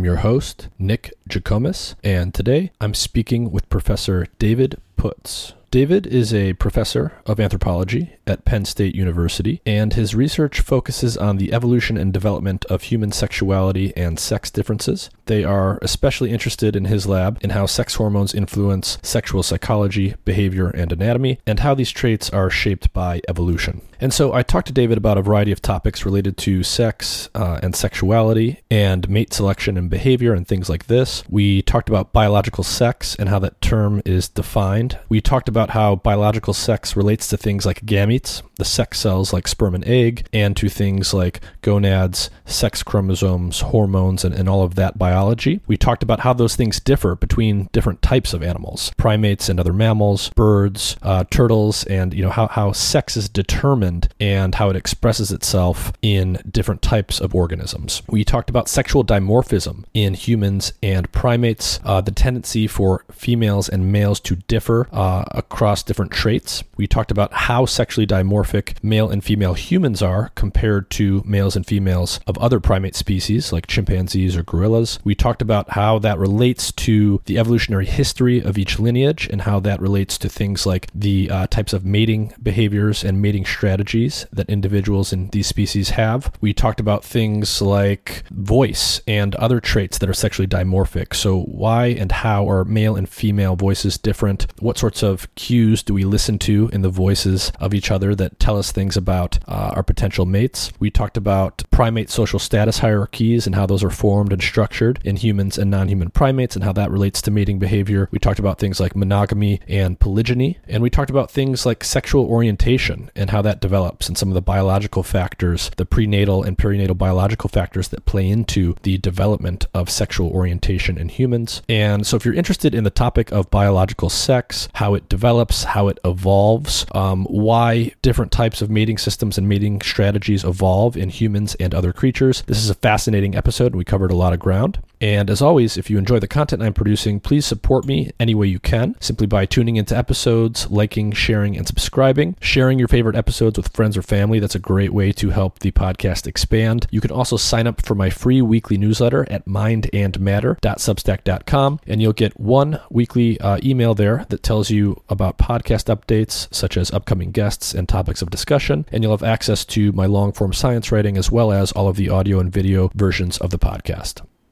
I'm 0.00 0.06
your 0.06 0.16
host, 0.16 0.70
Nick 0.78 1.12
Jikomes, 1.28 1.94
and 2.02 2.32
today 2.32 2.72
I'm 2.80 2.94
speaking 2.94 3.50
with 3.50 3.68
Professor 3.68 4.26
David 4.38 4.80
Puts. 4.96 5.52
David 5.70 6.06
is 6.06 6.32
a 6.32 6.54
professor 6.54 7.12
of 7.26 7.38
anthropology 7.38 8.16
at 8.26 8.46
Penn 8.46 8.64
State 8.64 8.94
University, 8.94 9.60
and 9.66 9.92
his 9.92 10.14
research 10.14 10.60
focuses 10.60 11.18
on 11.18 11.36
the 11.36 11.52
evolution 11.52 11.98
and 11.98 12.14
development 12.14 12.64
of 12.64 12.84
human 12.84 13.12
sexuality 13.12 13.94
and 13.94 14.18
sex 14.18 14.50
differences. 14.50 15.10
They 15.30 15.44
are 15.44 15.78
especially 15.80 16.32
interested 16.32 16.74
in 16.74 16.86
his 16.86 17.06
lab 17.06 17.38
in 17.40 17.50
how 17.50 17.66
sex 17.66 17.94
hormones 17.94 18.34
influence 18.34 18.98
sexual 19.00 19.44
psychology, 19.44 20.16
behavior, 20.24 20.70
and 20.70 20.90
anatomy, 20.90 21.38
and 21.46 21.60
how 21.60 21.72
these 21.72 21.92
traits 21.92 22.30
are 22.30 22.50
shaped 22.50 22.92
by 22.92 23.20
evolution. 23.28 23.80
And 24.00 24.14
so 24.14 24.32
I 24.32 24.42
talked 24.42 24.66
to 24.68 24.72
David 24.72 24.96
about 24.96 25.18
a 25.18 25.22
variety 25.22 25.52
of 25.52 25.60
topics 25.60 26.06
related 26.06 26.36
to 26.38 26.62
sex 26.62 27.28
uh, 27.34 27.60
and 27.62 27.76
sexuality 27.76 28.60
and 28.70 29.08
mate 29.08 29.34
selection 29.34 29.76
and 29.76 29.90
behavior 29.90 30.32
and 30.32 30.48
things 30.48 30.70
like 30.70 30.86
this. 30.86 31.22
We 31.28 31.62
talked 31.62 31.90
about 31.90 32.12
biological 32.12 32.64
sex 32.64 33.14
and 33.16 33.28
how 33.28 33.38
that 33.40 33.60
term 33.60 34.00
is 34.06 34.26
defined. 34.28 34.98
We 35.08 35.20
talked 35.20 35.48
about 35.48 35.70
how 35.70 35.96
biological 35.96 36.54
sex 36.54 36.96
relates 36.96 37.28
to 37.28 37.36
things 37.36 37.66
like 37.66 37.84
gametes, 37.84 38.42
the 38.56 38.64
sex 38.64 38.98
cells 38.98 39.32
like 39.32 39.46
sperm 39.46 39.74
and 39.74 39.86
egg, 39.86 40.26
and 40.32 40.56
to 40.56 40.70
things 40.70 41.12
like 41.12 41.40
gonads, 41.60 42.30
sex 42.46 42.82
chromosomes, 42.82 43.60
hormones, 43.60 44.24
and, 44.24 44.34
and 44.34 44.48
all 44.48 44.62
of 44.62 44.76
that 44.76 44.96
biology. 44.98 45.19
We 45.66 45.76
talked 45.76 46.02
about 46.02 46.20
how 46.20 46.32
those 46.32 46.56
things 46.56 46.80
differ 46.80 47.14
between 47.14 47.68
different 47.72 48.02
types 48.02 48.32
of 48.32 48.42
animals, 48.42 48.92
primates 48.96 49.48
and 49.48 49.60
other 49.60 49.72
mammals, 49.72 50.30
birds, 50.30 50.96
uh, 51.02 51.24
turtles, 51.30 51.84
and 51.84 52.14
you 52.14 52.22
know 52.22 52.30
how, 52.30 52.48
how 52.48 52.72
sex 52.72 53.16
is 53.16 53.28
determined 53.28 54.08
and 54.18 54.54
how 54.54 54.70
it 54.70 54.76
expresses 54.76 55.30
itself 55.30 55.92
in 56.02 56.38
different 56.50 56.82
types 56.82 57.20
of 57.20 57.34
organisms. 57.34 58.02
We 58.08 58.24
talked 58.24 58.50
about 58.50 58.68
sexual 58.68 59.04
dimorphism 59.04 59.84
in 59.94 60.14
humans 60.14 60.72
and 60.82 61.10
primates, 61.12 61.80
uh, 61.84 62.00
the 62.00 62.10
tendency 62.10 62.66
for 62.66 63.04
females 63.10 63.68
and 63.68 63.92
males 63.92 64.20
to 64.20 64.36
differ 64.36 64.88
uh, 64.92 65.24
across 65.30 65.82
different 65.82 66.12
traits. 66.12 66.64
We 66.76 66.86
talked 66.86 67.10
about 67.10 67.32
how 67.32 67.66
sexually 67.66 68.06
dimorphic 68.06 68.82
male 68.82 69.10
and 69.10 69.22
female 69.22 69.54
humans 69.54 70.02
are 70.02 70.30
compared 70.34 70.90
to 70.90 71.22
males 71.26 71.56
and 71.56 71.66
females 71.66 72.20
of 72.26 72.38
other 72.38 72.60
primate 72.60 72.96
species 72.96 73.52
like 73.52 73.66
chimpanzees 73.66 74.36
or 74.36 74.42
gorillas. 74.42 74.98
We 75.04 75.09
talked 75.14 75.42
about 75.42 75.70
how 75.70 75.98
that 76.00 76.18
relates 76.18 76.72
to 76.72 77.20
the 77.26 77.38
evolutionary 77.38 77.86
history 77.86 78.40
of 78.40 78.58
each 78.58 78.78
lineage 78.78 79.28
and 79.30 79.42
how 79.42 79.60
that 79.60 79.80
relates 79.80 80.18
to 80.18 80.28
things 80.28 80.66
like 80.66 80.88
the 80.94 81.30
uh, 81.30 81.46
types 81.46 81.72
of 81.72 81.84
mating 81.84 82.32
behaviors 82.42 83.04
and 83.04 83.22
mating 83.22 83.44
strategies 83.44 84.26
that 84.32 84.48
individuals 84.48 85.12
in 85.12 85.28
these 85.30 85.46
species 85.46 85.90
have. 85.90 86.32
We 86.40 86.52
talked 86.52 86.80
about 86.80 87.04
things 87.04 87.62
like 87.62 88.24
voice 88.30 89.00
and 89.06 89.34
other 89.36 89.60
traits 89.60 89.98
that 89.98 90.08
are 90.08 90.14
sexually 90.14 90.48
dimorphic. 90.48 91.14
So, 91.14 91.42
why 91.42 91.86
and 91.86 92.12
how 92.12 92.48
are 92.48 92.64
male 92.64 92.96
and 92.96 93.08
female 93.08 93.56
voices 93.56 93.98
different? 93.98 94.46
What 94.58 94.78
sorts 94.78 95.02
of 95.02 95.32
cues 95.34 95.82
do 95.82 95.94
we 95.94 96.04
listen 96.04 96.38
to 96.40 96.68
in 96.72 96.82
the 96.82 96.88
voices 96.88 97.52
of 97.60 97.74
each 97.74 97.90
other 97.90 98.14
that 98.14 98.38
tell 98.38 98.58
us 98.58 98.72
things 98.72 98.96
about 98.96 99.38
uh, 99.46 99.72
our 99.76 99.82
potential 99.82 100.26
mates? 100.26 100.72
We 100.78 100.90
talked 100.90 101.16
about 101.16 101.62
primate 101.70 102.10
social 102.10 102.38
status 102.38 102.78
hierarchies 102.78 103.46
and 103.46 103.54
how 103.54 103.66
those 103.66 103.84
are 103.84 103.90
formed 103.90 104.32
and 104.32 104.42
structured 104.42 104.89
in 105.04 105.16
humans 105.16 105.58
and 105.58 105.70
non 105.70 105.88
human 105.88 106.10
primates 106.10 106.56
and 106.56 106.64
how 106.64 106.72
that 106.72 106.90
relates 106.90 107.22
to 107.22 107.30
mating 107.30 107.58
behavior. 107.58 108.08
We 108.10 108.18
talked 108.18 108.38
about 108.38 108.58
things 108.58 108.80
like 108.80 108.96
monogamy 108.96 109.60
and 109.68 109.98
polygyny. 110.00 110.58
And 110.66 110.82
we 110.82 110.90
talked 110.90 111.10
about 111.10 111.30
things 111.30 111.64
like 111.64 111.84
sexual 111.84 112.24
orientation 112.26 113.10
and 113.14 113.30
how 113.30 113.42
that 113.42 113.60
develops 113.60 114.08
and 114.08 114.16
some 114.16 114.28
of 114.28 114.34
the 114.34 114.42
biological 114.42 115.02
factors, 115.02 115.70
the 115.76 115.86
prenatal 115.86 116.42
and 116.42 116.58
perinatal 116.58 116.98
biological 116.98 117.48
factors 117.48 117.88
that 117.88 118.04
play 118.04 118.28
into 118.28 118.74
the 118.82 118.98
development 118.98 119.66
of 119.74 119.90
sexual 119.90 120.30
orientation 120.30 120.98
in 120.98 121.08
humans. 121.08 121.62
And 121.68 122.06
so, 122.06 122.16
if 122.16 122.24
you're 122.24 122.34
interested 122.34 122.74
in 122.74 122.84
the 122.84 122.90
topic 122.90 123.30
of 123.32 123.50
biological 123.50 124.08
sex, 124.08 124.68
how 124.74 124.94
it 124.94 125.08
develops, 125.08 125.64
how 125.64 125.88
it 125.88 125.98
evolves, 126.04 126.86
um, 126.92 127.24
why 127.26 127.92
different 128.02 128.32
types 128.32 128.62
of 128.62 128.70
mating 128.70 128.98
systems 128.98 129.38
and 129.38 129.48
mating 129.48 129.80
strategies 129.80 130.44
evolve 130.44 130.96
in 130.96 131.08
humans 131.08 131.54
and 131.60 131.74
other 131.74 131.92
creatures, 131.92 132.42
this 132.46 132.58
is 132.58 132.70
a 132.70 132.74
fascinating 132.74 133.34
episode. 133.34 133.74
We 133.74 133.84
covered 133.84 134.10
a 134.10 134.16
lot 134.16 134.32
of 134.32 134.40
ground. 134.40 134.79
And 135.00 135.30
as 135.30 135.40
always, 135.40 135.78
if 135.78 135.88
you 135.88 135.96
enjoy 135.96 136.18
the 136.18 136.28
content 136.28 136.62
I'm 136.62 136.74
producing, 136.74 137.20
please 137.20 137.46
support 137.46 137.86
me 137.86 138.10
any 138.20 138.34
way 138.34 138.48
you 138.48 138.58
can, 138.58 138.94
simply 139.00 139.26
by 139.26 139.46
tuning 139.46 139.76
into 139.76 139.96
episodes, 139.96 140.70
liking, 140.70 141.12
sharing, 141.12 141.56
and 141.56 141.66
subscribing. 141.66 142.36
Sharing 142.40 142.78
your 142.78 142.88
favorite 142.88 143.16
episodes 143.16 143.56
with 143.56 143.74
friends 143.74 143.96
or 143.96 144.02
family, 144.02 144.40
that's 144.40 144.54
a 144.54 144.58
great 144.58 144.92
way 144.92 145.10
to 145.12 145.30
help 145.30 145.60
the 145.60 145.70
podcast 145.70 146.26
expand. 146.26 146.86
You 146.90 147.00
can 147.00 147.10
also 147.10 147.38
sign 147.38 147.66
up 147.66 147.80
for 147.80 147.94
my 147.94 148.10
free 148.10 148.42
weekly 148.42 148.76
newsletter 148.76 149.26
at 149.30 149.46
mindandmatter.substack.com, 149.46 151.80
and 151.86 152.02
you'll 152.02 152.12
get 152.12 152.38
one 152.38 152.78
weekly 152.90 153.40
uh, 153.40 153.58
email 153.64 153.94
there 153.94 154.26
that 154.28 154.42
tells 154.42 154.68
you 154.70 155.02
about 155.08 155.38
podcast 155.38 155.86
updates, 155.94 156.52
such 156.54 156.76
as 156.76 156.92
upcoming 156.92 157.30
guests 157.30 157.72
and 157.74 157.88
topics 157.88 158.20
of 158.20 158.28
discussion, 158.30 158.84
and 158.92 159.02
you'll 159.02 159.16
have 159.16 159.22
access 159.22 159.64
to 159.64 159.92
my 159.92 160.04
long 160.06 160.32
form 160.32 160.52
science 160.52 160.92
writing 160.92 161.16
as 161.16 161.30
well 161.30 161.52
as 161.52 161.72
all 161.72 161.88
of 161.88 161.96
the 161.96 162.10
audio 162.10 162.38
and 162.38 162.52
video 162.52 162.90
versions 162.94 163.38
of 163.38 163.48
the 163.50 163.58
podcast. 163.58 164.20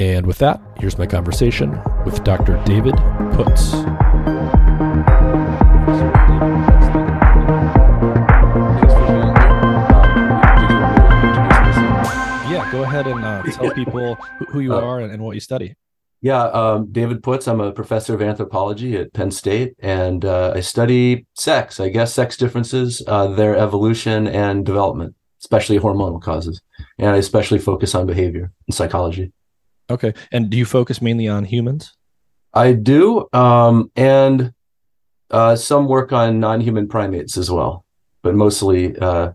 And 0.00 0.26
with 0.26 0.38
that, 0.38 0.62
here's 0.78 0.96
my 0.96 1.04
conversation 1.04 1.78
with 2.06 2.24
Dr. 2.24 2.58
David 2.64 2.96
Puts. 3.34 3.74
Yeah, 12.48 12.66
go 12.72 12.82
ahead 12.82 13.06
and 13.08 13.22
uh, 13.22 13.42
tell 13.42 13.70
people 13.72 14.14
who 14.48 14.60
you 14.60 14.72
uh, 14.72 14.80
are 14.80 15.00
and, 15.00 15.12
and 15.12 15.22
what 15.22 15.34
you 15.34 15.40
study. 15.40 15.74
Yeah, 16.22 16.44
um, 16.44 16.90
David 16.90 17.22
Puts. 17.22 17.46
I'm 17.46 17.60
a 17.60 17.70
professor 17.70 18.14
of 18.14 18.22
anthropology 18.22 18.96
at 18.96 19.12
Penn 19.12 19.30
State, 19.30 19.74
and 19.80 20.24
uh, 20.24 20.54
I 20.56 20.60
study 20.60 21.26
sex, 21.34 21.78
I 21.78 21.90
guess, 21.90 22.14
sex 22.14 22.38
differences, 22.38 23.02
uh, 23.06 23.26
their 23.26 23.54
evolution 23.54 24.26
and 24.26 24.64
development, 24.64 25.14
especially 25.42 25.78
hormonal 25.78 26.22
causes. 26.22 26.62
And 26.98 27.10
I 27.10 27.18
especially 27.18 27.58
focus 27.58 27.94
on 27.94 28.06
behavior 28.06 28.50
and 28.66 28.74
psychology. 28.74 29.34
Okay. 29.90 30.14
And 30.32 30.50
do 30.50 30.56
you 30.56 30.64
focus 30.64 31.02
mainly 31.02 31.28
on 31.28 31.44
humans? 31.44 31.94
I 32.54 32.72
do. 32.72 33.28
Um, 33.32 33.90
and 33.96 34.52
uh, 35.30 35.56
some 35.56 35.86
work 35.86 36.12
on 36.12 36.40
non 36.40 36.60
human 36.60 36.88
primates 36.88 37.36
as 37.36 37.50
well, 37.50 37.84
but 38.22 38.34
mostly, 38.34 38.96
uh, 38.98 39.32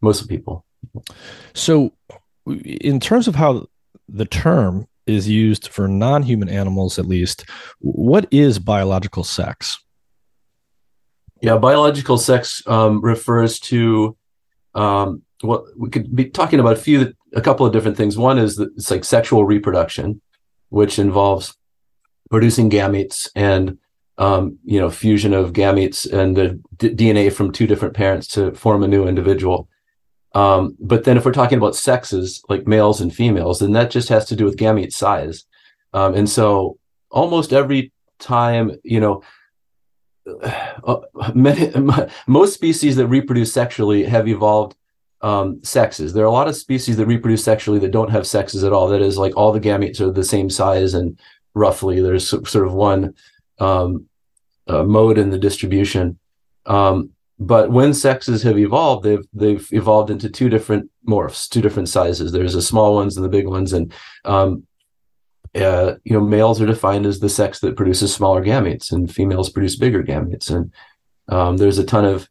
most 0.00 0.28
people. 0.28 0.64
So, 1.54 1.92
in 2.46 3.00
terms 3.00 3.28
of 3.28 3.34
how 3.34 3.66
the 4.08 4.24
term 4.24 4.86
is 5.06 5.28
used 5.28 5.68
for 5.68 5.88
non-human 5.88 6.48
animals 6.48 6.98
at 6.98 7.06
least. 7.06 7.48
What 7.78 8.26
is 8.30 8.58
biological 8.58 9.24
sex? 9.24 9.78
Yeah, 11.40 11.58
biological 11.58 12.18
sex 12.18 12.62
um, 12.66 13.00
refers 13.00 13.60
to 13.60 14.16
um, 14.74 15.22
what 15.42 15.64
we 15.76 15.90
could 15.90 16.14
be 16.14 16.30
talking 16.30 16.60
about 16.60 16.72
a 16.72 16.80
few, 16.80 17.12
a 17.36 17.40
couple 17.42 17.66
of 17.66 17.72
different 17.72 17.96
things. 17.96 18.18
One 18.18 18.38
is 18.38 18.56
that 18.56 18.72
it's 18.74 18.90
like 18.90 19.04
sexual 19.04 19.44
reproduction, 19.44 20.20
which 20.70 20.98
involves 20.98 21.54
producing 22.30 22.70
gametes 22.70 23.28
and 23.36 23.78
um, 24.18 24.58
you 24.64 24.80
know 24.80 24.90
fusion 24.90 25.34
of 25.34 25.52
gametes 25.52 26.10
and 26.10 26.34
the 26.34 26.60
d- 26.78 26.94
DNA 26.94 27.30
from 27.32 27.52
two 27.52 27.66
different 27.66 27.94
parents 27.94 28.26
to 28.28 28.52
form 28.52 28.82
a 28.82 28.88
new 28.88 29.06
individual. 29.06 29.68
Um, 30.34 30.76
but 30.80 31.04
then 31.04 31.16
if 31.16 31.24
we're 31.24 31.32
talking 31.32 31.58
about 31.58 31.76
sexes 31.76 32.42
like 32.48 32.66
males 32.66 33.00
and 33.00 33.14
females, 33.14 33.58
then 33.60 33.72
that 33.72 33.90
just 33.90 34.08
has 34.08 34.24
to 34.26 34.36
do 34.36 34.44
with 34.44 34.56
gamete 34.56 34.92
size. 34.92 35.44
Um, 35.92 36.14
and 36.14 36.28
so 36.28 36.78
almost 37.10 37.52
every 37.52 37.92
time, 38.18 38.72
you 38.82 39.00
know, 39.00 39.22
uh, 40.42 41.00
many, 41.34 41.72
most 42.26 42.54
species 42.54 42.96
that 42.96 43.06
reproduce 43.06 43.52
sexually 43.52 44.04
have 44.04 44.26
evolved 44.28 44.74
um, 45.22 45.62
sexes. 45.62 46.12
There 46.12 46.24
are 46.24 46.28
a 46.28 46.32
lot 46.32 46.48
of 46.48 46.56
species 46.56 46.96
that 46.96 47.06
reproduce 47.06 47.44
sexually 47.44 47.78
that 47.80 47.90
don't 47.90 48.10
have 48.10 48.26
sexes 48.26 48.64
at 48.64 48.72
all. 48.72 48.88
That 48.88 49.02
is, 49.02 49.18
like 49.18 49.36
all 49.36 49.52
the 49.52 49.60
gametes 49.60 50.00
are 50.00 50.10
the 50.10 50.24
same 50.24 50.50
size 50.50 50.94
and 50.94 51.18
roughly 51.54 52.00
there's 52.00 52.28
sort 52.28 52.66
of 52.66 52.74
one 52.74 53.14
um, 53.58 54.06
uh, 54.68 54.84
mode 54.84 55.18
in 55.18 55.30
the 55.30 55.38
distribution. 55.38 56.18
Um, 56.66 57.10
but 57.38 57.70
when 57.70 57.92
sexes 57.92 58.42
have 58.42 58.58
evolved, 58.58 59.04
they've 59.04 59.24
they've 59.32 59.68
evolved 59.72 60.10
into 60.10 60.28
two 60.30 60.48
different 60.48 60.90
morphs, 61.06 61.48
two 61.48 61.60
different 61.60 61.88
sizes. 61.88 62.32
There's 62.32 62.54
the 62.54 62.62
small 62.62 62.94
ones 62.94 63.16
and 63.16 63.24
the 63.24 63.30
big 63.30 63.46
ones, 63.46 63.72
and 63.72 63.92
um, 64.24 64.66
uh, 65.54 65.94
you 66.04 66.12
know, 66.12 66.20
males 66.20 66.60
are 66.60 66.66
defined 66.66 67.06
as 67.06 67.20
the 67.20 67.28
sex 67.28 67.60
that 67.60 67.76
produces 67.76 68.14
smaller 68.14 68.42
gametes, 68.42 68.90
and 68.90 69.12
females 69.12 69.50
produce 69.50 69.76
bigger 69.76 70.02
gametes. 70.02 70.50
And 70.50 70.72
um, 71.28 71.58
there's 71.58 71.78
a 71.78 71.84
ton 71.84 72.04
of 72.06 72.28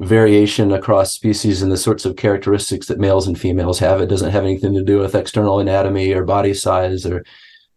variation 0.00 0.72
across 0.72 1.12
species 1.12 1.60
and 1.62 1.70
the 1.70 1.76
sorts 1.76 2.06
of 2.06 2.16
characteristics 2.16 2.86
that 2.86 2.98
males 2.98 3.26
and 3.26 3.38
females 3.38 3.78
have. 3.78 4.00
It 4.00 4.06
doesn't 4.06 4.30
have 4.30 4.44
anything 4.44 4.74
to 4.74 4.82
do 4.82 4.98
with 4.98 5.14
external 5.14 5.60
anatomy 5.60 6.12
or 6.12 6.24
body 6.24 6.54
size 6.54 7.04
or 7.04 7.24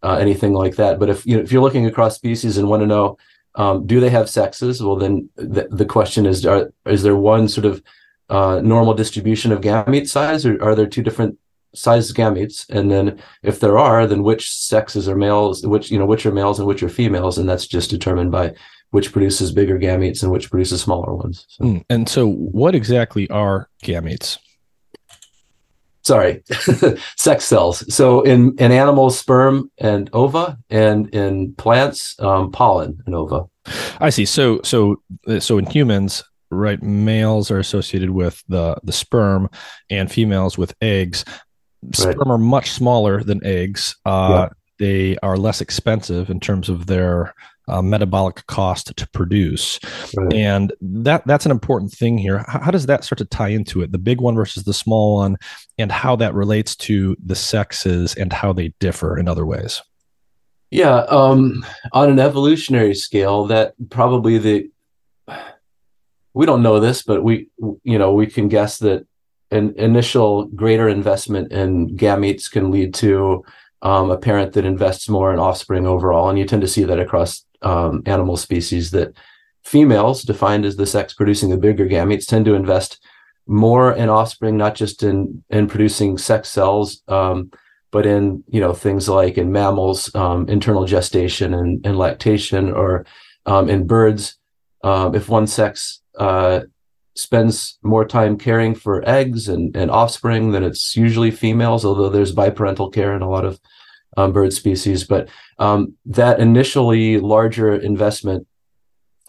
uh, 0.02 0.16
anything 0.16 0.54
like 0.54 0.76
that. 0.76 0.98
But 0.98 1.10
if 1.10 1.26
you 1.26 1.36
know, 1.36 1.42
if 1.42 1.52
you're 1.52 1.62
looking 1.62 1.86
across 1.86 2.16
species 2.16 2.56
and 2.56 2.68
want 2.68 2.82
to 2.82 2.86
know 2.86 3.18
um, 3.56 3.86
do 3.86 4.00
they 4.00 4.10
have 4.10 4.28
sexes, 4.28 4.82
well, 4.82 4.96
then 4.96 5.28
the, 5.36 5.86
question 5.86 6.26
is: 6.26 6.44
are, 6.44 6.72
is 6.86 7.02
there 7.02 7.16
one 7.16 7.46
sort 7.46 7.66
of 7.66 7.82
uh, 8.28 8.60
normal 8.62 8.94
distribution 8.94 9.52
of 9.52 9.60
gamete 9.60 10.08
size, 10.08 10.44
or 10.44 10.60
are 10.62 10.74
there 10.74 10.86
two 10.86 11.02
different 11.02 11.38
size 11.74 12.12
gametes? 12.12 12.68
And 12.70 12.90
then 12.90 13.20
if 13.42 13.60
there 13.60 13.78
are, 13.78 14.06
then 14.06 14.22
which 14.22 14.50
sexes 14.50 15.08
are 15.08 15.14
males, 15.14 15.64
which 15.64 15.90
you 15.90 15.98
know 15.98 16.06
which 16.06 16.26
are 16.26 16.32
males 16.32 16.58
and 16.58 16.66
which 16.66 16.82
are 16.82 16.88
females, 16.88 17.38
and 17.38 17.48
that's 17.48 17.66
just 17.66 17.90
determined 17.90 18.32
by 18.32 18.54
which 18.94 19.12
produces 19.12 19.50
bigger 19.50 19.76
gametes 19.76 20.22
and 20.22 20.30
which 20.30 20.50
produces 20.50 20.80
smaller 20.80 21.12
ones. 21.12 21.46
So. 21.48 21.64
Mm. 21.64 21.84
And 21.90 22.08
so, 22.08 22.28
what 22.28 22.76
exactly 22.76 23.28
are 23.28 23.68
gametes? 23.82 24.38
sorry, 26.04 26.42
sex 27.16 27.44
cells. 27.44 27.82
So 27.92 28.20
in, 28.20 28.54
in 28.58 28.70
animals, 28.70 29.18
sperm 29.18 29.70
and 29.78 30.10
ova, 30.12 30.58
and 30.70 31.08
in 31.14 31.54
plants, 31.54 32.14
um, 32.20 32.52
pollen 32.52 33.02
and 33.06 33.14
ova. 33.14 33.46
I 33.98 34.10
see. 34.10 34.26
So 34.26 34.60
so 34.62 35.02
so 35.38 35.58
in 35.58 35.66
humans, 35.66 36.22
right, 36.50 36.80
males 36.82 37.50
are 37.50 37.58
associated 37.58 38.10
with 38.10 38.44
the 38.48 38.76
the 38.84 38.92
sperm, 38.92 39.48
and 39.90 40.12
females 40.12 40.56
with 40.56 40.74
eggs. 40.82 41.24
Sperm 41.92 42.18
right. 42.18 42.28
are 42.28 42.38
much 42.38 42.70
smaller 42.70 43.24
than 43.24 43.44
eggs. 43.44 43.96
Uh, 44.04 44.28
yeah. 44.30 44.48
They 44.78 45.16
are 45.22 45.36
less 45.36 45.60
expensive 45.60 46.28
in 46.28 46.40
terms 46.40 46.68
of 46.68 46.86
their 46.86 47.32
uh, 47.68 47.82
metabolic 47.82 48.46
cost 48.46 48.94
to 48.96 49.08
produce. 49.08 49.80
Right. 50.16 50.32
and 50.34 50.72
that 50.80 51.26
that's 51.26 51.46
an 51.46 51.52
important 51.52 51.92
thing 51.92 52.18
here. 52.18 52.44
How, 52.46 52.60
how, 52.60 52.70
does 52.70 52.86
that 52.86 53.04
start 53.04 53.18
to 53.18 53.24
tie 53.24 53.48
into 53.48 53.80
it? 53.80 53.92
The 53.92 53.98
big 53.98 54.20
one 54.20 54.34
versus 54.34 54.64
the 54.64 54.74
small 54.74 55.16
one 55.16 55.36
and 55.78 55.90
how 55.90 56.16
that 56.16 56.34
relates 56.34 56.76
to 56.76 57.16
the 57.24 57.34
sexes 57.34 58.14
and 58.14 58.32
how 58.32 58.52
they 58.52 58.68
differ 58.80 59.18
in 59.18 59.28
other 59.28 59.46
ways? 59.46 59.82
Yeah 60.70 61.04
um, 61.08 61.64
on 61.92 62.10
an 62.10 62.18
evolutionary 62.18 62.94
scale 62.94 63.46
that 63.46 63.74
probably 63.90 64.38
the 64.38 64.70
we 66.34 66.46
don't 66.46 66.62
know 66.62 66.80
this 66.80 67.02
but 67.02 67.22
we 67.22 67.48
you 67.84 67.98
know 67.98 68.12
we 68.12 68.26
can 68.26 68.48
guess 68.48 68.78
that 68.78 69.06
an 69.50 69.72
initial 69.76 70.46
greater 70.46 70.88
investment 70.88 71.52
in 71.52 71.96
gametes 71.96 72.50
can 72.50 72.70
lead 72.70 72.92
to 72.94 73.44
um, 73.82 74.10
a 74.10 74.18
parent 74.18 74.54
that 74.54 74.64
invests 74.64 75.08
more 75.08 75.32
in 75.32 75.38
offspring 75.38 75.86
overall 75.86 76.28
and 76.28 76.38
you 76.38 76.44
tend 76.44 76.62
to 76.62 76.68
see 76.68 76.82
that 76.82 76.98
across 76.98 77.44
um, 77.64 78.02
animal 78.06 78.36
species 78.36 78.90
that 78.92 79.16
females, 79.64 80.22
defined 80.22 80.64
as 80.64 80.76
the 80.76 80.86
sex 80.86 81.14
producing 81.14 81.50
the 81.50 81.56
bigger 81.56 81.86
gametes, 81.86 82.26
tend 82.26 82.44
to 82.44 82.54
invest 82.54 83.00
more 83.46 83.92
in 83.92 84.08
offspring, 84.08 84.56
not 84.56 84.74
just 84.74 85.02
in 85.02 85.42
in 85.50 85.66
producing 85.66 86.18
sex 86.18 86.48
cells, 86.48 87.02
um, 87.08 87.50
but 87.90 88.06
in 88.06 88.44
you 88.48 88.60
know 88.60 88.72
things 88.72 89.08
like 89.08 89.38
in 89.38 89.52
mammals, 89.52 90.14
um, 90.14 90.48
internal 90.48 90.84
gestation 90.84 91.54
and, 91.54 91.84
and 91.86 91.98
lactation, 91.98 92.72
or 92.72 93.04
um, 93.46 93.68
in 93.68 93.86
birds. 93.86 94.36
Um, 94.82 95.14
if 95.14 95.28
one 95.28 95.46
sex 95.46 96.02
uh, 96.18 96.60
spends 97.14 97.78
more 97.82 98.04
time 98.04 98.36
caring 98.36 98.74
for 98.74 99.08
eggs 99.08 99.48
and, 99.48 99.74
and 99.76 99.90
offspring, 99.90 100.52
then 100.52 100.62
it's 100.62 100.96
usually 100.96 101.30
females, 101.30 101.84
although 101.84 102.10
there's 102.10 102.34
biparental 102.34 102.92
care 102.92 103.14
in 103.14 103.22
a 103.22 103.30
lot 103.30 103.44
of 103.44 103.58
um, 104.16 104.32
bird 104.32 104.52
species. 104.52 105.04
But 105.04 105.28
um, 105.58 105.94
that 106.06 106.40
initially 106.40 107.18
larger 107.18 107.74
investment 107.74 108.46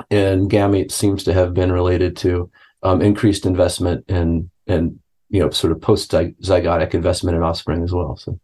in 0.09 0.49
gametes 0.49 0.91
seems 0.91 1.23
to 1.23 1.33
have 1.33 1.53
been 1.53 1.71
related 1.71 2.17
to 2.17 2.49
um, 2.83 3.01
increased 3.01 3.45
investment 3.45 4.05
in 4.07 4.49
and 4.67 4.99
you 5.29 5.39
know 5.39 5.49
sort 5.49 5.71
of 5.71 5.81
post 5.81 6.11
zygotic 6.11 6.93
investment 6.93 7.35
in 7.35 7.43
offspring 7.43 7.83
as 7.83 7.91
well. 7.91 8.15
So 8.15 8.39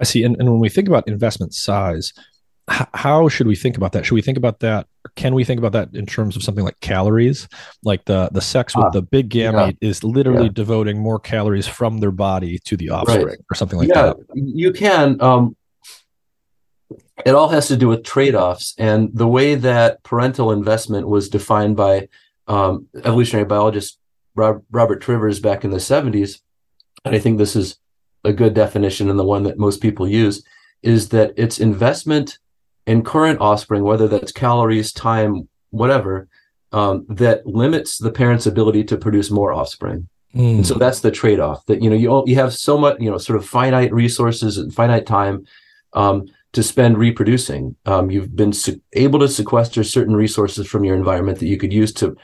I 0.00 0.04
see. 0.04 0.22
And, 0.22 0.36
and 0.38 0.50
when 0.50 0.60
we 0.60 0.68
think 0.68 0.88
about 0.88 1.08
investment 1.08 1.54
size, 1.54 2.12
h- 2.70 2.86
how 2.94 3.28
should 3.28 3.46
we 3.46 3.56
think 3.56 3.76
about 3.76 3.92
that? 3.92 4.04
Should 4.04 4.14
we 4.14 4.22
think 4.22 4.36
about 4.36 4.60
that? 4.60 4.86
Can 5.14 5.34
we 5.34 5.44
think 5.44 5.58
about 5.58 5.72
that 5.72 5.94
in 5.94 6.04
terms 6.04 6.36
of 6.36 6.42
something 6.42 6.64
like 6.64 6.78
calories? 6.80 7.48
Like 7.82 8.04
the 8.04 8.28
the 8.32 8.40
sex 8.40 8.76
with 8.76 8.86
ah, 8.86 8.90
the 8.90 9.02
big 9.02 9.30
gamete 9.30 9.76
yeah. 9.80 9.88
is 9.88 10.04
literally 10.04 10.44
yeah. 10.44 10.52
devoting 10.52 10.98
more 10.98 11.18
calories 11.18 11.66
from 11.66 11.98
their 11.98 12.10
body 12.10 12.58
to 12.64 12.76
the 12.76 12.90
offspring, 12.90 13.26
right. 13.26 13.38
or 13.50 13.54
something 13.54 13.78
like 13.78 13.88
yeah, 13.88 14.12
that. 14.12 14.16
You 14.34 14.72
can. 14.72 15.20
Um, 15.20 15.56
it 17.24 17.34
all 17.34 17.48
has 17.48 17.68
to 17.68 17.76
do 17.76 17.88
with 17.88 18.04
trade-offs 18.04 18.74
and 18.78 19.10
the 19.14 19.28
way 19.28 19.54
that 19.54 20.02
parental 20.02 20.52
investment 20.52 21.08
was 21.08 21.28
defined 21.28 21.76
by 21.76 22.08
um, 22.46 22.86
evolutionary 22.96 23.46
biologist 23.46 23.98
Rob, 24.34 24.62
Robert 24.70 25.00
Trivers 25.00 25.40
back 25.40 25.64
in 25.64 25.70
the 25.70 25.78
70s 25.78 26.40
and 27.04 27.14
i 27.14 27.18
think 27.18 27.38
this 27.38 27.56
is 27.56 27.78
a 28.24 28.32
good 28.32 28.54
definition 28.54 29.08
and 29.08 29.18
the 29.18 29.24
one 29.24 29.44
that 29.44 29.58
most 29.58 29.80
people 29.80 30.06
use 30.06 30.44
is 30.82 31.08
that 31.10 31.32
it's 31.36 31.58
investment 31.58 32.38
in 32.86 33.02
current 33.02 33.40
offspring 33.40 33.82
whether 33.82 34.08
that's 34.08 34.32
calories 34.32 34.92
time 34.92 35.48
whatever 35.70 36.28
um, 36.72 37.06
that 37.08 37.46
limits 37.46 37.96
the 37.98 38.10
parent's 38.10 38.46
ability 38.46 38.84
to 38.84 38.96
produce 38.96 39.30
more 39.30 39.52
offspring 39.52 40.08
mm. 40.34 40.56
and 40.56 40.66
so 40.66 40.74
that's 40.74 41.00
the 41.00 41.10
trade-off 41.10 41.64
that 41.66 41.82
you 41.82 41.88
know 41.88 41.96
you, 41.96 42.22
you 42.26 42.34
have 42.34 42.52
so 42.52 42.76
much 42.76 43.00
you 43.00 43.10
know 43.10 43.18
sort 43.18 43.38
of 43.38 43.46
finite 43.46 43.92
resources 43.92 44.58
and 44.58 44.74
finite 44.74 45.06
time 45.06 45.46
um, 45.94 46.26
to 46.56 46.62
spend 46.62 46.96
reproducing. 46.96 47.76
Um, 47.84 48.10
you've 48.10 48.34
been 48.34 48.54
se- 48.54 48.80
able 48.94 49.18
to 49.18 49.28
sequester 49.28 49.84
certain 49.84 50.16
resources 50.16 50.66
from 50.66 50.84
your 50.84 50.96
environment 50.96 51.38
that 51.38 51.48
you 51.48 51.58
could 51.58 51.70
use 51.70 51.92
to 51.92 52.16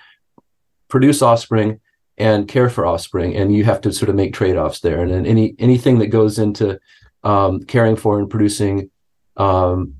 produce 0.89 1.21
offspring 1.21 1.81
and 2.17 2.49
care 2.49 2.71
for 2.71 2.87
offspring, 2.87 3.37
and 3.37 3.55
you 3.55 3.65
have 3.65 3.83
to 3.83 3.93
sort 3.93 4.09
of 4.09 4.15
make 4.15 4.33
trade-offs 4.33 4.81
there. 4.81 5.03
And 5.03 5.11
then 5.11 5.27
any 5.27 5.55
anything 5.59 5.99
that 5.99 6.07
goes 6.07 6.39
into 6.39 6.81
um, 7.25 7.61
caring 7.65 7.95
for 7.95 8.19
and 8.19 8.31
producing 8.31 8.91
um, 9.37 9.97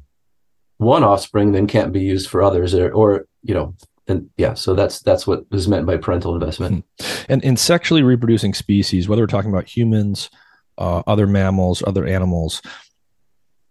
one 0.79 1.05
offspring 1.05 1.53
then 1.53 1.67
can't 1.67 1.93
be 1.93 2.01
used 2.01 2.31
for 2.31 2.43
others, 2.43 2.75
or, 2.75 2.91
or 2.91 3.27
you 3.43 3.53
know, 3.53 3.75
and 4.09 4.31
yeah, 4.39 4.55
so 4.55 4.75
that's 4.75 5.01
that's 5.01 5.27
what 5.27 5.45
is 5.53 5.69
meant 5.69 5.85
by 5.85 5.99
parental 5.99 6.33
investment. 6.33 6.87
Hmm. 6.99 7.07
And 7.29 7.45
in 7.45 7.59
sexually 7.59 8.03
reproducing 8.03 8.55
species, 8.55 9.09
whether 9.09 9.21
we're 9.21 9.27
talking 9.27 9.53
about 9.53 9.69
humans, 9.69 10.31
uh, 10.79 11.03
other 11.07 11.27
mammals, 11.27 11.83
other 11.87 12.07
animals, 12.07 12.63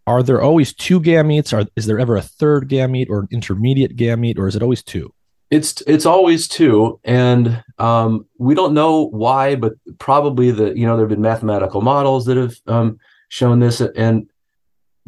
are 0.08 0.24
there 0.24 0.42
always 0.42 0.74
two 0.74 1.00
gametes? 1.00 1.68
Is 1.76 1.86
there 1.86 2.00
ever 2.00 2.16
a 2.16 2.22
third 2.22 2.70
gamete 2.70 3.10
or 3.10 3.22
an 3.22 3.28
intermediate 3.32 3.96
gamete, 3.96 4.38
or 4.38 4.48
is 4.48 4.56
it 4.56 4.64
always 4.64 4.84
two? 4.84 5.14
It's 5.50 5.82
it's 5.82 6.06
always 6.06 6.48
two, 6.48 7.00
and 7.04 7.64
um, 7.78 8.26
we 8.38 8.56
don't 8.56 8.74
know 8.74 9.08
why, 9.08 9.56
but 9.56 9.74
probably 10.00 10.52
the 10.52 10.74
you 10.78 10.86
know 10.86 10.96
there 10.96 11.06
have 11.06 11.10
been 11.10 11.22
mathematical 11.22 11.82
models 11.82 12.26
that 12.26 12.38
have 12.38 12.56
um, 12.68 13.00
shown 13.28 13.60
this, 13.60 13.82
and 13.82 14.30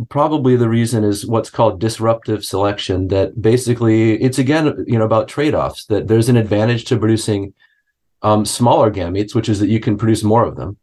probably 0.10 0.56
the 0.56 0.70
reason 0.70 1.04
is 1.04 1.26
what's 1.26 1.50
called 1.50 1.80
disruptive 1.80 2.44
selection. 2.44 3.08
That 3.08 3.42
basically 3.42 4.22
it's 4.22 4.38
again 4.38 4.84
you 4.86 5.00
know 5.00 5.06
about 5.06 5.30
trade 5.30 5.56
offs. 5.56 5.86
That 5.86 6.10
there's 6.10 6.30
an 6.30 6.38
advantage 6.38 6.86
to 6.86 7.00
producing 7.00 7.54
um, 8.22 8.46
smaller 8.46 8.92
gametes, 8.92 9.34
which 9.34 9.48
is 9.48 9.60
that 9.60 9.70
you 9.70 9.80
can 9.80 9.98
produce 9.98 10.24
more 10.24 10.46
of 10.46 10.58
them, 10.58 10.78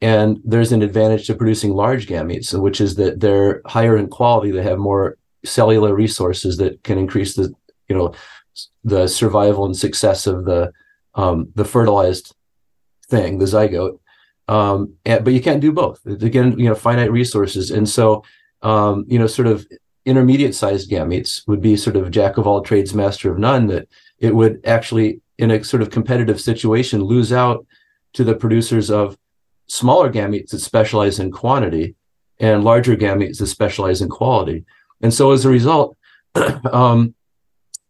and 0.00 0.40
there's 0.44 0.72
an 0.72 0.82
advantage 0.82 1.26
to 1.26 1.34
producing 1.34 1.72
large 1.72 2.06
gametes, 2.06 2.58
which 2.58 2.80
is 2.80 2.94
that 2.96 3.20
they're 3.20 3.62
higher 3.66 3.96
in 3.96 4.08
quality. 4.08 4.50
They 4.50 4.62
have 4.62 4.78
more 4.78 5.18
cellular 5.44 5.94
resources 5.94 6.56
that 6.58 6.82
can 6.84 6.98
increase 6.98 7.34
the, 7.34 7.52
you 7.88 7.96
know, 7.96 8.14
the 8.84 9.08
survival 9.08 9.64
and 9.64 9.76
success 9.76 10.26
of 10.26 10.44
the 10.44 10.72
um, 11.14 11.50
the 11.54 11.64
fertilized 11.64 12.34
thing, 13.08 13.38
the 13.38 13.44
zygote. 13.44 13.98
Um, 14.46 14.94
and, 15.04 15.24
but 15.24 15.32
you 15.32 15.40
can't 15.40 15.60
do 15.60 15.72
both. 15.72 16.04
Again, 16.06 16.58
you 16.58 16.68
know, 16.68 16.74
finite 16.74 17.10
resources, 17.10 17.70
and 17.70 17.88
so 17.88 18.24
um, 18.62 19.04
you 19.08 19.18
know, 19.18 19.26
sort 19.26 19.48
of 19.48 19.66
intermediate 20.04 20.54
sized 20.54 20.90
gametes 20.90 21.46
would 21.48 21.60
be 21.60 21.76
sort 21.76 21.96
of 21.96 22.10
jack 22.10 22.38
of 22.38 22.46
all 22.46 22.62
trades, 22.62 22.94
master 22.94 23.30
of 23.30 23.38
none. 23.38 23.66
That 23.66 23.88
it 24.18 24.34
would 24.34 24.60
actually, 24.64 25.20
in 25.38 25.50
a 25.50 25.62
sort 25.64 25.82
of 25.82 25.90
competitive 25.90 26.40
situation, 26.40 27.02
lose 27.02 27.32
out 27.32 27.66
to 28.14 28.24
the 28.24 28.34
producers 28.34 28.90
of 28.90 29.18
smaller 29.68 30.10
gametes 30.10 30.50
that 30.50 30.60
specialize 30.60 31.18
in 31.18 31.30
quantity 31.30 31.94
and 32.40 32.64
larger 32.64 32.96
gametes 32.96 33.38
that 33.38 33.46
specialize 33.46 34.02
in 34.02 34.08
quality. 34.08 34.64
And 35.00 35.12
so 35.12 35.30
as 35.32 35.44
a 35.44 35.50
result, 35.50 35.96
um, 36.72 37.14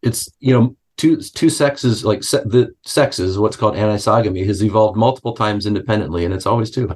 it's 0.02 0.28
you 0.40 0.52
know 0.52 0.76
two 0.96 1.16
two 1.20 1.50
sexes 1.50 2.04
like 2.04 2.22
se- 2.22 2.44
the 2.46 2.74
sexes 2.84 3.38
what's 3.38 3.56
called 3.56 3.74
anisogamy 3.74 4.46
has 4.46 4.62
evolved 4.62 4.96
multiple 4.96 5.32
times 5.32 5.66
independently, 5.66 6.24
and 6.24 6.34
it's 6.34 6.46
always 6.46 6.70
two. 6.70 6.88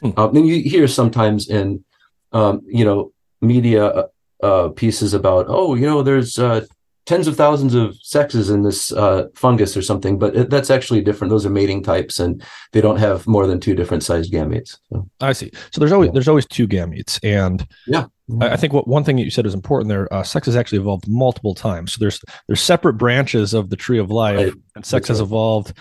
Hmm. 0.00 0.10
Um, 0.16 0.36
and 0.36 0.46
you 0.46 0.62
hear 0.62 0.86
sometimes 0.86 1.48
in 1.48 1.84
um, 2.32 2.62
you 2.66 2.84
know 2.84 3.12
media 3.40 3.86
uh, 3.86 4.06
uh, 4.42 4.68
pieces 4.70 5.14
about 5.14 5.46
oh 5.48 5.74
you 5.74 5.86
know 5.86 6.02
there's 6.02 6.38
uh, 6.38 6.64
tens 7.06 7.28
of 7.28 7.36
thousands 7.36 7.74
of 7.74 7.96
sexes 8.02 8.50
in 8.50 8.62
this 8.62 8.92
uh, 8.92 9.28
fungus 9.34 9.76
or 9.76 9.82
something, 9.82 10.18
but 10.18 10.36
it, 10.36 10.50
that's 10.50 10.70
actually 10.70 11.00
different. 11.00 11.30
Those 11.30 11.46
are 11.46 11.50
mating 11.50 11.82
types, 11.84 12.18
and 12.18 12.42
they 12.72 12.80
don't 12.80 12.98
have 12.98 13.26
more 13.26 13.46
than 13.46 13.60
two 13.60 13.74
different 13.74 14.02
sized 14.02 14.32
gametes. 14.32 14.78
So. 14.92 15.08
I 15.20 15.32
see. 15.32 15.52
So 15.70 15.78
there's 15.78 15.92
always 15.92 16.10
there's 16.12 16.28
always 16.28 16.46
two 16.46 16.66
gametes, 16.66 17.18
and 17.22 17.66
yeah, 17.86 18.06
I, 18.40 18.50
I 18.50 18.56
think 18.56 18.72
what 18.72 18.88
one 18.88 19.04
thing 19.04 19.16
that 19.16 19.22
you 19.22 19.30
said 19.30 19.46
is 19.46 19.54
important 19.54 19.88
there. 19.88 20.12
Uh, 20.12 20.24
sex 20.24 20.46
has 20.46 20.56
actually 20.56 20.78
evolved 20.80 21.08
multiple 21.08 21.54
times. 21.54 21.92
So 21.92 21.98
there's 22.00 22.20
there's 22.48 22.60
separate 22.60 22.94
branches 22.94 23.54
of 23.54 23.70
the 23.70 23.76
tree 23.76 23.98
of 23.98 24.10
life, 24.10 24.36
right. 24.36 24.52
and 24.74 24.84
sex 24.84 25.08
that's 25.08 25.08
has 25.08 25.20
right. 25.20 25.26
evolved. 25.26 25.72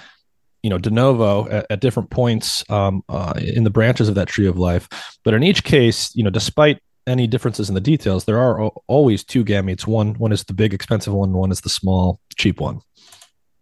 You 0.62 0.72
know, 0.72 0.80
de 0.80 0.90
novo 0.90 1.48
at, 1.48 1.68
at 1.70 1.80
different 1.80 2.10
points 2.10 2.64
um, 2.72 3.04
uh, 3.08 3.34
in 3.38 3.64
the 3.64 3.70
branches 3.70 4.10
of 4.10 4.16
that 4.16 4.28
tree 4.28 4.48
of 4.48 4.58
life. 4.58 4.90
But 5.24 5.36
in 5.36 5.44
each 5.44 5.64
case, 5.64 6.16
you 6.16 6.24
know, 6.24 6.32
despite 6.32 6.80
any 7.08 7.28
differences 7.28 7.70
in 7.70 7.76
the 7.76 7.82
details, 7.82 8.26
there 8.26 8.40
are 8.40 8.70
always 8.88 9.24
two 9.24 9.44
gametes. 9.46 9.88
One 9.88 10.16
one 10.16 10.32
is 10.32 10.44
the 10.44 10.54
big 10.54 10.74
expensive 10.74 11.14
one, 11.14 11.34
one 11.34 11.52
is 11.52 11.62
the 11.62 11.70
small 11.70 12.20
cheap 12.36 12.60
one. 12.60 12.82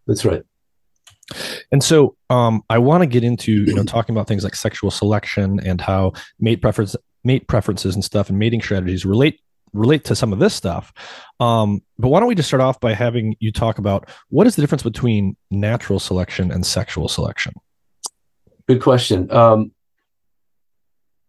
That's 0.07 0.25
right. 0.25 0.43
And 1.71 1.83
so 1.83 2.15
um, 2.29 2.63
I 2.69 2.77
want 2.77 3.01
to 3.01 3.07
get 3.07 3.23
into 3.23 3.51
you 3.51 3.73
know 3.73 3.83
talking 3.83 4.15
about 4.15 4.27
things 4.27 4.43
like 4.43 4.55
sexual 4.55 4.91
selection 4.91 5.59
and 5.65 5.81
how 5.81 6.13
mate 6.39 6.61
preference 6.61 6.95
mate 7.23 7.47
preferences 7.47 7.95
and 7.95 8.03
stuff 8.03 8.29
and 8.29 8.37
mating 8.37 8.61
strategies 8.61 9.05
relate 9.05 9.39
relate 9.73 10.03
to 10.05 10.15
some 10.15 10.31
of 10.31 10.39
this 10.39 10.53
stuff. 10.53 10.93
Um, 11.39 11.81
but 11.97 12.09
why 12.09 12.19
don't 12.19 12.29
we 12.29 12.35
just 12.35 12.47
start 12.47 12.61
off 12.61 12.79
by 12.79 12.93
having 12.93 13.35
you 13.39 13.51
talk 13.51 13.79
about 13.79 14.09
what 14.29 14.47
is 14.47 14.55
the 14.55 14.61
difference 14.61 14.83
between 14.83 15.35
natural 15.49 15.99
selection 15.99 16.51
and 16.51 16.65
sexual 16.65 17.07
selection? 17.07 17.53
Good 18.67 18.81
question. 18.81 19.29
Um, 19.31 19.71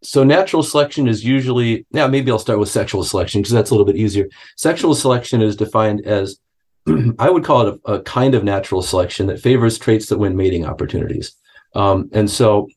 so 0.05 0.23
natural 0.23 0.63
selection 0.63 1.09
is 1.09 1.25
usually 1.25 1.87
now 1.93 2.07
maybe 2.07 2.31
I'll 2.31 2.39
start 2.39 2.59
with 2.59 2.69
sexual 2.69 3.05
selection 3.05 3.41
because 3.41 3.53
that's 3.53 3.71
a 3.71 3.75
little 3.75 3.87
bit 3.87 3.97
easier. 3.97 4.29
Sexual 4.57 4.95
selection 4.95 5.43
is 5.43 5.57
defined 5.57 6.07
as 6.07 6.39
I 7.19 7.31
would 7.31 7.45
call 7.45 7.67
it 7.67 7.81
a, 7.87 7.93
a, 7.95 8.03
kind 8.03 8.35
of 8.35 8.45
natural 8.45 8.83
selection 8.83 9.27
that 9.29 9.41
favors 9.41 9.79
traits 9.79 10.07
that 10.07 10.19
win 10.19 10.37
mating 10.37 10.67
opportunities. 10.67 11.33
Um, 11.75 12.11
and 12.13 12.31
so 12.31 12.69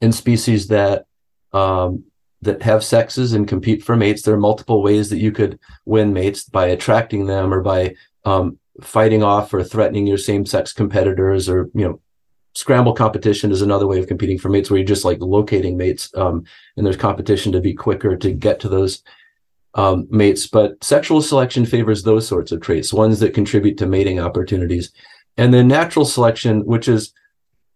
in 0.00 0.12
species 0.12 0.68
that 0.68 1.06
um, 1.52 2.04
that 2.42 2.62
have 2.62 2.84
sexes 2.84 3.32
and 3.32 3.48
compete 3.48 3.82
for 3.82 3.96
mates, 3.96 4.22
there 4.22 4.34
are 4.34 4.38
multiple 4.38 4.82
ways 4.82 5.10
that 5.10 5.18
you 5.18 5.32
could 5.32 5.58
win 5.84 6.12
mates 6.12 6.44
by 6.44 6.66
attracting 6.66 7.26
them 7.26 7.52
or 7.52 7.62
by 7.62 7.94
um, 8.24 8.58
fighting 8.82 9.22
off 9.22 9.52
or 9.52 9.62
threatening 9.62 10.06
your 10.06 10.18
same 10.18 10.46
sex 10.46 10.72
competitors 10.72 11.48
or 11.48 11.70
you 11.74 11.86
know 11.86 12.00
scramble 12.54 12.92
competition 12.92 13.52
is 13.52 13.62
another 13.62 13.86
way 13.86 13.98
of 13.98 14.06
competing 14.06 14.38
for 14.38 14.48
mates 14.48 14.70
where 14.70 14.78
you're 14.78 14.86
just 14.86 15.04
like 15.04 15.18
locating 15.20 15.76
mates 15.76 16.10
um, 16.16 16.44
and 16.76 16.84
there's 16.84 16.96
competition 16.96 17.52
to 17.52 17.60
be 17.60 17.72
quicker 17.72 18.16
to 18.16 18.32
get 18.32 18.60
to 18.60 18.68
those 18.68 19.02
um, 19.74 20.08
mates. 20.10 20.46
But 20.46 20.82
sexual 20.82 21.22
selection 21.22 21.64
favors 21.64 22.02
those 22.02 22.26
sorts 22.26 22.52
of 22.52 22.60
traits 22.60 22.92
ones 22.92 23.20
that 23.20 23.34
contribute 23.34 23.78
to 23.78 23.86
mating 23.86 24.18
opportunities. 24.18 24.92
And 25.36 25.54
then 25.54 25.68
natural 25.68 26.04
selection 26.04 26.66
which 26.66 26.88
is 26.88 27.12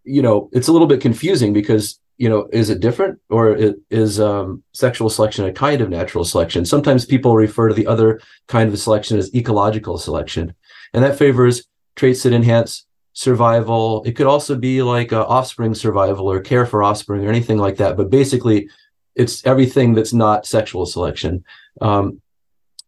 you 0.02 0.22
know 0.22 0.50
it's 0.52 0.68
a 0.68 0.72
little 0.72 0.88
bit 0.88 1.00
confusing 1.00 1.52
because 1.52 1.98
you 2.18 2.28
know 2.28 2.48
is 2.52 2.68
it 2.68 2.80
different 2.80 3.20
or 3.30 3.50
it 3.50 3.76
is 3.90 4.18
um, 4.18 4.62
sexual 4.72 5.08
selection 5.08 5.44
a 5.44 5.52
kind 5.52 5.80
of 5.80 5.88
natural 5.88 6.24
selection? 6.24 6.64
Sometimes 6.64 7.06
people 7.06 7.36
refer 7.36 7.68
to 7.68 7.74
the 7.74 7.86
other 7.86 8.20
kind 8.48 8.68
of 8.72 8.78
selection 8.78 9.18
as 9.18 9.34
ecological 9.34 9.98
selection 9.98 10.52
and 10.92 11.04
that 11.04 11.16
favors 11.16 11.64
traits 11.96 12.24
that 12.24 12.32
enhance 12.32 12.86
survival. 13.14 14.02
It 14.04 14.12
could 14.12 14.26
also 14.26 14.56
be 14.56 14.82
like 14.82 15.12
offspring 15.12 15.74
survival 15.74 16.30
or 16.30 16.40
care 16.40 16.66
for 16.66 16.82
offspring 16.82 17.24
or 17.24 17.30
anything 17.30 17.58
like 17.58 17.76
that. 17.76 17.96
But 17.96 18.10
basically, 18.10 18.68
it's 19.14 19.46
everything 19.46 19.94
that's 19.94 20.12
not 20.12 20.46
sexual 20.46 20.84
selection. 20.84 21.44
Um, 21.80 22.20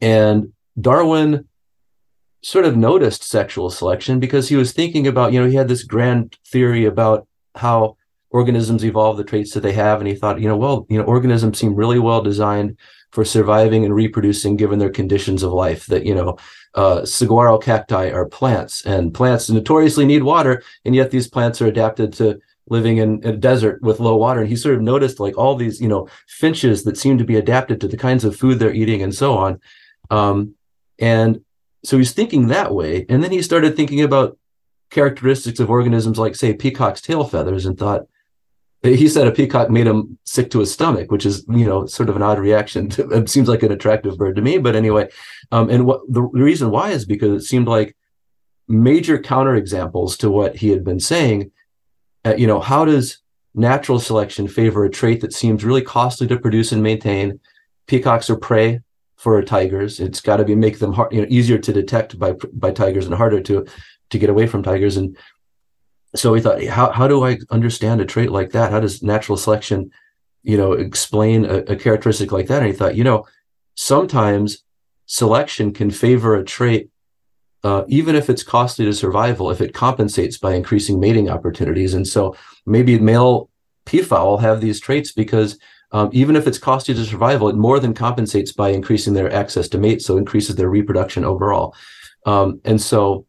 and 0.00 0.52
Darwin 0.78 1.48
sort 2.42 2.64
of 2.64 2.76
noticed 2.76 3.22
sexual 3.22 3.70
selection 3.70 4.20
because 4.20 4.48
he 4.48 4.56
was 4.56 4.72
thinking 4.72 5.06
about, 5.06 5.32
you 5.32 5.40
know, 5.40 5.48
he 5.48 5.56
had 5.56 5.68
this 5.68 5.84
grand 5.84 6.36
theory 6.46 6.84
about 6.84 7.26
how 7.54 7.96
organisms 8.30 8.84
evolve 8.84 9.16
the 9.16 9.24
traits 9.24 9.52
that 9.54 9.60
they 9.60 9.72
have. 9.72 10.00
And 10.00 10.08
he 10.08 10.14
thought, 10.14 10.40
you 10.40 10.48
know, 10.48 10.56
well, 10.56 10.86
you 10.90 10.98
know, 10.98 11.04
organisms 11.04 11.58
seem 11.58 11.74
really 11.74 11.98
well 11.98 12.20
designed 12.20 12.76
for 13.16 13.24
surviving 13.24 13.82
and 13.86 13.94
reproducing 13.94 14.56
given 14.56 14.78
their 14.78 14.90
conditions 14.90 15.42
of 15.42 15.50
life 15.50 15.86
that 15.86 16.04
you 16.04 16.14
know 16.14 16.36
uh, 16.74 17.02
saguaro 17.02 17.56
cacti 17.56 18.10
are 18.10 18.26
plants 18.26 18.84
and 18.84 19.14
plants 19.14 19.48
notoriously 19.48 20.04
need 20.04 20.22
water 20.22 20.62
and 20.84 20.94
yet 20.94 21.10
these 21.10 21.26
plants 21.26 21.62
are 21.62 21.66
adapted 21.66 22.12
to 22.12 22.38
living 22.68 22.98
in, 22.98 23.22
a 23.24 23.32
desert 23.32 23.80
with 23.80 24.00
low 24.00 24.16
water. 24.16 24.40
And 24.40 24.50
he 24.50 24.56
sort 24.56 24.74
of 24.74 24.82
noticed 24.82 25.18
like 25.18 25.38
all 25.38 25.54
these 25.56 25.80
you 25.80 25.88
know 25.88 26.08
finches 26.26 26.84
that 26.84 26.98
seem 26.98 27.16
to 27.16 27.24
be 27.24 27.36
adapted 27.36 27.80
to 27.80 27.88
the 27.88 27.96
kinds 27.96 28.22
of 28.22 28.36
food 28.36 28.58
they're 28.58 28.74
eating 28.82 29.00
and 29.02 29.14
so 29.14 29.32
on. 29.38 29.60
Um, 30.10 30.54
and 30.98 31.40
so 31.84 31.96
he's 31.96 32.12
thinking 32.12 32.48
that 32.48 32.74
way. 32.74 33.06
And 33.08 33.24
then 33.24 33.32
he 33.32 33.40
started 33.40 33.76
thinking 33.76 34.02
about 34.02 34.36
characteristics 34.90 35.58
of 35.58 35.70
organisms 35.70 36.18
like 36.18 36.36
say 36.36 36.52
peacock's 36.52 37.00
tail 37.00 37.24
feathers 37.24 37.64
and 37.64 37.78
thought 37.78 38.02
he 38.94 39.08
said 39.08 39.26
a 39.26 39.32
peacock 39.32 39.70
made 39.70 39.86
him 39.86 40.18
sick 40.24 40.50
to 40.50 40.60
his 40.60 40.72
stomach, 40.72 41.10
which 41.10 41.26
is 41.26 41.44
you 41.48 41.64
know 41.64 41.86
sort 41.86 42.08
of 42.08 42.16
an 42.16 42.22
odd 42.22 42.38
reaction. 42.38 42.88
To, 42.90 43.08
it 43.10 43.28
seems 43.28 43.48
like 43.48 43.62
an 43.62 43.72
attractive 43.72 44.18
bird 44.18 44.36
to 44.36 44.42
me, 44.42 44.58
but 44.58 44.76
anyway. 44.76 45.08
Um, 45.52 45.70
and 45.70 45.86
what 45.86 46.00
the, 46.08 46.22
reason 46.22 46.70
why 46.70 46.90
is 46.90 47.04
because 47.04 47.42
it 47.42 47.46
seemed 47.46 47.68
like 47.68 47.96
major 48.68 49.18
counterexamples 49.18 50.18
to 50.18 50.30
what 50.30 50.56
he 50.56 50.70
had 50.70 50.84
been 50.84 51.00
saying. 51.00 51.52
Uh, 52.24 52.34
you 52.36 52.46
know, 52.46 52.60
how 52.60 52.84
does 52.84 53.18
natural 53.54 54.00
selection 54.00 54.48
favor 54.48 54.84
a 54.84 54.90
trait 54.90 55.20
that 55.20 55.32
seems 55.32 55.64
really 55.64 55.82
costly 55.82 56.26
to 56.26 56.38
produce 56.38 56.72
and 56.72 56.82
maintain? 56.82 57.40
Peacocks 57.86 58.28
are 58.28 58.36
prey 58.36 58.80
for 59.16 59.40
tigers. 59.42 60.00
It's 60.00 60.20
got 60.20 60.36
to 60.38 60.44
be 60.44 60.54
make 60.54 60.78
them 60.78 60.92
hard, 60.92 61.12
you 61.12 61.20
know, 61.20 61.26
easier 61.30 61.58
to 61.58 61.72
detect 61.72 62.18
by 62.18 62.34
by 62.52 62.72
tigers 62.72 63.06
and 63.06 63.14
harder 63.14 63.40
to 63.42 63.66
to 64.10 64.18
get 64.18 64.30
away 64.30 64.46
from 64.46 64.62
tigers. 64.62 64.96
And 64.96 65.16
so 66.18 66.32
we 66.32 66.40
thought, 66.40 66.62
how, 66.64 66.90
how 66.90 67.08
do 67.08 67.24
I 67.24 67.38
understand 67.50 68.00
a 68.00 68.04
trait 68.04 68.30
like 68.30 68.50
that? 68.50 68.70
How 68.70 68.80
does 68.80 69.02
natural 69.02 69.36
selection, 69.36 69.90
you 70.42 70.56
know, 70.56 70.72
explain 70.72 71.44
a, 71.44 71.58
a 71.58 71.76
characteristic 71.76 72.32
like 72.32 72.46
that? 72.48 72.62
And 72.62 72.66
he 72.66 72.72
thought, 72.72 72.96
you 72.96 73.04
know, 73.04 73.26
sometimes 73.74 74.62
selection 75.06 75.72
can 75.72 75.90
favor 75.90 76.34
a 76.34 76.44
trait, 76.44 76.90
uh, 77.64 77.84
even 77.88 78.14
if 78.14 78.30
it's 78.30 78.42
costly 78.42 78.84
to 78.84 78.92
survival, 78.92 79.50
if 79.50 79.60
it 79.60 79.74
compensates 79.74 80.38
by 80.38 80.54
increasing 80.54 81.00
mating 81.00 81.28
opportunities. 81.28 81.94
And 81.94 82.06
so 82.06 82.36
maybe 82.64 82.98
male 82.98 83.50
peafowl 83.84 84.38
have 84.38 84.60
these 84.60 84.80
traits 84.80 85.12
because 85.12 85.58
um, 85.92 86.10
even 86.12 86.36
if 86.36 86.46
it's 86.46 86.58
costly 86.58 86.94
to 86.94 87.04
survival, 87.04 87.48
it 87.48 87.56
more 87.56 87.78
than 87.78 87.94
compensates 87.94 88.52
by 88.52 88.70
increasing 88.70 89.14
their 89.14 89.32
access 89.32 89.68
to 89.68 89.78
mates, 89.78 90.04
so 90.04 90.16
increases 90.16 90.56
their 90.56 90.68
reproduction 90.68 91.24
overall. 91.24 91.74
Um, 92.26 92.60
and 92.64 92.80
so 92.80 93.25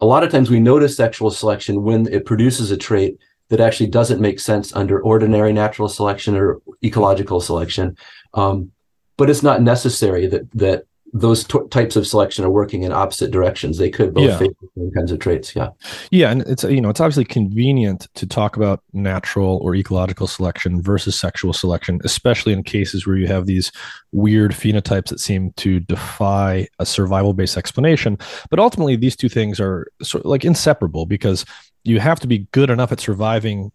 a 0.00 0.06
lot 0.06 0.22
of 0.22 0.30
times 0.30 0.50
we 0.50 0.60
notice 0.60 0.96
sexual 0.96 1.30
selection 1.30 1.82
when 1.82 2.06
it 2.12 2.24
produces 2.24 2.70
a 2.70 2.76
trait 2.76 3.18
that 3.48 3.60
actually 3.60 3.88
doesn't 3.88 4.20
make 4.20 4.38
sense 4.38 4.74
under 4.74 5.00
ordinary 5.00 5.52
natural 5.52 5.88
selection 5.88 6.36
or 6.36 6.60
ecological 6.84 7.40
selection. 7.40 7.96
Um, 8.34 8.72
but 9.16 9.30
it's 9.30 9.42
not 9.42 9.62
necessary 9.62 10.26
that 10.28 10.50
that 10.52 10.84
those 11.12 11.44
t- 11.44 11.58
types 11.70 11.96
of 11.96 12.06
selection 12.06 12.44
are 12.44 12.50
working 12.50 12.82
in 12.82 12.92
opposite 12.92 13.30
directions. 13.30 13.78
They 13.78 13.90
could 13.90 14.14
both 14.14 14.24
yeah. 14.24 14.38
favor 14.38 14.54
same 14.76 14.90
kinds 14.92 15.12
of 15.12 15.18
traits. 15.18 15.54
Yeah. 15.56 15.70
Yeah. 16.10 16.30
And 16.30 16.42
it's, 16.42 16.64
you 16.64 16.80
know, 16.80 16.90
it's 16.90 17.00
obviously 17.00 17.24
convenient 17.24 18.08
to 18.14 18.26
talk 18.26 18.56
about 18.56 18.82
natural 18.92 19.58
or 19.62 19.74
ecological 19.74 20.26
selection 20.26 20.82
versus 20.82 21.18
sexual 21.18 21.52
selection, 21.52 22.00
especially 22.04 22.52
in 22.52 22.62
cases 22.62 23.06
where 23.06 23.16
you 23.16 23.26
have 23.26 23.46
these 23.46 23.72
weird 24.12 24.52
phenotypes 24.52 25.08
that 25.08 25.20
seem 25.20 25.52
to 25.52 25.80
defy 25.80 26.66
a 26.78 26.86
survival 26.86 27.32
based 27.32 27.56
explanation. 27.56 28.18
But 28.50 28.58
ultimately, 28.58 28.96
these 28.96 29.16
two 29.16 29.28
things 29.28 29.60
are 29.60 29.90
sort 30.02 30.24
of 30.24 30.30
like 30.30 30.44
inseparable 30.44 31.06
because 31.06 31.44
you 31.84 32.00
have 32.00 32.20
to 32.20 32.26
be 32.26 32.46
good 32.52 32.70
enough 32.70 32.92
at 32.92 33.00
surviving 33.00 33.72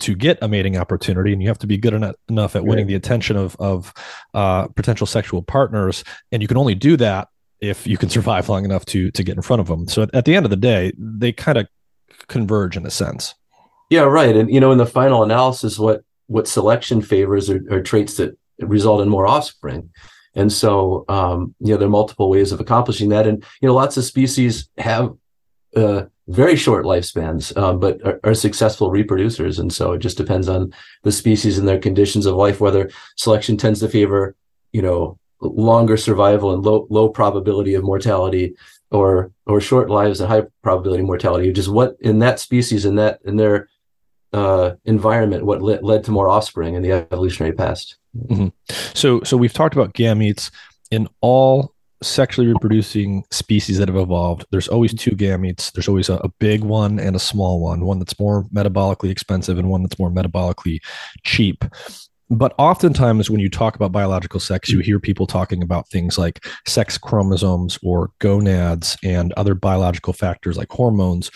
to 0.00 0.14
get 0.14 0.38
a 0.42 0.48
mating 0.48 0.76
opportunity, 0.76 1.32
and 1.32 1.42
you 1.42 1.48
have 1.48 1.58
to 1.58 1.66
be 1.66 1.76
good 1.76 1.94
enough, 1.94 2.16
enough 2.28 2.56
at 2.56 2.64
winning 2.64 2.84
right. 2.84 2.88
the 2.88 2.94
attention 2.94 3.36
of 3.36 3.56
of 3.58 3.92
uh, 4.34 4.66
potential 4.68 5.06
sexual 5.06 5.42
partners, 5.42 6.04
and 6.32 6.42
you 6.42 6.48
can 6.48 6.56
only 6.56 6.74
do 6.74 6.96
that 6.96 7.28
if 7.60 7.86
you 7.86 7.98
can 7.98 8.08
survive 8.08 8.48
long 8.48 8.64
enough 8.64 8.84
to 8.86 9.10
to 9.10 9.22
get 9.22 9.36
in 9.36 9.42
front 9.42 9.60
of 9.60 9.66
them. 9.66 9.88
So 9.88 10.02
at, 10.02 10.14
at 10.14 10.24
the 10.24 10.34
end 10.34 10.46
of 10.46 10.50
the 10.50 10.56
day, 10.56 10.92
they 10.98 11.32
kind 11.32 11.58
of 11.58 11.68
converge 12.28 12.76
in 12.76 12.86
a 12.86 12.90
sense. 12.90 13.34
Yeah, 13.90 14.02
right. 14.02 14.36
And 14.36 14.52
you 14.52 14.60
know, 14.60 14.72
in 14.72 14.78
the 14.78 14.86
final 14.86 15.22
analysis, 15.22 15.78
what 15.78 16.02
what 16.26 16.46
selection 16.46 17.02
favors 17.02 17.50
are, 17.50 17.62
are 17.70 17.82
traits 17.82 18.14
that 18.16 18.38
result 18.60 19.00
in 19.00 19.08
more 19.08 19.26
offspring. 19.26 19.90
And 20.34 20.52
so, 20.52 21.04
um, 21.08 21.54
you 21.58 21.72
know, 21.72 21.76
there 21.76 21.88
are 21.88 21.90
multiple 21.90 22.30
ways 22.30 22.52
of 22.52 22.60
accomplishing 22.60 23.08
that. 23.08 23.26
And, 23.26 23.44
you 23.60 23.66
know, 23.66 23.74
lots 23.74 23.96
of 23.96 24.04
species 24.04 24.68
have 24.78 25.12
uh, 25.74 26.04
very 26.30 26.56
short 26.56 26.84
lifespans, 26.84 27.56
um, 27.56 27.80
but 27.80 28.00
are, 28.04 28.20
are, 28.22 28.34
successful 28.34 28.90
reproducers. 28.90 29.58
And 29.58 29.72
so 29.72 29.92
it 29.92 29.98
just 29.98 30.16
depends 30.16 30.48
on 30.48 30.72
the 31.02 31.12
species 31.12 31.58
and 31.58 31.66
their 31.66 31.78
conditions 31.78 32.24
of 32.24 32.36
life, 32.36 32.60
whether 32.60 32.90
selection 33.16 33.56
tends 33.56 33.80
to 33.80 33.88
favor, 33.88 34.36
you 34.72 34.80
know, 34.80 35.18
longer 35.40 35.96
survival 35.96 36.52
and 36.52 36.62
low, 36.64 36.86
low 36.88 37.08
probability 37.08 37.74
of 37.74 37.82
mortality 37.82 38.54
or, 38.90 39.32
or 39.46 39.60
short 39.60 39.90
lives 39.90 40.20
and 40.20 40.30
high 40.30 40.42
probability 40.62 41.02
mortality, 41.02 41.52
just 41.52 41.68
what 41.68 41.96
in 42.00 42.20
that 42.20 42.38
species, 42.38 42.84
in 42.84 42.94
that, 42.96 43.20
in 43.24 43.36
their 43.36 43.68
uh, 44.32 44.72
environment, 44.84 45.44
what 45.44 45.62
led, 45.62 45.82
led 45.82 46.04
to 46.04 46.12
more 46.12 46.28
offspring 46.28 46.74
in 46.74 46.82
the 46.82 46.92
evolutionary 46.92 47.54
past. 47.54 47.96
Mm-hmm. 48.16 48.48
So, 48.94 49.22
so 49.22 49.36
we've 49.36 49.52
talked 49.52 49.74
about 49.74 49.94
gametes 49.94 50.50
in 50.90 51.08
all 51.20 51.74
sexually 52.02 52.48
reproducing 52.48 53.24
species 53.30 53.78
that 53.78 53.88
have 53.88 53.96
evolved. 53.96 54.46
There's 54.50 54.68
always 54.68 54.94
two 54.94 55.12
gametes. 55.12 55.72
There's 55.72 55.88
always 55.88 56.08
a, 56.08 56.14
a, 56.16 56.28
big 56.38 56.64
one 56.64 56.98
and 56.98 57.14
a 57.14 57.18
small 57.18 57.60
one, 57.60 57.84
one 57.84 57.98
that's 57.98 58.18
more 58.18 58.44
metabolically 58.44 59.10
expensive 59.10 59.58
and 59.58 59.68
one 59.68 59.82
that's 59.82 59.98
more 59.98 60.10
metabolically 60.10 60.80
cheap. 61.24 61.64
But 62.30 62.54
oftentimes, 62.58 63.28
when 63.28 63.40
you 63.40 63.50
talk 63.50 63.74
about 63.74 63.92
biological 63.92 64.40
sex, 64.40 64.70
you 64.70 64.78
hear 64.78 65.00
people 65.00 65.26
talking 65.26 65.62
about 65.62 65.88
things 65.88 66.16
like 66.16 66.46
sex 66.66 66.96
chromosomes 66.96 67.78
or 67.82 68.12
gonads 68.20 68.96
and 69.02 69.32
other 69.32 69.54
biological 69.54 70.12
factors 70.12 70.56
like 70.56 70.70
hormones. 70.70 71.30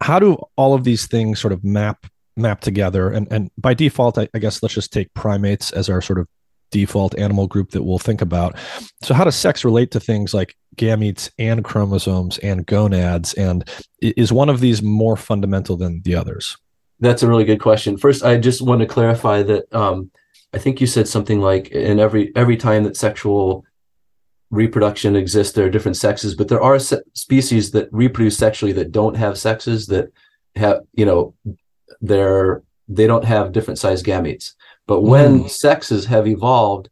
How 0.00 0.18
do 0.18 0.38
all 0.56 0.72
of 0.72 0.84
these 0.84 1.06
things 1.06 1.38
sort 1.38 1.52
of 1.52 1.62
map 1.62 2.06
map 2.40 2.60
together. 2.60 3.10
And 3.10 3.30
and 3.30 3.50
by 3.58 3.74
default, 3.74 4.18
I, 4.18 4.28
I 4.34 4.38
guess 4.38 4.62
let's 4.62 4.74
just 4.74 4.92
take 4.92 5.12
primates 5.14 5.72
as 5.72 5.88
our 5.88 6.00
sort 6.00 6.18
of 6.18 6.26
default 6.70 7.18
animal 7.18 7.46
group 7.46 7.70
that 7.70 7.82
we'll 7.82 7.98
think 7.98 8.22
about. 8.22 8.56
So, 9.02 9.14
how 9.14 9.24
does 9.24 9.36
sex 9.36 9.64
relate 9.64 9.90
to 9.92 10.00
things 10.00 10.34
like 10.34 10.56
gametes 10.76 11.30
and 11.38 11.64
chromosomes 11.64 12.38
and 12.38 12.66
gonads? 12.66 13.34
And 13.34 13.68
is 14.00 14.32
one 14.32 14.48
of 14.48 14.60
these 14.60 14.82
more 14.82 15.16
fundamental 15.16 15.76
than 15.76 16.02
the 16.02 16.14
others? 16.14 16.56
That's 17.00 17.22
a 17.22 17.28
really 17.28 17.44
good 17.44 17.60
question. 17.60 17.96
First, 17.96 18.24
I 18.24 18.36
just 18.36 18.62
want 18.62 18.80
to 18.80 18.86
clarify 18.86 19.42
that 19.44 19.72
um, 19.74 20.10
I 20.52 20.58
think 20.58 20.80
you 20.80 20.86
said 20.86 21.08
something 21.08 21.40
like 21.40 21.68
in 21.70 21.98
every 21.98 22.32
every 22.36 22.56
time 22.56 22.84
that 22.84 22.96
sexual 22.96 23.64
reproduction 24.50 25.16
exists, 25.16 25.52
there 25.52 25.66
are 25.66 25.70
different 25.70 25.96
sexes, 25.96 26.34
but 26.34 26.48
there 26.48 26.62
are 26.62 26.78
se- 26.78 27.02
species 27.14 27.70
that 27.70 27.88
reproduce 27.92 28.36
sexually 28.36 28.72
that 28.72 28.92
don't 28.92 29.16
have 29.16 29.38
sexes 29.38 29.86
that 29.86 30.12
have 30.56 30.80
you 30.92 31.04
know 31.04 31.34
they're 32.00 32.62
they 32.88 33.06
don't 33.06 33.24
have 33.24 33.52
different 33.52 33.78
size 33.78 34.02
gametes. 34.02 34.54
But 34.90 35.02
when 35.02 35.44
mm. 35.44 35.48
sexes 35.48 36.06
have 36.06 36.26
evolved 36.26 36.88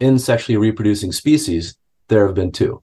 in 0.00 0.18
sexually 0.18 0.56
reproducing 0.56 1.12
species, 1.12 1.76
there 2.08 2.24
have 2.24 2.34
been 2.34 2.52
two. 2.52 2.82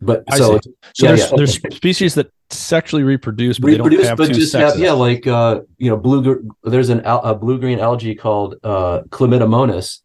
But 0.00 0.24
I 0.30 0.38
so, 0.38 0.58
so 0.58 0.70
yeah, 1.00 1.08
there's, 1.08 1.20
yeah. 1.20 1.36
there's 1.36 1.76
species 1.76 2.14
that 2.14 2.30
sexually 2.48 3.02
reproduce, 3.02 3.58
but 3.58 3.66
reproduce, 3.66 4.10
but 4.16 4.32
just 4.32 4.52
sexes. 4.52 4.72
have 4.72 4.80
yeah, 4.80 4.92
like 4.92 5.26
uh, 5.26 5.60
you 5.76 5.90
know, 5.90 5.98
blue. 5.98 6.50
There's 6.64 6.88
an 6.88 7.02
a 7.04 7.34
blue 7.34 7.58
green 7.60 7.78
algae 7.78 8.14
called 8.14 8.54
uh, 8.64 9.02
Chlamydomonas 9.10 9.98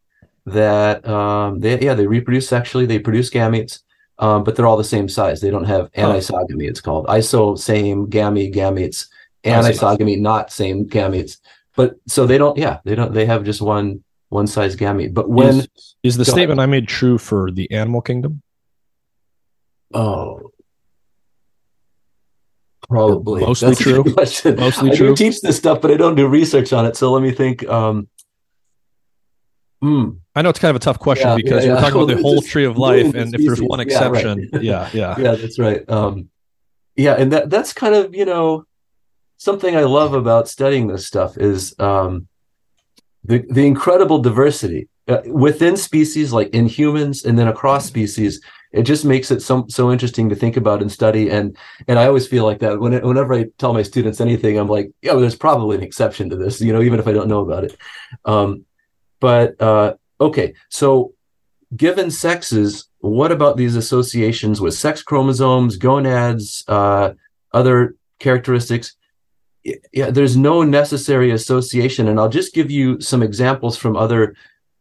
that 0.45 1.07
um, 1.07 1.61
they 1.61 1.79
yeah 1.79 1.93
they 1.93 2.05
reproduce 2.05 2.49
sexually, 2.49 2.85
they 2.85 2.99
produce 2.99 3.29
gametes, 3.29 3.79
um, 4.19 4.43
but 4.43 4.57
they're 4.57 4.67
all 4.67 4.75
the 4.75 4.83
same 4.83 5.07
size. 5.07 5.39
They 5.39 5.51
don't 5.51 5.63
have 5.63 5.89
anisogamy. 5.93 6.67
It's 6.67 6.81
called 6.81 7.07
iso 7.07 7.57
same 7.57 8.07
gamete 8.07 8.53
gametes 8.53 9.07
anisogamy, 9.45 10.19
not 10.19 10.51
same 10.51 10.87
gametes. 10.87 11.37
But 11.75 11.95
so 12.07 12.25
they 12.25 12.37
don't, 12.37 12.57
yeah, 12.57 12.79
they 12.85 12.95
don't, 12.95 13.13
they 13.13 13.25
have 13.25 13.43
just 13.43 13.61
one 13.61 14.03
one 14.29 14.47
size 14.47 14.75
gamete. 14.75 15.13
But 15.13 15.29
when 15.29 15.59
is, 15.59 15.95
is 16.03 16.17
the 16.17 16.25
statement 16.25 16.59
ahead. 16.59 16.69
I 16.69 16.71
made 16.71 16.87
true 16.87 17.17
for 17.17 17.51
the 17.51 17.71
animal 17.71 18.01
kingdom? 18.01 18.41
Oh, 19.93 20.51
probably 22.87 23.41
mostly 23.41 23.69
That's 23.69 23.81
true. 23.81 24.03
Mostly 24.55 24.91
I 24.91 24.95
true. 24.95 25.07
do 25.09 25.15
teach 25.15 25.41
this 25.41 25.57
stuff, 25.57 25.81
but 25.81 25.91
I 25.91 25.95
don't 25.95 26.15
do 26.15 26.27
research 26.27 26.73
on 26.73 26.85
it. 26.85 26.95
So 26.95 27.11
let 27.11 27.21
me 27.21 27.31
think. 27.31 27.67
Um, 27.67 28.07
hmm. 29.81 30.09
I 30.35 30.41
know 30.41 30.49
it's 30.49 30.59
kind 30.59 30.71
of 30.71 30.75
a 30.75 30.79
tough 30.79 30.99
question 30.99 31.29
yeah, 31.29 31.35
because 31.35 31.65
yeah, 31.65 31.75
we're 31.75 31.81
talking 31.81 32.01
about 32.01 32.15
the 32.15 32.21
whole 32.21 32.41
tree 32.41 32.65
of 32.65 32.77
life, 32.77 33.13
and 33.15 33.33
if 33.33 33.45
there's 33.45 33.61
one 33.61 33.79
exception, 33.79 34.49
yeah, 34.53 34.55
right. 34.55 34.63
yeah, 34.63 34.89
yeah, 34.93 35.15
yeah, 35.19 35.35
that's 35.35 35.59
right. 35.59 35.89
Um, 35.89 36.29
yeah, 36.95 37.13
and 37.13 37.31
that 37.31 37.49
that's 37.49 37.73
kind 37.73 37.95
of 37.95 38.13
you 38.13 38.25
know 38.25 38.65
something 39.45 39.77
I 39.77 39.83
love 39.83 40.13
about 40.15 40.47
studying 40.47 40.87
this 40.87 41.05
stuff 41.05 41.37
is 41.37 41.75
um, 41.79 42.27
the 43.23 43.45
the 43.57 43.65
incredible 43.65 44.19
diversity 44.19 44.89
uh, 45.07 45.21
within 45.27 45.77
species, 45.77 46.33
like 46.33 46.49
in 46.49 46.65
humans, 46.65 47.25
and 47.25 47.37
then 47.37 47.47
across 47.47 47.85
species. 47.85 48.41
It 48.71 48.83
just 48.83 49.05
makes 49.05 49.29
it 49.31 49.41
so 49.41 49.65
so 49.69 49.91
interesting 49.91 50.27
to 50.29 50.35
think 50.35 50.57
about 50.57 50.81
and 50.81 50.91
study. 50.91 51.29
And 51.29 51.55
and 51.87 51.97
I 51.99 52.07
always 52.07 52.27
feel 52.27 52.43
like 52.43 52.59
that 52.59 52.79
when 52.79 52.93
it, 52.93 53.03
whenever 53.03 53.33
I 53.35 53.45
tell 53.59 53.73
my 53.73 53.83
students 53.83 54.19
anything, 54.19 54.57
I'm 54.57 54.67
like, 54.67 54.91
yeah, 55.01 55.11
well, 55.11 55.21
there's 55.21 55.43
probably 55.47 55.77
an 55.77 55.83
exception 55.83 56.29
to 56.31 56.35
this, 56.35 56.59
you 56.59 56.73
know, 56.73 56.81
even 56.81 56.99
if 56.99 57.07
I 57.07 57.13
don't 57.13 57.29
know 57.29 57.41
about 57.41 57.63
it. 57.63 57.77
Um, 58.25 58.65
but 59.19 59.61
uh, 59.61 59.93
okay, 60.19 60.55
so 60.69 61.13
given 61.75 62.09
sexes, 62.11 62.89
what 62.99 63.31
about 63.31 63.57
these 63.57 63.75
associations 63.75 64.59
with 64.59 64.73
sex 64.73 65.03
chromosomes, 65.03 65.77
gonads, 65.77 66.63
uh, 66.67 67.13
other 67.53 67.95
characteristics? 68.19 68.95
Yeah, 69.91 70.11
there's 70.11 70.37
no 70.37 70.63
necessary 70.63 71.31
association. 71.31 72.07
And 72.07 72.19
I'll 72.19 72.29
just 72.29 72.53
give 72.53 72.69
you 72.69 73.01
some 73.01 73.23
examples 73.23 73.77
from 73.77 73.97
other 73.97 74.35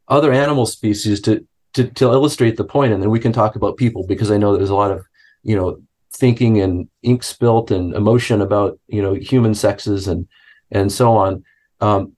other 0.08 0.32
animal 0.32 0.66
species 0.66 1.20
to 1.22 1.46
to, 1.74 1.88
to 1.88 2.04
illustrate 2.04 2.56
the 2.56 2.64
point, 2.64 2.92
and 2.92 3.02
then 3.02 3.10
we 3.10 3.20
can 3.20 3.32
talk 3.32 3.56
about 3.56 3.76
people 3.76 4.06
because 4.06 4.30
I 4.30 4.36
know 4.36 4.56
there's 4.56 4.70
a 4.70 4.74
lot 4.74 4.90
of 4.90 5.04
you 5.42 5.56
know 5.56 5.80
thinking 6.12 6.60
and 6.60 6.88
ink 7.02 7.22
spilt 7.22 7.70
and 7.70 7.94
emotion 7.94 8.40
about 8.40 8.78
you 8.86 9.02
know 9.02 9.14
human 9.14 9.54
sexes 9.54 10.06
and 10.06 10.28
and 10.70 10.92
so 10.92 11.16
on. 11.16 11.44
Um, 11.80 12.12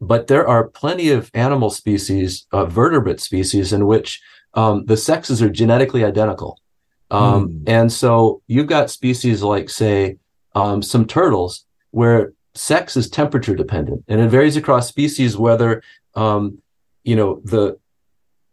but 0.00 0.28
there 0.28 0.46
are 0.46 0.68
plenty 0.68 1.10
of 1.10 1.30
animal 1.34 1.70
species, 1.70 2.46
uh, 2.52 2.66
vertebrate 2.66 3.20
species, 3.20 3.72
in 3.72 3.86
which 3.86 4.20
um, 4.54 4.84
the 4.86 4.96
sexes 4.96 5.42
are 5.42 5.50
genetically 5.50 6.04
identical. 6.04 6.60
Um, 7.10 7.48
mm. 7.48 7.68
And 7.68 7.92
so 7.92 8.42
you've 8.46 8.66
got 8.68 8.90
species 8.90 9.42
like, 9.42 9.68
say, 9.68 10.18
um, 10.54 10.82
some 10.82 11.04
turtles 11.06 11.64
where 11.90 12.32
sex 12.54 12.96
is 12.96 13.08
temperature 13.08 13.54
dependent 13.54 14.04
and 14.08 14.20
it 14.20 14.28
varies 14.28 14.56
across 14.56 14.88
species 14.88 15.36
whether 15.36 15.82
um, 16.14 16.58
you 17.04 17.14
know 17.14 17.40
the 17.44 17.78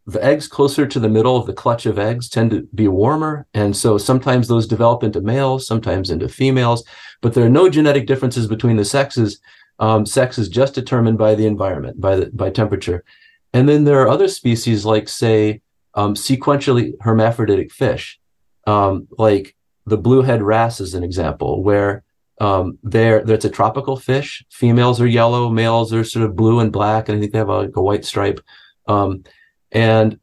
the 0.08 0.24
eggs 0.24 0.48
closer 0.48 0.86
to 0.86 1.00
the 1.00 1.10
middle 1.10 1.36
of 1.36 1.48
the 1.48 1.54
clutch 1.54 1.88
of 1.88 1.98
eggs 1.98 2.30
tend 2.30 2.52
to 2.52 2.67
be 2.76 2.88
warmer 2.88 3.48
and 3.56 3.76
so 3.76 3.98
sometimes 3.98 4.48
those 4.48 4.67
develop 4.67 5.02
into 5.04 5.19
males 5.21 5.65
sometimes 5.65 6.12
into 6.12 6.30
females 6.30 6.84
but 7.26 7.34
there 7.34 7.43
are 7.43 7.50
no 7.50 7.69
genetic 7.69 8.06
differences 8.06 8.45
between 8.45 8.78
the 8.78 8.86
sexes. 8.86 9.39
Um, 9.80 10.06
sex 10.06 10.38
is 10.38 10.48
just 10.48 10.76
determined 10.76 11.17
by 11.17 11.34
the 11.34 11.48
environment 11.48 12.00
by 12.00 12.17
the 12.17 12.26
by 12.28 12.52
temperature. 12.52 13.04
And 13.52 13.67
then 13.67 13.84
there 13.84 14.00
are 14.04 14.08
other 14.08 14.28
species 14.28 14.86
like 14.86 15.10
say 15.10 15.62
um, 15.95 16.13
sequentially 16.13 16.93
hermaphroditic 17.02 17.71
fish. 17.71 18.19
Um, 18.67 19.08
like 19.17 19.56
the 19.88 19.98
bluehead 19.98 20.45
wrasse 20.45 20.80
is 20.80 20.93
an 20.93 21.04
example 21.04 21.63
where 21.63 22.04
um, 22.39 22.78
there, 22.84 23.24
there's 23.24 23.45
a 23.45 23.50
tropical 23.50 23.98
fish. 23.98 24.43
Females 24.52 25.00
are 25.00 25.08
yellow, 25.08 25.50
males 25.50 25.93
are 25.93 26.04
sort 26.04 26.26
of 26.26 26.36
blue 26.36 26.60
and 26.60 26.71
black, 26.71 27.08
and 27.08 27.17
I 27.17 27.21
think 27.21 27.32
they 27.32 27.39
have 27.39 27.50
a, 27.50 27.58
like 27.60 27.76
a 27.76 27.82
white 27.82 28.06
stripe. 28.06 28.41
Um, 28.88 29.24
and 29.71 30.19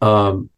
um, 0.00 0.50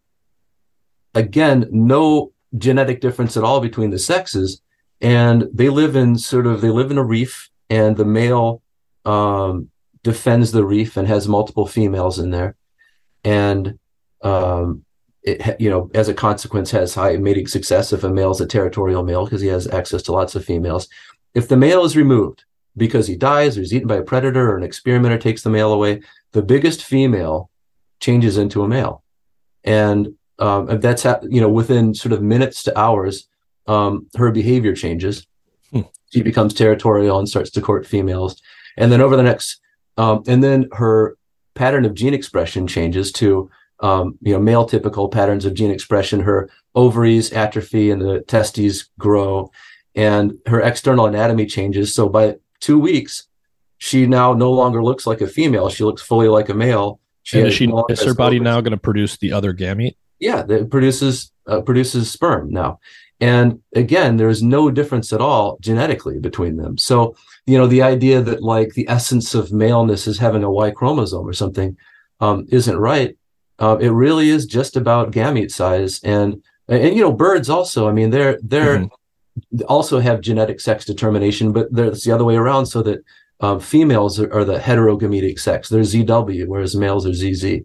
again, 1.15 1.67
no 1.71 2.33
genetic 2.57 3.01
difference 3.01 3.37
at 3.37 3.45
all 3.45 3.61
between 3.61 3.91
the 3.91 3.99
sexes, 3.99 4.61
and 5.01 5.49
they 5.53 5.69
live 5.69 5.97
in 5.97 6.17
sort 6.19 6.47
of 6.47 6.61
they 6.61 6.71
live 6.71 6.91
in 6.91 6.99
a 6.99 7.05
reef, 7.05 7.51
and 7.71 7.97
the 7.97 8.05
male 8.05 8.63
um, 9.05 9.71
defends 10.03 10.53
the 10.53 10.65
reef 10.65 10.97
and 10.97 11.09
has 11.09 11.27
multiple 11.27 11.67
females 11.67 12.19
in 12.19 12.31
there, 12.31 12.57
and 13.25 13.79
um, 14.23 14.85
it, 15.25 15.59
you 15.59 15.71
know, 15.71 15.91
as 15.95 16.09
a 16.09 16.15
consequence, 16.15 16.71
has 16.71 16.95
high 16.95 17.17
mating 17.17 17.47
success 17.47 17.93
if 17.93 18.05
a 18.05 18.11
male 18.11 18.31
is 18.31 18.41
a 18.41 18.47
territorial 18.47 19.03
male 19.03 19.25
because 19.25 19.41
he 19.41 19.49
has 19.49 19.67
access 19.69 20.03
to 20.03 20.13
lots 20.13 20.35
of 20.35 20.45
females. 20.45 20.89
If 21.35 21.49
the 21.49 21.57
male 21.57 21.85
is 21.85 21.97
removed 21.97 22.45
because 22.77 23.07
he 23.07 23.17
dies 23.17 23.57
or 23.57 23.63
is 23.63 23.73
eaten 23.73 23.89
by 23.89 23.97
a 23.97 24.03
predator 24.03 24.51
or 24.51 24.57
an 24.57 24.63
experimenter 24.63 25.19
takes 25.19 25.43
the 25.43 25.51
male 25.51 25.73
away, 25.73 26.03
the 26.33 26.43
biggest 26.43 26.85
female 26.85 27.51
changes 28.01 28.37
into 28.37 28.63
a 28.63 28.69
male, 28.69 29.03
and 29.65 30.15
um, 30.39 30.81
that's 30.81 31.05
ha- 31.05 31.21
you 31.23 31.41
know 31.41 31.49
within 31.49 31.95
sort 31.95 32.13
of 32.13 32.23
minutes 32.23 32.63
to 32.65 32.79
hours, 32.79 33.29
um, 33.67 34.07
her 34.17 34.31
behavior 34.31 34.75
changes. 34.75 35.27
Hmm. 35.73 35.83
She 36.13 36.23
becomes 36.23 36.53
territorial 36.53 37.19
and 37.19 37.29
starts 37.29 37.51
to 37.53 37.63
court 37.63 37.87
females. 37.87 38.41
and 38.77 38.93
then 38.93 39.01
over 39.01 39.17
the 39.17 39.23
next, 39.23 39.61
um, 39.97 40.23
and 40.27 40.43
then 40.43 40.69
her 40.73 41.17
pattern 41.55 41.85
of 41.85 41.95
gene 41.95 42.15
expression 42.15 42.67
changes 42.67 43.11
to 43.13 43.49
um, 43.85 44.19
you 44.23 44.33
know 44.33 44.41
male 44.41 44.65
typical 44.65 45.09
patterns 45.09 45.45
of 45.45 45.53
gene 45.53 45.71
expression. 45.71 46.21
Her 46.21 46.49
ovaries 46.75 47.33
atrophy 47.33 47.91
and 47.91 48.01
the 48.01 48.21
testes 48.23 48.89
grow, 48.99 49.53
and 49.95 50.39
her 50.47 50.61
external 50.61 51.07
anatomy 51.07 51.45
changes. 51.45 51.95
So 51.95 52.09
by 52.09 52.37
two 52.61 52.81
weeks, 52.81 53.29
she 53.77 54.07
now 54.07 54.33
no 54.33 54.51
longer 54.51 54.83
looks 54.83 55.07
like 55.07 55.21
a 55.21 55.27
female. 55.27 55.69
She 55.69 55.85
looks 55.85 56.01
fully 56.01 56.29
like 56.29 56.49
a 56.49 56.55
male. 56.55 56.99
She 57.25 57.39
and 57.39 57.49
is, 57.49 57.55
she, 57.55 57.71
is 57.91 58.03
her 58.03 58.15
body 58.15 58.41
now 58.41 58.63
going 58.63 58.73
to 58.73 58.79
produce 58.79 59.19
the 59.19 59.33
other 59.33 59.53
gamete? 59.53 59.97
Yeah, 60.19 60.45
it 60.49 60.71
produces 60.71 61.31
uh, 61.47 61.61
produces 61.61 62.11
sperm 62.11 62.51
now. 62.51 62.81
And 63.21 63.61
again, 63.75 64.17
there 64.17 64.31
is 64.31 64.43
no 64.43 64.71
difference 64.71 65.13
at 65.13 65.21
all 65.21 65.59
genetically 65.61 66.19
between 66.19 66.57
them. 66.57 66.79
So, 66.79 67.17
you 67.47 67.59
know, 67.59 67.67
the 67.67 67.83
idea 67.83 68.23
that 68.23 68.43
like 68.43 68.73
the 68.73 68.89
essence 68.89 69.35
of 69.35 69.53
maleness 69.53 70.07
is 70.07 70.19
having 70.19 70.43
a 70.43 70.51
Y 70.51 70.71
chromosome 70.71 71.27
or 71.27 71.35
something 71.35 71.77
um, 72.21 72.47
isn't 72.49 72.77
right. 72.77 73.17
Uh, 73.59 73.77
it 73.81 73.91
really 73.91 74.31
is 74.31 74.47
just 74.47 74.77
about 74.77 75.13
gamete 75.13 75.51
size 75.51 76.01
and, 76.03 76.43
and, 76.69 76.95
you 76.97 77.03
know, 77.03 77.13
birds 77.13 77.49
also, 77.51 77.89
I 77.89 77.93
mean, 77.93 78.11
they're, 78.11 78.39
they're 78.43 78.79
mm-hmm. 78.79 79.63
also 79.69 80.01
have 80.01 80.21
genetic 80.21 80.61
sex 80.61 80.85
determination, 80.85 81.53
but 81.53 81.69
it's 81.73 82.05
the 82.05 82.13
other 82.13 82.25
way 82.25 82.37
around 82.37 82.67
so 82.67 82.83
that 82.83 83.05
um, 83.41 83.61
females 83.61 84.19
are, 84.19 84.33
are, 84.33 84.45
the 84.45 84.59
heterogametic 84.59 85.39
sex. 85.39 85.69
They're 85.69 85.83
ZW, 85.83 86.47
whereas 86.47 86.75
males 86.75 87.07
are 87.07 87.13
ZZ. 87.13 87.61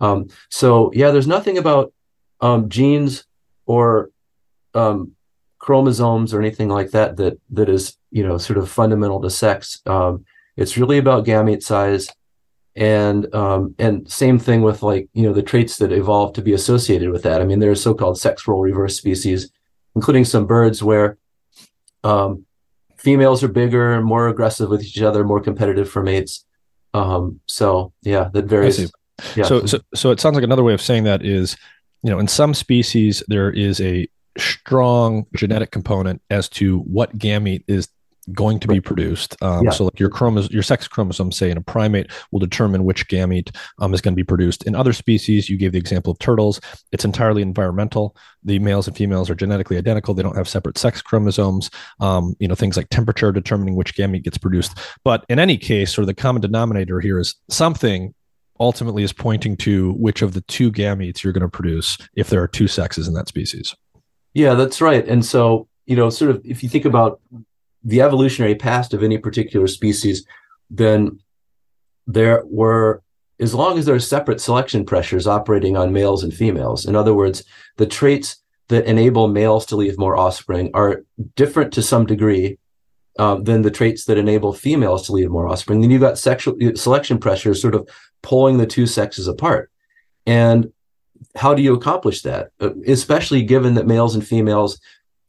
Um, 0.00 0.28
so 0.50 0.90
yeah, 0.94 1.10
there's 1.10 1.26
nothing 1.26 1.58
about 1.58 1.92
um, 2.40 2.68
genes 2.68 3.24
or 3.66 4.10
um, 4.74 5.12
chromosomes 5.58 6.34
or 6.34 6.40
anything 6.40 6.68
like 6.68 6.90
that 6.90 7.16
that 7.16 7.38
that 7.50 7.68
is 7.68 7.96
you 8.10 8.26
know 8.26 8.36
sort 8.38 8.58
of 8.58 8.68
fundamental 8.68 9.20
to 9.22 9.30
sex. 9.30 9.80
Um, 9.86 10.24
it's 10.56 10.76
really 10.76 10.98
about 10.98 11.24
gamete 11.24 11.62
size, 11.62 12.08
and 12.76 13.32
um, 13.34 13.74
and 13.78 14.10
same 14.10 14.38
thing 14.38 14.62
with 14.62 14.82
like 14.82 15.08
you 15.12 15.22
know 15.22 15.32
the 15.32 15.42
traits 15.42 15.76
that 15.78 15.92
evolve 15.92 16.32
to 16.34 16.42
be 16.42 16.52
associated 16.52 17.10
with 17.10 17.22
that. 17.22 17.40
I 17.40 17.44
mean, 17.44 17.60
there 17.60 17.70
are 17.70 17.76
so-called 17.76 18.18
sex 18.18 18.48
role 18.48 18.60
reverse 18.60 18.96
species, 18.96 19.50
including 19.94 20.24
some 20.24 20.46
birds 20.46 20.82
where 20.82 21.18
um, 22.02 22.44
females 22.96 23.42
are 23.44 23.48
bigger, 23.48 24.00
more 24.02 24.28
aggressive 24.28 24.68
with 24.68 24.82
each 24.82 25.00
other, 25.02 25.24
more 25.24 25.40
competitive 25.40 25.88
for 25.88 26.02
mates. 26.02 26.44
Um, 26.94 27.40
so 27.46 27.92
yeah, 28.02 28.28
that 28.32 28.46
varies. 28.46 28.92
Yeah. 29.36 29.44
So, 29.44 29.66
so 29.66 29.80
so 29.94 30.10
it 30.10 30.20
sounds 30.20 30.34
like 30.34 30.44
another 30.44 30.64
way 30.64 30.74
of 30.74 30.82
saying 30.82 31.04
that 31.04 31.24
is, 31.24 31.56
you 32.02 32.10
know, 32.10 32.18
in 32.18 32.26
some 32.28 32.54
species 32.54 33.22
there 33.28 33.50
is 33.50 33.80
a 33.80 34.08
strong 34.36 35.26
genetic 35.36 35.70
component 35.70 36.20
as 36.30 36.48
to 36.48 36.80
what 36.80 37.16
gamete 37.16 37.62
is 37.68 37.88
going 38.32 38.60
to 38.60 38.68
be 38.68 38.80
produced. 38.80 39.40
Um, 39.42 39.64
yeah. 39.64 39.70
So, 39.70 39.84
like 39.84 40.00
your 40.00 40.10
chromosom, 40.10 40.50
your 40.50 40.62
sex 40.62 40.88
chromosome, 40.88 41.32
say 41.32 41.50
in 41.50 41.56
a 41.56 41.60
primate, 41.60 42.10
will 42.30 42.40
determine 42.40 42.84
which 42.84 43.08
gamete 43.08 43.54
um, 43.78 43.94
is 43.94 44.00
going 44.00 44.12
to 44.12 44.16
be 44.16 44.24
produced. 44.24 44.64
In 44.64 44.74
other 44.74 44.92
species, 44.92 45.48
you 45.48 45.56
gave 45.56 45.72
the 45.72 45.78
example 45.78 46.12
of 46.12 46.18
turtles. 46.18 46.60
It's 46.92 47.04
entirely 47.04 47.42
environmental. 47.42 48.16
The 48.42 48.58
males 48.58 48.86
and 48.86 48.96
females 48.96 49.30
are 49.30 49.34
genetically 49.34 49.76
identical. 49.76 50.14
They 50.14 50.22
don't 50.22 50.36
have 50.36 50.48
separate 50.48 50.78
sex 50.78 51.02
chromosomes. 51.02 51.70
Um, 52.00 52.34
you 52.38 52.48
know, 52.48 52.54
things 52.54 52.76
like 52.76 52.88
temperature 52.90 53.32
determining 53.32 53.76
which 53.76 53.94
gamete 53.94 54.24
gets 54.24 54.38
produced. 54.38 54.78
But 55.04 55.24
in 55.28 55.38
any 55.38 55.56
case, 55.56 55.94
sort 55.94 56.02
of 56.04 56.06
the 56.08 56.14
common 56.14 56.42
denominator 56.42 57.00
here 57.00 57.18
is 57.18 57.34
something 57.48 58.14
ultimately 58.60 59.02
is 59.02 59.12
pointing 59.12 59.56
to 59.56 59.92
which 59.94 60.22
of 60.22 60.32
the 60.32 60.40
two 60.42 60.70
gametes 60.70 61.22
you're 61.22 61.32
going 61.32 61.42
to 61.42 61.48
produce 61.48 61.98
if 62.14 62.30
there 62.30 62.42
are 62.42 62.48
two 62.48 62.68
sexes 62.68 63.08
in 63.08 63.14
that 63.14 63.28
species. 63.28 63.74
Yeah, 64.32 64.54
that's 64.54 64.80
right. 64.80 65.06
And 65.06 65.24
so, 65.24 65.68
you 65.86 65.96
know, 65.96 66.10
sort 66.10 66.30
of 66.30 66.42
if 66.44 66.62
you 66.62 66.68
think 66.68 66.84
about 66.84 67.20
the 67.84 68.00
evolutionary 68.00 68.54
past 68.54 68.94
of 68.94 69.02
any 69.02 69.18
particular 69.18 69.66
species, 69.66 70.26
then 70.70 71.18
there 72.06 72.42
were, 72.46 73.02
as 73.38 73.54
long 73.54 73.78
as 73.78 73.86
there 73.86 73.94
are 73.94 74.00
separate 74.00 74.40
selection 74.40 74.84
pressures 74.84 75.26
operating 75.26 75.76
on 75.76 75.92
males 75.92 76.22
and 76.24 76.32
females, 76.32 76.86
in 76.86 76.96
other 76.96 77.14
words, 77.14 77.44
the 77.76 77.86
traits 77.86 78.42
that 78.68 78.86
enable 78.86 79.28
males 79.28 79.66
to 79.66 79.76
leave 79.76 79.98
more 79.98 80.16
offspring 80.16 80.70
are 80.74 81.04
different 81.36 81.72
to 81.74 81.82
some 81.82 82.06
degree 82.06 82.58
um, 83.18 83.44
than 83.44 83.62
the 83.62 83.70
traits 83.70 84.06
that 84.06 84.18
enable 84.18 84.52
females 84.52 85.06
to 85.06 85.12
leave 85.12 85.30
more 85.30 85.48
offspring. 85.48 85.80
Then 85.80 85.90
you've 85.90 86.00
got 86.00 86.18
sexual 86.18 86.56
selection 86.74 87.18
pressures 87.18 87.60
sort 87.60 87.74
of 87.74 87.88
pulling 88.22 88.58
the 88.58 88.66
two 88.66 88.86
sexes 88.86 89.28
apart. 89.28 89.70
And 90.26 90.72
how 91.36 91.54
do 91.54 91.62
you 91.62 91.74
accomplish 91.74 92.22
that? 92.22 92.50
Uh, 92.60 92.70
especially 92.86 93.42
given 93.42 93.74
that 93.74 93.86
males 93.86 94.14
and 94.14 94.26
females 94.26 94.80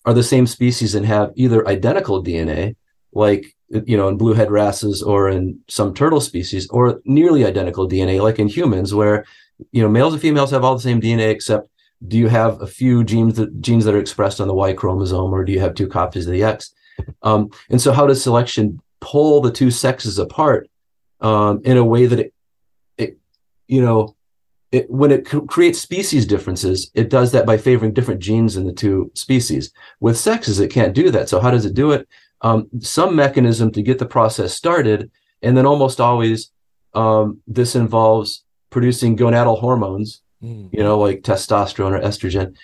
are 0.06 0.14
the 0.14 0.24
same 0.24 0.48
species 0.48 0.96
and 0.96 1.06
have 1.06 1.32
either 1.36 1.68
identical 1.68 2.24
DNA, 2.24 2.76
like 3.14 3.56
you 3.70 3.98
know 3.98 4.08
in 4.08 4.18
bluehead 4.18 4.50
wrasses 4.50 5.02
or 5.02 5.30
in 5.30 5.60
some 5.68 5.94
turtle 5.94 6.22
species, 6.22 6.68
or 6.70 7.02
nearly 7.06 7.46
identical 7.46 7.88
DNA, 7.88 8.22
like 8.22 8.40
in 8.40 8.48
humans, 8.48 8.94
where 8.94 9.26
you 9.72 9.82
know 9.82 9.90
males 9.90 10.14
and 10.14 10.22
females 10.22 10.52
have 10.52 10.64
all 10.64 10.76
the 10.76 10.82
same 10.82 11.02
DNA 11.02 11.30
except 11.30 11.70
do 12.08 12.18
you 12.18 12.28
have 12.28 12.62
a 12.62 12.68
few 12.68 13.04
genes 13.04 13.36
that 13.36 13.62
genes 13.62 13.86
that 13.86 13.96
are 13.96 14.00
expressed 14.00 14.42
on 14.42 14.48
the 14.48 14.54
Y 14.54 14.74
chromosome, 14.74 15.34
or 15.34 15.44
do 15.44 15.52
you 15.52 15.60
have 15.60 15.76
two 15.76 15.88
copies 15.88 16.28
of 16.28 16.34
the 16.34 16.44
X? 16.44 16.74
Um, 17.22 17.50
and 17.70 17.82
so, 17.82 17.92
how 17.92 18.06
does 18.06 18.22
selection 18.22 18.82
pull 19.02 19.42
the 19.42 19.52
two 19.52 19.72
sexes 19.72 20.20
apart 20.20 20.70
um, 21.22 21.62
in 21.64 21.78
a 21.78 21.84
way 21.84 22.06
that 22.06 22.20
it, 22.20 22.34
it 22.98 23.18
you 23.68 23.82
know, 23.82 24.16
it, 24.76 24.90
when 24.90 25.12
it 25.12 25.26
creates 25.48 25.80
species 25.80 26.26
differences, 26.26 26.92
it 26.94 27.10
does 27.10 27.32
that 27.32 27.46
by 27.46 27.58
favoring 27.58 27.94
different 27.94 28.20
genes 28.20 28.58
in 28.58 28.66
the 28.66 28.74
two 28.74 29.10
species. 29.14 29.72
With 30.02 30.18
sexes, 30.18 30.60
it 30.60 30.72
can't 30.72 30.94
do 30.94 31.10
that. 31.12 31.30
So 31.30 31.40
how 31.40 31.52
does 31.52 31.66
it 31.66 31.74
do 31.74 31.92
it? 31.92 32.08
Um, 32.42 32.68
some 32.82 33.16
mechanism 33.16 33.72
to 33.72 33.82
get 33.82 34.00
the 34.00 34.06
process 34.06 34.54
started, 34.54 35.10
and 35.42 35.56
then 35.56 35.66
almost 35.66 36.02
always 36.02 36.52
um, 36.94 37.40
this 37.48 37.76
involves 37.76 38.44
producing 38.70 39.18
gonadal 39.18 39.60
hormones, 39.60 40.22
mm. 40.44 40.70
you 40.74 40.84
know, 40.84 41.00
like 41.00 41.22
testosterone 41.22 41.98
or 41.98 42.02
estrogen, 42.02 42.56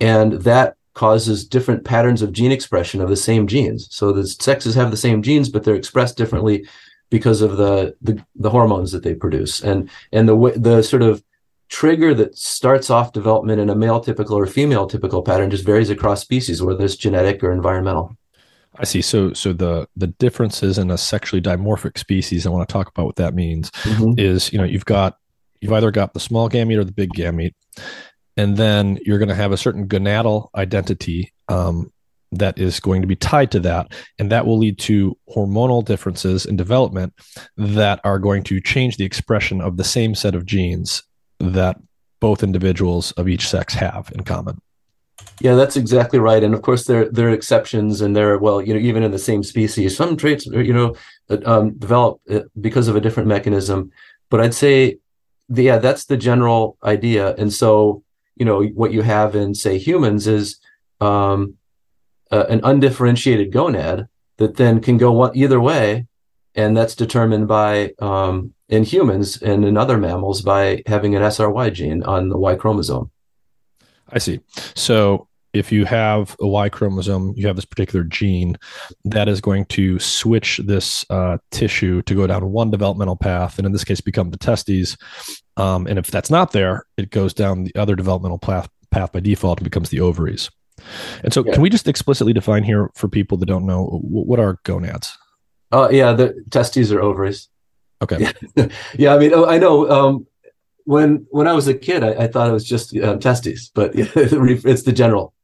and 0.00 0.32
that 0.42 0.74
causes 0.94 1.46
different 1.46 1.84
patterns 1.84 2.20
of 2.20 2.32
gene 2.32 2.52
expression 2.52 3.00
of 3.00 3.08
the 3.08 3.16
same 3.16 3.46
genes. 3.46 3.86
So 3.92 4.12
the 4.12 4.26
sexes 4.26 4.74
have 4.74 4.90
the 4.90 4.96
same 4.96 5.22
genes, 5.22 5.48
but 5.48 5.62
they're 5.62 5.76
expressed 5.76 6.16
differently 6.16 6.66
because 7.10 7.42
of 7.42 7.56
the 7.56 7.94
the, 8.02 8.24
the 8.34 8.50
hormones 8.50 8.90
that 8.90 9.04
they 9.04 9.14
produce, 9.14 9.62
and 9.62 9.88
and 10.12 10.28
the 10.28 10.36
the 10.56 10.82
sort 10.82 11.02
of 11.02 11.22
trigger 11.70 12.12
that 12.14 12.36
starts 12.36 12.90
off 12.90 13.12
development 13.12 13.60
in 13.60 13.70
a 13.70 13.74
male 13.74 14.00
typical 14.00 14.36
or 14.36 14.46
female 14.46 14.86
typical 14.86 15.22
pattern 15.22 15.50
just 15.50 15.64
varies 15.64 15.88
across 15.88 16.20
species, 16.20 16.62
whether 16.62 16.84
it's 16.84 16.96
genetic 16.96 17.42
or 17.42 17.52
environmental. 17.52 18.14
I 18.76 18.84
see. 18.84 19.02
So, 19.02 19.32
so 19.32 19.52
the 19.52 19.88
the 19.96 20.08
differences 20.08 20.78
in 20.78 20.90
a 20.90 20.98
sexually 20.98 21.40
dimorphic 21.40 21.98
species, 21.98 22.46
I 22.46 22.50
want 22.50 22.68
to 22.68 22.72
talk 22.72 22.88
about 22.88 23.06
what 23.06 23.16
that 23.16 23.34
means. 23.34 23.70
Mm-hmm. 23.70 24.18
Is 24.18 24.52
you 24.52 24.58
know 24.58 24.64
you've 24.64 24.84
got 24.84 25.16
you've 25.60 25.72
either 25.72 25.90
got 25.90 26.12
the 26.12 26.20
small 26.20 26.48
gamete 26.48 26.78
or 26.78 26.84
the 26.84 26.92
big 26.92 27.10
gamete, 27.10 27.54
and 28.36 28.56
then 28.56 28.98
you're 29.04 29.18
going 29.18 29.28
to 29.28 29.34
have 29.34 29.52
a 29.52 29.56
certain 29.56 29.88
gonadal 29.88 30.48
identity 30.54 31.32
um, 31.48 31.92
that 32.32 32.58
is 32.58 32.78
going 32.80 33.02
to 33.02 33.08
be 33.08 33.16
tied 33.16 33.50
to 33.52 33.60
that, 33.60 33.92
and 34.18 34.30
that 34.30 34.46
will 34.46 34.58
lead 34.58 34.78
to 34.78 35.16
hormonal 35.34 35.84
differences 35.84 36.46
in 36.46 36.56
development 36.56 37.12
that 37.56 38.00
are 38.04 38.18
going 38.18 38.44
to 38.44 38.60
change 38.60 38.96
the 38.96 39.04
expression 39.04 39.60
of 39.60 39.76
the 39.76 39.84
same 39.84 40.14
set 40.14 40.34
of 40.34 40.46
genes 40.46 41.02
that 41.40 41.76
both 42.20 42.42
individuals 42.42 43.12
of 43.12 43.28
each 43.28 43.48
sex 43.48 43.74
have 43.74 44.12
in 44.14 44.22
common. 44.24 44.60
Yeah, 45.40 45.54
that's 45.54 45.76
exactly 45.76 46.18
right. 46.18 46.42
And 46.42 46.54
of 46.54 46.62
course, 46.62 46.84
there 46.84 47.08
there 47.08 47.28
are 47.28 47.32
exceptions, 47.32 48.00
and 48.00 48.14
there 48.14 48.32
are 48.32 48.38
well, 48.38 48.60
you 48.60 48.74
know, 48.74 48.80
even 48.80 49.02
in 49.02 49.10
the 49.10 49.18
same 49.18 49.42
species, 49.42 49.96
some 49.96 50.16
traits 50.16 50.46
you 50.46 50.72
know 50.72 50.94
um, 51.46 51.72
develop 51.78 52.20
uh, 52.30 52.40
because 52.60 52.88
of 52.88 52.96
a 52.96 53.00
different 53.00 53.28
mechanism. 53.28 53.90
But 54.28 54.40
I'd 54.40 54.54
say, 54.54 54.98
the, 55.48 55.64
yeah, 55.64 55.78
that's 55.78 56.04
the 56.04 56.16
general 56.16 56.76
idea. 56.84 57.34
And 57.36 57.52
so, 57.52 58.02
you 58.36 58.44
know, 58.44 58.62
what 58.62 58.92
you 58.92 59.02
have 59.02 59.34
in 59.34 59.54
say 59.54 59.78
humans 59.78 60.26
is 60.26 60.60
um, 61.00 61.54
uh, 62.30 62.44
an 62.48 62.60
undifferentiated 62.62 63.52
gonad 63.52 64.08
that 64.36 64.56
then 64.56 64.80
can 64.80 64.98
go 64.98 65.12
one, 65.12 65.36
either 65.36 65.60
way, 65.60 66.06
and 66.54 66.76
that's 66.76 66.94
determined 66.94 67.48
by 67.48 67.92
um, 67.98 68.54
in 68.70 68.84
humans 68.84 69.42
and 69.42 69.64
in 69.64 69.76
other 69.76 69.98
mammals 69.98 70.40
by 70.40 70.82
having 70.86 71.14
an 71.14 71.22
SRY 71.22 71.72
gene 71.72 72.02
on 72.04 72.28
the 72.28 72.38
Y 72.38 72.54
chromosome. 72.54 73.10
I 74.08 74.18
see. 74.18 74.40
So 74.74 75.28
if 75.52 75.72
you 75.72 75.84
have 75.84 76.36
a 76.40 76.46
Y 76.46 76.68
chromosome, 76.68 77.34
you 77.36 77.46
have 77.48 77.56
this 77.56 77.64
particular 77.64 78.04
gene 78.04 78.56
that 79.04 79.28
is 79.28 79.40
going 79.40 79.66
to 79.66 79.98
switch 79.98 80.60
this 80.64 81.04
uh, 81.10 81.38
tissue 81.50 82.02
to 82.02 82.14
go 82.14 82.26
down 82.26 82.52
one 82.52 82.70
developmental 82.70 83.16
path, 83.16 83.58
and 83.58 83.66
in 83.66 83.72
this 83.72 83.84
case, 83.84 84.00
become 84.00 84.30
the 84.30 84.38
testes. 84.38 84.96
Um, 85.56 85.86
and 85.86 85.98
if 85.98 86.06
that's 86.06 86.30
not 86.30 86.52
there, 86.52 86.84
it 86.96 87.10
goes 87.10 87.34
down 87.34 87.64
the 87.64 87.74
other 87.74 87.96
developmental 87.96 88.38
path, 88.38 88.68
path 88.90 89.12
by 89.12 89.20
default 89.20 89.58
and 89.58 89.64
becomes 89.64 89.90
the 89.90 90.00
ovaries. 90.00 90.48
And 91.22 91.32
so, 91.32 91.44
yeah. 91.44 91.52
can 91.52 91.62
we 91.62 91.68
just 91.68 91.88
explicitly 91.88 92.32
define 92.32 92.62
here 92.62 92.90
for 92.94 93.08
people 93.08 93.36
that 93.38 93.46
don't 93.46 93.66
know 93.66 94.00
what 94.02 94.38
are 94.38 94.58
gonads? 94.64 95.18
Uh, 95.72 95.88
yeah, 95.90 96.12
the 96.12 96.42
testes 96.50 96.92
are 96.92 97.00
ovaries. 97.00 97.48
Okay. 98.02 98.32
Yeah, 98.56 98.68
yeah 98.98 99.14
I 99.14 99.18
mean, 99.18 99.34
I 99.34 99.58
know. 99.58 99.90
Um, 99.90 100.26
when 100.84 101.26
when 101.30 101.46
I 101.46 101.52
was 101.52 101.68
a 101.68 101.74
kid, 101.74 102.02
I, 102.02 102.24
I 102.24 102.26
thought 102.26 102.48
it 102.48 102.52
was 102.52 102.64
just 102.64 102.96
uh, 102.96 103.16
testes, 103.16 103.70
but 103.74 103.92
it's 103.94 104.82
the 104.82 104.92
general. 104.92 105.34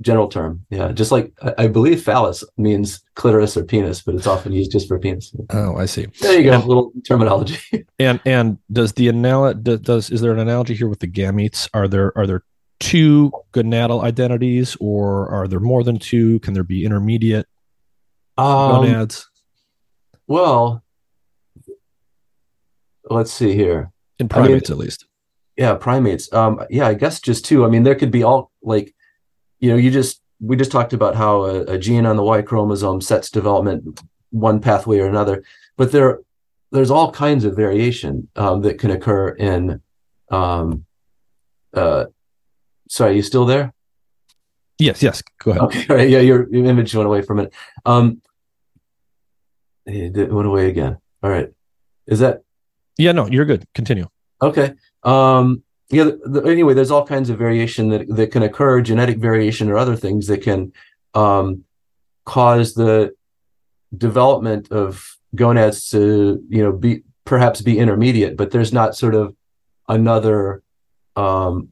general 0.00 0.28
term. 0.28 0.66
Yeah, 0.70 0.92
just 0.92 1.12
like 1.12 1.32
I, 1.40 1.64
I 1.64 1.66
believe 1.68 2.02
phallus 2.02 2.44
means 2.56 3.02
clitoris 3.14 3.56
or 3.56 3.64
penis, 3.64 4.02
but 4.02 4.14
it's 4.14 4.26
often 4.26 4.52
used 4.52 4.72
just 4.72 4.88
for 4.88 4.98
penis. 4.98 5.34
Oh, 5.50 5.76
I 5.76 5.86
see. 5.86 6.06
There 6.20 6.38
you 6.38 6.44
go, 6.44 6.56
and, 6.56 6.64
little 6.64 6.92
terminology. 7.06 7.86
and 7.98 8.20
and 8.26 8.58
does 8.70 8.92
the 8.92 9.08
anal 9.08 9.54
does, 9.54 9.80
does 9.80 10.10
is 10.10 10.20
there 10.20 10.32
an 10.32 10.40
analogy 10.40 10.74
here 10.74 10.88
with 10.88 11.00
the 11.00 11.08
gametes? 11.08 11.68
Are 11.72 11.88
there 11.88 12.12
are 12.16 12.26
there 12.26 12.44
two 12.80 13.32
gonadal 13.52 14.02
identities, 14.02 14.76
or 14.80 15.28
are 15.28 15.46
there 15.46 15.60
more 15.60 15.84
than 15.84 15.98
two? 15.98 16.40
Can 16.40 16.52
there 16.52 16.64
be 16.64 16.84
intermediate 16.84 17.46
um, 18.36 18.84
gonads? 18.84 19.28
Well, 20.26 20.82
let's 23.12 23.32
see 23.32 23.54
here. 23.54 23.90
In 24.18 24.28
primates, 24.28 24.70
I 24.70 24.74
mean, 24.74 24.80
at 24.80 24.84
least. 24.84 25.06
Yeah, 25.56 25.74
primates. 25.74 26.32
Um, 26.32 26.64
yeah, 26.70 26.86
I 26.86 26.94
guess 26.94 27.20
just 27.20 27.44
two. 27.44 27.64
I 27.64 27.68
mean, 27.68 27.82
there 27.82 27.94
could 27.94 28.10
be 28.10 28.22
all 28.22 28.50
like, 28.62 28.94
you 29.58 29.70
know, 29.70 29.76
you 29.76 29.90
just 29.90 30.20
we 30.40 30.56
just 30.56 30.72
talked 30.72 30.92
about 30.92 31.14
how 31.14 31.42
a, 31.42 31.60
a 31.62 31.78
gene 31.78 32.06
on 32.06 32.16
the 32.16 32.22
Y 32.22 32.42
chromosome 32.42 33.00
sets 33.00 33.30
development 33.30 34.00
one 34.30 34.60
pathway 34.60 34.98
or 34.98 35.06
another, 35.06 35.44
but 35.76 35.92
there 35.92 36.20
there's 36.72 36.90
all 36.90 37.12
kinds 37.12 37.44
of 37.44 37.54
variation 37.54 38.28
um, 38.34 38.62
that 38.62 38.78
can 38.78 38.90
occur 38.90 39.28
in. 39.28 39.80
Um, 40.30 40.86
uh, 41.74 42.06
sorry, 42.88 43.16
you 43.16 43.22
still 43.22 43.44
there? 43.44 43.72
Yes, 44.78 45.02
yes. 45.02 45.22
Go 45.38 45.52
ahead. 45.52 45.62
Okay, 45.62 45.86
right. 45.94 46.08
Yeah, 46.08 46.20
your, 46.20 46.48
your 46.52 46.64
image 46.64 46.94
went 46.94 47.06
away 47.06 47.22
for 47.22 47.34
a 47.34 47.36
minute. 47.36 47.54
Um, 47.84 48.22
it 49.86 50.32
went 50.32 50.48
away 50.48 50.68
again. 50.68 50.98
All 51.22 51.30
right. 51.30 51.50
Is 52.06 52.20
that? 52.20 52.42
Yeah, 52.98 53.12
no, 53.12 53.26
you're 53.26 53.44
good. 53.44 53.66
Continue. 53.74 54.08
Okay. 54.40 54.72
Um, 55.02 55.62
yeah. 55.90 56.10
The, 56.24 56.42
anyway, 56.46 56.74
there's 56.74 56.90
all 56.90 57.06
kinds 57.06 57.30
of 57.30 57.38
variation 57.38 57.88
that 57.90 58.08
that 58.16 58.32
can 58.32 58.42
occur, 58.42 58.80
genetic 58.80 59.18
variation 59.18 59.70
or 59.70 59.76
other 59.76 59.96
things 59.96 60.26
that 60.26 60.42
can 60.42 60.72
um, 61.14 61.64
cause 62.24 62.74
the 62.74 63.14
development 63.96 64.70
of 64.72 65.16
gonads 65.34 65.90
to 65.90 66.42
you 66.48 66.62
know 66.62 66.72
be 66.72 67.02
perhaps 67.24 67.60
be 67.60 67.78
intermediate, 67.78 68.36
but 68.36 68.50
there's 68.50 68.72
not 68.72 68.96
sort 68.96 69.14
of 69.14 69.34
another 69.88 70.62
um, 71.16 71.68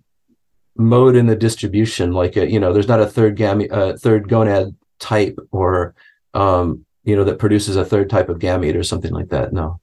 mode 0.77 1.17
in 1.17 1.27
the 1.27 1.37
distribution 1.37 2.13
like 2.13 2.37
a 2.37 2.51
you 2.51 2.61
know 2.61 2.73
there's 2.73 2.89
not 2.89 3.01
a 3.01 3.07
third 3.07 3.37
gamete, 3.37 3.71
a 3.71 3.99
third 3.99 4.29
gonad 4.29 4.75
type 4.99 5.39
or 5.51 5.95
um, 6.35 6.85
you 7.05 7.17
know 7.17 7.25
that 7.25 7.39
produces 7.39 7.77
a 7.77 7.85
third 7.85 8.09
type 8.11 8.29
of 8.29 8.39
gamete 8.39 8.77
or 8.77 8.83
something 8.83 9.13
like 9.13 9.29
that. 9.29 9.53
No 9.53 9.81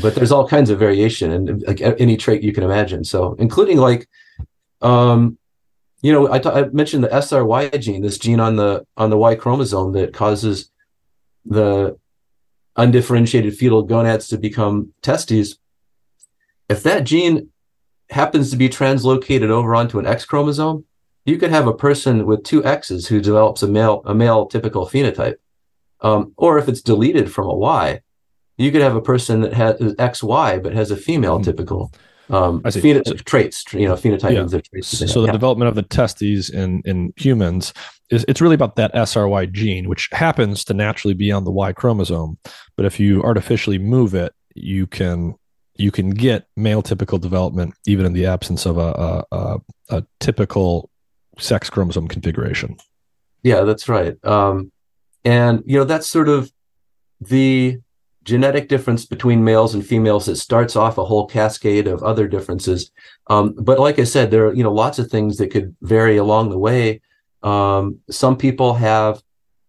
but 0.00 0.14
there's 0.14 0.32
all 0.32 0.46
kinds 0.46 0.70
of 0.70 0.78
variation 0.78 1.32
and 1.32 1.62
like 1.62 1.80
any 1.80 2.16
trait 2.16 2.42
you 2.42 2.52
can 2.52 2.64
imagine. 2.64 3.04
So 3.04 3.34
including 3.38 3.78
like, 3.78 4.08
um, 4.80 5.38
you 6.02 6.12
know, 6.12 6.32
I, 6.32 6.38
t- 6.38 6.48
I 6.48 6.64
mentioned 6.68 7.04
the 7.04 7.08
SRY 7.08 7.78
gene, 7.80 8.02
this 8.02 8.18
gene 8.18 8.40
on 8.40 8.56
the 8.56 8.86
on 8.96 9.10
the 9.10 9.18
Y 9.18 9.34
chromosome 9.34 9.92
that 9.92 10.14
causes 10.14 10.70
the 11.44 11.98
undifferentiated 12.76 13.56
fetal 13.56 13.82
gonads 13.82 14.28
to 14.28 14.38
become 14.38 14.92
testes. 15.02 15.58
If 16.68 16.82
that 16.84 17.04
gene 17.04 17.50
happens 18.10 18.50
to 18.50 18.56
be 18.56 18.68
translocated 18.68 19.50
over 19.50 19.74
onto 19.74 19.98
an 19.98 20.06
X 20.06 20.24
chromosome, 20.24 20.84
you 21.24 21.36
could 21.36 21.50
have 21.50 21.66
a 21.66 21.74
person 21.74 22.26
with 22.26 22.44
two 22.44 22.64
X's 22.64 23.06
who 23.06 23.20
develops 23.20 23.62
a 23.62 23.68
male 23.68 24.02
a 24.06 24.14
male 24.14 24.46
typical 24.46 24.86
phenotype. 24.86 25.36
Um, 26.00 26.32
or 26.38 26.58
if 26.58 26.66
it's 26.66 26.80
deleted 26.80 27.30
from 27.30 27.46
a 27.46 27.54
Y, 27.54 28.00
you 28.60 28.70
could 28.70 28.82
have 28.82 28.96
a 28.96 29.00
person 29.00 29.40
that 29.40 29.52
has 29.54 29.76
XY 29.78 30.62
but 30.62 30.72
has 30.72 30.90
a 30.90 30.96
female 30.96 31.36
mm-hmm. 31.36 31.44
typical 31.44 31.92
um, 32.28 32.62
pheno- 32.62 33.06
so, 33.06 33.14
traits, 33.14 33.64
you 33.72 33.88
know, 33.88 33.94
phenotyping 33.94 34.52
yeah. 34.52 34.60
traits. 34.60 35.12
So 35.12 35.20
the 35.20 35.26
yeah. 35.26 35.32
development 35.32 35.68
of 35.68 35.74
the 35.74 35.82
testes 35.82 36.48
in 36.48 36.82
in 36.84 37.12
humans 37.16 37.72
is 38.10 38.24
it's 38.28 38.40
really 38.40 38.54
about 38.54 38.76
that 38.76 38.94
SRY 38.94 39.50
gene, 39.52 39.88
which 39.88 40.08
happens 40.12 40.64
to 40.64 40.74
naturally 40.74 41.14
be 41.14 41.32
on 41.32 41.44
the 41.44 41.50
Y 41.50 41.72
chromosome. 41.72 42.38
But 42.76 42.86
if 42.86 43.00
you 43.00 43.22
artificially 43.22 43.78
move 43.78 44.14
it, 44.14 44.32
you 44.54 44.86
can 44.86 45.34
you 45.76 45.90
can 45.90 46.10
get 46.10 46.46
male 46.56 46.82
typical 46.82 47.18
development 47.18 47.74
even 47.86 48.04
in 48.06 48.12
the 48.12 48.26
absence 48.26 48.66
of 48.66 48.76
a, 48.76 49.24
a, 49.32 49.36
a, 49.36 49.60
a 49.88 50.06
typical 50.20 50.90
sex 51.38 51.70
chromosome 51.70 52.06
configuration. 52.06 52.76
Yeah, 53.42 53.62
that's 53.62 53.88
right. 53.88 54.22
Um, 54.24 54.70
and 55.24 55.62
you 55.66 55.78
know 55.78 55.84
that's 55.84 56.06
sort 56.06 56.28
of 56.28 56.52
the 57.20 57.78
genetic 58.30 58.68
difference 58.68 59.04
between 59.04 59.42
males 59.42 59.74
and 59.74 59.84
females 59.84 60.26
that 60.26 60.36
starts 60.36 60.76
off 60.76 60.98
a 60.98 61.04
whole 61.04 61.26
cascade 61.26 61.88
of 61.88 62.04
other 62.04 62.28
differences. 62.28 62.92
Um, 63.26 63.54
but 63.58 63.80
like 63.80 63.98
I 63.98 64.04
said, 64.04 64.30
there 64.30 64.46
are 64.46 64.54
you 64.54 64.62
know 64.62 64.72
lots 64.72 65.00
of 65.00 65.10
things 65.10 65.36
that 65.38 65.50
could 65.50 65.74
vary 65.82 66.16
along 66.16 66.50
the 66.50 66.58
way. 66.68 67.00
Um, 67.42 67.98
some 68.08 68.36
people 68.36 68.74
have 68.74 69.20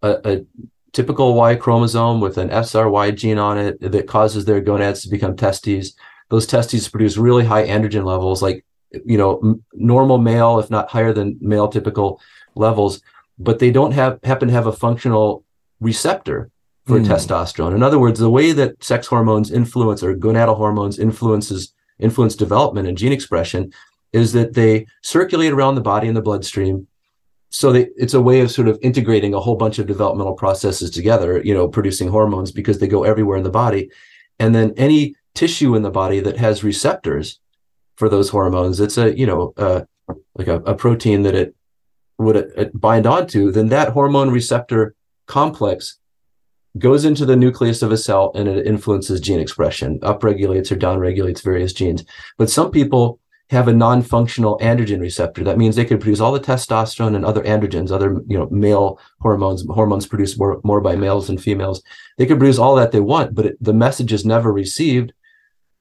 a, 0.04 0.12
a, 0.32 0.46
typical 0.94 1.34
Y 1.36 1.56
chromosome 1.56 2.20
with 2.20 2.38
an 2.38 2.50
SRY 2.50 3.16
gene 3.16 3.40
on 3.40 3.58
it 3.58 3.80
that 3.80 4.08
causes 4.08 4.44
their 4.44 4.60
gonads 4.60 5.02
to 5.02 5.10
become 5.10 5.38
testes. 5.38 5.96
Those 6.30 6.46
testes 6.46 6.90
produce 6.90 7.18
really 7.18 7.46
high 7.46 7.66
androgen 7.66 8.06
levels, 8.06 8.44
like 8.44 8.64
you 9.12 9.18
know 9.18 9.40
m- 9.40 9.64
normal 9.74 10.20
male, 10.20 10.60
if 10.60 10.70
not 10.70 10.92
higher 10.92 11.14
than 11.14 11.40
male 11.42 11.68
typical 11.68 12.22
levels. 12.54 13.02
But 13.40 13.58
they 13.58 13.72
don't 13.72 13.94
have 13.94 14.20
happen 14.24 14.50
to 14.50 14.54
have 14.54 14.68
a 14.68 14.80
functional 14.86 15.44
receptor 15.80 16.52
for 16.86 17.00
mm. 17.00 17.06
testosterone. 17.06 17.76
In 17.76 17.84
other 17.84 18.00
words, 18.00 18.20
the 18.20 18.30
way 18.30 18.52
that 18.54 18.84
sex 18.84 19.08
hormones 19.08 19.52
influence 19.52 20.04
or 20.04 20.16
gonadal 20.16 20.58
hormones 20.58 21.00
influences 21.00 21.74
influence 22.00 22.36
development 22.36 22.88
and 22.88 22.98
gene 22.98 23.12
expression 23.12 23.72
is 24.12 24.34
that 24.34 24.54
they 24.54 24.86
circulate 25.04 25.54
around 25.54 25.76
the 25.76 25.82
body 25.82 26.08
in 26.08 26.16
the 26.16 26.22
bloodstream. 26.22 26.88
So 27.50 27.72
they, 27.72 27.90
it's 27.96 28.14
a 28.14 28.22
way 28.22 28.42
of 28.42 28.52
sort 28.52 28.68
of 28.68 28.80
integrating 28.82 29.34
a 29.34 29.40
whole 29.40 29.56
bunch 29.56 29.78
of 29.78 29.88
developmental 29.88 30.34
processes 30.34 30.90
together, 30.90 31.42
you 31.44 31.54
know, 31.54 31.68
producing 31.68 32.10
hormones 32.10 32.52
because 32.52 32.80
they 32.80 32.88
go 32.88 33.04
everywhere 33.04 33.38
in 33.38 33.44
the 33.44 33.50
body. 33.50 33.92
And 34.40 34.56
then 34.56 34.74
any 34.78 35.16
tissue 35.36 35.76
in 35.76 35.84
the 35.84 35.92
body 35.92 36.20
that 36.22 36.38
has 36.38 36.64
receptors 36.64 37.40
for 37.96 38.10
those 38.10 38.30
hormones, 38.30 38.80
it's 38.80 38.98
a, 38.98 39.18
you 39.18 39.26
know, 39.26 39.54
uh, 39.58 39.82
like 40.36 40.48
a, 40.48 40.56
a, 40.62 40.76
protein 40.76 41.22
that 41.24 41.36
it 41.36 41.56
would 42.18 42.38
uh, 42.58 42.66
bind 42.74 43.06
onto, 43.06 43.52
then 43.52 43.70
that 43.70 43.90
hormone 43.90 44.30
receptor 44.30 44.96
complex 45.28 46.00
goes 46.78 47.06
into 47.06 47.26
the 47.26 47.36
nucleus 47.36 47.82
of 47.82 47.92
a 47.92 47.98
cell 47.98 48.32
and 48.36 48.48
it 48.48 48.66
influences 48.66 49.20
gene 49.20 49.40
expression, 49.40 50.00
upregulates 50.00 50.72
or 50.72 50.76
downregulates 50.76 51.44
various 51.44 51.74
genes. 51.74 52.04
But 52.38 52.50
some 52.50 52.72
people 52.72 53.20
have 53.50 53.68
a 53.68 53.74
non-functional 53.74 54.58
androgen 54.60 55.02
receptor. 55.02 55.44
That 55.44 55.58
means 55.58 55.76
they 55.76 55.84
can 55.84 56.00
produce 56.00 56.22
all 56.22 56.32
the 56.32 56.40
testosterone 56.40 57.16
and 57.16 57.26
other 57.26 57.44
androgens, 57.44 57.92
other 57.92 58.22
you 58.26 58.38
know 58.38 58.48
male 58.50 58.98
hormones, 59.20 59.66
hormones 59.70 60.08
produced 60.08 60.40
more, 60.40 60.62
more 60.64 60.80
by 60.80 60.96
males 60.96 61.28
than 61.28 61.38
females. 61.38 61.84
They 62.18 62.26
can 62.26 62.40
produce 62.40 62.58
all 62.58 62.76
that 62.76 62.94
they 62.94 63.02
want, 63.02 63.36
but 63.36 63.48
it, 63.48 63.58
the 63.60 63.74
message 63.74 64.14
is 64.14 64.26
never 64.26 64.54
received. 64.54 65.12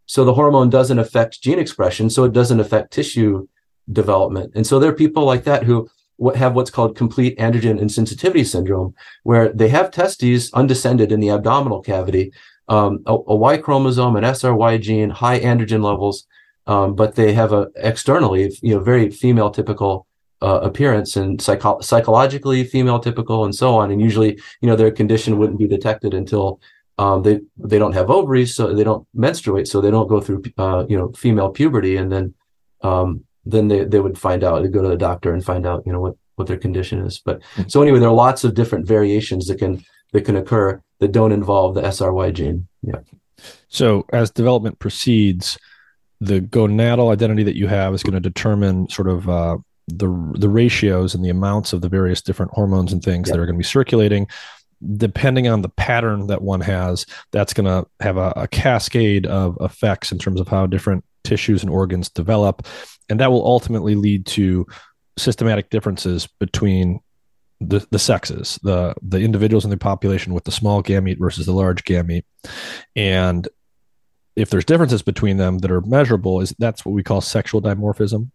So 0.07 0.24
the 0.24 0.35
hormone 0.35 0.70
doesn't 0.70 0.98
affect 0.98 1.40
gene 1.40 1.61
expression, 1.61 2.11
so 2.11 2.24
it 2.24 2.33
doesn't 2.33 2.59
affect 2.59 2.92
tissue 2.92 3.46
development. 3.92 4.53
And 4.57 4.66
so 4.66 4.81
there 4.81 4.90
are 4.90 4.94
people 4.94 5.24
like 5.24 5.44
that 5.44 5.62
who 5.62 5.88
what 6.21 6.37
have 6.37 6.55
what's 6.55 6.71
called 6.71 6.95
complete 6.95 7.39
androgen 7.39 7.81
insensitivity 7.81 8.47
syndrome, 8.47 8.95
where 9.23 9.51
they 9.55 9.69
have 9.69 9.91
testes 9.91 10.53
undescended 10.53 11.11
in 11.11 11.21
the 11.21 11.31
abdominal 11.31 11.81
cavity, 11.81 12.31
um, 12.69 13.03
a, 13.07 13.15
a, 13.15 13.35
Y 13.35 13.57
chromosome, 13.57 14.17
an 14.17 14.25
SRY 14.25 14.79
gene, 14.79 15.09
high 15.09 15.41
androgen 15.41 15.83
levels, 15.83 16.27
um, 16.67 16.95
but 16.95 17.15
they 17.15 17.33
have 17.33 17.55
a 17.55 17.69
externally, 17.77 18.55
you 18.61 18.75
know, 18.75 18.83
very 18.83 19.11
female 19.11 19.51
typical 19.51 20.07
uh, 20.43 20.61
appearance 20.63 21.17
and 21.17 21.41
psycho- 21.41 21.81
psychologically 21.81 22.65
female 22.65 23.01
typical 23.01 23.47
and 23.47 23.55
so 23.55 23.75
on. 23.75 23.91
And 23.91 23.99
usually, 23.99 24.39
you 24.61 24.69
know, 24.69 24.77
their 24.77 24.91
condition 24.91 25.39
wouldn't 25.39 25.59
be 25.59 25.67
detected 25.67 26.13
until 26.13 26.61
um, 26.99 27.23
they 27.23 27.41
they 27.57 27.79
don't 27.79 27.95
have 27.95 28.11
ovaries, 28.11 28.55
so 28.55 28.75
they 28.75 28.85
don't 28.85 29.07
menstruate, 29.15 29.69
so 29.69 29.81
they 29.81 29.91
don't 29.91 30.07
go 30.07 30.21
through 30.21 30.43
uh, 30.59 30.85
you 30.87 30.99
know 30.99 31.13
female 31.13 31.49
puberty, 31.49 31.97
and 31.97 32.13
then 32.13 32.35
um, 32.83 33.25
then 33.51 33.69
they, 33.69 33.85
they 33.85 34.01
would 34.01 34.19
find 34.19 34.45
out, 34.45 34.63
they'd 34.63 34.73
go 34.73 34.83
to 34.83 34.89
the 34.89 34.97
doctor 34.97 35.33
and 35.33 35.45
find 35.45 35.67
out, 35.67 35.83
you 35.87 35.93
know, 35.93 36.01
what, 36.01 36.17
what 36.37 36.49
their 36.49 36.57
condition 36.57 37.05
is. 37.05 37.21
But 37.25 37.41
mm-hmm. 37.41 37.69
so 37.69 37.83
anyway, 37.83 37.99
there 37.99 38.09
are 38.09 38.15
lots 38.15 38.45
of 38.45 38.55
different 38.55 38.87
variations 38.87 39.47
that 39.47 39.59
can 39.59 39.85
that 40.13 40.23
can 40.23 40.37
occur 40.37 40.83
that 40.99 41.13
don't 41.13 41.33
involve 41.33 41.75
the 41.75 41.83
SRY 41.83 42.33
gene. 42.33 42.67
Yeah. 42.83 43.01
So 43.69 44.05
as 44.13 44.31
development 44.31 44.79
proceeds, 44.81 45.57
the 46.21 46.41
gonadal 46.41 47.13
identity 47.13 47.45
that 47.45 47.57
you 47.57 47.69
have 47.69 47.95
is 47.95 48.03
going 48.03 48.15
to 48.15 48.21
determine 48.21 48.89
sort 48.89 49.09
of 49.09 49.29
uh, 49.29 49.59
the 49.87 50.09
the 50.37 50.49
ratios 50.49 51.15
and 51.15 51.25
the 51.25 51.31
amounts 51.31 51.73
of 51.73 51.81
the 51.81 51.89
various 51.89 52.23
different 52.23 52.53
hormones 52.53 52.93
and 52.93 53.03
things 53.03 53.29
yeah. 53.29 53.35
that 53.35 53.41
are 53.41 53.47
going 53.47 53.57
to 53.57 53.59
be 53.59 53.65
circulating 53.65 54.27
depending 54.97 55.47
on 55.47 55.61
the 55.61 55.69
pattern 55.69 56.27
that 56.29 56.41
one 56.41 56.61
has 56.61 57.05
that's 57.33 57.53
going 57.53 57.67
to 57.67 57.87
have 58.01 58.17
a, 58.17 58.33
a, 58.35 58.49
cascade 58.49 59.27
of 59.27 59.57
effects 59.61 60.11
in 60.11 60.19
terms 60.19 60.41
of 60.41 60.49
how 60.49 60.67
different 60.67 61.05
tissues 61.23 61.63
and 61.63 61.71
organs 61.71 62.09
develop 62.09 62.67
and 63.11 63.20
that 63.20 63.31
will 63.31 63.44
ultimately 63.44 63.94
lead 63.94 64.25
to 64.27 64.66
systematic 65.18 65.68
differences 65.68 66.27
between 66.38 67.01
the, 67.61 67.87
the 67.90 67.99
sexes, 67.99 68.59
the 68.62 68.94
the 69.03 69.18
individuals 69.18 69.64
in 69.64 69.70
the 69.70 69.77
population 69.77 70.33
with 70.33 70.44
the 70.44 70.53
small 70.53 70.83
gamete 70.83 71.18
versus 71.18 71.44
the 71.44 71.53
large 71.53 71.85
gamete, 71.85 72.25
and 72.96 73.49
if 74.37 74.49
there's 74.49 74.64
differences 74.64 75.03
between 75.03 75.37
them 75.37 75.59
that 75.59 75.70
are 75.70 75.83
measurable, 75.83 76.40
is 76.40 76.55
that's 76.59 76.85
what 76.85 76.92
we 76.92 77.03
call 77.03 77.20
sexual 77.20 77.61
dimorphism. 77.61 78.31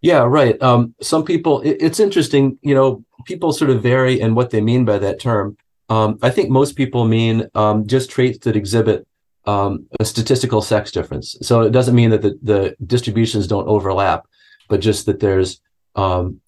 Yeah, 0.00 0.24
right. 0.24 0.60
Um, 0.60 0.96
some 1.00 1.24
people, 1.24 1.60
it, 1.60 1.76
it's 1.78 2.00
interesting, 2.00 2.58
you 2.62 2.74
know, 2.74 3.04
people 3.24 3.52
sort 3.52 3.70
of 3.70 3.82
vary 3.82 4.20
in 4.20 4.34
what 4.34 4.50
they 4.50 4.60
mean 4.60 4.84
by 4.84 4.98
that 4.98 5.20
term. 5.20 5.56
Um, 5.88 6.18
I 6.22 6.30
think 6.30 6.50
most 6.50 6.74
people 6.74 7.04
mean 7.04 7.46
um, 7.54 7.86
just 7.86 8.10
traits 8.10 8.38
that 8.38 8.56
exhibit 8.56 9.06
um, 9.44 9.86
a 9.98 10.04
statistical 10.04 10.62
sex 10.62 10.90
difference. 10.90 11.36
So 11.42 11.62
it 11.62 11.70
doesn't 11.70 11.94
mean 11.94 12.10
that 12.10 12.22
the, 12.22 12.38
the 12.42 12.76
distributions 12.86 13.46
don't 13.46 13.68
overlap, 13.68 14.26
but 14.68 14.80
just 14.80 15.06
that 15.06 15.20
there's 15.20 15.60
um, 15.96 16.40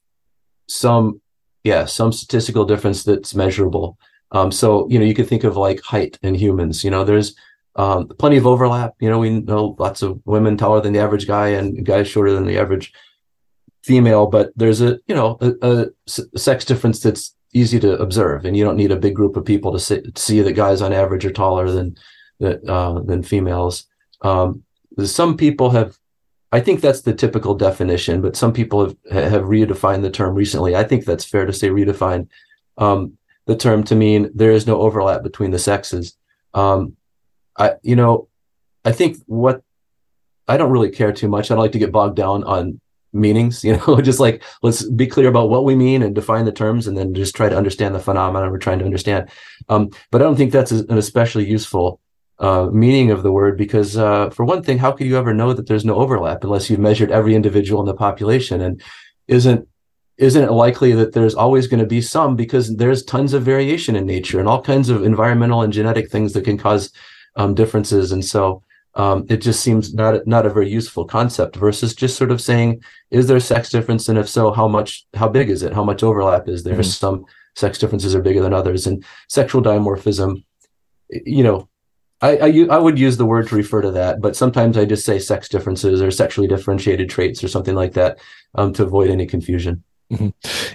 some, 0.68 1.20
yeah, 1.64 1.84
some 1.86 2.12
statistical 2.12 2.64
difference 2.64 3.02
that's 3.04 3.34
measurable. 3.34 3.98
Um, 4.32 4.52
so, 4.52 4.88
you 4.88 4.98
know, 4.98 5.04
you 5.04 5.14
could 5.14 5.28
think 5.28 5.44
of 5.44 5.56
like 5.56 5.80
height 5.80 6.18
in 6.22 6.34
humans, 6.34 6.84
you 6.84 6.90
know, 6.90 7.04
there's 7.04 7.34
um, 7.76 8.08
plenty 8.18 8.36
of 8.36 8.46
overlap. 8.46 8.94
You 9.00 9.10
know, 9.10 9.18
we 9.18 9.40
know 9.40 9.76
lots 9.78 10.02
of 10.02 10.20
women 10.24 10.56
taller 10.56 10.80
than 10.80 10.92
the 10.92 11.00
average 11.00 11.26
guy 11.26 11.48
and 11.48 11.84
guys 11.84 12.08
shorter 12.08 12.32
than 12.32 12.46
the 12.46 12.58
average 12.58 12.92
female, 13.82 14.26
but 14.26 14.52
there's 14.56 14.80
a, 14.80 14.98
you 15.06 15.14
know, 15.14 15.36
a, 15.40 15.52
a 15.62 16.38
sex 16.38 16.64
difference 16.64 17.00
that's 17.00 17.34
easy 17.52 17.78
to 17.80 17.96
observe 17.98 18.44
and 18.44 18.56
you 18.56 18.64
don't 18.64 18.76
need 18.76 18.90
a 18.90 18.96
big 18.96 19.14
group 19.14 19.36
of 19.36 19.44
people 19.44 19.72
to 19.72 19.78
see, 19.78 20.00
to 20.00 20.20
see 20.20 20.40
that 20.40 20.52
guys 20.52 20.80
on 20.80 20.92
average 20.92 21.24
are 21.24 21.32
taller 21.32 21.70
than, 21.70 21.96
uh, 22.42 23.00
than 23.00 23.22
females. 23.22 23.86
Um, 24.22 24.64
some 25.02 25.36
people 25.36 25.70
have, 25.70 25.98
I 26.52 26.60
think 26.60 26.80
that's 26.80 27.02
the 27.02 27.14
typical 27.14 27.54
definition, 27.54 28.20
but 28.20 28.36
some 28.36 28.52
people 28.52 28.94
have 29.10 29.32
have 29.32 29.42
redefined 29.42 30.02
the 30.02 30.10
term 30.10 30.34
recently. 30.34 30.76
I 30.76 30.84
think 30.84 31.04
that's 31.04 31.24
fair 31.24 31.46
to 31.46 31.52
say 31.52 31.68
redefined 31.68 32.28
um, 32.78 33.18
the 33.46 33.56
term 33.56 33.84
to 33.84 33.94
mean 33.94 34.30
there 34.34 34.52
is 34.52 34.66
no 34.66 34.80
overlap 34.80 35.22
between 35.22 35.50
the 35.50 35.58
sexes. 35.58 36.16
Um, 36.54 36.96
I, 37.58 37.74
you 37.82 37.96
know, 37.96 38.28
I 38.84 38.92
think 38.92 39.18
what 39.26 39.62
I 40.48 40.56
don't 40.56 40.70
really 40.70 40.90
care 40.90 41.12
too 41.12 41.28
much. 41.28 41.50
I 41.50 41.54
don't 41.54 41.62
like 41.62 41.72
to 41.72 41.78
get 41.78 41.92
bogged 41.92 42.16
down 42.16 42.44
on 42.44 42.80
meanings, 43.12 43.64
you 43.64 43.76
know, 43.76 44.00
just 44.00 44.20
like 44.20 44.42
let's 44.62 44.82
be 44.82 45.06
clear 45.06 45.28
about 45.28 45.50
what 45.50 45.64
we 45.64 45.74
mean 45.74 46.02
and 46.02 46.14
define 46.14 46.44
the 46.44 46.52
terms 46.52 46.86
and 46.86 46.96
then 46.96 47.14
just 47.14 47.34
try 47.34 47.48
to 47.48 47.56
understand 47.56 47.94
the 47.94 48.00
phenomenon 48.00 48.50
we're 48.50 48.58
trying 48.58 48.78
to 48.80 48.84
understand. 48.84 49.30
Um, 49.68 49.90
but 50.10 50.20
I 50.20 50.24
don't 50.24 50.36
think 50.36 50.52
that's 50.52 50.72
an 50.72 50.98
especially 50.98 51.48
useful 51.48 52.00
uh, 52.38 52.68
meaning 52.72 53.10
of 53.10 53.22
the 53.22 53.32
word 53.32 53.56
because, 53.56 53.96
uh, 53.96 54.30
for 54.30 54.44
one 54.44 54.62
thing, 54.62 54.78
how 54.78 54.92
could 54.92 55.06
you 55.06 55.16
ever 55.16 55.32
know 55.32 55.52
that 55.52 55.66
there's 55.66 55.84
no 55.84 55.96
overlap 55.96 56.44
unless 56.44 56.68
you've 56.68 56.80
measured 56.80 57.10
every 57.10 57.34
individual 57.34 57.80
in 57.80 57.86
the 57.86 57.94
population? 57.94 58.60
And 58.60 58.82
isn't 59.28 59.68
isn't 60.16 60.44
it 60.44 60.52
likely 60.52 60.92
that 60.92 61.12
there's 61.12 61.34
always 61.34 61.66
going 61.66 61.80
to 61.80 61.86
be 61.86 62.00
some 62.00 62.36
because 62.36 62.76
there's 62.76 63.02
tons 63.02 63.32
of 63.32 63.42
variation 63.42 63.96
in 63.96 64.06
nature 64.06 64.38
and 64.38 64.48
all 64.48 64.62
kinds 64.62 64.88
of 64.88 65.02
environmental 65.02 65.62
and 65.62 65.72
genetic 65.72 66.08
things 66.08 66.32
that 66.32 66.44
can 66.44 66.56
cause 66.56 66.92
um, 67.34 67.52
differences. 67.52 68.12
And 68.12 68.24
so 68.24 68.62
um, 68.94 69.26
it 69.28 69.38
just 69.38 69.60
seems 69.60 69.92
not 69.92 70.26
not 70.26 70.46
a 70.46 70.50
very 70.50 70.68
useful 70.68 71.04
concept 71.04 71.56
versus 71.56 71.94
just 71.94 72.16
sort 72.16 72.30
of 72.30 72.40
saying, 72.40 72.82
is 73.10 73.26
there 73.26 73.40
sex 73.40 73.70
difference, 73.70 74.08
and 74.08 74.18
if 74.18 74.28
so, 74.28 74.52
how 74.52 74.68
much, 74.68 75.04
how 75.14 75.28
big 75.28 75.50
is 75.50 75.62
it, 75.62 75.72
how 75.72 75.84
much 75.84 76.02
overlap 76.02 76.48
is 76.48 76.62
there? 76.62 76.74
Mm-hmm. 76.74 76.82
Some 76.82 77.24
sex 77.56 77.78
differences 77.78 78.14
are 78.14 78.22
bigger 78.22 78.40
than 78.40 78.54
others, 78.54 78.86
and 78.86 79.04
sexual 79.28 79.62
dimorphism, 79.62 80.44
you 81.10 81.42
know, 81.42 81.68
I, 82.24 82.36
I, 82.38 82.66
I 82.70 82.78
would 82.78 82.98
use 82.98 83.18
the 83.18 83.26
word 83.26 83.48
to 83.48 83.54
refer 83.54 83.82
to 83.82 83.90
that, 83.90 84.22
but 84.22 84.34
sometimes 84.34 84.78
I 84.78 84.86
just 84.86 85.04
say 85.04 85.18
sex 85.18 85.48
differences 85.48 86.00
or 86.00 86.10
sexually 86.10 86.48
differentiated 86.48 87.10
traits 87.10 87.44
or 87.44 87.48
something 87.48 87.74
like 87.74 87.92
that 87.92 88.18
um, 88.54 88.72
to 88.74 88.82
avoid 88.82 89.10
any 89.10 89.26
confusion. 89.26 89.84
Mm-hmm. 90.10 90.28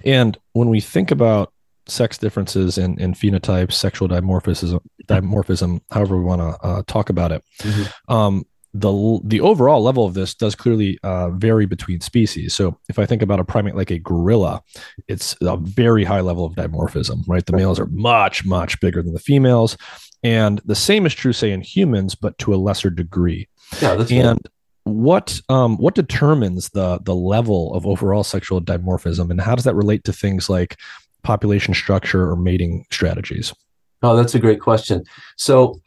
And 0.05 0.37
when 0.53 0.69
we 0.69 0.79
think 0.79 1.09
about 1.09 1.51
sex 1.87 2.19
differences 2.19 2.77
and, 2.77 3.01
and 3.01 3.15
phenotypes, 3.15 3.73
sexual 3.73 4.07
dimorphism, 4.07 4.79
dimorphism, 5.07 5.81
however 5.89 6.17
we 6.17 6.23
want 6.23 6.41
to 6.41 6.65
uh, 6.65 6.83
talk 6.85 7.09
about 7.09 7.31
it. 7.31 7.43
Mm-hmm. 7.61 8.13
Um, 8.13 8.45
the 8.71 9.19
the 9.23 9.41
overall 9.41 9.81
level 9.81 10.05
of 10.05 10.13
this 10.13 10.35
does 10.35 10.53
clearly 10.53 10.99
uh, 11.01 11.31
vary 11.31 11.65
between 11.65 12.01
species. 12.01 12.53
So 12.53 12.77
if 12.87 12.99
I 12.99 13.07
think 13.07 13.23
about 13.23 13.39
a 13.39 13.43
primate 13.43 13.75
like 13.75 13.89
a 13.89 13.97
gorilla, 13.97 14.61
it's 15.07 15.35
a 15.41 15.57
very 15.57 16.03
high 16.03 16.21
level 16.21 16.45
of 16.45 16.53
dimorphism, 16.53 17.27
right? 17.27 17.43
The 17.43 17.57
males 17.57 17.79
are 17.79 17.87
much 17.87 18.45
much 18.45 18.79
bigger 18.79 19.01
than 19.01 19.13
the 19.13 19.19
females, 19.19 19.75
and 20.23 20.61
the 20.65 20.75
same 20.75 21.05
is 21.05 21.13
true, 21.13 21.33
say, 21.33 21.51
in 21.51 21.61
humans, 21.61 22.15
but 22.15 22.37
to 22.39 22.53
a 22.53 22.57
lesser 22.57 22.89
degree. 22.89 23.47
Yeah, 23.81 23.95
that's 23.95 24.11
and 24.11 24.27
right. 24.27 24.47
what 24.83 25.39
um, 25.49 25.77
what 25.77 25.95
determines 25.95 26.69
the 26.69 26.99
the 27.03 27.15
level 27.15 27.73
of 27.73 27.85
overall 27.85 28.23
sexual 28.23 28.61
dimorphism, 28.61 29.29
and 29.31 29.41
how 29.41 29.55
does 29.55 29.65
that 29.65 29.75
relate 29.75 30.03
to 30.05 30.13
things 30.13 30.49
like 30.49 30.77
population 31.23 31.73
structure 31.73 32.29
or 32.29 32.35
mating 32.35 32.85
strategies? 32.91 33.53
Oh, 34.01 34.15
that's 34.15 34.35
a 34.35 34.39
great 34.39 34.61
question. 34.61 35.03
So, 35.35 35.81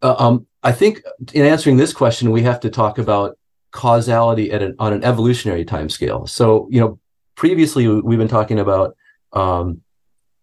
uh, 0.00 0.14
um, 0.18 0.46
I 0.62 0.72
think 0.72 1.02
in 1.32 1.44
answering 1.44 1.76
this 1.76 1.92
question, 1.92 2.30
we 2.30 2.42
have 2.42 2.60
to 2.60 2.70
talk 2.70 2.98
about 2.98 3.36
causality 3.70 4.50
at 4.52 4.62
an, 4.62 4.76
on 4.78 4.92
an 4.92 5.04
evolutionary 5.04 5.64
time 5.64 5.88
scale. 5.88 6.26
So, 6.26 6.68
you 6.70 6.80
know, 6.80 6.98
previously 7.34 7.88
we've 7.88 8.18
been 8.18 8.28
talking 8.28 8.60
about, 8.60 8.96
um, 9.32 9.82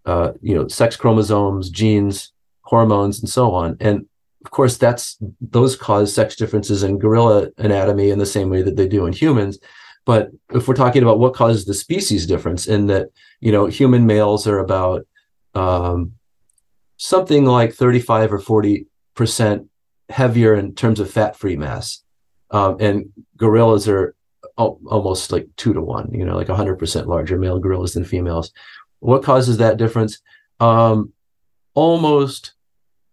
uh, 0.06 0.34
you 0.42 0.56
know, 0.56 0.68
sex 0.68 0.96
chromosomes, 0.96 1.70
genes, 1.70 2.34
hormones, 2.70 3.20
and 3.20 3.30
so 3.30 3.52
on. 3.52 3.76
And 3.80 4.06
of 4.46 4.52
course, 4.52 4.78
that's 4.78 5.18
those 5.42 5.76
cause 5.76 6.14
sex 6.14 6.36
differences 6.36 6.84
in 6.84 7.00
gorilla 7.00 7.50
anatomy 7.58 8.12
in 8.12 8.20
the 8.20 8.26
same 8.26 8.50
way 8.50 8.62
that 8.62 8.76
they 8.76 8.88
do 8.88 9.06
in 9.06 9.14
humans. 9.14 9.58
But 10.06 10.30
if 10.54 10.68
we're 10.68 10.76
talking 10.76 11.02
about 11.02 11.20
what 11.20 11.34
causes 11.34 11.66
the 11.66 11.74
species 11.74 12.28
difference, 12.28 12.68
in 12.68 12.88
that 12.88 13.10
you 13.42 13.52
know 13.52 13.66
human 13.66 14.06
males 14.06 14.48
are 14.48 14.60
about 14.60 15.08
um, 15.56 16.14
something 16.98 17.46
like 17.46 17.74
35 17.74 18.34
or 18.34 18.40
40 18.40 18.86
percent 19.16 19.68
heavier 20.10 20.56
in 20.56 20.74
terms 20.74 21.00
of 21.00 21.12
fat-free 21.12 21.56
mass, 21.56 22.04
um, 22.52 22.78
and 22.80 23.12
gorillas 23.36 23.88
are 23.88 24.16
almost 24.58 25.32
like 25.32 25.48
two 25.58 25.74
to 25.74 25.82
one. 25.82 26.12
You 26.14 26.24
know, 26.24 26.38
like 26.38 26.50
100 26.50 26.78
percent 26.78 27.08
larger 27.08 27.38
male 27.38 27.60
gorillas 27.60 27.94
than 27.94 28.06
females. 28.06 28.52
What 29.00 29.24
causes 29.24 29.58
that 29.58 29.78
difference? 29.78 30.22
Um, 30.60 31.14
almost 31.74 32.54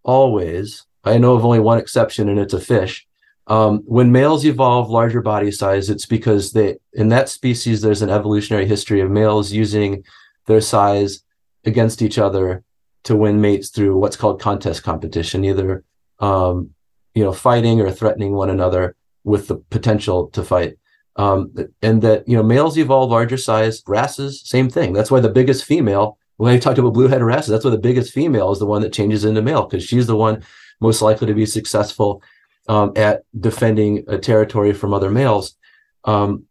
always, 0.06 0.86
I 1.04 1.18
know 1.18 1.34
of 1.34 1.44
only 1.44 1.60
one 1.60 1.78
exception, 1.78 2.30
and 2.30 2.38
it's 2.38 2.54
a 2.54 2.60
fish. 2.60 3.06
Um, 3.48 3.82
when 3.84 4.10
males 4.10 4.44
evolve 4.44 4.90
larger 4.90 5.20
body 5.20 5.50
size, 5.52 5.90
it's 5.90 6.06
because 6.06 6.52
they 6.52 6.78
in 6.94 7.10
that 7.10 7.28
species 7.28 7.80
there's 7.80 8.02
an 8.02 8.10
evolutionary 8.10 8.66
history 8.66 9.00
of 9.00 9.10
males 9.10 9.52
using 9.52 10.04
their 10.46 10.60
size 10.60 11.22
against 11.64 12.02
each 12.02 12.18
other 12.18 12.64
to 13.04 13.14
win 13.14 13.40
mates 13.40 13.68
through 13.68 13.96
what's 13.96 14.16
called 14.16 14.40
contest 14.40 14.82
competition, 14.82 15.44
either 15.44 15.84
um, 16.18 16.70
you 17.14 17.22
know 17.22 17.32
fighting 17.32 17.80
or 17.80 17.90
threatening 17.90 18.32
one 18.32 18.50
another 18.50 18.96
with 19.22 19.48
the 19.48 19.56
potential 19.56 20.28
to 20.30 20.42
fight. 20.42 20.76
Um, 21.14 21.54
and 21.82 22.02
that 22.02 22.28
you 22.28 22.36
know 22.36 22.42
males 22.42 22.76
evolve 22.76 23.10
larger 23.10 23.36
size, 23.36 23.82
wrasses, 23.86 24.42
same 24.44 24.68
thing. 24.68 24.92
That's 24.92 25.10
why 25.10 25.20
the 25.20 25.28
biggest 25.28 25.64
female. 25.64 26.18
When 26.36 26.52
I 26.52 26.58
talked 26.58 26.78
about 26.78 26.92
blue-headed 26.92 27.24
wrasses, 27.24 27.50
that's 27.50 27.64
why 27.64 27.70
the 27.70 27.78
biggest 27.78 28.12
female 28.12 28.52
is 28.52 28.58
the 28.58 28.66
one 28.66 28.82
that 28.82 28.92
changes 28.92 29.24
into 29.24 29.42
male 29.42 29.64
because 29.64 29.84
she's 29.84 30.06
the 30.06 30.16
one 30.16 30.42
most 30.80 31.00
likely 31.00 31.26
to 31.26 31.34
be 31.34 31.46
successful 31.46 32.22
um, 32.68 32.92
at 32.96 33.24
defending 33.38 34.04
a 34.08 34.18
territory 34.18 34.72
from 34.72 34.92
other 34.92 35.10
males. 35.10 35.56
Um, 36.04 36.44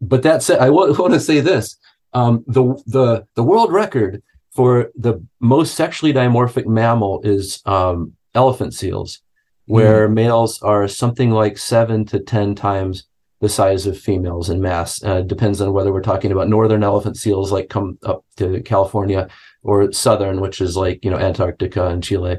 but 0.00 0.22
that 0.22 0.42
said, 0.42 0.58
I 0.58 0.66
w- 0.66 0.94
want 0.98 1.14
to 1.14 1.20
say 1.20 1.40
this: 1.40 1.76
um, 2.12 2.44
the 2.46 2.62
the 2.86 3.26
the 3.34 3.42
world 3.42 3.72
record 3.72 4.22
for 4.52 4.90
the 4.96 5.24
most 5.40 5.74
sexually 5.74 6.12
dimorphic 6.12 6.66
mammal 6.66 7.20
is 7.22 7.62
um, 7.66 8.12
elephant 8.34 8.74
seals, 8.74 9.20
where 9.64 10.08
mm. 10.08 10.14
males 10.14 10.60
are 10.62 10.88
something 10.88 11.30
like 11.30 11.56
seven 11.56 12.04
to 12.06 12.20
ten 12.20 12.54
times 12.54 13.04
the 13.40 13.48
size 13.48 13.86
of 13.86 13.98
females 13.98 14.48
in 14.48 14.60
mass. 14.60 15.02
Uh, 15.02 15.20
depends 15.20 15.60
on 15.60 15.72
whether 15.72 15.92
we're 15.92 16.02
talking 16.02 16.32
about 16.32 16.48
northern 16.48 16.82
elephant 16.82 17.16
seals, 17.16 17.52
like 17.52 17.68
come 17.68 17.98
up 18.04 18.24
to 18.36 18.62
California, 18.62 19.28
or 19.62 19.92
southern, 19.92 20.40
which 20.40 20.60
is 20.60 20.76
like 20.76 21.04
you 21.04 21.10
know 21.10 21.18
Antarctica 21.18 21.86
and 21.88 22.02
Chile. 22.02 22.38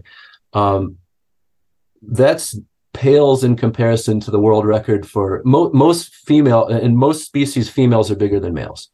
Um, 0.53 0.97
that's 2.01 2.57
pales 2.97 3.43
in 3.43 3.55
comparison 3.55 4.19
to 4.19 4.31
the 4.31 4.39
world 4.39 4.65
record 4.65 5.07
for 5.07 5.41
mo- 5.45 5.71
most 5.71 6.15
female 6.15 6.65
and 6.65 6.97
most 6.97 7.25
species 7.25 7.69
females 7.69 8.09
are 8.09 8.15
bigger 8.15 8.39
than 8.39 8.55
males 8.55 8.89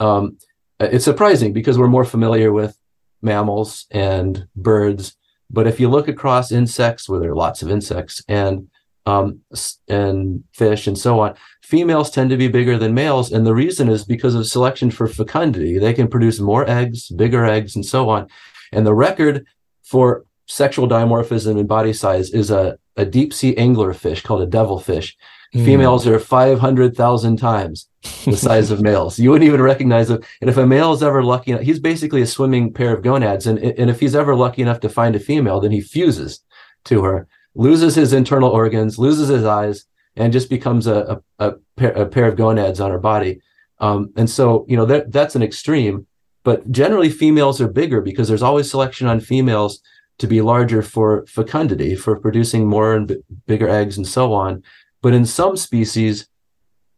um, 0.00 0.38
it's 0.80 1.04
surprising 1.04 1.52
because 1.52 1.76
we're 1.76 1.86
more 1.86 2.04
familiar 2.04 2.50
with 2.50 2.78
mammals 3.20 3.86
and 3.90 4.46
birds 4.56 5.16
but 5.50 5.66
if 5.66 5.78
you 5.78 5.90
look 5.90 6.08
across 6.08 6.50
insects 6.50 7.10
where 7.10 7.20
there 7.20 7.32
are 7.32 7.36
lots 7.36 7.62
of 7.62 7.70
insects 7.70 8.22
and 8.26 8.68
um, 9.04 9.40
and 9.88 10.44
fish 10.52 10.86
and 10.86 10.96
so 10.96 11.18
on 11.20 11.34
females 11.62 12.10
tend 12.10 12.30
to 12.30 12.36
be 12.36 12.48
bigger 12.48 12.78
than 12.78 12.94
males 12.94 13.32
and 13.32 13.46
the 13.46 13.54
reason 13.54 13.88
is 13.88 14.04
because 14.04 14.34
of 14.34 14.46
selection 14.46 14.90
for 14.90 15.08
fecundity 15.08 15.78
they 15.78 15.92
can 15.92 16.06
produce 16.06 16.38
more 16.38 16.68
eggs 16.70 17.08
bigger 17.08 17.44
eggs 17.44 17.74
and 17.74 17.84
so 17.84 18.08
on 18.08 18.28
and 18.72 18.86
the 18.86 18.94
record 18.94 19.44
for 19.82 20.24
sexual 20.46 20.88
dimorphism 20.88 21.58
in 21.58 21.66
body 21.66 21.92
size 21.92 22.30
is 22.30 22.50
a, 22.50 22.78
a 22.96 23.04
deep 23.04 23.32
sea 23.32 23.56
angler 23.56 23.92
fish 23.92 24.22
called 24.22 24.42
a 24.42 24.46
devilfish. 24.46 25.16
Mm. 25.54 25.64
Females 25.64 26.06
are 26.06 26.18
500,000 26.18 27.36
times 27.36 27.88
the 28.24 28.36
size 28.36 28.70
of 28.70 28.80
males. 28.80 29.18
You 29.18 29.30
wouldn't 29.30 29.48
even 29.48 29.62
recognize 29.62 30.08
them. 30.08 30.22
And 30.40 30.50
if 30.50 30.56
a 30.56 30.66
male 30.66 30.92
is 30.92 31.02
ever 31.02 31.22
lucky, 31.22 31.56
he's 31.62 31.78
basically 31.78 32.22
a 32.22 32.26
swimming 32.26 32.72
pair 32.72 32.94
of 32.94 33.02
gonads. 33.02 33.46
And, 33.46 33.58
and 33.58 33.90
if 33.90 34.00
he's 34.00 34.14
ever 34.14 34.34
lucky 34.34 34.62
enough 34.62 34.80
to 34.80 34.88
find 34.88 35.14
a 35.14 35.20
female, 35.20 35.60
then 35.60 35.72
he 35.72 35.80
fuses 35.80 36.40
to 36.84 37.04
her, 37.04 37.26
loses 37.54 37.94
his 37.94 38.12
internal 38.12 38.50
organs, 38.50 38.98
loses 38.98 39.28
his 39.28 39.44
eyes, 39.44 39.84
and 40.16 40.32
just 40.32 40.50
becomes 40.50 40.86
a, 40.86 41.20
a, 41.38 41.48
a, 41.48 41.52
pair, 41.76 41.92
a 41.92 42.06
pair, 42.06 42.26
of 42.26 42.36
gonads 42.36 42.80
on 42.80 42.90
her 42.90 42.98
body. 42.98 43.40
Um, 43.78 44.12
and 44.16 44.28
so, 44.28 44.64
you 44.68 44.76
know, 44.76 44.86
that, 44.86 45.10
that's 45.12 45.34
an 45.34 45.42
extreme. 45.42 46.06
But 46.44 46.70
generally, 46.70 47.08
females 47.08 47.60
are 47.60 47.68
bigger 47.68 48.00
because 48.00 48.28
there's 48.28 48.42
always 48.42 48.70
selection 48.70 49.06
on 49.06 49.20
females 49.20 49.80
to 50.18 50.26
be 50.26 50.40
larger 50.40 50.82
for 50.82 51.24
fecundity, 51.26 51.94
for 51.94 52.18
producing 52.18 52.66
more 52.66 52.94
and 52.94 53.08
b- 53.08 53.16
bigger 53.46 53.68
eggs 53.68 53.96
and 53.96 54.06
so 54.06 54.32
on. 54.32 54.62
But 55.00 55.14
in 55.14 55.24
some 55.24 55.56
species, 55.56 56.28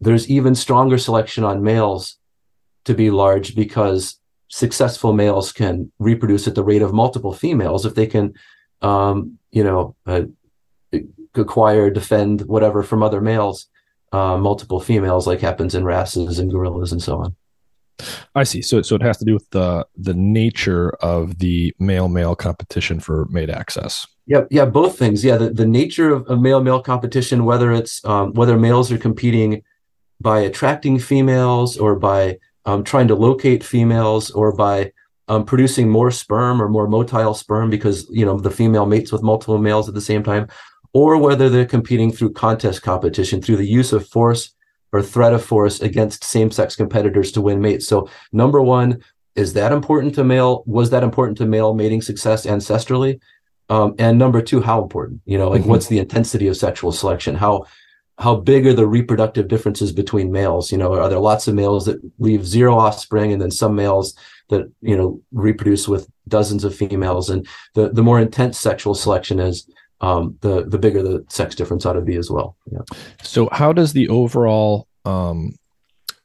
there's 0.00 0.28
even 0.28 0.54
stronger 0.54 0.98
selection 0.98 1.44
on 1.44 1.62
males 1.62 2.18
to 2.84 2.94
be 2.94 3.10
large 3.10 3.54
because 3.54 4.18
successful 4.48 5.12
males 5.12 5.52
can 5.52 5.90
reproduce 5.98 6.46
at 6.46 6.54
the 6.54 6.64
rate 6.64 6.82
of 6.82 6.92
multiple 6.92 7.32
females 7.32 7.86
if 7.86 7.94
they 7.94 8.06
can, 8.06 8.34
um, 8.82 9.38
you 9.50 9.64
know, 9.64 9.96
uh, 10.06 10.22
acquire, 11.36 11.90
defend 11.90 12.42
whatever 12.42 12.82
from 12.82 13.02
other 13.02 13.20
males, 13.20 13.66
uh, 14.12 14.36
multiple 14.36 14.80
females, 14.80 15.26
like 15.26 15.40
happens 15.40 15.74
in 15.74 15.84
wrasses 15.84 16.38
and 16.38 16.50
gorillas 16.50 16.92
and 16.92 17.02
so 17.02 17.18
on. 17.18 17.36
I 18.34 18.44
see. 18.44 18.62
So, 18.62 18.82
so 18.82 18.96
it 18.96 19.02
has 19.02 19.18
to 19.18 19.24
do 19.24 19.34
with 19.34 19.48
the 19.50 19.86
the 19.96 20.14
nature 20.14 20.90
of 21.00 21.38
the 21.38 21.74
male 21.78 22.08
male 22.08 22.34
competition 22.34 22.98
for 23.00 23.26
mate 23.26 23.50
access. 23.50 24.06
Yeah, 24.26 24.44
yeah, 24.50 24.64
both 24.64 24.98
things. 24.98 25.24
Yeah, 25.24 25.36
the, 25.36 25.50
the 25.50 25.66
nature 25.66 26.10
of, 26.12 26.26
of 26.26 26.40
male 26.40 26.62
male 26.62 26.82
competition, 26.82 27.44
whether 27.44 27.72
it's 27.72 28.04
um, 28.04 28.32
whether 28.32 28.58
males 28.58 28.90
are 28.90 28.98
competing 28.98 29.62
by 30.20 30.40
attracting 30.40 30.98
females 30.98 31.76
or 31.76 31.94
by 31.96 32.38
um, 32.66 32.82
trying 32.82 33.08
to 33.08 33.14
locate 33.14 33.62
females 33.62 34.30
or 34.30 34.54
by 34.54 34.92
um, 35.28 35.44
producing 35.44 35.88
more 35.88 36.10
sperm 36.10 36.60
or 36.60 36.68
more 36.68 36.88
motile 36.88 37.36
sperm 37.36 37.70
because 37.70 38.08
you 38.10 38.24
know 38.24 38.38
the 38.38 38.50
female 38.50 38.86
mates 38.86 39.12
with 39.12 39.22
multiple 39.22 39.58
males 39.58 39.88
at 39.88 39.94
the 39.94 40.00
same 40.00 40.22
time, 40.22 40.48
or 40.94 41.18
whether 41.18 41.50
they're 41.50 41.66
competing 41.66 42.10
through 42.10 42.32
contest 42.32 42.82
competition 42.82 43.42
through 43.42 43.56
the 43.56 43.66
use 43.66 43.92
of 43.92 44.08
force 44.08 44.54
or 44.92 45.02
threat 45.02 45.34
of 45.34 45.44
force 45.44 45.80
against 45.80 46.24
same-sex 46.24 46.76
competitors 46.76 47.32
to 47.32 47.40
win 47.40 47.60
mates. 47.60 47.86
So 47.86 48.08
number 48.32 48.62
one, 48.62 49.02
is 49.34 49.52
that 49.54 49.72
important 49.72 50.14
to 50.14 50.24
male? 50.24 50.62
Was 50.66 50.90
that 50.90 51.02
important 51.02 51.36
to 51.38 51.46
male 51.46 51.74
mating 51.74 52.00
success 52.00 52.46
ancestrally? 52.46 53.20
Um, 53.68 53.94
and 53.98 54.18
number 54.18 54.40
two, 54.40 54.60
how 54.60 54.82
important? 54.82 55.20
You 55.24 55.36
know, 55.38 55.50
like 55.50 55.62
mm-hmm. 55.62 55.70
what's 55.70 55.88
the 55.88 55.98
intensity 55.98 56.46
of 56.46 56.56
sexual 56.56 56.92
selection? 56.92 57.34
How 57.34 57.66
how 58.18 58.36
big 58.36 58.64
are 58.66 58.72
the 58.72 58.86
reproductive 58.86 59.48
differences 59.48 59.90
between 59.90 60.30
males? 60.30 60.70
You 60.70 60.78
know, 60.78 60.94
are 60.94 61.08
there 61.08 61.18
lots 61.18 61.48
of 61.48 61.56
males 61.56 61.86
that 61.86 62.00
leave 62.20 62.46
zero 62.46 62.78
offspring, 62.78 63.32
and 63.32 63.42
then 63.42 63.50
some 63.50 63.74
males 63.74 64.14
that 64.50 64.70
you 64.80 64.96
know 64.96 65.20
reproduce 65.32 65.88
with 65.88 66.08
dozens 66.28 66.62
of 66.62 66.74
females? 66.74 67.30
And 67.30 67.46
the 67.74 67.88
the 67.88 68.02
more 68.02 68.20
intense 68.20 68.58
sexual 68.58 68.94
selection 68.94 69.40
is, 69.40 69.68
um, 70.00 70.36
the 70.40 70.64
the 70.64 70.78
bigger 70.78 71.02
the 71.02 71.24
sex 71.28 71.54
difference 71.54 71.86
ought 71.86 71.94
to 71.94 72.00
be 72.00 72.16
as 72.16 72.30
well. 72.30 72.56
Yeah. 72.70 72.80
So 73.22 73.48
how 73.52 73.72
does 73.72 73.92
the 73.92 74.08
overall 74.08 74.88
um, 75.04 75.54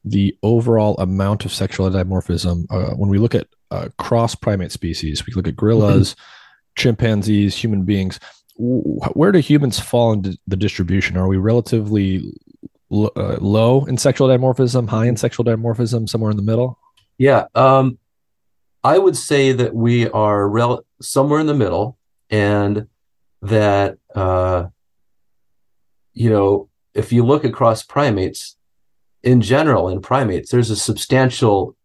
the 0.03 0.37
overall 0.43 0.95
amount 0.97 1.45
of 1.45 1.53
sexual 1.53 1.89
dimorphism 1.89 2.65
uh, 2.69 2.95
when 2.95 3.09
we 3.09 3.17
look 3.17 3.35
at 3.35 3.47
uh, 3.71 3.89
cross 3.97 4.35
primate 4.35 4.71
species, 4.71 5.25
we 5.25 5.33
look 5.33 5.47
at 5.47 5.55
gorillas, 5.55 6.13
mm-hmm. 6.13 6.21
chimpanzees, 6.75 7.55
human 7.55 7.83
beings. 7.83 8.19
Where 8.57 9.31
do 9.31 9.39
humans 9.39 9.79
fall 9.79 10.13
in 10.13 10.37
the 10.47 10.57
distribution? 10.57 11.15
Are 11.15 11.27
we 11.27 11.37
relatively 11.37 12.23
l- 12.91 13.11
uh, 13.15 13.37
low 13.39 13.85
in 13.85 13.97
sexual 13.97 14.27
dimorphism, 14.27 14.89
high 14.89 15.05
in 15.05 15.15
sexual 15.15 15.45
dimorphism, 15.45 16.09
somewhere 16.09 16.31
in 16.31 16.37
the 16.37 16.43
middle? 16.43 16.77
Yeah, 17.17 17.45
um, 17.55 17.99
I 18.83 18.97
would 18.97 19.15
say 19.15 19.51
that 19.51 19.73
we 19.75 20.09
are 20.09 20.47
rel- 20.47 20.85
somewhere 21.01 21.39
in 21.39 21.47
the 21.47 21.53
middle, 21.53 21.97
and 22.29 22.87
that 23.41 23.97
uh, 24.15 24.67
you 26.13 26.29
know 26.29 26.69
if 26.93 27.11
you 27.11 27.25
look 27.25 27.43
across 27.43 27.83
primates 27.83 28.57
in 29.23 29.41
general 29.41 29.89
in 29.89 30.01
primates 30.01 30.51
there's 30.51 30.69
a 30.69 30.75
substantial 30.75 31.75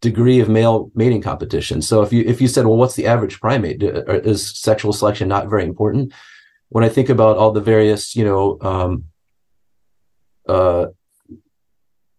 degree 0.00 0.40
of 0.40 0.48
male 0.48 0.90
mating 0.94 1.20
competition. 1.20 1.82
So 1.82 2.02
if 2.02 2.12
you 2.12 2.22
if 2.26 2.40
you 2.40 2.48
said 2.48 2.66
well 2.66 2.76
what's 2.76 2.94
the 2.94 3.06
average 3.06 3.40
primate? 3.40 3.82
Is 3.82 4.58
sexual 4.58 4.92
selection 4.92 5.28
not 5.28 5.48
very 5.48 5.64
important? 5.64 6.12
When 6.68 6.84
i 6.84 6.88
think 6.88 7.08
about 7.10 7.36
all 7.36 7.52
the 7.52 7.60
various 7.60 8.16
you 8.16 8.24
know 8.24 8.58
um, 8.60 9.04
uh, 10.48 10.86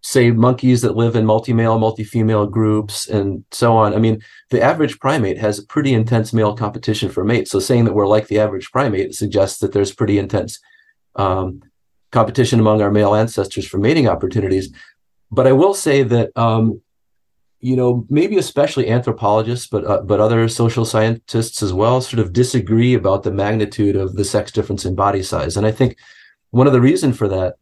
say 0.04 0.32
monkeys 0.32 0.82
that 0.82 0.98
live 0.98 1.16
in 1.16 1.26
multi-male, 1.26 1.80
multi-female 1.80 2.46
groups 2.48 3.08
and 3.08 3.44
so 3.52 3.76
on. 3.76 3.94
I 3.94 4.00
mean, 4.00 4.22
the 4.50 4.62
average 4.62 5.00
primate 5.00 5.38
has 5.38 5.64
pretty 5.64 5.94
intense 5.94 6.34
male 6.34 6.56
competition 6.56 7.10
for 7.10 7.24
mates. 7.24 7.52
So 7.52 7.60
saying 7.60 7.86
that 7.86 7.94
we're 7.94 8.06
like 8.06 8.28
the 8.28 8.40
average 8.40 8.70
primate 8.72 9.16
suggests 9.16 9.60
that 9.60 9.72
there's 9.72 9.94
pretty 9.94 10.20
intense 10.20 10.60
um, 11.16 11.62
competition 12.12 12.60
among 12.60 12.82
our 12.82 12.92
male 12.92 13.16
ancestors 13.16 13.66
for 13.66 13.78
mating 13.78 14.10
opportunities. 14.10 14.74
But 15.32 15.48
I 15.48 15.54
will 15.54 15.74
say 15.74 16.04
that 16.04 16.38
um, 16.38 16.82
you 17.62 17.78
know 17.78 18.06
maybe 18.10 18.38
especially 18.38 18.90
anthropologists, 18.90 19.68
but 19.68 19.86
uh, 19.86 20.02
but 20.02 20.20
other 20.20 20.50
social 20.50 20.84
scientists 20.84 21.64
as 21.64 21.72
well, 21.72 22.02
sort 22.02 22.20
of 22.20 22.34
disagree 22.34 22.94
about 22.94 23.24
the 23.24 23.32
magnitude 23.32 23.96
of 23.96 24.16
the 24.16 24.26
sex 24.26 24.52
difference 24.52 24.84
in 24.84 24.96
body 24.96 25.24
size. 25.24 25.56
And 25.56 25.66
I 25.66 25.72
think 25.72 25.98
one 26.52 26.68
of 26.68 26.74
the 26.74 26.82
reason 26.82 27.14
for 27.14 27.30
that 27.30 27.56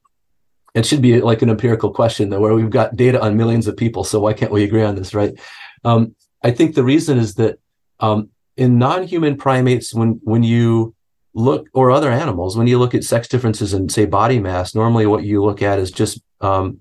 it 0.73 0.85
should 0.85 1.01
be 1.01 1.21
like 1.21 1.41
an 1.41 1.49
empirical 1.49 1.91
question 1.91 2.29
though, 2.29 2.39
where 2.39 2.53
we've 2.53 2.69
got 2.69 2.95
data 2.95 3.21
on 3.21 3.37
millions 3.37 3.67
of 3.67 3.75
people. 3.75 4.03
So 4.03 4.19
why 4.19 4.33
can't 4.33 4.51
we 4.51 4.63
agree 4.63 4.83
on 4.83 4.95
this, 4.95 5.13
right? 5.13 5.33
Um, 5.83 6.15
I 6.43 6.51
think 6.51 6.75
the 6.75 6.83
reason 6.83 7.17
is 7.17 7.35
that 7.35 7.59
um, 7.99 8.29
in 8.57 8.77
non-human 8.77 9.37
primates, 9.37 9.93
when 9.93 10.19
when 10.23 10.43
you 10.43 10.95
look 11.33 11.67
or 11.73 11.91
other 11.91 12.11
animals, 12.11 12.57
when 12.57 12.67
you 12.67 12.79
look 12.79 12.95
at 12.95 13.03
sex 13.03 13.27
differences 13.27 13.73
in 13.73 13.89
say 13.89 14.05
body 14.05 14.39
mass, 14.39 14.73
normally 14.73 15.05
what 15.05 15.23
you 15.23 15.43
look 15.43 15.61
at 15.61 15.79
is 15.79 15.91
just 15.91 16.21
um, 16.41 16.79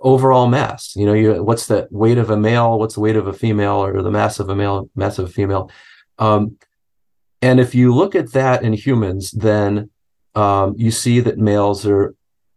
overall 0.00 0.46
mass. 0.46 0.94
You 0.96 1.06
know, 1.06 1.12
you 1.12 1.42
what's 1.42 1.66
the 1.66 1.88
weight 1.90 2.18
of 2.18 2.30
a 2.30 2.36
male, 2.36 2.78
what's 2.78 2.94
the 2.94 3.00
weight 3.00 3.16
of 3.16 3.26
a 3.26 3.32
female, 3.32 3.84
or 3.84 4.02
the 4.02 4.10
mass 4.10 4.38
of 4.38 4.48
a 4.48 4.56
male, 4.56 4.88
mass 4.94 5.18
of 5.18 5.26
a 5.26 5.32
female. 5.32 5.70
Um, 6.18 6.56
and 7.42 7.60
if 7.60 7.74
you 7.74 7.94
look 7.94 8.14
at 8.14 8.32
that 8.32 8.62
in 8.62 8.72
humans, 8.72 9.30
then 9.30 9.90
um, 10.34 10.74
you 10.76 10.90
see 10.90 11.20
that 11.20 11.38
males 11.38 11.86
are 11.86 12.14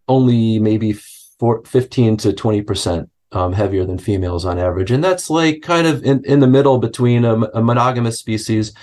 only 0.08 0.60
maybe 0.60 0.94
four, 1.40 1.64
15 1.66 2.18
to 2.18 2.34
20 2.34 2.62
percent 2.62 3.10
um, 3.32 3.54
heavier 3.54 3.86
than 3.86 3.98
females 3.98 4.46
on 4.46 4.60
average, 4.60 4.92
and 4.92 5.04
that's 5.04 5.30
like 5.30 5.62
kind 5.62 5.88
of 5.88 6.04
in, 6.04 6.24
in 6.26 6.40
the 6.40 6.48
middle 6.48 6.78
between 6.78 7.26
a, 7.26 7.36
a 7.54 7.62
monogamous 7.62 8.20
species 8.20 8.74